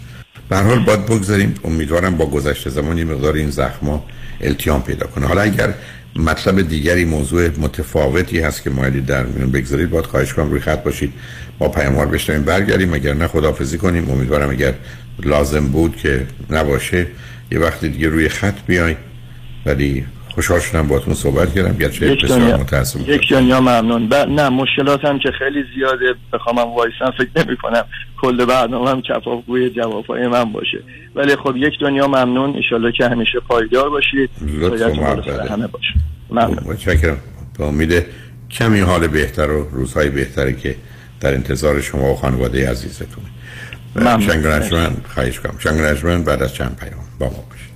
به 0.48 0.56
حال 0.56 0.84
باید 0.84 1.06
بگذاریم. 1.06 1.54
امیدوارم 1.64 2.16
با 2.16 2.26
گذشته 2.26 2.70
زمان 2.70 2.98
یه 2.98 3.04
مقدار 3.04 3.34
این 3.34 3.50
زخما 3.50 4.04
التیام 4.40 4.82
پیدا 4.82 5.06
کنه. 5.06 5.26
حالا 5.26 5.40
اگر 5.40 5.74
مطلب 6.18 6.68
دیگری 6.68 7.04
موضوع 7.04 7.48
متفاوتی 7.48 8.40
هست 8.40 8.62
که 8.62 8.70
مایلی 8.70 9.00
در 9.00 9.22
میون 9.26 9.50
بگذارید 9.50 9.90
باید 9.90 10.06
خواهش 10.06 10.32
کنم 10.34 10.50
روی 10.50 10.60
خط 10.60 10.82
باشید. 10.82 11.12
با 11.58 11.68
پیاموار 11.68 12.06
بشنویم. 12.06 12.42
برگردیم 12.42 12.94
اگر 12.94 13.14
نه 13.14 13.26
خداحافظی 13.26 13.78
کنیم. 13.78 14.10
امیدوارم 14.10 14.50
اگر 14.50 14.74
لازم 15.22 15.66
بود 15.66 15.96
که 15.96 16.26
نباشه 16.50 17.06
یه 17.52 17.58
وقتی 17.58 17.88
دیگه 17.88 18.08
روی 18.08 18.28
خط 18.28 18.54
بیای 18.66 18.96
ولی 19.66 20.04
خوشحال 20.38 20.60
شدم 20.60 20.88
باهاتون 20.88 21.14
صحبت 21.14 21.54
کردم 21.54 21.76
گرچه 21.76 22.06
یک 22.06 22.24
بسیار 22.24 22.38
دنیا 22.38 22.56
متاسفم. 22.56 23.04
یک 23.06 23.30
دنیا 23.30 23.60
ممنون. 23.60 24.08
ب... 24.08 24.14
نه 24.14 24.48
مشکلاتم 24.48 25.18
که 25.18 25.30
خیلی 25.38 25.64
زیاده. 25.74 26.14
بخوام 26.32 26.56
وایسم 26.58 27.10
فکر 27.18 27.46
نمی 27.46 27.56
کنم 27.56 27.84
کل 28.20 28.44
برنامه 28.44 28.90
هم 28.90 29.02
کفافگوی 29.02 29.70
جوابهای 29.70 30.28
من 30.28 30.52
باشه. 30.52 30.78
ولی 31.14 31.36
خب 31.36 31.56
یک 31.56 31.74
دنیا 31.80 32.06
ممنون. 32.06 32.56
انشالله 32.56 32.92
که 32.92 33.08
همیشه 33.08 33.40
پایدار 33.40 33.90
باشید. 33.90 34.30
لطف 34.60 34.98
و. 34.98 35.52
همه 35.52 35.66
باشه 35.66 35.94
ممنون. 36.30 36.64
متشکرم. 36.64 37.18
به 37.58 37.64
امید 37.64 38.04
کمی 38.50 38.80
حال 38.80 39.06
بهتر 39.06 39.50
و 39.50 39.68
روزهای 39.72 40.10
بهتری 40.10 40.56
که 40.56 40.76
در 41.20 41.34
انتظار 41.34 41.80
شما 41.80 42.12
و 42.12 42.16
خانواده 42.16 42.70
عزیزتونه 42.70 43.26
ممنون. 43.96 44.20
شنگ 44.20 44.46
رجمن 44.46 44.96
خواهش 45.14 45.40
کنم 45.40 45.58
شنگ 45.58 45.80
رجمن 45.80 46.24
بعد 46.24 46.42
از 46.42 46.54
چند 46.54 46.76
پیام 46.76 47.04
با 47.18 47.26
ما 47.26 47.44
باشید. 47.50 47.67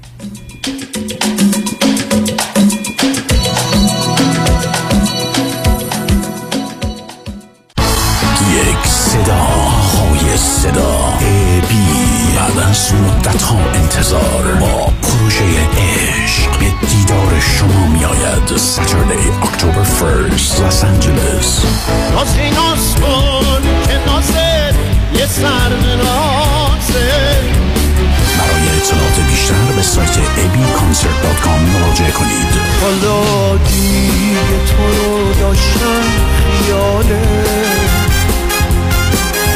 صدا. 10.63 11.19
ای 11.21 11.61
بی 11.61 11.87
بعد 12.37 12.59
از 12.71 12.95
مدت 12.95 13.43
ها 13.43 13.59
انتظار 13.75 14.55
با 14.61 14.93
پروژه 15.03 15.45
عشق 15.79 16.59
به 16.59 16.87
دیدار 16.87 17.41
شما 17.41 17.87
می 17.87 18.05
آید 18.05 18.49
Saturday 18.49 19.47
October 19.47 19.85
1st 19.85 20.53
Los 20.61 20.85
Angeles. 20.85 21.49
ناز 22.15 22.37
ناز 22.39 22.95
کن 22.95 23.63
که 23.89 23.99
نازت 24.07 24.75
یه 25.15 25.27
سر 25.27 25.71
برای 28.39 28.69
اطلاعات 28.77 29.21
بیشتر 29.31 29.73
به 29.77 29.83
سایت 29.83 30.17
abconcert.com 30.17 31.61
مراجعه 31.75 32.11
کنید. 32.11 32.53
حالا 32.83 33.57
دیگه 33.57 34.59
تو 34.67 35.07
رو 35.07 35.35
داشتم 35.41 36.03
خیاله. 36.39 37.23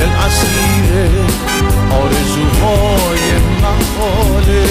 دل 0.01 0.09
اسیر 0.27 0.66
آرزوهای 1.91 3.39
محاله 3.63 4.67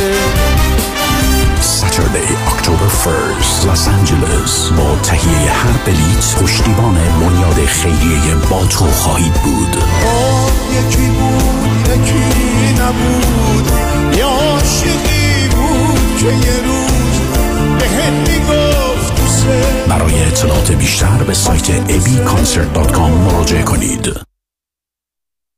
Saturday 1.79 2.31
October 2.51 2.89
1st 3.03 3.65
Los 3.67 3.87
Angeles. 3.95 4.73
با 4.77 4.95
تهیه 5.03 5.51
هر 5.51 5.77
بلیت 5.85 6.35
پشتیبان 6.41 6.93
بنیاد 6.93 7.65
خیریه 7.65 8.35
با 8.49 8.65
تو 8.65 8.85
خواهید 8.85 9.33
بود. 9.33 9.83
آه 10.05 10.51
یکی 10.71 11.07
بود 11.07 11.89
یکی 11.89 12.73
نبود. 12.73 13.71
یا 14.17 14.27
عاشقی 14.27 15.47
بود 15.47 16.17
که 16.19 16.25
یه 16.25 16.57
روز 16.65 17.19
به 17.79 18.11
می‌گفت 18.11 19.45
برای 19.89 20.23
اطلاعات 20.23 20.71
بیشتر 20.71 21.23
به 21.27 21.33
سایت 21.33 21.87
abconcert.com 21.89 22.99
مراجعه 22.99 23.63
کنید. 23.63 24.34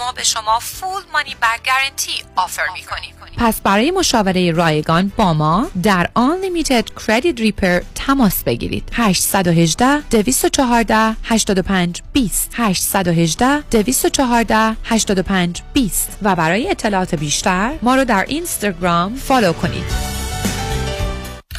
ما 0.00 0.12
به 0.12 0.24
شما 0.24 0.58
فول 0.58 1.02
مانی 1.12 1.34
بک 1.42 1.60
گارنتی 1.66 2.24
آفر 2.36 2.62
می 2.74 2.82
کنیم. 2.82 3.14
پس 3.36 3.60
برای 3.60 3.90
مشاوره 3.90 4.50
رایگان 4.50 5.12
با 5.16 5.34
ما 5.34 5.66
در 5.82 6.10
Unlimited 6.16 6.84
Credit 7.00 7.40
Repair 7.40 7.84
تماس 7.94 8.42
بگیرید. 8.42 8.88
818 8.92 10.00
214 10.00 11.16
85 11.24 12.02
20 12.12 12.50
818 12.54 13.60
214 13.60 14.76
85 14.84 15.62
20 15.72 16.18
و 16.22 16.36
برای 16.36 16.70
اطلاعات 16.70 17.14
بیشتر 17.14 17.72
ما 17.82 17.94
رو 17.94 18.04
در 18.04 18.24
اینستاگرام 18.28 19.14
فالو 19.14 19.52
کنید. 19.52 20.10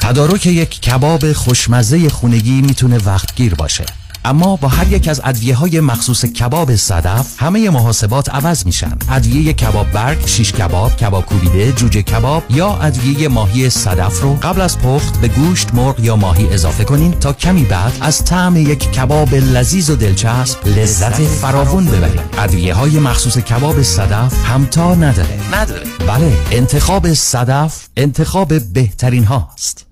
تدارک 0.00 0.46
یک 0.46 0.80
کباب 0.80 1.32
خوشمزه 1.32 2.08
خونگی 2.08 2.62
می‌تونه 2.62 2.98
وقتگیر 2.98 3.54
باشه. 3.54 4.01
اما 4.24 4.56
با 4.56 4.68
هر 4.68 4.92
یک 4.92 5.08
از 5.08 5.20
ادویه 5.24 5.54
های 5.54 5.80
مخصوص 5.80 6.24
کباب 6.24 6.76
صدف 6.76 7.42
همه 7.42 7.70
محاسبات 7.70 8.30
عوض 8.34 8.66
میشن. 8.66 8.98
ادویه 9.10 9.52
کباب 9.52 9.90
برگ، 9.90 10.26
شیش 10.26 10.52
کباب، 10.52 10.96
کباب 10.96 11.26
کوبیده، 11.26 11.72
جوجه 11.72 12.02
کباب 12.02 12.42
یا 12.50 12.76
ادویه 12.76 13.28
ماهی 13.28 13.70
صدف 13.70 14.20
رو 14.20 14.34
قبل 14.34 14.60
از 14.60 14.78
پخت 14.78 15.20
به 15.20 15.28
گوشت، 15.28 15.74
مرغ 15.74 16.00
یا 16.00 16.16
ماهی 16.16 16.54
اضافه 16.54 16.84
کنین 16.84 17.10
تا 17.10 17.32
کمی 17.32 17.64
بعد 17.64 17.92
از 18.00 18.24
طعم 18.24 18.56
یک 18.56 18.92
کباب 18.92 19.34
لذیذ 19.34 19.90
و 19.90 19.96
دلچسب 19.96 20.68
لذت 20.68 21.22
فراوون 21.22 21.86
ببرید 21.86 22.20
ادویه 22.38 22.74
های 22.74 22.98
مخصوص 22.98 23.38
کباب 23.38 23.82
صدف 23.82 24.44
همتا 24.44 24.94
نداره. 24.94 25.38
نداره. 25.54 25.86
بله 26.06 26.32
انتخاب 26.50 27.14
صدف 27.14 27.88
انتخاب 27.96 28.72
بهترین 28.72 29.24
هاست. 29.24 29.91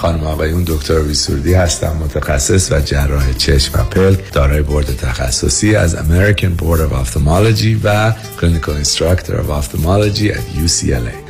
خانم 0.00 0.24
آقایون 0.24 0.64
دکتر 0.66 0.98
ویسوردی 0.98 1.54
هستم 1.54 1.96
متخصص 2.00 2.72
و 2.72 2.80
جراح 2.80 3.32
چشم 3.32 3.80
و 3.80 3.84
پلک 3.84 4.32
دارای 4.32 4.62
بورد 4.62 4.96
تخصصی 4.96 5.76
از 5.76 5.96
American 5.96 6.60
Board 6.62 6.78
of 6.78 7.06
Ophthalmology 7.06 7.80
و 7.84 8.12
clinical 8.40 8.74
instructor 8.74 9.52
ophthalmology 9.52 10.28
در 10.28 10.34
UCLA 10.34 11.29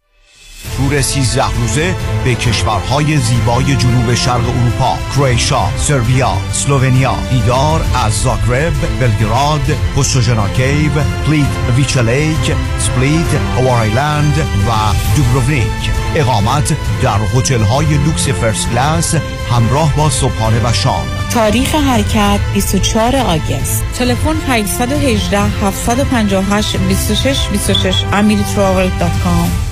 تور 0.77 1.01
13 1.01 1.43
روزه 1.57 1.95
به 2.23 2.35
کشورهای 2.35 3.17
زیبای 3.17 3.75
جنوب 3.75 4.13
شرق 4.13 4.49
اروپا 4.49 4.97
کرواتیا، 5.15 5.69
سربیا، 5.77 6.33
اسلوونیا 6.49 7.15
دیدار 7.31 7.85
از 8.05 8.13
زاگرب، 8.13 8.73
بلگراد، 8.99 9.77
Postojna 9.95 10.47
Cave، 10.47 10.91
Plitvice 11.25 12.01
Lake، 12.01 12.55
سپلیت، 12.79 13.33
Hvar 13.57 13.89
Island 13.89 14.37
و 14.37 14.71
دوبروونیک. 15.15 15.91
اقامت 16.15 16.75
در 17.01 17.19
هتل 17.35 17.61
های 17.61 17.85
لوکس 17.85 18.29
first 18.29 18.69
class 18.69 19.15
همراه 19.51 19.95
با 19.95 20.09
صبحانه 20.09 20.69
و 20.69 20.73
شام. 20.73 21.05
تاریخ 21.33 21.75
حرکت 21.75 22.39
24 22.53 23.15
August. 23.15 23.83
تلفن 23.97 24.35
818 24.47 25.39
758 25.39 26.77
26 26.77 27.47
26 27.51 28.03
amiritravel.com 28.11 29.70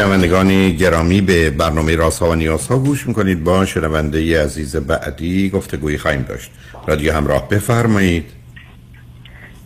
شنوندگان 0.00 0.70
گرامی 0.70 1.20
به 1.20 1.50
برنامه 1.50 1.96
رازها 1.96 2.30
و 2.30 2.34
نیازها 2.34 2.78
گوش 2.78 3.06
می‌کنید. 3.06 3.44
با 3.44 3.66
شنونده 3.66 4.44
عزیز 4.44 4.76
بعدی 4.76 5.50
گفتگویی 5.50 5.98
خواهیم 5.98 6.22
داشت. 6.22 6.50
رادیو 6.86 7.12
همراه 7.12 7.48
بفرمایید. 7.48 8.24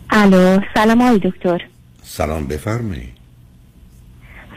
الو 0.09 0.59
سلام 0.73 1.01
آقای 1.01 1.19
دکتر. 1.19 1.61
سلام 2.03 2.47
بفرمایید. 2.47 3.13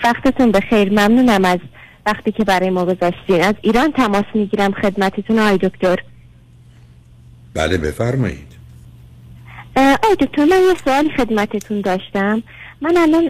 وقتتون 0.05 0.53
بخیر 0.53 0.89
ممنونم 0.91 1.45
از 1.45 1.59
وقتی 2.07 2.33
که 2.33 2.45
برای 2.45 2.71
ما 2.71 2.85
گذاشتین. 2.85 3.41
از 3.43 3.55
ایران 3.63 3.93
تماس 3.93 4.25
می‌گیرم 4.35 4.73
خدمتتون 4.73 5.39
آقای 5.39 5.59
دکتر. 5.59 5.97
بله 7.55 7.79
بفرمایید. 7.79 8.49
آقای 9.77 10.17
دکتر 10.21 10.45
من 10.45 10.63
یه 10.69 10.75
سوالی 10.85 11.11
خدمتتون 11.17 11.81
داشتم. 11.81 12.43
من 12.81 12.97
الان 12.97 13.29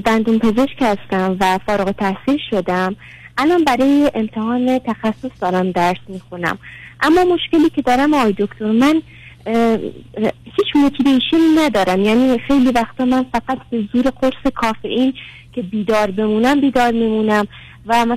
دندون 0.00 0.38
پزشک 0.38 0.76
هستم 0.80 1.36
و 1.40 1.58
فارغ 1.66 1.90
تحصیل 1.90 2.38
شدم. 2.50 2.96
الان 3.38 3.64
برای 3.64 4.10
امتحان 4.14 4.78
تخصص 4.78 5.30
دارم 5.40 5.70
درس 5.70 5.96
می‌خونم. 6.08 6.58
اما 7.00 7.24
مشکلی 7.24 7.70
که 7.70 7.82
دارم 7.82 8.14
آقای 8.14 8.34
دکتر 8.38 8.64
من 8.64 9.02
هیچ 10.44 10.66
موتیویشن 10.74 11.58
ندارم. 11.58 12.04
یعنی 12.04 12.38
خیلی 12.38 12.70
وقتا 12.70 13.04
من 13.04 13.26
فقط 13.32 13.58
به 13.70 13.84
زور 13.92 14.10
قرص 14.20 14.52
کافئین 14.54 15.14
که 15.52 15.62
بیدار 15.62 16.10
بمونم 16.10 16.60
بیدار 16.60 16.92
میمونم 16.92 17.46
و 17.86 18.16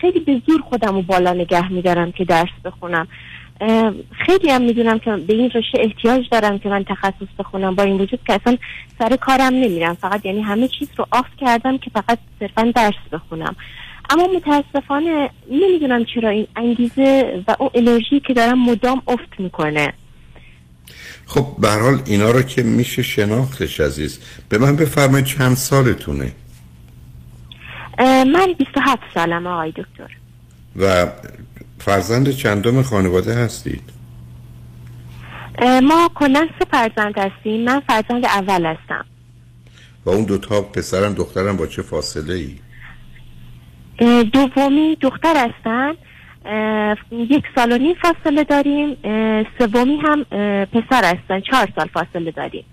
خیلی 0.00 0.20
به 0.20 0.42
زور 0.46 0.60
خودم 0.60 0.94
رو 0.94 1.02
بالا 1.02 1.32
نگه 1.32 1.72
میدارم 1.72 2.12
که 2.12 2.24
درس 2.24 2.48
بخونم. 2.64 3.08
خیلی 4.26 4.50
هم 4.50 4.62
می‌دونم 4.62 4.98
که 4.98 5.16
به 5.16 5.34
این 5.34 5.50
رشته 5.54 5.78
احتیاج 5.80 6.28
دارم 6.30 6.58
که 6.58 6.68
من 6.68 6.84
تخصص 6.84 7.26
بخونم 7.38 7.74
با 7.74 7.82
این 7.82 8.00
وجود 8.00 8.20
که 8.26 8.32
اصلا 8.32 8.56
سر 8.98 9.16
کارم 9.16 9.54
نمیرم. 9.54 9.94
فقط 9.94 10.26
یعنی 10.26 10.40
همه 10.40 10.68
چیز 10.68 10.88
رو 10.96 11.06
آف 11.10 11.26
کردم 11.40 11.78
که 11.78 11.90
فقط 11.90 12.18
صرفا 12.40 12.72
درس 12.74 12.94
بخونم. 13.12 13.56
اما 14.10 14.28
متاسفانه 14.36 15.30
نمی‌دونم 15.50 16.04
چرا 16.04 16.28
این 16.28 16.46
انگیزه 16.56 17.42
و 17.48 17.56
اون 17.58 17.70
انرژی 17.74 18.20
که 18.20 18.34
دارم 18.34 18.64
مدام 18.64 19.02
افت 19.06 19.40
می‌کنه. 19.40 19.92
خب 21.26 21.46
به 21.58 21.68
حال 21.70 22.02
اینا 22.06 22.30
رو 22.30 22.42
که 22.42 22.62
میشه 22.62 23.02
شناختش 23.02 23.80
عزیز. 23.80 24.20
به 24.48 24.58
من 24.58 24.76
بفرمایید 24.76 25.26
چند 25.26 25.56
سالتونه؟ 25.56 26.32
من 27.98 28.54
27 28.58 29.02
سالم 29.14 29.46
آقای 29.46 29.70
دکتر. 29.70 30.16
و 30.76 31.06
فرزند 31.88 32.30
چندم 32.30 32.82
خانواده 32.82 33.34
هستید؟ 33.34 33.82
ما 35.82 36.10
کلا 36.14 36.48
سه 36.58 36.64
فرزند 36.70 37.18
هستیم. 37.18 37.64
من 37.64 37.82
فرزند 37.88 38.24
اول 38.26 38.66
هستم. 38.66 39.04
و 40.06 40.10
اون 40.10 40.24
دوتا 40.24 40.62
پسرم 40.62 41.14
دخترم 41.14 41.56
با 41.56 41.66
چه 41.66 41.82
فاصله 41.82 42.34
ای؟ 42.34 42.54
دومی 44.24 44.96
دختر 45.00 45.48
هستن. 45.48 45.92
یک 47.12 47.44
سال 47.54 47.72
و 47.72 47.78
نیم 47.78 47.94
فاصله 48.02 48.44
داریم. 48.44 48.96
سومی 49.58 49.96
هم 49.96 50.24
پسر 50.64 51.04
هستن. 51.04 51.40
چهار 51.40 51.68
سال 51.76 51.88
فاصله 51.94 52.30
داریم. 52.30 52.64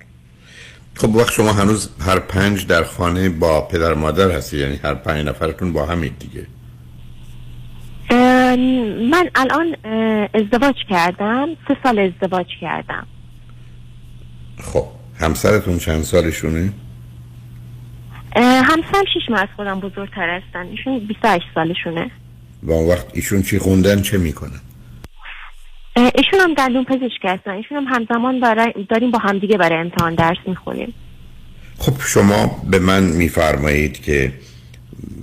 خب 0.96 1.16
وقت 1.16 1.32
شما 1.32 1.54
هنوز 1.54 1.90
هر 2.00 2.20
پنج 2.20 2.68
در 2.68 2.84
خانه 2.84 3.30
با 3.30 3.62
پدر 3.62 3.94
مادر 3.94 4.32
هستی 4.32 4.58
یعنی 4.58 4.80
هر 4.84 4.94
پنج 4.94 5.28
نفرتون 5.28 5.74
با 5.74 5.86
همین 5.86 6.14
دیگه 6.20 6.48
من 9.12 9.30
الان 9.36 9.76
ازدواج 10.34 10.76
کردم 10.90 11.48
سه 11.68 11.78
سال 11.84 12.00
ازدواج 12.00 12.48
کردم. 12.62 13.08
خب 14.62 14.86
همسرتون 15.20 15.78
چند 15.78 16.02
سالشونه؟ 16.02 16.74
همسرم 18.38 19.06
شیش 19.14 19.30
ماه 19.30 19.42
از 19.42 19.48
خودم 19.56 19.80
بزرگتر 19.80 20.42
هستن. 20.42 20.68
ایشون 20.68 21.00
28 21.00 21.46
سالشونه. 21.56 22.12
و 22.64 22.72
اون 22.72 22.90
وقت 22.90 23.06
ایشون 23.14 23.42
چی 23.42 23.60
خوندن 23.60 24.02
چه 24.02 24.18
می‌کنن؟ 24.18 24.60
ایشون 25.96 26.40
هم 26.40 26.54
دندون 26.54 26.84
پزشک 26.84 27.24
هستن. 27.24 27.52
ایشون 27.52 27.78
هم 27.78 27.94
همزمان 27.94 28.40
برای 28.40 28.74
داریم 28.90 29.12
با 29.12 29.20
همدیگه 29.20 29.58
برای 29.58 29.80
امتحان 29.80 30.16
درس 30.16 30.38
می‌خونیم. 30.48 30.94
خب 31.78 31.94
شما 32.02 32.62
به 32.72 32.80
من 32.80 33.04
میفرمایید 33.04 34.02
که 34.04 34.34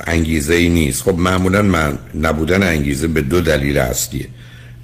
انگیزه 0.06 0.54
ای 0.54 0.68
نیست. 0.68 1.02
خب 1.02 1.18
معمولا 1.18 1.62
من 1.62 1.98
نبودن 2.14 2.62
انگیزه 2.62 3.08
به 3.08 3.20
دو 3.20 3.40
دلیل 3.40 3.78
اصلیه. 3.78 4.28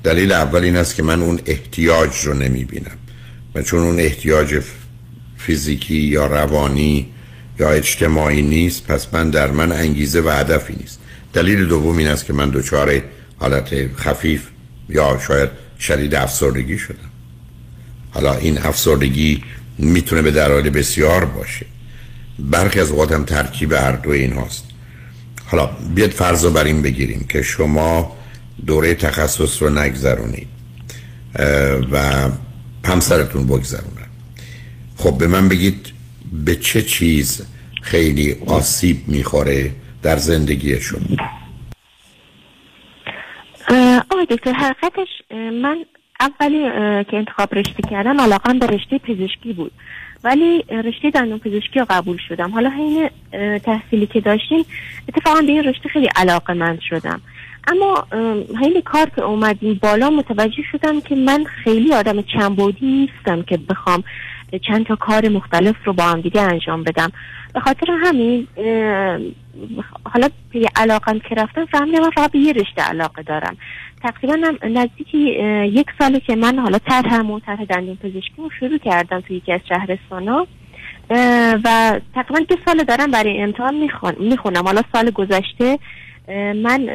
دلیل 0.05 0.33
اول 0.33 0.65
این 0.65 0.77
است 0.77 0.95
که 0.95 1.03
من 1.03 1.23
اون 1.23 1.41
احتیاج 1.47 2.11
رو 2.25 2.35
نمی 2.35 2.65
بینم 2.65 2.99
و 3.55 3.63
چون 3.63 3.81
اون 3.81 4.01
احتیاج 4.01 4.61
فیزیکی 5.37 5.95
یا 5.95 6.27
روانی 6.27 7.07
یا 7.61 7.71
اجتماعی 7.71 8.43
نیست 8.43 8.87
پس 8.87 9.07
من 9.13 9.31
در 9.31 9.51
من 9.51 9.73
انگیزه 9.73 10.21
و 10.21 10.31
هدفی 10.31 10.75
نیست. 10.81 10.99
دلیل 11.33 11.67
دوم 11.67 11.97
این 11.97 12.07
است 12.07 12.27
که 12.27 12.33
من 12.33 12.51
دچار 12.51 13.03
حالت 13.39 13.97
خفیف 13.97 14.43
یا 14.89 15.19
شاید 15.27 15.49
شدید 15.81 16.15
افسردگی 16.15 16.79
شدم. 16.79 17.11
حالا 18.11 18.35
این 18.35 18.59
افسردگی 18.59 19.43
می‌تونه 19.79 20.23
به 20.23 20.31
دلایل 20.31 20.71
بسیار 20.71 21.25
باشه. 21.25 21.67
برخی 22.39 22.81
از 22.81 22.91
اوقات 22.91 23.13
هم 23.13 23.25
ترکیب 23.25 23.73
هر 23.73 23.93
دو 23.93 24.11
این 24.11 24.33
هاست 24.33 24.65
حالا 25.51 25.67
بیاد 25.95 26.11
فرض 26.11 26.45
رو 26.45 26.51
بر 26.51 26.65
این 26.65 26.83
بگیریم 26.83 27.27
که 27.29 27.43
شما 27.43 28.17
دوره 28.67 28.95
تخصص 28.95 29.63
رو 29.63 29.71
نگذرونید 29.71 30.49
و 31.93 32.29
همسرتون 32.85 33.47
بگذرونن 33.47 34.09
خب 34.97 35.19
به 35.19 35.27
من 35.27 35.49
بگید 35.49 35.93
به 36.33 36.57
چه 36.57 36.83
چیز 36.83 37.47
خیلی 37.83 38.37
آسیب 38.47 38.97
می‌خوره 39.07 39.73
در 40.03 40.17
زندگی 40.17 40.81
شما؟ 40.81 41.01
آقای 44.11 44.27
دکتر 44.31 44.53
حقیقتش 44.53 45.09
من 45.63 45.85
اولی 46.21 46.63
که 47.05 47.17
انتخاب 47.17 47.55
رشته 47.55 47.83
کردم 47.91 48.21
علاقم 48.21 48.59
به 48.59 48.67
رشته 48.67 48.99
پزشکی 48.99 49.53
بود. 49.53 49.73
ولی 50.25 50.65
رشته 50.71 51.11
دندون 51.11 51.39
پزشکی 51.39 51.79
رو 51.79 51.87
قبول 51.91 52.19
شدم. 52.29 52.51
حالا 52.51 52.71
حین 52.71 53.11
تحصیلی 53.59 54.07
که 54.07 54.21
داشتیم 54.21 54.65
اتفاقا 55.09 55.41
به 55.41 55.53
این 55.53 55.65
رشته 55.65 55.89
خیلی 55.89 56.09
علاقه 56.17 56.55
من 56.55 56.79
شدم. 56.91 57.21
اما 57.69 58.07
حین 58.61 58.81
کار 58.85 59.11
که 59.17 59.23
اومدیم 59.23 59.79
بالا 59.83 60.11
متوجه 60.11 60.63
شدم 60.73 61.01
که 61.01 61.15
من 61.15 61.45
خیلی 61.45 61.95
آدم 61.95 62.23
چنبودی 62.23 62.87
نیستم 62.87 63.43
که 63.43 63.57
بخوام 63.57 64.05
چند 64.69 64.87
تا 64.87 64.97
کار 64.97 65.29
مختلف 65.29 65.77
رو 65.85 65.93
با 65.93 66.05
هم 66.05 66.21
دیگه 66.21 66.41
انجام 66.41 66.83
بدم. 66.83 67.13
به 67.55 67.61
خاطر 67.61 67.87
همین 68.05 68.47
حالا 70.05 70.29
به 70.53 70.61
علاقم 70.77 71.19
که 71.19 71.35
رفتم 71.35 71.67
فهمیدم 71.67 72.01
من 72.01 72.11
فقط 72.11 72.31
به 72.33 72.39
یه 72.39 72.53
رشته 72.53 72.83
علاقه 72.83 73.23
دارم. 73.23 73.57
تقریبا 74.03 74.37
نزدیکی 74.63 75.19
یک 75.65 75.87
ساله 75.99 76.21
که 76.21 76.37
من 76.37 76.59
حالا 76.59 76.79
طرحمو 76.79 77.41
طرح 77.41 77.65
دندون 77.65 77.97
پزشکی 77.97 78.33
رو 78.37 78.51
شروع 78.61 78.79
کردم 78.79 79.21
توی 79.21 79.37
یکی 79.37 79.53
از 79.53 79.61
شهرستان 79.69 80.29
ها 80.29 80.47
و 81.65 82.01
تقریبا 82.15 82.41
دو 82.49 82.57
سال 82.65 82.85
دارم 82.85 83.11
برای 83.11 83.43
امتحان 83.43 83.75
می‌خونم. 84.19 84.65
حالا 84.65 84.83
سال 84.93 85.11
گذشته 85.11 85.79
من 86.55 86.89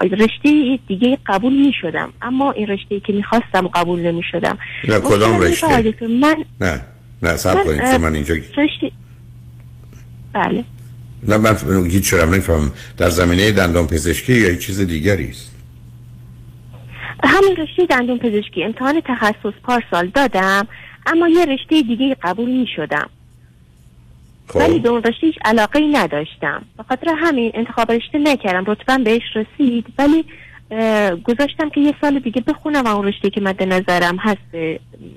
رشته 0.00 0.78
دیگه 0.88 1.18
قبول 1.26 1.52
می 1.52 1.72
شدم 1.80 2.12
اما 2.22 2.52
این 2.52 2.66
رشته 2.66 3.00
که 3.00 3.12
می‌خواستم 3.12 3.68
قبول 3.68 4.00
نمی 4.00 4.22
شدم 4.32 4.58
نه 4.88 5.00
کدام 5.00 5.40
رشته؟ 5.40 6.06
من 6.06 6.36
نه 6.60 6.82
نه 7.22 7.36
سب 7.36 7.64
کنید. 7.64 7.80
که 7.80 7.98
من 7.98 8.14
اینجا 8.14 8.34
رشته 8.34 8.90
بله. 10.32 10.64
نه 11.28 11.36
من 11.36 11.56
هیچ 11.86 12.10
چرم 12.10 12.34
نفهم 12.34 12.72
در 12.96 13.10
زمینه 13.10 13.52
دندان 13.52 13.86
پزشکی 13.86 14.32
یا 14.32 14.54
چیز 14.54 14.80
دیگری 14.80 15.28
است؟ 15.28 15.52
همین 17.24 17.56
رشته 17.56 17.86
دندون 17.86 18.18
پزشکی. 18.18 18.64
امتحان 18.64 19.00
تخصص 19.04 19.52
پارسال 19.62 20.06
دادم 20.06 20.66
اما 21.06 21.28
یه 21.28 21.44
رشته 21.44 21.82
دیگه 21.82 22.16
قبول 22.22 22.50
می 22.50 22.66
شدم 22.76 23.06
خب. 23.06 23.21
ولی 24.54 24.78
به 24.78 24.88
اون 24.88 25.02
رشته 25.02 25.26
هیچ 25.26 25.36
علاقه 25.44 25.78
ای 25.78 25.88
نداشتم. 25.88 26.62
به 26.76 26.82
خاطر 26.88 27.06
همین 27.18 27.52
انتخاب 27.54 27.92
رشته 27.92 28.18
نکردم. 28.18 28.64
رتبا 28.66 28.98
بهش 29.04 29.22
رسید. 29.34 29.86
ولی 29.98 30.24
گذاشتم 31.24 31.70
که 31.74 31.80
یه 31.80 31.94
سال 32.00 32.18
دیگه 32.18 32.40
بخونم 32.40 32.86
اون 32.86 33.06
رشته 33.06 33.30
که 33.30 33.40
مد 33.40 33.62
نظرم 33.62 34.16
هست. 34.16 34.76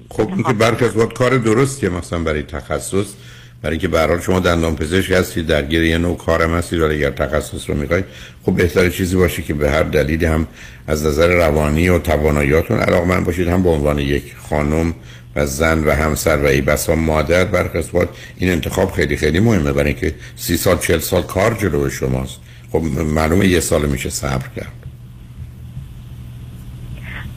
خب 0.10 0.30
این 0.30 0.44
که 0.44 0.54
برکت 0.54 1.14
کار 1.14 1.38
درستیه 1.38 1.90
مثلا 1.90 2.20
برای 2.20 2.44
تخصص. 2.44 3.14
برای 3.62 3.78
که 3.78 3.88
به 3.88 4.20
شما 4.26 4.40
دندان 4.40 4.76
پزشک 4.76 5.12
هستید 5.12 5.48
درگیر 5.48 5.84
یه 5.84 5.98
نوع 5.98 6.18
کارم 6.18 6.56
هستید 6.56 6.80
ولی 6.80 6.96
اگر 6.96 7.12
تخصص 7.12 7.70
رو 7.70 7.76
می‌خواید 7.76 8.06
خب 8.46 8.56
بهتر 8.56 8.90
چیزی 8.90 9.16
باشه 9.16 9.42
که 9.42 9.54
به 9.54 9.70
هر 9.70 9.84
دلیلی 9.84 10.26
هم 10.26 10.48
از 10.88 11.06
نظر 11.06 11.28
روانی 11.28 11.90
و 11.90 12.00
تواناییاتون 12.00 12.80
علاقمند 12.80 13.26
باشید. 13.26 13.48
هم 13.48 13.64
به 13.64 13.70
عنوان 13.70 14.00
یک 14.00 14.36
خانم 14.50 14.94
و 15.36 15.46
زن 15.46 15.84
و 15.84 15.92
همسر 15.92 16.38
و 16.38 16.46
ای 16.46 16.62
بسا 16.62 16.96
مادر 16.96 17.46
برقصبات 17.46 18.10
این 18.38 18.52
انتخاب 18.52 18.92
خیلی 18.92 19.18
خیلی 19.18 19.40
مهمه 19.40 19.74
برای 19.74 19.90
اینکه 19.90 20.16
سی 20.36 20.58
سال 20.58 20.78
چل 20.78 21.00
سال 21.00 21.22
کار 21.22 21.54
جلو 21.54 21.90
شماست. 21.90 22.40
خب 22.72 22.82
معلومه 22.82 23.48
یه 23.48 23.60
سال 23.60 23.86
میشه 23.86 24.10
صبر 24.10 24.48
کرد. 24.56 24.85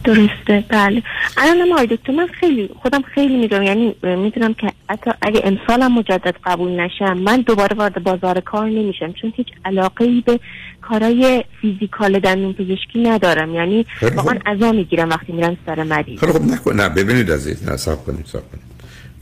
درسته. 0.08 0.64
بله. 0.68 1.02
الان 1.36 1.72
آقای 1.72 1.86
دکتر 1.86 2.12
من 2.12 2.26
خیلی 2.26 2.70
خودم 2.82 3.02
خیلی 3.02 3.36
می‌دونم. 3.36 3.62
یعنی 3.62 3.94
می‌دونم 4.02 4.54
که 4.54 4.72
حتی 4.90 5.10
اگه 5.22 5.40
امسالم 5.44 5.94
مجدد 5.94 6.34
قبول 6.44 6.80
نشم 6.80 7.16
من 7.18 7.40
دوباره 7.40 7.76
وارد 7.76 8.02
بازار 8.02 8.40
کار 8.40 8.66
نمیشم. 8.66 9.12
چون 9.12 9.32
هیچ 9.36 9.46
علاقه 9.64 10.04
ای 10.04 10.22
به 10.26 10.40
کارهای 10.82 11.44
فیزیکال 11.60 12.18
دندون 12.18 12.52
پزشکی 12.52 13.02
ندارم. 13.02 13.54
یعنی 13.54 13.86
واقعا 14.14 14.38
عذا 14.46 14.72
می‌گیرم 14.72 15.10
وقتی 15.10 15.32
میرم 15.32 15.56
سر 15.66 15.82
مریض. 15.82 16.18
خب 16.18 16.42
نکن. 16.42 16.80
نه 16.80 16.88
ببینید 16.88 17.32
عزیز. 17.32 17.68
نه 17.68 17.76
صاحب 17.76 17.98
کنید 17.98 18.26
صاحب 18.26 18.44
کنید. 18.52 18.64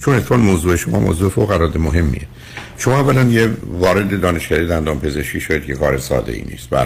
چون 0.05 0.15
اتفاق 0.15 0.39
موضوع 0.39 0.77
شما 0.77 1.01
موضوع 1.01 1.31
فوق 1.31 1.51
العاده 1.51 1.79
مهمیه. 1.79 2.27
شما 2.79 3.01
اولا 3.01 3.23
یه 3.23 3.51
وارد 3.67 4.21
دانشگاهی 4.21 4.67
دندان 4.67 5.01
پزشکی 5.01 5.41
شاید 5.41 5.65
که 5.67 5.75
کار 5.75 5.99
ساده 5.99 6.33
ای 6.33 6.43
نیست. 6.51 6.71
به 6.71 6.81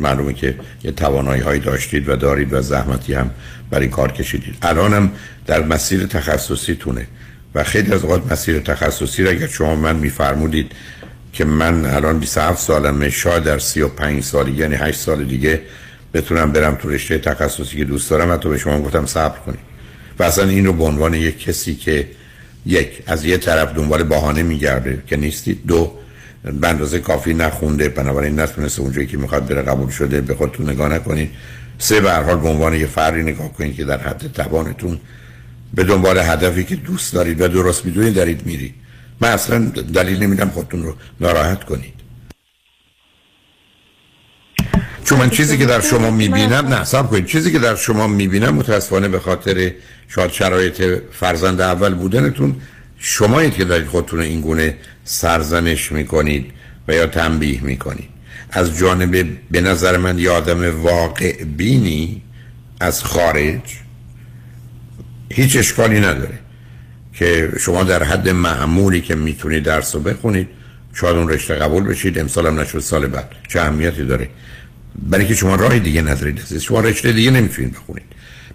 معلومه 0.00 0.32
که 0.32 0.54
یه 0.84 0.92
توانایی 0.92 1.42
هایی 1.42 1.60
داشتید 1.60 2.08
و 2.08 2.16
دارید 2.16 2.52
و 2.52 2.62
زحمتی 2.62 3.14
هم 3.14 3.30
برای 3.70 3.84
این 3.84 3.90
کار 3.90 4.12
کشیدید. 4.12 4.54
الان 4.62 4.94
هم 4.94 5.10
در 5.46 5.62
مسیر 5.62 6.06
تخصصی 6.06 6.74
تونه 6.74 7.06
و 7.54 7.64
خیلی 7.64 7.92
از 7.92 8.04
اوقات 8.04 8.32
مسیر 8.32 8.58
تخصصی 8.58 9.22
را 9.22 9.30
اگر 9.30 9.46
شما 9.46 9.74
من 9.74 9.96
میفرمودید 9.96 10.72
که 11.32 11.44
من 11.44 11.86
الان 11.86 12.18
27 12.18 12.58
سالمه 12.58 13.10
شاید 13.10 13.42
در 13.42 13.58
35 13.58 14.22
سال 14.22 14.58
یعنی 14.58 14.74
8 14.74 14.98
سال 14.98 15.24
دیگه 15.24 15.60
بتونم 16.14 16.52
برم 16.52 16.74
تو 16.74 16.88
رشته 16.88 17.18
تخصصی 17.18 17.76
که 17.76 17.84
دوست 17.84 18.10
دارم 18.10 18.32
حتی 18.32 18.48
به 18.48 18.58
شما 18.58 18.82
گفتم 18.82 19.06
صبر 19.06 19.38
کنید. 19.38 19.60
و 20.18 20.22
اصلا 20.22 20.48
این 20.48 20.66
رو 20.66 20.72
به 20.72 20.84
عنوان 20.84 21.14
یک 21.14 21.44
کسی 21.44 21.74
که 21.74 22.06
یک 22.66 23.02
از 23.06 23.24
یه 23.24 23.36
طرف 23.36 23.72
دنبال 23.72 24.02
بهانه 24.02 24.42
میگرده 24.42 25.02
که 25.06 25.16
نیستید. 25.16 25.66
دو 25.66 25.92
به 26.44 26.68
اندازه 26.68 27.00
کافی 27.00 27.34
نخونده 27.34 27.88
بنابراین 27.88 28.40
نتونسته 28.40 28.82
اونجایی 28.82 29.06
که 29.06 29.16
می‌خواد 29.16 29.46
بره 29.46 29.62
قبول 29.62 29.90
شده 29.90 30.20
به 30.20 30.34
خودتون 30.34 30.70
نگاه 30.70 30.88
نکنید. 30.88 31.30
سه 31.78 32.00
به 32.00 32.12
حال 32.12 32.36
به 32.36 32.48
عنوان 32.48 32.74
یه 32.74 32.86
فردی 32.86 33.22
نگاه 33.22 33.52
کنید 33.52 33.76
که 33.76 33.84
در 33.84 33.98
حد 33.98 34.32
توانتون 34.32 35.00
به 35.74 35.84
دنبال 35.84 36.18
هدفی 36.18 36.64
که 36.64 36.76
دوست 36.76 37.14
دارید 37.14 37.40
و 37.40 37.48
درست 37.48 37.86
می‌دونید 37.86 38.14
دارید 38.14 38.46
میرید. 38.46 38.74
من 39.20 39.28
اصلا 39.28 39.58
دلیل 39.94 40.22
نمیدم 40.22 40.48
خودتون 40.48 40.82
رو 40.82 40.94
ناراحت 41.20 41.64
کنید. 41.64 41.94
چون 45.04 45.18
من 45.18 45.30
چیزی 45.30 45.58
که 45.58 45.66
در 45.66 45.80
شما 45.80 46.10
می‌بینم 46.10 46.66
نه 46.68 46.84
سب 46.84 47.10
کنید. 47.10 47.26
چیزی 47.26 47.52
که 47.52 47.58
در 47.58 47.74
شما 47.74 48.06
می‌بینم 48.06 48.54
متاسفانه 48.54 49.08
به 49.08 49.18
خاطر 49.18 49.72
شاید 50.08 50.30
شرایط 50.30 50.82
فرزند 51.12 51.60
اول 51.60 51.94
بودنتون 51.94 52.56
شمایید 52.98 53.54
که 53.54 53.64
دارید 53.64 53.86
خودتون 53.86 54.20
این 54.20 54.40
گونه 54.40 54.76
سرزنش 55.04 55.92
می‌کنید 55.92 56.50
و 56.88 56.92
یا 56.92 57.06
تنبیه 57.06 57.64
می‌کنید. 57.64 58.08
از 58.50 58.78
جانب 58.78 59.28
به 59.50 59.60
نظر 59.60 59.96
من 59.96 60.18
یه 60.18 60.30
آدم 60.30 60.82
واقع 60.82 61.44
بینی 61.44 62.22
از 62.80 63.04
خارج 63.04 63.60
هیچ 65.30 65.56
اشکالی 65.56 66.00
نداره 66.00 66.38
که 67.12 67.52
شما 67.60 67.84
در 67.84 68.02
حد 68.02 68.28
معمولی 68.28 69.00
که 69.00 69.14
می‌تونید 69.14 69.62
درس 69.62 69.94
رو 69.94 70.00
بخونید 70.00 70.48
شاید 70.94 71.16
اون 71.16 71.28
رشته 71.28 71.54
قبول 71.54 71.84
بشید 71.84 72.18
امسال 72.18 72.46
هم 72.46 72.60
نشد 72.60 72.78
سال 72.78 73.06
بعد. 73.06 73.30
چه 73.48 73.60
اهمیتی 73.60 74.04
داره؟ 74.04 74.28
برای 75.02 75.26
که 75.26 75.34
شما 75.34 75.54
راه 75.54 75.78
دیگه 75.78 76.02
ندارید. 76.02 76.58
شما 76.58 76.80
رشته 76.80 77.12
دیگه 77.12 77.30
نمی‌تونید 77.30 77.74
بخونید. 77.74 78.06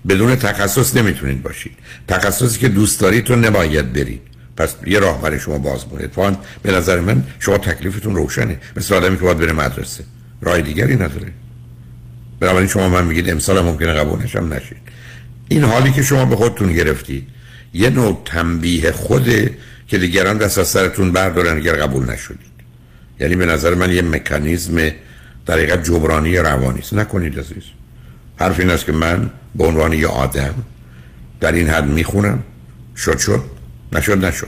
بدون 0.09 0.35
تخصص 0.35 0.95
نمی‌تونید 0.95 1.43
باشید. 1.43 1.73
تخصصی 2.07 2.59
که 2.59 2.69
دوست 2.69 2.99
دارید 2.99 3.23
تو 3.23 3.35
نباید 3.35 3.93
برید. 3.93 4.21
پس 4.57 4.75
یه 4.87 4.99
راه 4.99 5.21
برای 5.21 5.39
شما 5.39 5.57
باز 5.57 5.85
مونید 5.91 6.11
فان 6.11 6.37
به 6.63 6.71
نظر 6.71 6.99
من 6.99 7.23
شما 7.39 7.57
تکلیفتون 7.57 8.15
روشنه. 8.15 8.57
مثل 8.75 8.95
آدمی 8.95 9.17
که 9.17 9.23
باید 9.23 9.37
بره 9.37 9.51
مدرسه. 9.53 10.03
راه 10.41 10.61
دیگری 10.61 10.95
نداره. 10.95 11.31
بنابراین 12.39 12.67
شما 12.67 12.89
من 12.89 13.05
میگید 13.05 13.29
امسال 13.29 13.61
ممکنه 13.61 13.93
قبول 13.93 14.23
نشم 14.23 14.53
نشید. 14.53 14.77
این 15.47 15.63
حالی 15.63 15.91
که 15.91 16.03
شما 16.03 16.25
به 16.25 16.35
خودتون 16.35 16.73
گرفتید 16.73 17.27
یه 17.73 17.89
نوع 17.89 18.21
تنبیه 18.25 18.91
خوده 18.91 19.57
که 19.87 19.97
دیگران 19.97 20.37
دست 20.37 20.57
از 20.57 20.67
سرتون 20.67 21.11
بردارن 21.11 21.57
اگر 21.57 21.75
قبول 21.75 22.09
نشدید. 22.09 22.53
یعنی 23.19 23.35
به 23.35 23.45
نظر 23.45 23.73
من 23.73 23.91
یه 23.91 24.01
مکانیزم 24.01 24.91
در 25.45 25.77
جبرانی 25.77 26.37
روانی 26.37 26.79
است. 26.79 26.93
نکنید 26.93 27.39
عزیز. 27.39 27.63
حرف 28.35 28.59
این 28.59 28.69
است 28.69 28.85
که 28.85 28.91
من 28.91 29.29
به 29.55 29.65
عنوان 29.65 29.93
یه 29.93 30.07
آدم 30.07 30.53
در 31.39 31.51
این 31.51 31.69
حد 31.69 31.85
می‌خونم. 31.85 32.43
شد 32.95 33.17
شد. 33.17 33.43
نشد 33.93 34.25
نشد. 34.25 34.47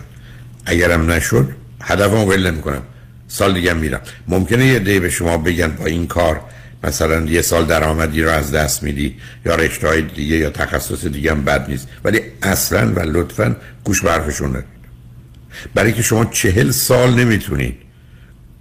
اگرم 0.66 1.12
نشد 1.12 1.50
هدفم 1.82 2.28
ول 2.28 2.52
نمی‌کنم. 2.52 2.82
سال 3.28 3.54
دیگه 3.54 3.74
میرم. 3.74 4.02
ممکنه 4.28 4.66
یه 4.66 4.80
دی 4.80 5.00
به 5.00 5.10
شما 5.10 5.38
بگن 5.38 5.68
با 5.68 5.86
این 5.86 6.08
کار 6.08 6.42
مثلا 6.84 7.26
یه 7.26 7.42
سال 7.42 7.66
درآمدی 7.66 8.24
رو 8.24 8.30
از 8.30 8.52
دست 8.52 8.84
میدی 8.84 9.16
یا 9.46 9.56
رشته 9.56 9.88
های 9.88 10.02
دیگه 10.02 10.36
یا 10.36 10.50
تخصص 10.50 11.06
دیگه 11.06 11.32
هم 11.32 11.46
بد 11.46 11.70
نیست. 11.70 11.88
ولی 12.04 12.22
اصلا 12.44 12.94
و 12.94 13.00
لطفا 13.00 13.56
گوش 13.84 14.02
به 14.02 14.12
حرفشون 14.12 14.50
ندید 14.50 14.66
برای 15.74 15.94
که 15.94 16.02
شما 16.02 16.26
چهل 16.26 16.72
سال 16.72 17.14
نمی‌تونید. 17.14 17.76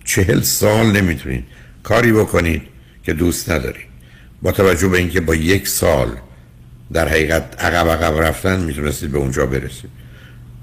چهل 0.04 0.40
سال 0.40 0.86
نمی‌تونید. 0.86 1.44
کاری 1.82 2.12
بکنید 2.12 2.62
که 3.02 3.12
دوست 3.12 3.50
ندارید. 3.50 3.86
با 4.42 4.52
توجه 4.52 4.88
به 4.88 4.98
اینکه 4.98 5.20
با 5.20 5.34
یک 5.34 5.68
سال 5.68 6.08
در 6.92 7.08
حقیقت 7.08 7.44
عقب 7.58 7.88
عقب 7.88 8.18
رفتن 8.18 8.60
می‌تونستید 8.60 9.12
به 9.12 9.18
اونجا 9.18 9.46
برسید. 9.46 9.90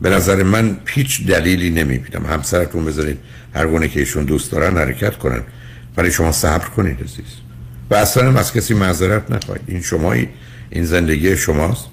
به 0.02 0.10
نظر 0.10 0.44
من 0.44 0.78
هیچ 0.86 1.28
دلیلی 1.28 1.70
نمی‌بینم. 1.70 2.26
همسرتون 2.26 2.86
بذارید 2.86 3.18
هر 3.54 3.68
گونه 3.68 3.88
که 3.88 4.00
ایشون 4.00 4.24
دوست 4.24 4.52
دارن 4.52 4.78
حرکت 4.78 5.18
کنن. 5.18 5.42
برای 5.96 6.12
شما 6.12 6.32
صبر 6.32 6.66
کنید 6.66 7.04
عزیز. 7.04 7.26
و 7.90 7.96
اصلا 7.96 8.40
از 8.40 8.54
کسی 8.54 8.74
معذرت 8.74 9.32
نخواهید. 9.32 9.64
این 9.68 9.82
شمایی 9.82 10.30
این 10.70 10.86
زندگی 10.86 11.38
شماست. 11.38 11.86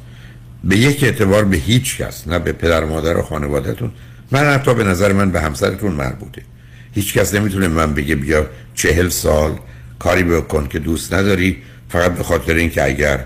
به 0.65 0.77
یک 0.77 1.05
اعتبار 1.05 1.45
به 1.45 1.57
هیچ 1.57 1.97
کس 1.97 2.29
نه 2.29 2.39
به 2.39 2.53
پدر 2.53 2.85
مادر 2.85 3.17
و 3.17 3.23
خانوادهتون 3.23 3.91
من 4.31 4.45
حتی 4.45 4.75
به 4.75 4.85
نظر 4.85 5.13
من 5.13 5.31
به 5.31 5.41
همسرتون 5.41 5.93
مربوطه. 5.93 6.43
هیچ 6.93 7.15
کس 7.15 7.35
نمی‌تونه 7.35 7.69
من 7.69 7.95
بگه 7.95 8.15
بیا 8.15 8.47
چهل 8.75 9.09
سال 9.09 9.59
کاری 9.99 10.23
بکن 10.25 10.67
که 10.67 10.79
دوست 10.79 11.15
نداری 11.15 11.57
فقط 11.89 12.15
به 12.15 12.23
خاطر 12.23 12.55
اینکه 12.55 12.85
اگر 12.85 13.25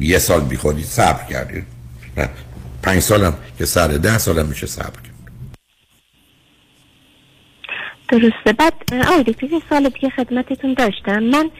یه 0.00 0.18
سال 0.18 0.40
بی 0.40 0.56
خودی 0.56 0.84
صبر 0.84 1.26
کردید. 1.30 1.64
پنج 2.84 3.00
سالم 3.00 3.34
که 3.58 3.64
سر 3.64 3.88
ده 3.88 4.18
سالم 4.18 4.46
میشه 4.46 4.66
صبر 4.66 4.84
کرد. 4.84 5.14
درسته. 8.08 8.52
بعد 8.58 8.74
آقای 9.06 9.22
دکتر 9.22 9.46
یه 9.46 9.62
سال 9.70 9.88
دیگه 9.88 10.10
خدمتتون 10.10 10.74
داشتم. 10.74 11.18
من 11.18 11.50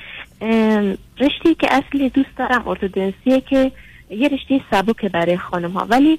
رشته 1.21 1.55
که 1.59 1.69
اصلی 1.71 2.09
دوست 2.11 2.29
دارم 2.39 2.69
ارتودنسیه 2.69 3.41
که 3.41 3.73
یه 4.11 4.29
رشته 4.29 4.61
سبک 4.71 5.05
برای 5.05 5.37
خانم 5.37 5.71
ها 5.71 5.87
ولی 5.91 6.19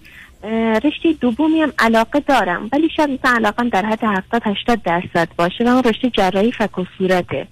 رشته 0.84 1.14
دومی 1.22 1.62
هم 1.62 1.74
علاقه 1.80 2.20
دارم. 2.20 2.70
ولی 2.72 2.90
شاید 2.98 3.10
مثلا 3.10 3.32
علاقه 3.36 3.70
در 3.70 3.86
حد 3.86 4.04
70 4.04 4.42
80 4.46 4.82
درصد 4.84 5.30
باشه 5.38 5.64
و 5.64 5.68
اون 5.68 5.84
رشته 5.84 6.10
جراحی 6.10 6.52
فک 6.52 6.78
و 6.78 6.86
صورته. 6.98 7.48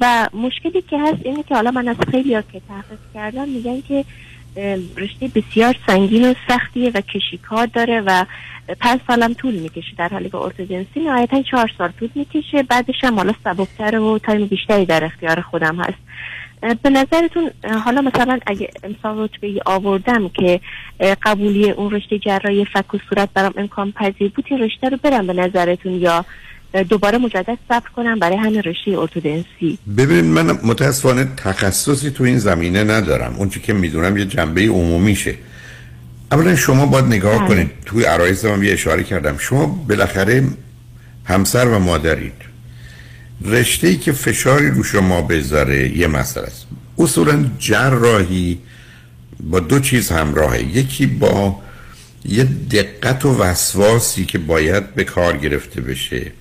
و 0.00 0.28
مشکلی 0.34 0.82
که 0.82 0.98
هست 0.98 1.18
اینه 1.24 1.42
که 1.42 1.54
حالا 1.54 1.70
من 1.70 1.88
از 1.88 1.96
خیلی 2.10 2.34
ها 2.34 2.42
که 2.42 2.60
تحقیق 2.68 2.98
کردم 3.14 3.48
میگن 3.48 3.80
که 3.88 4.04
رشته 4.96 5.28
بسیار 5.34 5.76
سنگین 5.86 6.30
و 6.30 6.34
سختیه 6.48 6.90
و 6.94 7.00
کشیکار 7.00 7.66
داره 7.66 8.00
و 8.00 8.24
پنج 8.80 9.00
سالم 9.06 9.34
طول 9.34 9.54
می‌کشه 9.54 9.92
در 9.98 10.08
حالی 10.08 10.30
که 10.30 10.36
ارتودنسی 10.36 11.00
نهایتا 11.00 11.42
چهار 11.42 11.70
سال 11.78 11.90
طول 12.00 12.08
می‌کشه. 12.14 12.62
بعدش 12.62 12.94
هم 13.02 13.16
حالا 13.16 13.34
سبکتر 13.44 13.98
و 13.98 14.18
تایم 14.18 14.46
بیشتری 14.46 14.86
در 14.86 15.04
اختیار 15.04 15.40
خودم 15.40 15.76
هست. 15.76 15.98
به 16.82 16.90
نظرتون 16.90 17.50
حالا 17.84 18.00
مثلا 18.00 18.38
اگه 18.46 18.70
امسال 18.84 19.18
رتبه 19.18 19.60
آوردم 19.66 20.28
که 20.28 20.60
قبولی 21.22 21.70
اون 21.70 21.90
رشته 21.90 22.18
جراحی 22.18 22.64
فک 22.64 22.94
و 22.94 22.98
صورت 23.08 23.28
برام 23.34 23.52
امکان 23.56 23.92
پذیر 23.92 24.30
بود 24.30 24.44
این 24.50 24.60
رشته 24.60 24.88
رو 24.88 24.98
برم 25.02 25.26
به 25.26 25.32
نظرتون 25.32 25.92
یا 25.92 26.24
دوباره 26.88 27.18
مجدد 27.18 27.58
صبر 27.68 27.88
کنم 27.96 28.18
برای 28.18 28.36
همین 28.36 28.62
رشته 28.62 28.98
ارتودنسی. 28.98 29.78
ببینید 29.96 30.24
من 30.24 30.58
متاسفانه 30.62 31.28
تخصصی 31.36 32.10
تو 32.10 32.24
این 32.24 32.38
زمینه 32.38 32.84
ندارم. 32.84 33.34
اون 33.36 33.48
که 33.48 33.72
می‌دونم 33.72 34.16
یه 34.16 34.24
جنبه 34.24 34.60
عمومیشه. 34.60 35.34
اولا 36.32 36.56
شما 36.56 36.86
باید 36.86 37.04
نگاه 37.04 37.38
بله. 37.38 37.48
کنید. 37.48 37.70
توی 37.86 38.04
عرایز 38.04 38.44
هم 38.44 38.62
یه 38.62 38.72
اشاره 38.72 39.04
کردم. 39.04 39.38
شما 39.38 39.66
بالاخره 39.66 40.44
همسر 41.24 41.66
و 41.66 41.78
مادرید. 41.78 42.32
رشته 43.44 43.86
ای 43.86 43.96
که 43.96 44.12
فشاری 44.12 44.70
رو 44.70 44.82
شما 44.82 45.22
بذاره 45.22 45.98
یه 45.98 46.06
مسئله 46.06 46.46
است. 46.46 46.66
اصولا 46.98 47.44
جراحی 47.58 48.58
با 49.40 49.60
دو 49.60 49.80
چیز 49.80 50.10
همراهه. 50.10 50.76
یکی 50.76 51.06
با 51.06 51.60
یه 52.24 52.44
دقت 52.44 53.24
و 53.24 53.42
وسواسی 53.42 54.24
که 54.24 54.38
باید 54.38 54.94
به 54.94 55.04
کار 55.04 55.36
گرفته 55.36 55.80
بشه. 55.80 56.32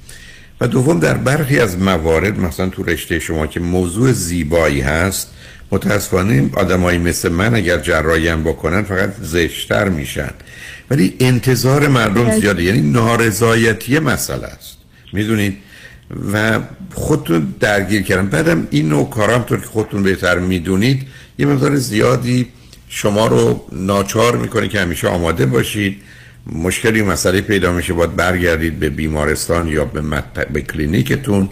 و 0.61 0.67
دوم 0.67 0.99
در 0.99 1.13
برخی 1.13 1.59
از 1.59 1.77
موارد 1.77 2.39
مثلا 2.39 2.69
تو 2.69 2.83
رشته 2.83 3.19
شما 3.19 3.47
که 3.47 3.59
موضوع 3.59 4.11
زیبایی 4.11 4.81
هست 4.81 5.33
متاسفانه 5.71 6.49
آدمایی 6.53 6.97
مثل 6.97 7.29
من 7.29 7.55
اگر 7.55 7.77
جراحی 7.77 8.27
هم 8.27 8.43
بکنن 8.43 8.81
فقط 8.81 9.13
زشتر 9.21 9.89
میشن. 9.89 10.29
ولی 10.89 11.15
انتظار 11.19 11.87
مردم 11.87 12.39
زیاده 12.39 12.63
یعنی 12.63 12.81
نارضایتی 12.81 13.99
مسئله 13.99 14.47
است. 14.47 14.77
می‌دونید؟ 15.13 15.57
و 16.33 16.59
خودتون 16.93 17.53
درگیر 17.59 18.01
کردم 18.01 18.27
بعدم 18.27 18.67
این 18.71 18.89
نوع 18.89 19.09
کارام 19.09 19.43
طور 19.43 19.59
که 19.59 19.65
خودتون 19.65 20.03
بهتر 20.03 20.39
می‌دونید 20.39 21.07
یه 21.39 21.45
مقدار 21.45 21.75
زیادی 21.75 22.47
شما 22.89 23.27
رو 23.27 23.65
ناچار 23.71 24.37
می‌کنه 24.37 24.67
که 24.67 24.79
همیشه 24.81 25.07
آماده 25.07 25.45
باشید. 25.45 26.01
مشکلی 26.51 27.01
مسئله 27.01 27.41
پیدا 27.41 27.71
میشه 27.71 27.93
باید 27.93 28.15
برگردید 28.15 28.79
به 28.79 28.89
بیمارستان 28.89 29.67
یا 29.67 29.85
به, 29.85 30.23
به 30.53 30.61
کلینیکتون. 30.61 31.49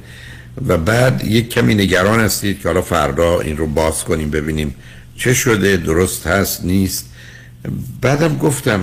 و 0.68 0.78
بعد 0.78 1.26
یک 1.26 1.50
کمی 1.50 1.76
نگران 1.76 2.20
هستید 2.20 2.62
که 2.62 2.68
حالا 2.68 2.82
فردا 2.82 3.40
این 3.40 3.58
رو 3.58 3.68
باز 3.68 4.04
کنیم 4.04 4.30
ببینیم 4.30 4.76
چه 5.18 5.34
شده 5.34 5.78
درست 5.78 6.28
هست 6.28 6.66
نیست. 6.66 7.10
بعدم 8.02 8.38
گفتم 8.38 8.80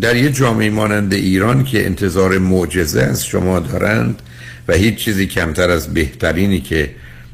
در 0.00 0.16
یه 0.16 0.30
جامعه 0.32 0.70
مانند 0.70 1.14
ایران 1.14 1.64
که 1.64 1.86
انتظار 1.86 2.38
معجزه 2.38 3.02
از 3.02 3.26
شما 3.26 3.58
دارند 3.60 4.22
و 4.68 4.74
هیچ 4.74 4.94
چیزی 4.94 5.26
کمتر 5.26 5.70
از 5.70 5.94
بهترینی 5.94 6.60
که 6.60 6.90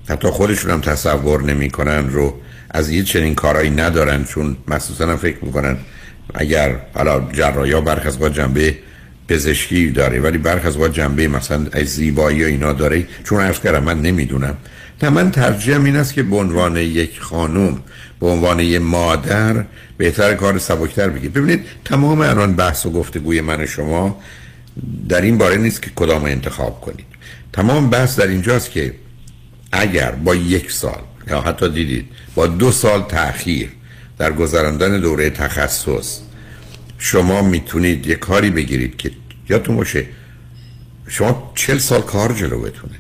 حتی 0.09 0.29
خودشون 0.29 0.71
هم 0.71 0.81
تصور 0.81 1.43
نمی‌کنن 1.43 2.11
رو 2.11 2.35
از 2.71 2.91
یه 2.91 3.03
چنین 3.03 3.35
کارهایی 3.35 3.71
ندارن 3.71 4.25
چون 4.25 4.57
مخصوصا 4.69 5.17
فکر 5.17 5.45
می‌کنن 5.45 5.77
اگر 6.35 6.77
حالا 6.95 7.29
جراحی 7.33 7.81
برخ 7.81 8.07
از 8.07 8.19
جنبه 8.19 8.79
پزشکی 9.29 9.91
داره 9.91 10.21
ولی 10.21 10.39
برخ 10.39 10.67
از 10.67 10.93
جنبه 10.93 11.29
مثلا 11.29 11.67
از 11.73 11.87
زیبایی 11.87 12.45
و 12.45 12.47
اینا 12.47 12.73
داره 12.73 13.07
چون 13.25 13.41
عرض 13.41 13.61
کردم 13.61 13.83
من 13.83 14.03
نمی‌دونم. 14.03 14.57
نه 15.03 15.09
من 15.09 15.31
ترجیحم 15.31 15.85
این 15.85 15.97
است 15.97 16.15
که 16.15 16.23
به 16.23 16.37
عنوان 16.37 16.77
یک 16.77 17.21
خانوم 17.21 17.83
به 18.21 18.27
عنوان 18.27 18.61
یک 18.61 18.81
مادر 18.81 19.65
بهتر 19.97 20.35
کار 20.35 20.59
سبکتر 20.59 21.09
بگید 21.09 21.33
ببینید 21.33 21.65
تمام 21.85 22.21
الان 22.21 22.53
بحث 22.53 22.87
و 22.87 22.91
گفتگوی 22.91 23.41
من 23.41 23.67
شما 23.67 24.21
در 25.09 25.21
این 25.21 25.39
باره 25.39 25.57
نیست 25.57 25.83
که 25.83 25.91
کدام 25.97 26.25
انتخاب 26.25 26.81
کنید. 26.81 27.07
تمام 27.53 27.91
بحث 27.91 28.19
در 28.19 28.27
اینجاست 28.27 28.71
که 28.71 28.95
اگر 29.73 30.11
با 30.11 30.35
یک 30.35 30.73
سال 30.73 31.01
یا 31.31 31.41
حتی 31.41 31.69
دیدید 31.69 32.09
با 32.35 32.47
دو 32.47 32.73
سال 32.73 33.03
تاخیر 33.03 33.69
در 34.21 34.33
گذراندن 34.33 35.01
دوره 35.01 35.31
تخصص. 35.31 36.19
شما 36.99 37.43
می‌تونید 37.43 38.07
یه 38.07 38.15
کاری 38.15 38.51
بگیرید 38.51 38.97
که 38.97 39.11
یادتون 39.49 39.77
باشه 39.77 40.07
شما 41.09 41.53
چل 41.55 41.79
سال 41.79 42.03
کار 42.03 42.33
جلوتونه 42.33 42.95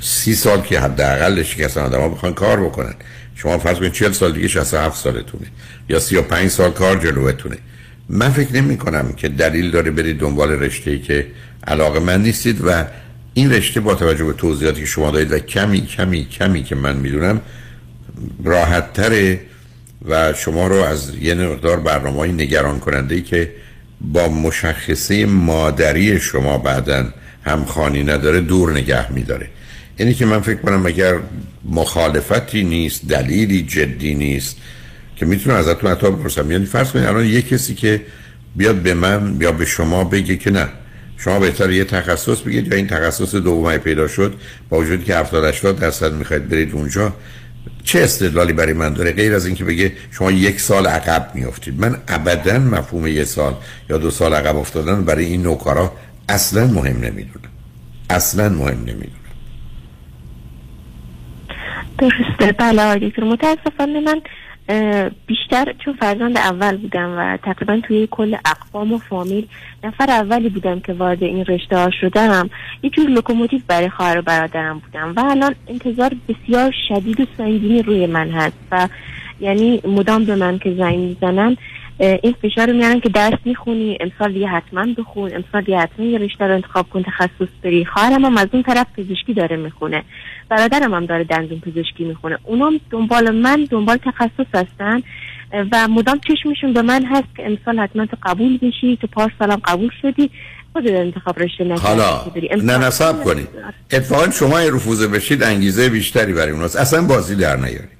سی 0.00 0.34
سال 0.34 0.60
که 0.60 0.80
حداقلش 0.80 1.54
که 1.54 1.64
اصلا 1.64 1.84
آدم 1.84 2.00
ها 2.00 2.08
بخوان 2.08 2.34
کار 2.34 2.64
بکنن. 2.64 2.94
شما 3.34 3.58
فرض 3.58 3.76
کنید 3.76 3.92
چل 3.92 4.12
سال 4.12 4.32
دیگه 4.32 4.48
67 4.48 4.96
سالتونه 4.96 5.46
یا 5.88 5.98
35 5.98 6.50
سال 6.50 6.70
کار 6.70 6.98
جلوتونه 6.98 7.58
من 8.08 8.30
فکر 8.30 8.52
نمی 8.52 8.76
کنم 8.76 9.12
که 9.12 9.28
دلیل 9.28 9.70
داره 9.70 9.90
برید 9.90 10.18
دنبال 10.18 10.50
رشته 10.50 10.98
که 10.98 11.26
علاقه 11.66 12.00
من 12.00 12.22
نیستید 12.22 12.60
و 12.64 12.84
این 13.34 13.52
رشته 13.52 13.80
با 13.80 13.94
توجه 13.94 14.24
به 14.24 14.32
توضیحاتی 14.32 14.80
که 14.80 14.86
شما 14.86 15.10
دارید 15.10 15.32
و 15.32 15.38
کمی 15.38 15.86
کمی 15.86 16.24
کمی 16.24 16.62
که 16.62 16.74
من 16.74 16.96
می‌دونم 16.96 17.40
راحت 18.44 18.92
تره 18.92 19.40
و 20.04 20.32
شما 20.32 20.66
رو 20.66 20.76
از 20.76 21.12
یه 21.20 21.34
مقدار 21.34 21.80
برنامه 21.80 22.16
های 22.16 22.32
نگران 22.32 22.78
کننده 22.78 23.14
ای 23.14 23.22
که 23.22 23.52
با 24.00 24.28
مشخصه 24.28 25.26
مادری 25.26 26.20
شما 26.20 26.58
بعدا 26.58 27.06
همخانی 27.44 28.02
نداره 28.02 28.40
دور 28.40 28.72
نگه 28.72 29.12
میداره. 29.12 29.48
یعنی 29.98 30.14
که 30.14 30.26
من 30.26 30.40
فکر 30.40 30.60
کنم 30.60 30.86
اگر 30.86 31.14
مخالفتی 31.64 32.64
نیست 32.64 33.08
دلیلی 33.08 33.62
جدی 33.62 34.14
نیست 34.14 34.56
که 35.16 35.26
می‌تونم 35.26 35.56
ازتون 35.56 35.90
حتی 35.90 36.10
بپرسم. 36.10 36.50
یعنی 36.50 36.64
فرض 36.66 36.90
کنید 36.90 37.04
الان 37.04 37.26
یه 37.26 37.42
کسی 37.42 37.74
که 37.74 38.02
بیاد 38.56 38.74
به 38.74 38.94
من 38.94 39.36
یا 39.40 39.52
به 39.52 39.64
شما 39.64 40.04
بگه 40.04 40.36
که 40.36 40.50
نه 40.50 40.68
شما 41.16 41.38
بهتر 41.38 41.70
یه 41.70 41.84
تخصص 41.84 42.40
بگید 42.40 42.66
یا 42.66 42.76
این 42.76 42.86
تخصص 42.86 43.34
دومی 43.34 43.78
پیدا 43.78 44.08
شد 44.08 44.34
با 44.68 44.78
وجودی 44.78 45.04
که 45.04 45.16
70 45.16 45.44
80 45.44 45.78
درصد 45.78 46.12
می‌خواید 46.12 46.48
برید 46.48 46.72
اونجا 46.72 47.12
چه 47.84 48.02
استدلالی 48.02 48.52
برای 48.52 48.72
من 48.72 48.92
داره؟ 48.92 49.12
غیر 49.12 49.34
از 49.34 49.46
اینکه 49.46 49.64
بگه 49.64 49.92
شما 50.10 50.30
یک 50.30 50.60
سال 50.60 50.86
عقب 50.86 51.30
میافتید. 51.34 51.80
من 51.80 51.96
ابدا 52.08 52.58
مفهوم 52.58 53.06
یک 53.06 53.24
سال 53.24 53.54
یا 53.90 53.98
دو 53.98 54.10
سال 54.10 54.34
عقب 54.34 54.56
افتادن 54.56 55.04
برای 55.04 55.24
این 55.24 55.42
نوکارا 55.42 55.92
اصلا 56.28 56.66
مهم 56.66 56.96
نمی‌دونم. 56.96 57.50
اصلا 58.10 58.48
مهم 58.48 58.78
نمی‌دونم. 58.78 59.10
درسته. 61.98 62.52
بله 62.52 62.82
آقای 62.82 63.12
متاسفانه 63.18 64.00
من 64.00 64.20
بیشتر 65.26 65.74
چون 65.84 65.94
فرزند 65.94 66.38
اول 66.38 66.76
بودم 66.76 67.14
و 67.18 67.36
تقریبا 67.36 67.80
توی 67.88 68.08
کل 68.10 68.36
اقوام 68.44 68.92
و 68.92 68.98
فامیل 68.98 69.46
نفر 69.84 70.10
اولی 70.10 70.48
بودم 70.48 70.80
که 70.80 70.92
وارد 70.92 71.22
این 71.22 71.44
رشته 71.44 71.76
ها 71.76 71.90
شدم. 72.00 72.50
یه 72.82 72.90
جور 72.90 73.08
لوکوموتیو 73.08 73.60
برای 73.68 73.88
خواهر 73.88 74.18
و 74.18 74.22
برادرم 74.22 74.78
بودم 74.78 75.12
و 75.16 75.20
الان 75.30 75.54
انتظار 75.68 76.12
بسیار 76.28 76.74
شدید 76.88 77.20
و 77.20 77.26
سنگینی 77.38 77.82
روی 77.82 78.06
من 78.06 78.30
هست 78.30 78.56
و 78.70 78.88
یعنی 79.40 79.80
مدام 79.84 80.24
به 80.24 80.34
من 80.34 80.58
که 80.58 80.74
زنگ 80.74 80.98
می‌زنن 80.98 81.56
این 81.98 82.34
فشار 82.42 82.66
رو 82.66 82.72
میارن 82.72 83.00
که 83.00 83.08
درس 83.08 83.38
می‌خونی 83.44 83.98
امسال 84.00 84.32
دیگه 84.32 84.46
حتما 84.46 84.86
بخون 84.98 85.34
امسال 85.34 85.62
دیگه 85.62 85.78
حتما 85.78 86.06
یه 86.06 86.18
رشته 86.18 86.44
رو 86.44 86.54
انتخاب 86.54 86.90
کن 86.90 87.02
تخصص 87.02 87.48
بری. 87.62 87.84
خواهرم 87.84 88.24
هم 88.24 88.36
از 88.36 88.48
اون 88.52 88.62
طرف 88.62 88.86
پزشکی 88.96 89.34
داره 89.34 89.56
می‌خونه. 89.56 90.02
برادرم 90.48 90.94
هم 90.94 91.06
داره 91.06 91.24
دندون 91.24 91.60
پزشکی 91.60 92.04
می‌خونه. 92.04 92.38
اونام 92.44 92.80
دنبال 92.90 93.30
من 93.30 93.68
دنبال 93.70 93.96
تخصص 93.96 94.54
هستن. 94.54 95.02
و 95.72 95.88
مدام 95.88 96.20
چشمشون 96.28 96.72
به 96.72 96.82
من 96.82 97.04
هست 97.04 97.36
که 97.36 97.46
امسال 97.46 97.78
حتما 97.78 98.06
تو 98.06 98.16
قبول 98.22 98.58
بشی 98.58 98.98
تو 99.00 99.06
پارسالم 99.06 99.60
قبول 99.64 99.90
شدی. 100.02 100.30
خودت 100.72 100.92
انتخاب 100.92 101.38
رشته 101.38 101.74
حالا. 101.74 102.24
نه 102.62 102.78
نصب 102.78 103.24
کنید 103.24 103.48
اتفاقا 103.92 104.30
شما 104.30 104.58
رفوزه 104.58 105.08
بشید 105.08 105.42
انگیزه 105.42 105.88
بیشتری 105.88 106.32
برای 106.32 106.50
اوناست. 106.50 106.76
اصلا 106.76 107.06
بازی 107.06 107.36
در 107.36 107.56
نیارید. 107.56 107.95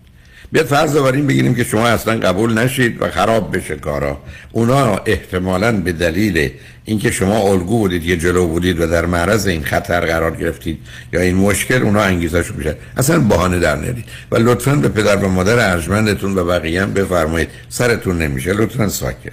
بیاد 0.57 0.67
فرض 0.67 0.97
این 0.97 1.27
بگیریم 1.27 1.55
که 1.55 1.65
شما 1.65 1.89
اصلا 1.89 2.19
قبول 2.19 2.59
نشید 2.59 3.03
و 3.03 3.11
خراب 3.11 3.57
بشه 3.57 3.77
کارا. 3.77 4.19
اونا 4.53 4.97
احتمالا 4.97 5.81
به 5.81 5.93
دلیل 5.93 6.51
اینکه 6.85 7.11
شما 7.11 7.39
الگو 7.39 7.79
بودید 7.79 8.05
یه 8.05 8.17
جلو 8.17 8.47
بودید 8.47 8.81
و 8.81 8.87
در 8.87 9.07
معرض 9.07 9.47
این 9.47 9.65
خطر 9.65 10.01
قرار 10.01 10.37
گرفتید 10.37 10.79
یا 11.13 11.21
این 11.21 11.37
مشکل 11.37 11.83
اونا 11.83 12.01
انگیزش 12.01 12.53
میشه 12.53 12.77
اصلا 12.97 13.19
بهانه 13.19 13.59
در 13.59 13.77
نیارید. 13.77 14.05
و 14.31 14.37
لطفا 14.37 14.75
به 14.75 14.89
پدر 14.89 15.17
و 15.17 15.29
مادر 15.29 15.73
ارجمندتون 15.73 16.39
و 16.39 16.45
بقیه 16.45 16.83
هم 16.83 16.93
بفرمایید. 16.93 17.49
سرتون 17.69 18.19
نمیشه. 18.19 18.53
لطفا 18.53 18.89
ساکت. 18.89 19.33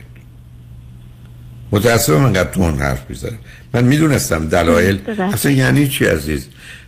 متاسفم 1.71 2.23
انقدر 2.23 2.49
تو 2.49 2.61
اون 2.61 2.79
حرف 2.79 3.01
می‌زنه. 3.09 3.37
من 3.73 3.83
می‌دونستم 3.83 4.47
دلایل. 4.47 4.99
اصلا 5.33 5.51
یعنی 5.51 5.87
چی 5.87 6.05
عزیز؟ 6.05 6.47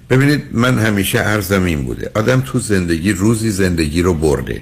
ببینید 0.09 0.43
من 0.51 0.79
همیشه 0.79 1.19
عرضم 1.19 1.63
این 1.63 1.83
بوده. 1.83 2.11
آدم 2.13 2.41
تو 2.41 2.59
زندگی 2.59 3.11
روزی 3.11 3.51
زندگی 3.51 4.01
رو 4.01 4.13
برده. 4.13 4.61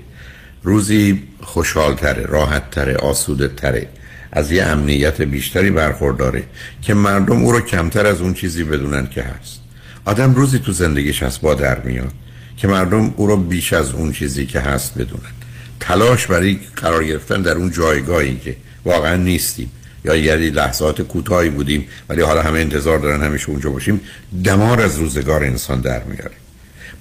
روزی 0.64 1.24
خوشحالتره 1.41 2.26
راحتتره 2.26 2.95
آسوده 2.95 3.48
تره 3.48 3.88
از 4.32 4.52
یه 4.52 4.64
امنیت 4.64 5.22
بیشتری 5.22 5.72
برخورداره 5.72 6.44
که 6.82 6.94
مردم 6.94 7.44
او 7.44 7.52
رو 7.52 7.60
کمتر 7.60 8.06
از 8.06 8.22
اون 8.22 8.34
چیزی 8.34 8.64
بدونن 8.64 9.07
که 9.07 9.22
هست. 9.22 9.60
آدم 10.06 10.36
روزی 10.36 10.60
تو 10.60 10.72
زندگیش 10.72 11.24
از 11.24 11.41
با 11.41 11.53
در 11.53 11.80
میاد 11.80 12.11
که 12.57 12.68
مردم 12.68 13.14
او 13.18 13.28
رو 13.28 13.38
بیش 13.38 13.74
از 13.74 13.91
اون 13.91 14.11
چیزی 14.11 14.45
که 14.45 14.60
هست 14.60 14.98
بدونن. 14.98 15.34
تلاش 15.80 16.28
برای 16.28 16.60
قرار 16.76 17.03
گرفتن 17.03 17.41
در 17.41 17.56
اون 17.56 17.72
جایگاهی 17.72 18.38
که 18.38 18.56
واقعا 18.86 19.15
نیستیم. 19.15 19.72
یا 20.05 20.15
یعنی 20.15 20.49
لحظات 20.49 21.01
کوتاهی 21.01 21.49
بودیم 21.49 21.88
ولی 22.09 22.21
حالا 22.21 22.41
همه 22.41 22.59
انتظار 22.59 22.99
دارن 22.99 23.23
همیشه 23.23 23.49
اونجا 23.49 23.69
باشیم. 23.69 24.01
دمار 24.43 24.81
از 24.81 24.97
روزگار 24.97 25.43
انسان 25.43 25.81
در 25.81 26.03
میاره. 26.03 26.31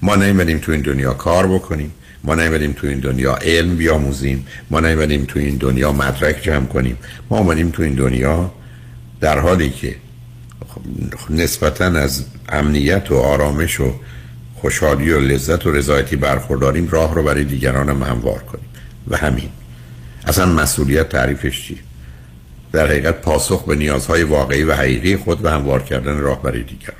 ما 0.01 0.15
نیومدیم 0.15 0.57
تو 0.57 0.71
این 0.71 0.81
دنیا 0.81 1.13
کار 1.13 1.47
بکنیم 1.47 1.91
ما 2.23 2.35
نیومدیم 2.35 2.71
تو 2.71 2.87
این 2.87 2.99
دنیا 2.99 3.35
علم 3.35 3.75
بیاموزیم 3.75 4.47
ما 4.69 4.79
نیومدیم 4.79 5.25
تو 5.25 5.39
این 5.39 5.57
دنیا 5.57 5.91
مدرک 5.91 6.41
جمع 6.41 6.65
کنیم. 6.65 6.97
ما 7.29 7.37
اومدیم 7.37 7.69
تو 7.69 7.83
این 7.83 7.93
دنیا 7.93 8.51
در 9.21 9.39
حالی 9.39 9.69
که 9.69 9.95
خب 10.67 10.81
نسبتا 11.31 11.85
از 11.85 12.25
امنیت 12.49 13.11
و 13.11 13.15
آرامش 13.15 13.79
و 13.79 13.93
خوشحالی 14.55 15.11
و 15.11 15.19
لذت 15.19 15.65
و 15.65 15.71
رضایتی 15.71 16.15
برخورداریم 16.15 16.87
راه 16.89 17.15
رو 17.15 17.23
برای 17.23 17.43
دیگران 17.43 17.89
هم 17.89 18.03
هموار 18.03 18.39
کنیم. 18.39 18.65
و 19.07 19.17
همین. 19.17 19.49
اصلا 20.27 20.45
مسئولیت 20.45 21.09
تعریفش 21.09 21.67
چیه؟ 21.67 21.77
در 22.73 22.87
حقیقت 22.87 23.21
پاسخ 23.21 23.65
به 23.65 23.75
نیازهای 23.75 24.23
واقعی 24.23 24.63
و 24.63 24.73
حقیقی 24.73 25.15
خود 25.15 25.45
و 25.45 25.49
هموار 25.49 25.83
کردن 25.83 26.17
راه 26.17 26.43
برای 26.43 26.63
دیگران 26.63 26.97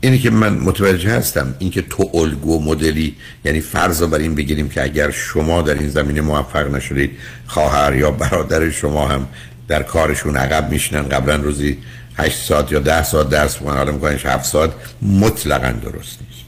اینی 0.00 0.18
که 0.18 0.30
من 0.30 0.52
متوجه 0.58 1.10
هستم 1.10 1.54
اینکه 1.58 1.82
تو 1.82 2.10
الگو 2.14 2.62
مدلی 2.62 3.16
یعنی 3.44 3.60
فرض 3.60 4.02
رو 4.02 4.08
بر 4.08 4.18
این 4.18 4.34
بگیریم 4.34 4.68
که 4.68 4.82
اگر 4.82 5.10
شما 5.10 5.62
در 5.62 5.74
این 5.74 5.88
زمینه 5.88 6.20
موفق 6.20 6.74
نشدید 6.74 7.10
خواهر 7.46 7.94
یا 7.94 8.10
برادر 8.10 8.70
شما 8.70 9.08
هم 9.08 9.28
در 9.68 9.82
کارشون 9.82 10.36
عقب 10.36 10.70
میشنن 10.70 11.08
قبلا 11.08 11.36
روزی 11.36 11.78
8 12.18 12.38
ساعت 12.38 12.72
یا 12.72 12.78
10 12.78 13.02
ساعت 13.02 13.28
درس 13.28 13.60
می‌کنن 13.60 13.76
حالا 13.76 13.92
میکننش 13.92 14.26
7 14.26 14.44
ساعت 14.44 14.70
مطلقا 15.02 15.70
درست 15.70 16.18
نیست. 16.28 16.44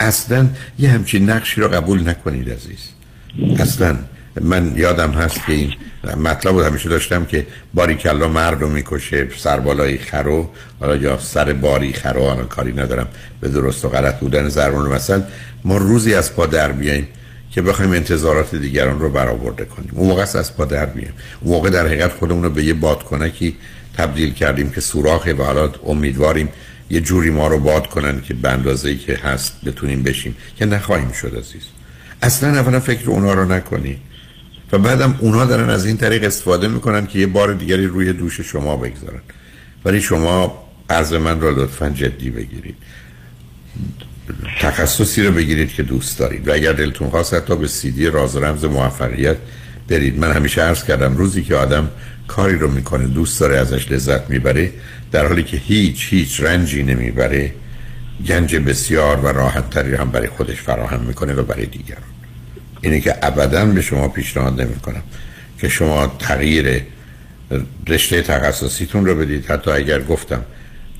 اصلا 0.00 0.48
یه 0.78 0.88
همچین 0.88 1.30
نقشی 1.30 1.60
رو 1.60 1.68
قبول 1.68 2.08
نکنید 2.08 2.50
عزیز. 2.50 2.78
اصلا 3.58 3.96
من 4.40 4.72
یادم 4.76 5.10
هست 5.10 5.46
که 5.46 5.52
این 5.52 5.74
مطلب 6.16 6.54
رو 6.54 6.64
همیشه 6.64 6.88
داشتم 6.88 7.24
که 7.24 7.46
باری 7.74 7.94
کلا 7.94 8.28
مرد 8.28 8.60
رو 8.60 8.68
می‌کشه 8.68 9.28
سر 9.36 9.60
بالای 9.60 9.98
خرو 9.98 10.50
حالا 10.80 10.96
یا 10.96 11.18
سر 11.18 11.52
باری 11.52 11.92
خرو 11.92 12.26
حالا 12.26 12.42
کاری 12.42 12.72
ندارم 12.72 13.08
به 13.40 13.48
درست 13.48 13.84
و 13.84 13.88
غلط 13.88 14.18
بودن 14.18 14.48
ضربان 14.48 14.92
مثلا. 14.92 15.22
ما 15.64 15.76
روزی 15.76 16.14
از 16.14 16.34
پا 16.34 16.46
در 16.46 16.72
بیاییم 16.72 17.08
که 17.50 17.62
بخوایم 17.62 17.92
انتظارات 17.92 18.54
دیگران 18.54 19.00
رو 19.00 19.10
برآورده 19.10 19.64
کنیم. 19.64 19.90
اون 19.92 20.08
موقع 20.08 20.22
از 20.22 20.56
پا 20.56 20.64
در 20.64 20.86
بیایم 20.86 21.12
اون 21.40 21.54
موقع 21.54 21.70
در 21.70 21.86
حقیقت 21.86 22.12
خودمون 22.12 22.42
رو 22.42 22.50
به 22.50 22.64
یه 22.64 22.74
بادکنکی 22.74 23.56
تبدیل 23.96 24.32
کردیم 24.32 24.70
که 24.70 24.80
سوراخه 24.80 25.34
و 25.34 25.42
حالا 25.42 25.72
امیدواریم 25.86 26.48
یه 26.90 27.00
جوری 27.00 27.30
ما 27.30 27.48
رو 27.48 27.58
باد 27.58 27.86
کنن 27.86 28.20
که 28.20 28.34
به 28.34 28.96
که 29.06 29.16
هست 29.16 29.52
بتونیم 29.64 30.02
بشیم. 30.02 30.36
که 30.56 30.66
نخواهیم 30.66 31.12
شد 31.12 31.36
عزیز. 31.38 31.62
اصلا 32.22 32.48
اولا 32.48 32.80
فکر 32.80 33.10
اونا 33.10 33.34
رو 33.34 33.44
نکنید 33.44 33.98
و 34.74 34.78
بعدم 34.78 35.16
اونا 35.18 35.44
دارن 35.44 35.70
از 35.70 35.86
این 35.86 35.96
طریق 35.96 36.24
استفاده 36.24 36.68
می‌کنن 36.68 37.06
که 37.06 37.18
یه 37.18 37.26
بار 37.26 37.54
دیگری 37.54 37.86
روی 37.86 38.12
دوش 38.12 38.40
شما 38.40 38.76
بگذارن. 38.76 39.20
ولی 39.84 40.00
شما 40.00 40.64
عرض 40.90 41.12
من 41.12 41.40
رو 41.40 41.62
لطفا 41.62 41.90
جدی 41.90 42.30
بگیرید. 42.30 42.76
تخصصی 44.60 45.22
رو 45.22 45.32
بگیرید 45.32 45.68
که 45.68 45.82
دوست 45.82 46.18
دارید. 46.18 46.48
و 46.48 46.52
اگر 46.52 46.72
دلتون 46.72 47.10
خواست 47.10 47.34
حتی 47.34 47.56
به 47.56 47.68
سیدی 47.68 48.06
راز 48.06 48.36
رمز 48.36 48.64
موفقیت 48.64 49.36
برید. 49.88 50.18
من 50.18 50.32
همیشه 50.32 50.62
عرض 50.62 50.84
کردم 50.84 51.16
روزی 51.16 51.42
که 51.42 51.54
آدم 51.54 51.90
کاری 52.28 52.58
رو 52.58 52.70
می‌کنه 52.70 53.06
دوست 53.06 53.40
داره 53.40 53.56
ازش 53.56 53.92
لذت 53.92 54.30
می‌بره 54.30 54.72
در 55.12 55.26
حالی 55.26 55.42
که 55.42 55.56
هیچ 55.56 56.06
هیچ 56.10 56.40
رنجی 56.40 56.82
نمی‌بره 56.82 57.52
گنج 58.26 58.56
بسیار 58.56 59.20
و 59.20 59.28
راحت 59.28 59.70
تری 59.70 59.94
هم 59.94 60.10
برای 60.10 60.28
خودش 60.28 60.60
فراهم 60.60 61.00
می‌کنه 61.00 61.32
و 61.32 61.42
برای 61.42 61.66
دیگران. 61.66 62.13
اینه 62.84 63.00
که 63.00 63.14
ابدا 63.22 63.66
به 63.66 63.82
شما 63.82 64.08
پیشنهاد 64.08 64.60
نمی 64.60 64.74
کنم 64.74 65.02
که 65.58 65.68
شما 65.68 66.06
تغییر 66.18 66.82
رشته 67.88 68.22
تخصصیتون 68.22 69.06
رو 69.06 69.14
بدید. 69.14 69.46
حتی 69.46 69.70
اگر 69.70 70.02
گفتم 70.02 70.42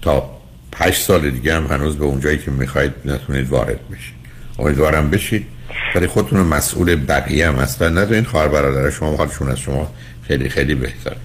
تا 0.03 0.31
پنج 0.73 0.95
سال 0.95 1.31
دیگه 1.31 1.55
هم 1.55 1.67
هنوز 1.67 1.97
به 1.97 2.05
اونجایی 2.05 2.39
که 2.39 2.51
می‌خواید 2.51 2.93
نتونید 3.05 3.49
وارد 3.49 3.89
بشید. 3.89 4.15
امیدوارم 4.59 5.11
بشید. 5.11 5.47
ولی 5.95 6.07
خودتون 6.07 6.41
مسئول 6.41 6.95
بقیه 6.95 7.49
هم 7.49 7.59
اصلا 7.59 7.89
ندارین 7.89 8.25
خواهر 8.25 8.49
برادر 8.49 8.91
شما 8.91 9.17
حالشون 9.17 9.51
از 9.51 9.59
شما 9.59 9.91
خیلی 10.29 10.49
خیلی 10.49 10.75
بهتر 10.75 11.17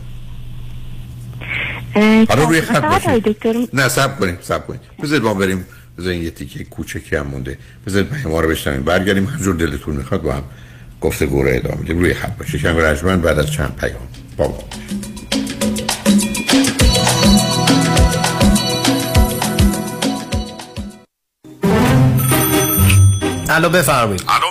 حالا 2.30 2.44
روی 2.44 2.62
خط 2.62 2.82
باشید. 2.82 3.70
نه 3.74 3.88
سب 3.88 4.20
کنیم 4.20 4.38
سب 4.42 4.68
کنیم. 4.68 4.80
بذارید 5.04 5.24
ما 5.24 5.34
بریم 5.34 5.66
بذارین 6.00 6.24
یه 6.24 6.32
تیکه 6.32 6.64
کوچکی 6.64 7.16
هم 7.16 7.28
مونده. 7.28 7.58
بذارید 7.88 8.10
پیام 8.10 8.32
ما 8.32 8.42
رو 8.42 8.50
بشنویم. 8.50 8.84
برگردیم 8.84 9.26
هر 9.26 9.52
دلتون 9.52 9.96
می‌خواد 9.96 10.22
با 10.22 10.34
هم 10.34 10.44
گفتگو 11.02 11.44
رو 11.44 11.50
ادامه 11.54 11.82
بدیم. 11.84 12.00
روی 12.00 12.14
خط 12.14 12.38
باشید 12.38 12.62
شنوندگان 12.62 12.80
ارجمند 12.80 13.22
بعد 13.22 13.40
از 13.40 13.52
چند 13.52 13.76
پیام. 13.76 14.08
با 14.38 14.48
ما 14.48 14.64
الو 23.50 23.70
بفرمایید. 23.70 24.24
الو. 24.28 24.49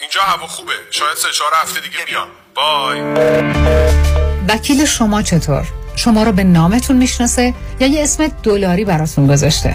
اینجا 0.00 0.20
هوا 0.20 0.46
خوبه 0.46 0.72
شاید 0.90 1.16
سه 1.16 1.28
چهار 1.32 1.50
هفته 1.54 1.80
دیگه 1.80 2.04
بیام 2.06 2.28
بای 2.54 3.00
وکیل 4.48 4.84
شما 4.84 5.22
چطور؟ 5.22 5.64
شما 5.96 6.22
رو 6.22 6.32
به 6.32 6.44
نامتون 6.44 6.96
می‌شناسه 6.96 7.54
یا 7.80 7.86
یه 7.86 8.02
اسم 8.02 8.26
دلاری 8.42 8.84
براتون 8.84 9.26
گذاشته؟ 9.26 9.74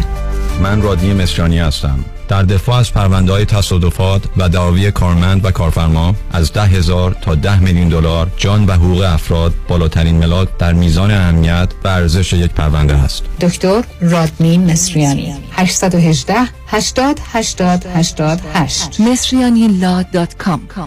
من 0.61 0.81
رادنی 0.81 1.13
مصریانی 1.13 1.59
هستم. 1.59 2.05
در 2.27 2.43
دفاع 2.43 2.75
از 2.79 2.93
پرونده 2.93 3.31
های 3.31 3.45
تصادفات 3.45 4.21
و 4.37 4.49
دعاوی 4.49 4.91
کارمند 4.91 5.45
و 5.45 5.51
کارفرما 5.51 6.15
از 6.31 6.53
ده 6.53 6.63
هزار 6.63 7.15
تا 7.21 7.35
ده 7.35 7.59
میلیون 7.59 7.89
دلار 7.89 8.31
جان 8.37 8.65
و 8.65 8.71
حقوق 8.71 9.01
افراد 9.01 9.53
بالاترین 9.67 10.15
ملاک 10.17 10.49
در 10.57 10.73
میزان 10.73 11.11
اهمیت 11.11 11.69
و 11.83 11.87
ارزش 11.87 12.33
یک 12.33 12.51
پرونده 12.51 12.93
است. 12.93 13.23
دکتر 13.41 13.83
رادمین 14.01 14.71
مصریانی. 14.71 15.35
818 15.51 16.35
80 16.67 17.19
80 17.33 17.85
88 17.95 19.01
مصریانی 19.01 19.67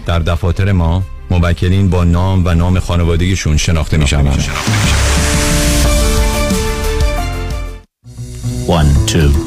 در 0.05 0.19
دفاتر 0.19 0.71
ما 0.71 1.03
موکلین 1.31 1.89
با 1.89 2.03
نام 2.03 2.45
و 2.45 2.53
نام 2.53 2.79
خانوادگیشون 2.79 3.57
شناخته 3.57 3.97
می 3.97 4.07
شوند. 4.07 4.43
one 8.67 9.05
two. 9.05 9.46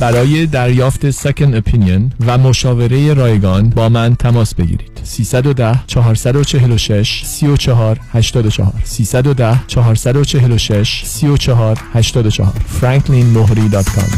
برای 0.00 0.46
دریافت 0.46 1.10
سکن 1.10 1.54
اپینین 1.54 2.12
و 2.26 2.38
مشاوره 2.38 3.14
رایگان 3.14 3.70
با 3.70 3.88
من 3.88 4.14
تماس 4.14 4.54
بگیرید 4.54 5.00
310 5.04 5.80
446 5.86 7.22
34 7.24 8.00
84 8.12 8.72
310 8.84 9.60
446 9.66 11.02
34 11.04 11.78
84 11.94 12.52
franklinmohri.com 12.80 14.10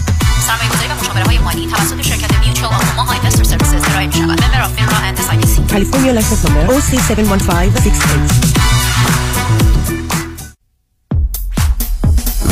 سرمایه‌گذاری 0.47 0.89
و 0.89 0.95
مشاوره 1.01 1.25
مالی 1.45 1.67
توسط 1.67 2.03
شرکت 2.03 2.39
میوچوال 2.39 2.75
آفاما 2.75 3.13
اینوستر 3.13 3.45
سرویسز 3.45 3.91
ارائه 3.91 4.07
می‌شود. 4.07 4.23
ممبر 4.23 4.63
اف 4.63 4.75
فینرا 4.75 4.97
اند 4.97 5.17
license 6.19 6.43
number 6.45 6.63
OC71568. 6.73 9.26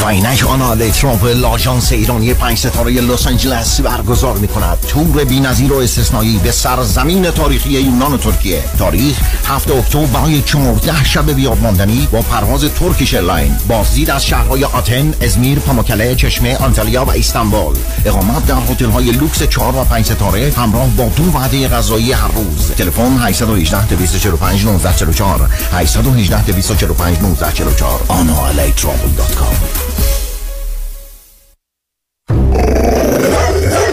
و 0.05 0.07
اینک 0.07 0.47
آنا 0.47 0.77
تراول 0.77 1.45
آژانس 1.45 1.93
ایرانی 1.93 2.35
پنج 2.35 2.59
ستاره 2.59 2.93
لس 2.93 3.27
آنجلس 3.27 3.81
برگزار 3.81 4.37
می 4.37 4.49
کند 4.49 4.79
تور 4.81 5.25
بی 5.25 5.41
نظیر 5.41 5.73
و 5.73 5.77
استثنایی 5.77 6.39
به 6.39 6.53
سرزمین 6.53 7.31
تاریخی 7.31 7.71
یونان 7.71 8.13
و 8.13 8.17
ترکیه. 8.17 8.63
تاریخ 8.79 9.21
7 9.47 9.71
اکتبر 9.71 10.07
برای 10.07 10.43
14 10.43 11.05
شب 11.05 11.33
بیاد 11.33 11.59
ماندنی 11.63 12.09
با 12.13 12.23
پرواز 12.23 12.65
Turkish 12.65 13.15
Airline 13.15 13.57
بازدید 13.69 14.11
از 14.11 14.27
شهرهای 14.27 14.65
آتن، 14.65 15.15
ازمیر، 15.21 15.59
پاموکله، 15.59 16.15
چشمه، 16.15 16.57
آنتالیا 16.57 17.05
و 17.05 17.11
استانبول. 17.11 17.77
اقامت 18.05 18.47
در 18.47 18.59
هتل 18.71 18.91
های 18.91 19.13
لوکس 19.13 19.43
4 19.43 19.77
و 19.77 19.85
5 19.85 20.05
ستاره 20.05 20.53
همراه 20.57 20.89
با 20.89 21.05
دو 21.17 21.25
وعده 21.39 21.69
غذایی 21.69 22.13
هر 22.13 22.29
روز. 22.29 22.71
تلفن 22.71 23.19
818 23.19 23.87
245 23.87 24.61
1944 24.61 25.49
818 25.73 26.43
245 26.43 27.17
1944 27.17 28.01
anatravel.com 28.09 29.94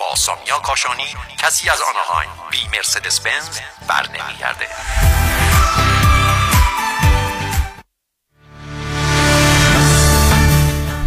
با 0.00 0.16
سامیا 0.16 0.58
کاشانی 0.58 1.14
کسی 1.38 1.70
از 1.70 1.78
آناهایم 1.90 2.30
بی 2.50 2.58
مرسدس 2.76 3.20
بنز 3.20 3.58
بر 3.88 4.06
نمیگرده 4.08 4.66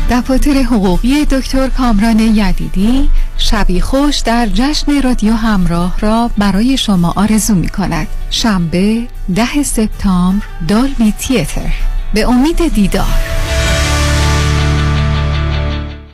دفاتر 0.09 0.51
حقوقی 0.51 1.25
دکتر 1.25 1.69
کامران 1.69 2.19
یدیدی 2.19 3.09
شبی 3.37 3.81
خوش 3.81 4.19
در 4.19 4.45
جشن 4.45 5.01
رادیو 5.01 5.33
همراه 5.33 5.99
را 5.99 6.29
برای 6.37 6.77
شما 6.77 7.13
آرزو 7.15 7.55
می 7.55 7.69
کند 7.69 8.07
شنبه 8.29 9.07
ده 9.35 9.63
سپتامبر 9.63 10.45
دالبی 10.67 11.11
تیتر. 11.11 11.73
به 12.13 12.27
امید 12.27 12.73
دیدار. 12.73 13.52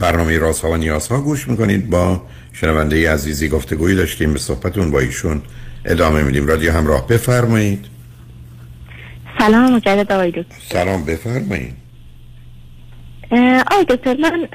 برنامه 0.00 0.38
رازها 0.38 0.70
و 0.70 0.76
نیازها 0.76 1.20
گوش 1.20 1.48
می‌کنید. 1.48 1.90
با 1.90 2.22
شنونده 2.52 3.12
عزیزی 3.12 3.48
گفتگویی 3.48 3.96
داشتیم 3.96 4.32
به 4.32 4.38
صحبتون 4.38 4.90
با 4.90 5.00
ایشون 5.00 5.42
ادامه 5.84 6.22
میدیم. 6.22 6.46
رادیو 6.46 6.72
همراه 6.72 7.06
بفرمایید. 7.06 7.86
سلام 9.38 9.76
مجدد 9.76 10.12
آقای 10.12 10.44
سلام 10.72 11.04
بفرمایید. 11.04 11.74
آقای 13.32 13.84
دکتر 13.88 14.16
من 14.16 14.48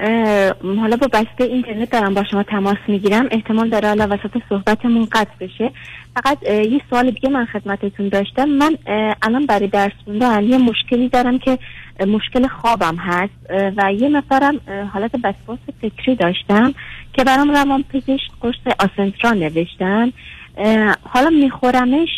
حالا 0.80 0.96
با 0.96 1.06
بسته 1.06 1.44
اینترنت 1.44 1.90
دارم 1.90 2.14
با 2.14 2.24
شما 2.30 2.42
تماس 2.42 2.76
می‌گیرم. 2.88 3.28
احتمال 3.30 3.68
داره 3.68 3.88
حالا 3.88 4.06
وسط 4.06 4.42
صحبتمون 4.48 5.04
قطع 5.12 5.30
بشه. 5.40 5.70
فقط 6.16 6.42
یه 6.42 6.80
سوال 6.90 7.10
دیگه 7.10 7.28
من 7.28 7.44
خدمتتون 7.44 8.08
داشتم. 8.08 8.44
من 8.44 8.76
الان 9.22 9.46
برای 9.46 9.66
درس 9.66 9.92
خوندن 10.04 10.44
یه 10.44 10.58
مشکلی 10.58 11.08
دارم 11.08 11.38
که 11.38 11.58
مشکل 12.06 12.48
خوابم 12.48 12.96
هست. 12.96 13.32
و 13.76 13.92
یه 13.92 14.08
نفرم 14.08 14.60
حالت 14.92 15.10
وسواس 15.24 15.58
فکری 15.82 16.14
داشتم 16.14 16.74
که 17.12 17.24
برام 17.24 17.50
روان 17.50 17.82
پزشک 17.82 18.30
قرص 18.40 18.76
آسنتران 18.78 19.38
نوشتن 19.38 20.12
حالا 21.02 21.30
میخورمش 21.30 22.08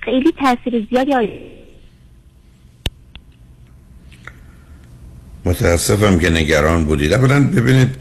خیلی 0.00 0.32
تاثیر 0.32 0.86
زیادی 0.90 1.14
آی- 1.14 1.40
متاسفم 5.44 6.18
که 6.18 6.30
نگران 6.30 6.84
بودید. 6.84 7.12
اولا 7.12 7.46
ببینید 7.46 7.94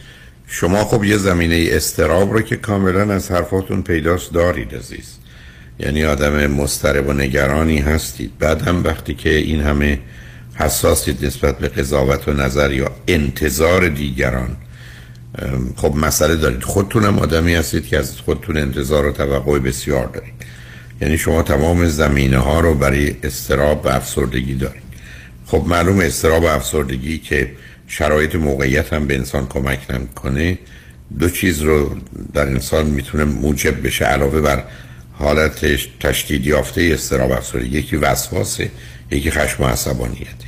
شما 0.48 0.86
خب 0.86 1.04
یه 1.04 1.18
زمینه 1.18 1.68
استراب 1.72 2.34
رو 2.34 2.42
که 2.42 2.56
کاملا 2.56 3.14
از 3.14 3.32
حرفاتون 3.32 3.82
پیداست 3.82 4.34
دارید 4.34 4.76
عزیز. 4.76 5.18
یعنی 5.80 6.04
آدم 6.04 6.48
مضطرب 6.48 7.08
و 7.08 7.14
نگرانی 7.14 7.78
هستید. 7.78 8.32
بعد 8.40 8.62
هم 8.62 8.84
وقتی 8.84 9.14
که 9.14 9.30
این 9.30 9.62
همه 9.62 10.00
حساسید 10.56 11.26
نسبت 11.26 11.58
به 11.58 11.68
قضاوت 11.68 12.28
و 12.28 12.34
نظر 12.34 12.72
یا 12.72 12.92
انتظار 13.08 13.90
دیگران 13.90 14.58
خب 15.76 15.96
مسئله 15.96 16.36
دارید. 16.36 16.64
خودتونم 16.64 17.20
آدمی 17.20 17.56
هستید 17.56 17.88
که 17.88 17.98
از 17.98 18.20
خودتون 18.20 18.58
انتظار 18.58 19.06
و 19.06 19.12
توقع 19.12 19.60
بسیار 19.60 20.06
دارید. 20.06 20.34
یعنی 21.02 21.18
شما 21.18 21.44
تمام 21.44 21.88
زمینه 21.88 22.38
ها 22.38 22.60
رو 22.60 22.74
برای 22.74 23.16
استراب 23.24 23.86
و 23.86 23.90
افسردگی 23.90 24.56
دارید. 24.56 24.84
خب 25.54 25.64
معلوم 25.68 26.00
استراب 26.00 26.44
و 26.44 26.46
افسردگی 26.46 27.18
که 27.18 27.52
شرایط 27.88 28.36
موقعیت 28.36 28.94
هم 28.94 29.08
به 29.08 29.16
انسان 29.16 29.48
کمک 29.48 29.80
نمی‌کنه. 29.90 30.58
دو 31.20 31.30
چیز 31.30 31.62
رو 31.62 31.98
در 32.34 32.48
انسان 32.48 32.86
می‌تونه 32.86 33.24
موجب 33.24 33.88
بشه 33.88 34.06
علاوه 34.06 34.42
بر 34.42 34.64
حالت 35.14 35.66
تشدید 36.00 36.48
یافته 36.48 36.90
استراب 36.94 37.32
افسردگی 37.32 37.78
یکی 37.78 37.96
وسواسه 37.96 38.70
یکی 39.12 39.32
خشم 39.32 39.64
و 39.64 39.66
عصبانیته. 39.66 40.48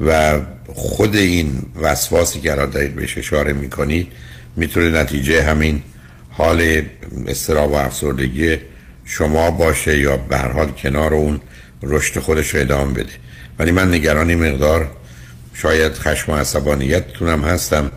و 0.00 0.40
خود 0.74 1.16
این 1.16 1.62
وسواسی 1.80 2.40
که 2.40 2.52
الان 2.52 2.70
دارید 2.70 2.94
بهش 2.94 3.18
اشاره 3.18 3.52
می‌کنید 3.52 4.08
می‌تونه 4.56 5.00
نتیجه 5.00 5.42
همین 5.42 5.82
حال 6.30 6.82
استراب 7.26 7.72
و 7.72 7.74
افسردگی 7.74 8.56
شما 9.04 9.50
باشه 9.50 9.98
یا 9.98 10.16
به 10.16 10.38
حال 10.38 10.70
کنار 10.70 11.14
اون 11.14 11.40
رشد 11.82 12.20
خودش 12.20 12.54
رو 12.54 12.60
ادامه 12.60 12.92
بده. 12.92 13.12
ولی 13.58 13.70
من 13.70 13.94
نگرانی 13.94 14.34
مقدار 14.34 14.90
شاید 15.54 15.92
خشم 15.92 16.32
و 16.32 16.36
عصبانیتتونم 16.36 17.44
هستم 17.44 17.90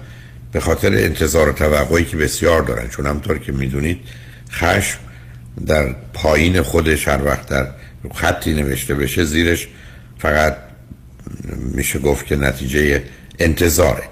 به 0.52 0.60
خاطر 0.60 0.94
انتظار 0.94 1.50
و 1.50 1.52
توقعی 1.52 2.06
که 2.06 2.18
بسیار 2.18 2.62
دارن. 2.62 2.88
چون 2.88 3.06
همطور 3.06 3.38
که 3.38 3.52
می‌دونید 3.52 4.00
خشم 4.52 5.00
در 5.66 5.96
پایین 6.14 6.62
خودش 6.62 7.08
هر 7.08 7.26
وقت 7.26 7.50
در 7.50 7.68
خطی 8.14 8.54
نوشته 8.54 8.96
بشه 8.96 9.24
زیرش 9.24 9.68
فقط 10.18 10.58
میشه 11.74 12.00
گفت 12.00 12.26
که 12.26 12.36
نتیجه 12.36 13.04
انتظاره. 13.40 14.04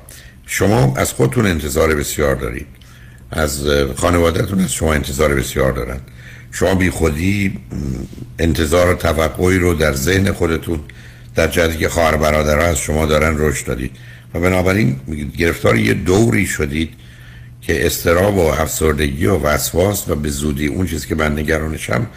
شما 0.45 0.93
از 0.97 1.13
خودتون 1.13 1.45
انتظار 1.45 1.95
بسیار 1.95 2.35
دارید. 2.35 2.67
از 3.31 3.67
خانوادهتون 3.95 4.59
از 4.59 4.73
شما 4.73 4.93
انتظار 4.93 5.35
بسیار 5.35 5.71
دارن. 5.71 5.99
شما 6.51 6.75
بی 6.75 6.89
خودی 6.89 7.59
انتظار 8.39 8.93
و 8.93 8.95
توقعی 8.95 9.57
رو 9.57 9.73
در 9.73 9.93
ذهن 9.93 10.31
خودتون 10.31 10.79
در 11.35 11.47
جهتی 11.47 11.77
که 11.77 11.89
خواهر 11.89 12.17
برادرها 12.17 12.65
از 12.65 12.77
شما 12.77 13.05
دارن 13.05 13.35
رشد 13.37 13.65
دادید. 13.65 13.91
و 14.33 14.39
بنابراین 14.39 14.99
گرفتار 15.37 15.77
یه 15.77 15.93
دوری 15.93 16.45
شدید 16.45 16.93
که 17.61 17.85
استراب 17.85 18.37
و 18.37 18.41
افسردگی 18.41 19.25
و 19.25 19.37
وسواس 19.37 20.09
و 20.09 20.15
به 20.15 20.29
زودی 20.29 20.67
اون 20.67 20.87
چیزی 20.87 21.07
که 21.07 21.15
من 21.15 21.39
نگرانشم 21.39 22.07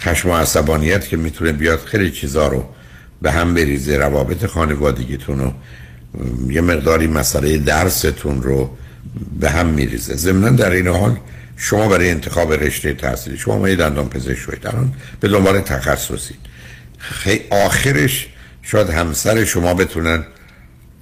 خشم 0.00 0.30
و 0.30 0.36
عصبانیت 0.36 1.08
که 1.08 1.16
می‌تونه 1.16 1.52
بیاد 1.52 1.78
خیلی 1.78 2.10
چیزا 2.10 2.48
رو 2.48 2.64
به 3.22 3.30
هم 3.30 3.54
بریزه 3.54 3.96
روابط 3.96 4.46
خانوادگیتون 4.46 5.38
رو 5.38 5.52
یه 6.52 6.60
مقداری 6.60 7.06
مسئله 7.06 7.58
درستون 7.58 8.42
رو 8.42 8.76
به 9.40 9.50
هم 9.50 9.66
میریزه. 9.66 10.16
ضمنا 10.16 10.48
در 10.48 10.70
این 10.70 10.86
حال 10.86 11.16
شما 11.56 11.88
برای 11.88 12.10
انتخاب 12.10 12.52
رشته 12.52 12.94
تحصیلی 12.94 13.38
شما 13.38 13.58
ما 13.58 13.68
یه 13.68 13.76
دندان 13.76 14.08
پزشک 14.08 14.34
شوید 14.34 14.66
الان 14.66 14.92
به 15.20 15.28
دنبال 15.28 15.60
تخصصی 15.60 16.34
خیلی 16.98 17.44
آخرش 17.50 18.28
شاید 18.70 18.90
همسر 18.90 19.44
شما 19.44 19.74
بتونن 19.74 20.24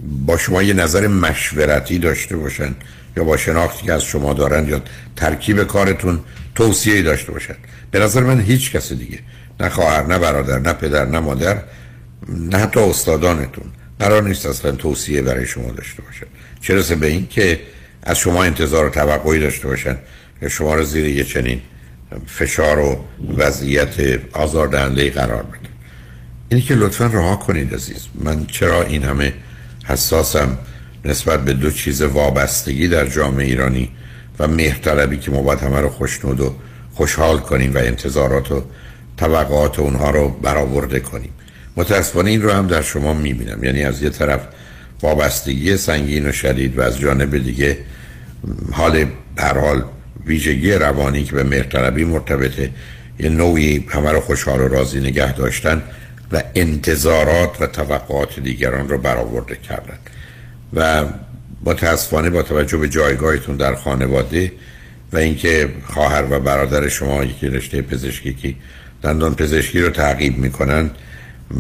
با 0.01 0.37
شما 0.37 0.63
یه 0.63 0.75
نظر 0.75 1.07
مشورتی 1.07 1.99
داشته 1.99 2.37
باشن 2.37 2.75
یا 3.17 3.25
با 3.25 3.37
شناختی 3.37 3.87
که 3.87 3.93
از 3.93 4.05
شما 4.05 4.33
دارن 4.33 4.69
یا 4.69 4.83
ترکیب 5.17 5.65
کارتون 5.65 6.21
توصیه 6.55 7.03
داشته 7.03 7.33
باشن. 7.33 7.55
به 7.91 7.99
نظر 7.99 8.21
من 8.21 8.41
هیچ 8.41 8.73
کس 8.73 8.93
دیگه 8.93 9.19
نه 9.61 9.69
خواهر 9.69 10.07
نه 10.07 10.19
برادر 10.19 10.59
نه 10.59 10.73
پدر 10.73 11.05
نه 11.05 11.21
مادر 11.21 11.63
نه 12.29 12.59
حتی 12.59 12.81
استادانتون 12.81 13.65
قرار 13.99 14.23
نیست 14.23 14.47
اصلا 14.47 14.73
توصیه 14.73 15.23
برای 15.23 15.47
شما 15.47 15.71
داشته 15.71 16.03
باشن. 16.03 16.27
رسه 16.79 16.95
به 16.95 17.07
این 17.07 17.27
که 17.27 17.61
از 18.03 18.19
شما 18.19 18.45
انتظار 18.45 18.87
و 18.87 18.91
توقعی 18.91 19.41
داشته 19.41 19.69
باشن 19.69 19.97
یا 20.43 20.49
شما 20.49 20.75
رو 20.75 20.85
زیر 20.85 21.07
یه 21.07 21.25
چنین 21.25 21.61
فشار 22.27 22.79
و 22.79 23.05
وضعیت 23.37 24.21
آزاردهنده 24.33 25.11
قرار 25.11 25.43
بدن. 25.43 25.66
اینی 26.49 26.63
که 26.63 26.75
لطفا 26.75 27.07
رها 27.07 27.37
کنید 27.37 27.75
عزیز. 27.75 28.07
من 28.15 28.47
چرا 28.47 28.83
این 28.83 29.03
همه 29.03 29.33
حساسم 29.85 30.59
نسبت 31.05 31.45
به 31.45 31.53
دو 31.53 31.71
چیز 31.71 32.03
وابستگی 32.03 32.89
در 32.89 33.07
جامعه 33.07 33.47
ایرانی 33.47 33.91
و 34.39 34.49
مهرطلبی 34.49 35.17
که 35.17 35.31
ما 35.31 35.43
باید 35.43 35.61
همه 35.61 35.81
رو 35.81 35.89
خوشنود 35.89 36.41
و 36.41 36.55
خوشحال 36.95 37.39
کنیم 37.39 37.75
و 37.75 37.79
انتظارات 37.79 38.53
و 38.53 38.63
توقعات 39.17 39.79
اونها 39.79 40.11
رو 40.11 40.29
برآورده 40.29 41.01
کنیم. 41.01 41.31
متاسفانه 41.77 42.31
این 42.31 42.43
رو 42.43 42.53
هم 42.53 42.67
در 42.67 42.83
شما 42.83 43.15
می‌بینم. 43.15 43.65
یعنی 43.65 43.83
از 43.83 44.03
یه 44.03 44.11
طرف 44.11 44.41
وابستگی 45.03 45.77
سنگین 45.77 46.29
و 46.29 46.33
شدید 46.33 46.79
و 46.79 46.83
از 46.83 46.99
جانب 46.99 47.39
دیگه 47.39 47.79
حال 48.73 49.07
در 49.37 49.59
حال 49.59 49.85
ویژگی 50.27 50.73
روانی 50.73 51.25
که 51.25 51.33
به 51.33 51.43
مهرطلبی 51.43 52.05
مرتبطه 52.05 52.71
یه 53.19 53.29
نوعی 53.29 53.87
همه 53.89 54.13
رو 54.13 54.21
خوشحال 54.21 54.61
و 54.61 54.69
راضی 54.69 55.01
نگه 55.01 55.33
داشتن 55.33 55.83
و 56.33 56.43
انتظارات 56.55 57.61
و 57.61 57.67
توقعات 57.67 58.41
دیگران 58.41 58.89
رو 58.89 58.99
برآورده 58.99 59.57
کردن. 59.57 59.99
و 60.75 61.05
متاسفانه 61.65 62.31
با 62.31 62.43
توجه 62.43 62.77
به 62.77 62.89
جایگاهتون 62.89 63.57
در 63.57 63.75
خانواده 63.75 64.53
و 65.13 65.17
اینکه 65.17 65.69
خواهر 65.87 66.25
و 66.31 66.41
برادر 66.41 66.89
شما 66.89 67.25
یکی 67.25 67.49
رشته 67.49 67.83
پزشکی 67.83 68.35
که 68.35 68.55
دندان 69.03 69.35
پزشکی 69.35 69.81
رو 69.81 69.91
تعقیب 69.91 70.39
می‌کنن 70.39 70.91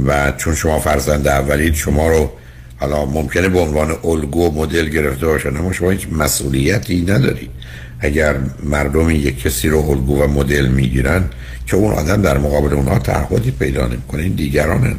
و 0.06 0.32
چون 0.32 0.54
شما 0.54 0.78
فرزند 0.80 1.28
اولید 1.28 1.74
شما 1.74 2.08
رو 2.08 2.32
حالا 2.76 3.04
ممکنه 3.04 3.48
به 3.48 3.58
عنوان 3.58 3.96
الگو 4.04 4.50
مدل 4.50 4.88
گرفته 4.88 5.26
باشن 5.26 5.56
اما 5.56 5.72
شما 5.72 5.90
هیچ 5.90 6.08
مسئولیتی 6.12 7.02
ندارید. 7.02 7.50
اگر 8.00 8.36
مردم 8.62 9.10
یک 9.10 9.42
کسی 9.42 9.68
رو 9.68 9.90
الگو 9.90 10.22
و 10.22 10.26
مدل 10.26 10.66
می‌گیرن 10.66 11.24
که 11.66 11.76
اون 11.76 11.92
آدم 11.92 12.22
در 12.22 12.38
مقابل 12.38 12.74
اونها 12.74 12.98
تعهدی 12.98 13.50
پیدا 13.50 13.86
نمی‌کنه 13.86 14.22
این 14.22 14.32
دیگرانن 14.32 14.96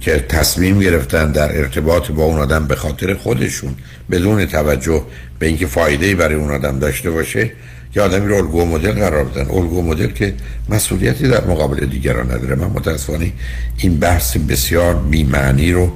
که 0.00 0.24
تصمیم 0.28 0.80
گرفتن 0.80 1.32
در 1.32 1.58
ارتباط 1.58 2.10
با 2.10 2.24
اون 2.24 2.38
آدم 2.38 2.66
به 2.66 2.76
خاطر 2.76 3.14
خودشون 3.14 3.74
بدون 4.10 4.46
توجه 4.46 5.02
به 5.38 5.46
اینکه 5.46 5.66
فایده 5.66 6.14
برای 6.14 6.34
اون 6.34 6.50
آدم 6.50 6.78
داشته 6.78 7.10
باشه 7.10 7.50
که 7.92 8.00
آدمی 8.00 8.26
رو 8.26 8.34
الگو 8.34 8.64
مدل 8.64 8.92
قرار 8.92 9.24
بدن. 9.24 9.50
الگو 9.50 9.82
مدل 9.82 10.06
که 10.06 10.34
مسئولیتی 10.68 11.28
در 11.28 11.44
مقابل 11.44 11.86
دیگران 11.86 12.26
نداره. 12.26 12.54
من 12.54 12.66
متاسفانه 12.66 13.32
این 13.76 13.98
بحث 13.98 14.36
بسیار 14.36 14.94
بیمعنی 14.94 15.72
رو 15.72 15.92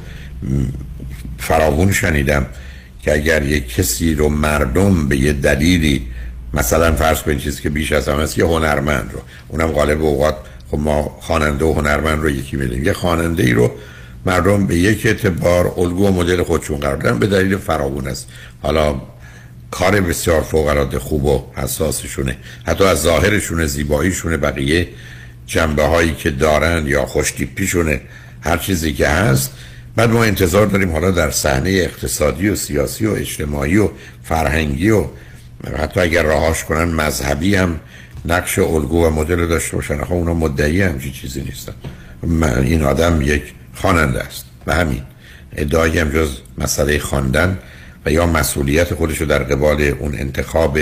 فراوون 1.38 1.92
شنیدم 1.92 2.46
که 3.02 3.14
اگر 3.14 3.42
یک 3.42 3.74
کسی 3.74 4.14
رو 4.14 4.28
مردم 4.28 5.08
به 5.08 5.16
یه 5.16 5.32
دلیلی 5.32 6.02
مثلا 6.56 6.92
فرض 6.92 7.22
کنید 7.22 7.38
چیزی 7.38 7.62
که 7.62 7.70
بیش 7.70 7.92
از 7.92 8.08
همه 8.08 8.22
است 8.22 8.38
یه 8.38 8.44
هنرمند 8.44 9.10
رو. 9.12 9.20
اونم 9.48 9.72
غالب 9.72 10.04
اوقات 10.04 10.36
خب 10.70 10.78
ما 10.78 11.18
خواننده 11.20 11.64
و 11.64 11.72
هنرمند 11.72 12.22
رو 12.22 12.30
یکی 12.30 12.56
میدیم. 12.56 12.84
یه 12.84 12.92
خواننده 12.92 13.42
ای 13.42 13.52
رو 13.52 13.70
مردم 14.26 14.66
به 14.66 14.76
یک 14.76 15.06
اعتبار 15.06 15.74
الگو 15.76 16.06
و 16.06 16.12
مدل 16.12 16.42
خودشون 16.42 16.78
قرار 16.78 16.96
دادن 16.96 17.18
به 17.18 17.26
دلیل 17.26 17.56
فراوون 17.56 18.08
است. 18.08 18.28
حالا 18.62 19.00
کار 19.70 20.00
بسیار 20.00 20.40
فوق 20.40 20.66
العاده 20.66 20.98
خوب 20.98 21.24
و 21.24 21.44
حساسشونه. 21.56 22.36
حتی 22.66 22.84
از 22.84 23.02
ظاهرشونه 23.02 23.66
زیباییشونه 23.66 24.36
بقیه 24.36 24.88
جنبه 25.46 25.82
هایی 25.82 26.14
که 26.14 26.30
دارن 26.30 26.86
یا 26.86 27.06
خوشتیپیشونه 27.06 28.00
هر 28.40 28.56
چیزی 28.56 28.92
که 28.92 29.08
هست. 29.08 29.52
بعد 29.96 30.10
ما 30.10 30.24
انتظار 30.24 30.66
داریم 30.66 30.92
حالا 30.92 31.10
در 31.10 31.30
صحنه 31.30 31.70
اقتصادی 31.70 32.48
و 32.48 32.56
سیاسی 32.56 33.06
و 33.06 33.10
اجتماعی 33.12 33.76
و 33.76 33.88
فرهنگی 34.24 34.90
و 34.90 35.04
حتی 35.78 36.00
اگر 36.00 36.22
راهاش 36.22 36.64
کنن 36.64 36.84
مذهبی 36.84 37.54
هم 37.54 37.80
نقش 38.24 38.58
الگو 38.58 39.06
و 39.06 39.10
مدل 39.10 39.46
داشته 39.46 39.76
باشن. 39.76 40.04
خب 40.04 40.12
اونا 40.12 40.34
مدعی 40.34 40.82
همچین 40.82 41.12
چیزی 41.12 41.42
نیستن. 41.42 41.72
این 42.62 42.82
آدم 42.82 43.22
یک 43.22 43.42
خواننده 43.74 44.20
است. 44.20 44.44
و 44.66 44.74
همین. 44.74 45.02
ادعایی 45.56 45.98
هم 45.98 46.10
جز 46.10 46.38
مسئله 46.58 46.98
خواندن 46.98 47.58
و 48.06 48.12
یا 48.12 48.26
مسئولیت 48.26 48.94
خودش 48.94 49.18
رو 49.18 49.26
در 49.26 49.42
قبال 49.42 49.82
اون 49.82 50.14
انتخاب 50.14 50.78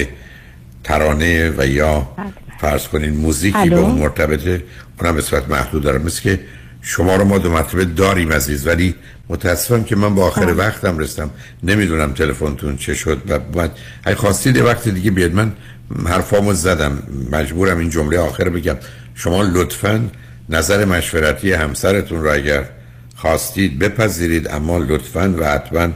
ترانه 0.84 1.50
و 1.58 1.66
یا 1.66 2.08
فرض 2.60 2.88
کنین 2.88 3.16
موزیکی؟ 3.16 3.70
به 3.70 3.76
اون 3.76 3.98
مرتبطه 3.98 4.62
اونم 5.00 5.14
به 5.14 5.22
صورت 5.22 5.48
محدود 5.48 5.82
داره. 5.82 5.98
مثل 5.98 6.22
که 6.22 6.40
شما 6.86 7.16
رو 7.16 7.24
ما 7.24 7.38
دو 7.38 7.50
مرتبه 7.50 7.84
داریم 7.84 8.32
عزیز 8.32 8.66
ولی 8.66 8.94
متاسفم 9.28 9.84
که 9.84 9.96
من 9.96 10.14
با 10.14 10.26
آخر 10.26 10.54
وقتم 10.56 10.98
رسیدم. 10.98 11.30
نمی‌دونم 11.62 12.12
تلفنتون 12.12 12.76
چه 12.76 12.94
شد 12.94 13.22
و 13.28 13.38
بعد. 13.38 13.70
اگه 14.04 14.16
خواستید 14.16 14.56
وقت 14.56 14.88
دیگه 14.88 15.10
بیاد. 15.10 15.32
من 15.32 15.52
حرفامو 16.06 16.52
زدم. 16.52 17.02
مجبورم 17.32 17.78
این 17.78 17.90
جمله 17.90 18.18
آخر 18.18 18.48
بگم. 18.48 18.76
شما 19.14 19.42
لطفا 19.42 20.10
نظر 20.48 20.84
مشورتی 20.84 21.52
همسرتون 21.52 22.22
رو 22.22 22.32
اگر 22.32 22.64
خواستید 23.16 23.78
بپذیرید 23.78 24.48
اما 24.48 24.78
لطفا 24.78 25.34
و 25.38 25.44
حتما 25.44 25.88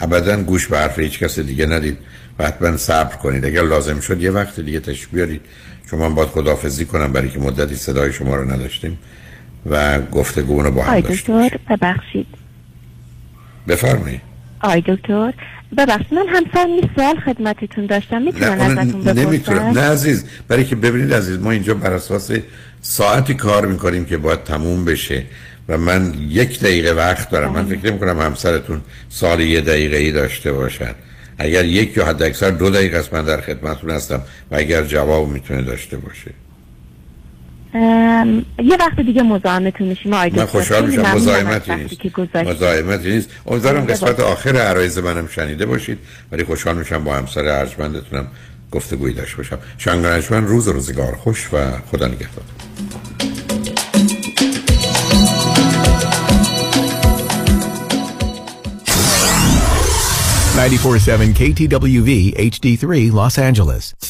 ابدا 0.00 0.36
گوش 0.36 0.66
به 0.66 0.78
حرف 0.78 0.98
هیچ 0.98 1.18
کس 1.18 1.38
دیگه 1.38 1.66
ندید 1.66 1.98
و 2.38 2.46
حتما 2.46 2.76
صبر 2.76 3.16
کنید. 3.16 3.44
اگر 3.44 3.62
لازم 3.62 4.00
شد 4.00 4.22
یه 4.22 4.30
وقت 4.30 4.60
دیگه 4.60 4.80
تشریف 4.80 5.08
بیارید. 5.12 5.40
شما 5.90 6.08
من 6.08 6.14
باید 6.14 6.28
خداحافظی 6.28 6.84
کنم 6.84 7.12
برای 7.12 7.28
که 7.28 7.38
مدتی 7.38 7.74
صدای 7.76 8.12
شما 8.12 8.36
رو 8.36 8.50
نداشتیم. 8.50 8.98
و 9.66 10.00
گفتگو 10.00 10.62
رو 10.62 10.70
با 10.70 10.82
هم 10.82 10.92
آی 10.92 11.02
دکتر 11.02 11.50
ببخشید. 11.70 12.26
بفرمایید. 13.68 14.20
آی 14.60 14.80
دکتر 14.86 15.32
ببخشید. 15.78 16.14
من 16.14 16.26
همسرم 16.28 16.68
یه 16.68 16.90
سوال 16.96 17.20
خدمتتون 17.20 17.86
داشتم. 17.86 18.22
می‌تونم 18.22 18.60
ازتون 18.60 19.08
اون 19.08 19.18
نمی‌تونم. 19.18 19.58
نه 19.58 19.72
بپرسم 19.72 19.92
عزیز. 19.92 20.24
برای 20.48 20.64
که 20.64 20.76
ببینید 20.76 21.14
عزیز 21.14 21.38
ما 21.38 21.50
اینجا 21.50 21.74
بر 21.74 21.92
اساس 21.92 22.30
ساعتی 22.80 23.34
کار 23.34 23.66
می‌کنیم 23.66 24.04
که 24.04 24.16
باید 24.16 24.44
تموم 24.44 24.84
بشه 24.84 25.22
و 25.68 25.78
من 25.78 26.14
یک 26.28 26.60
دقیقه 26.60 26.92
وقت 26.92 27.30
دارم. 27.30 27.52
من 27.52 27.64
فکر 27.64 27.96
کنم 27.96 28.20
همسرتون 28.20 28.80
سال 29.08 29.40
یه 29.40 29.60
دقیقه 29.60 29.96
ای 29.96 30.12
داشته 30.12 30.52
باشن. 30.52 30.94
اگر 31.38 31.64
یک 31.64 31.96
یا 31.96 32.06
حد 32.06 32.22
اکثر 32.22 32.50
دو 32.50 32.70
دقیقه 32.70 32.98
است 32.98 33.14
من 33.14 33.24
در 33.24 33.40
خدمتتون 33.40 33.90
هستم 33.90 34.22
و 34.50 34.56
اگر 34.56 34.84
جواب 34.84 35.28
می‌تونه 35.28 35.62
داشته 35.62 35.96
باشه. 35.96 36.30
یه 37.74 38.76
وقت 38.80 39.00
دیگه 39.00 39.22
مزاحمتون 39.22 39.86
میشیم 39.88 40.12
آی 40.12 40.30
من 40.30 40.36
دکتر 40.36 40.46
خوشحال 40.46 40.86
میشم 40.86 41.14
مزاحمتی 41.14 41.74
نیست. 41.74 42.18
مزاحمتی 42.34 43.10
نیست 43.10 43.30
امیدوارم 43.46 43.84
قسمت. 43.84 44.20
آخر 44.20 44.56
عرایز 44.56 44.98
منم 44.98 45.28
شنیده 45.28 45.66
باشید 45.66 45.98
ولی 46.32 46.44
خوشحال 46.44 46.78
میشم 46.78 47.04
با 47.04 47.16
همسر 47.16 47.48
ارجمندتونم 47.48 48.26
گفتگویی 48.70 49.14
داشته 49.14 49.36
باشم 49.36 49.58
شنگانشمن 49.78 50.46
روز 50.46 50.68
و 50.68 50.72
روزگار 50.72 51.16
خوش 51.16 51.48
و 51.52 51.70
خدا 51.92 52.06
نگهدار 52.06 52.44
947 60.56 61.34
KTWV 61.34 62.34
HD3 62.36 63.12
Los 63.12 63.38
Angeles. 63.38 64.09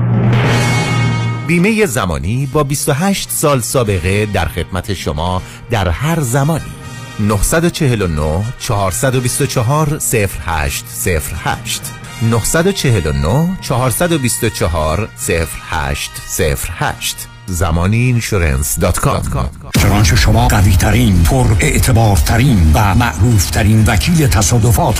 بیمه 1.51 1.85
زمانی 1.85 2.49
با 2.53 2.63
28 2.63 3.29
سال 3.29 3.61
سابقه 3.61 4.25
در 4.25 4.45
خدمت 4.45 4.93
شما 4.93 5.41
در 5.69 5.89
هر 5.89 6.19
زمانی. 6.19 6.71
949 7.19 8.45
424 8.59 9.97
0808 9.97 10.85
949 12.21 13.57
424 13.61 15.09
0808 15.19 17.27
زمانی 17.45 17.97
اینشورنس 17.97 18.79
دات 18.79 18.99
کام 18.99 19.49
چنانچه 19.81 20.15
شما 20.15 20.47
قوی 20.47 20.71
ترین 20.71 21.23
پر 21.23 21.45
اعتبار 21.59 22.17
ترین 22.17 22.71
و 22.73 22.95
معروف 22.95 23.49
ترین 23.49 23.83
وکیل 23.87 24.27
تصادفات 24.27 24.99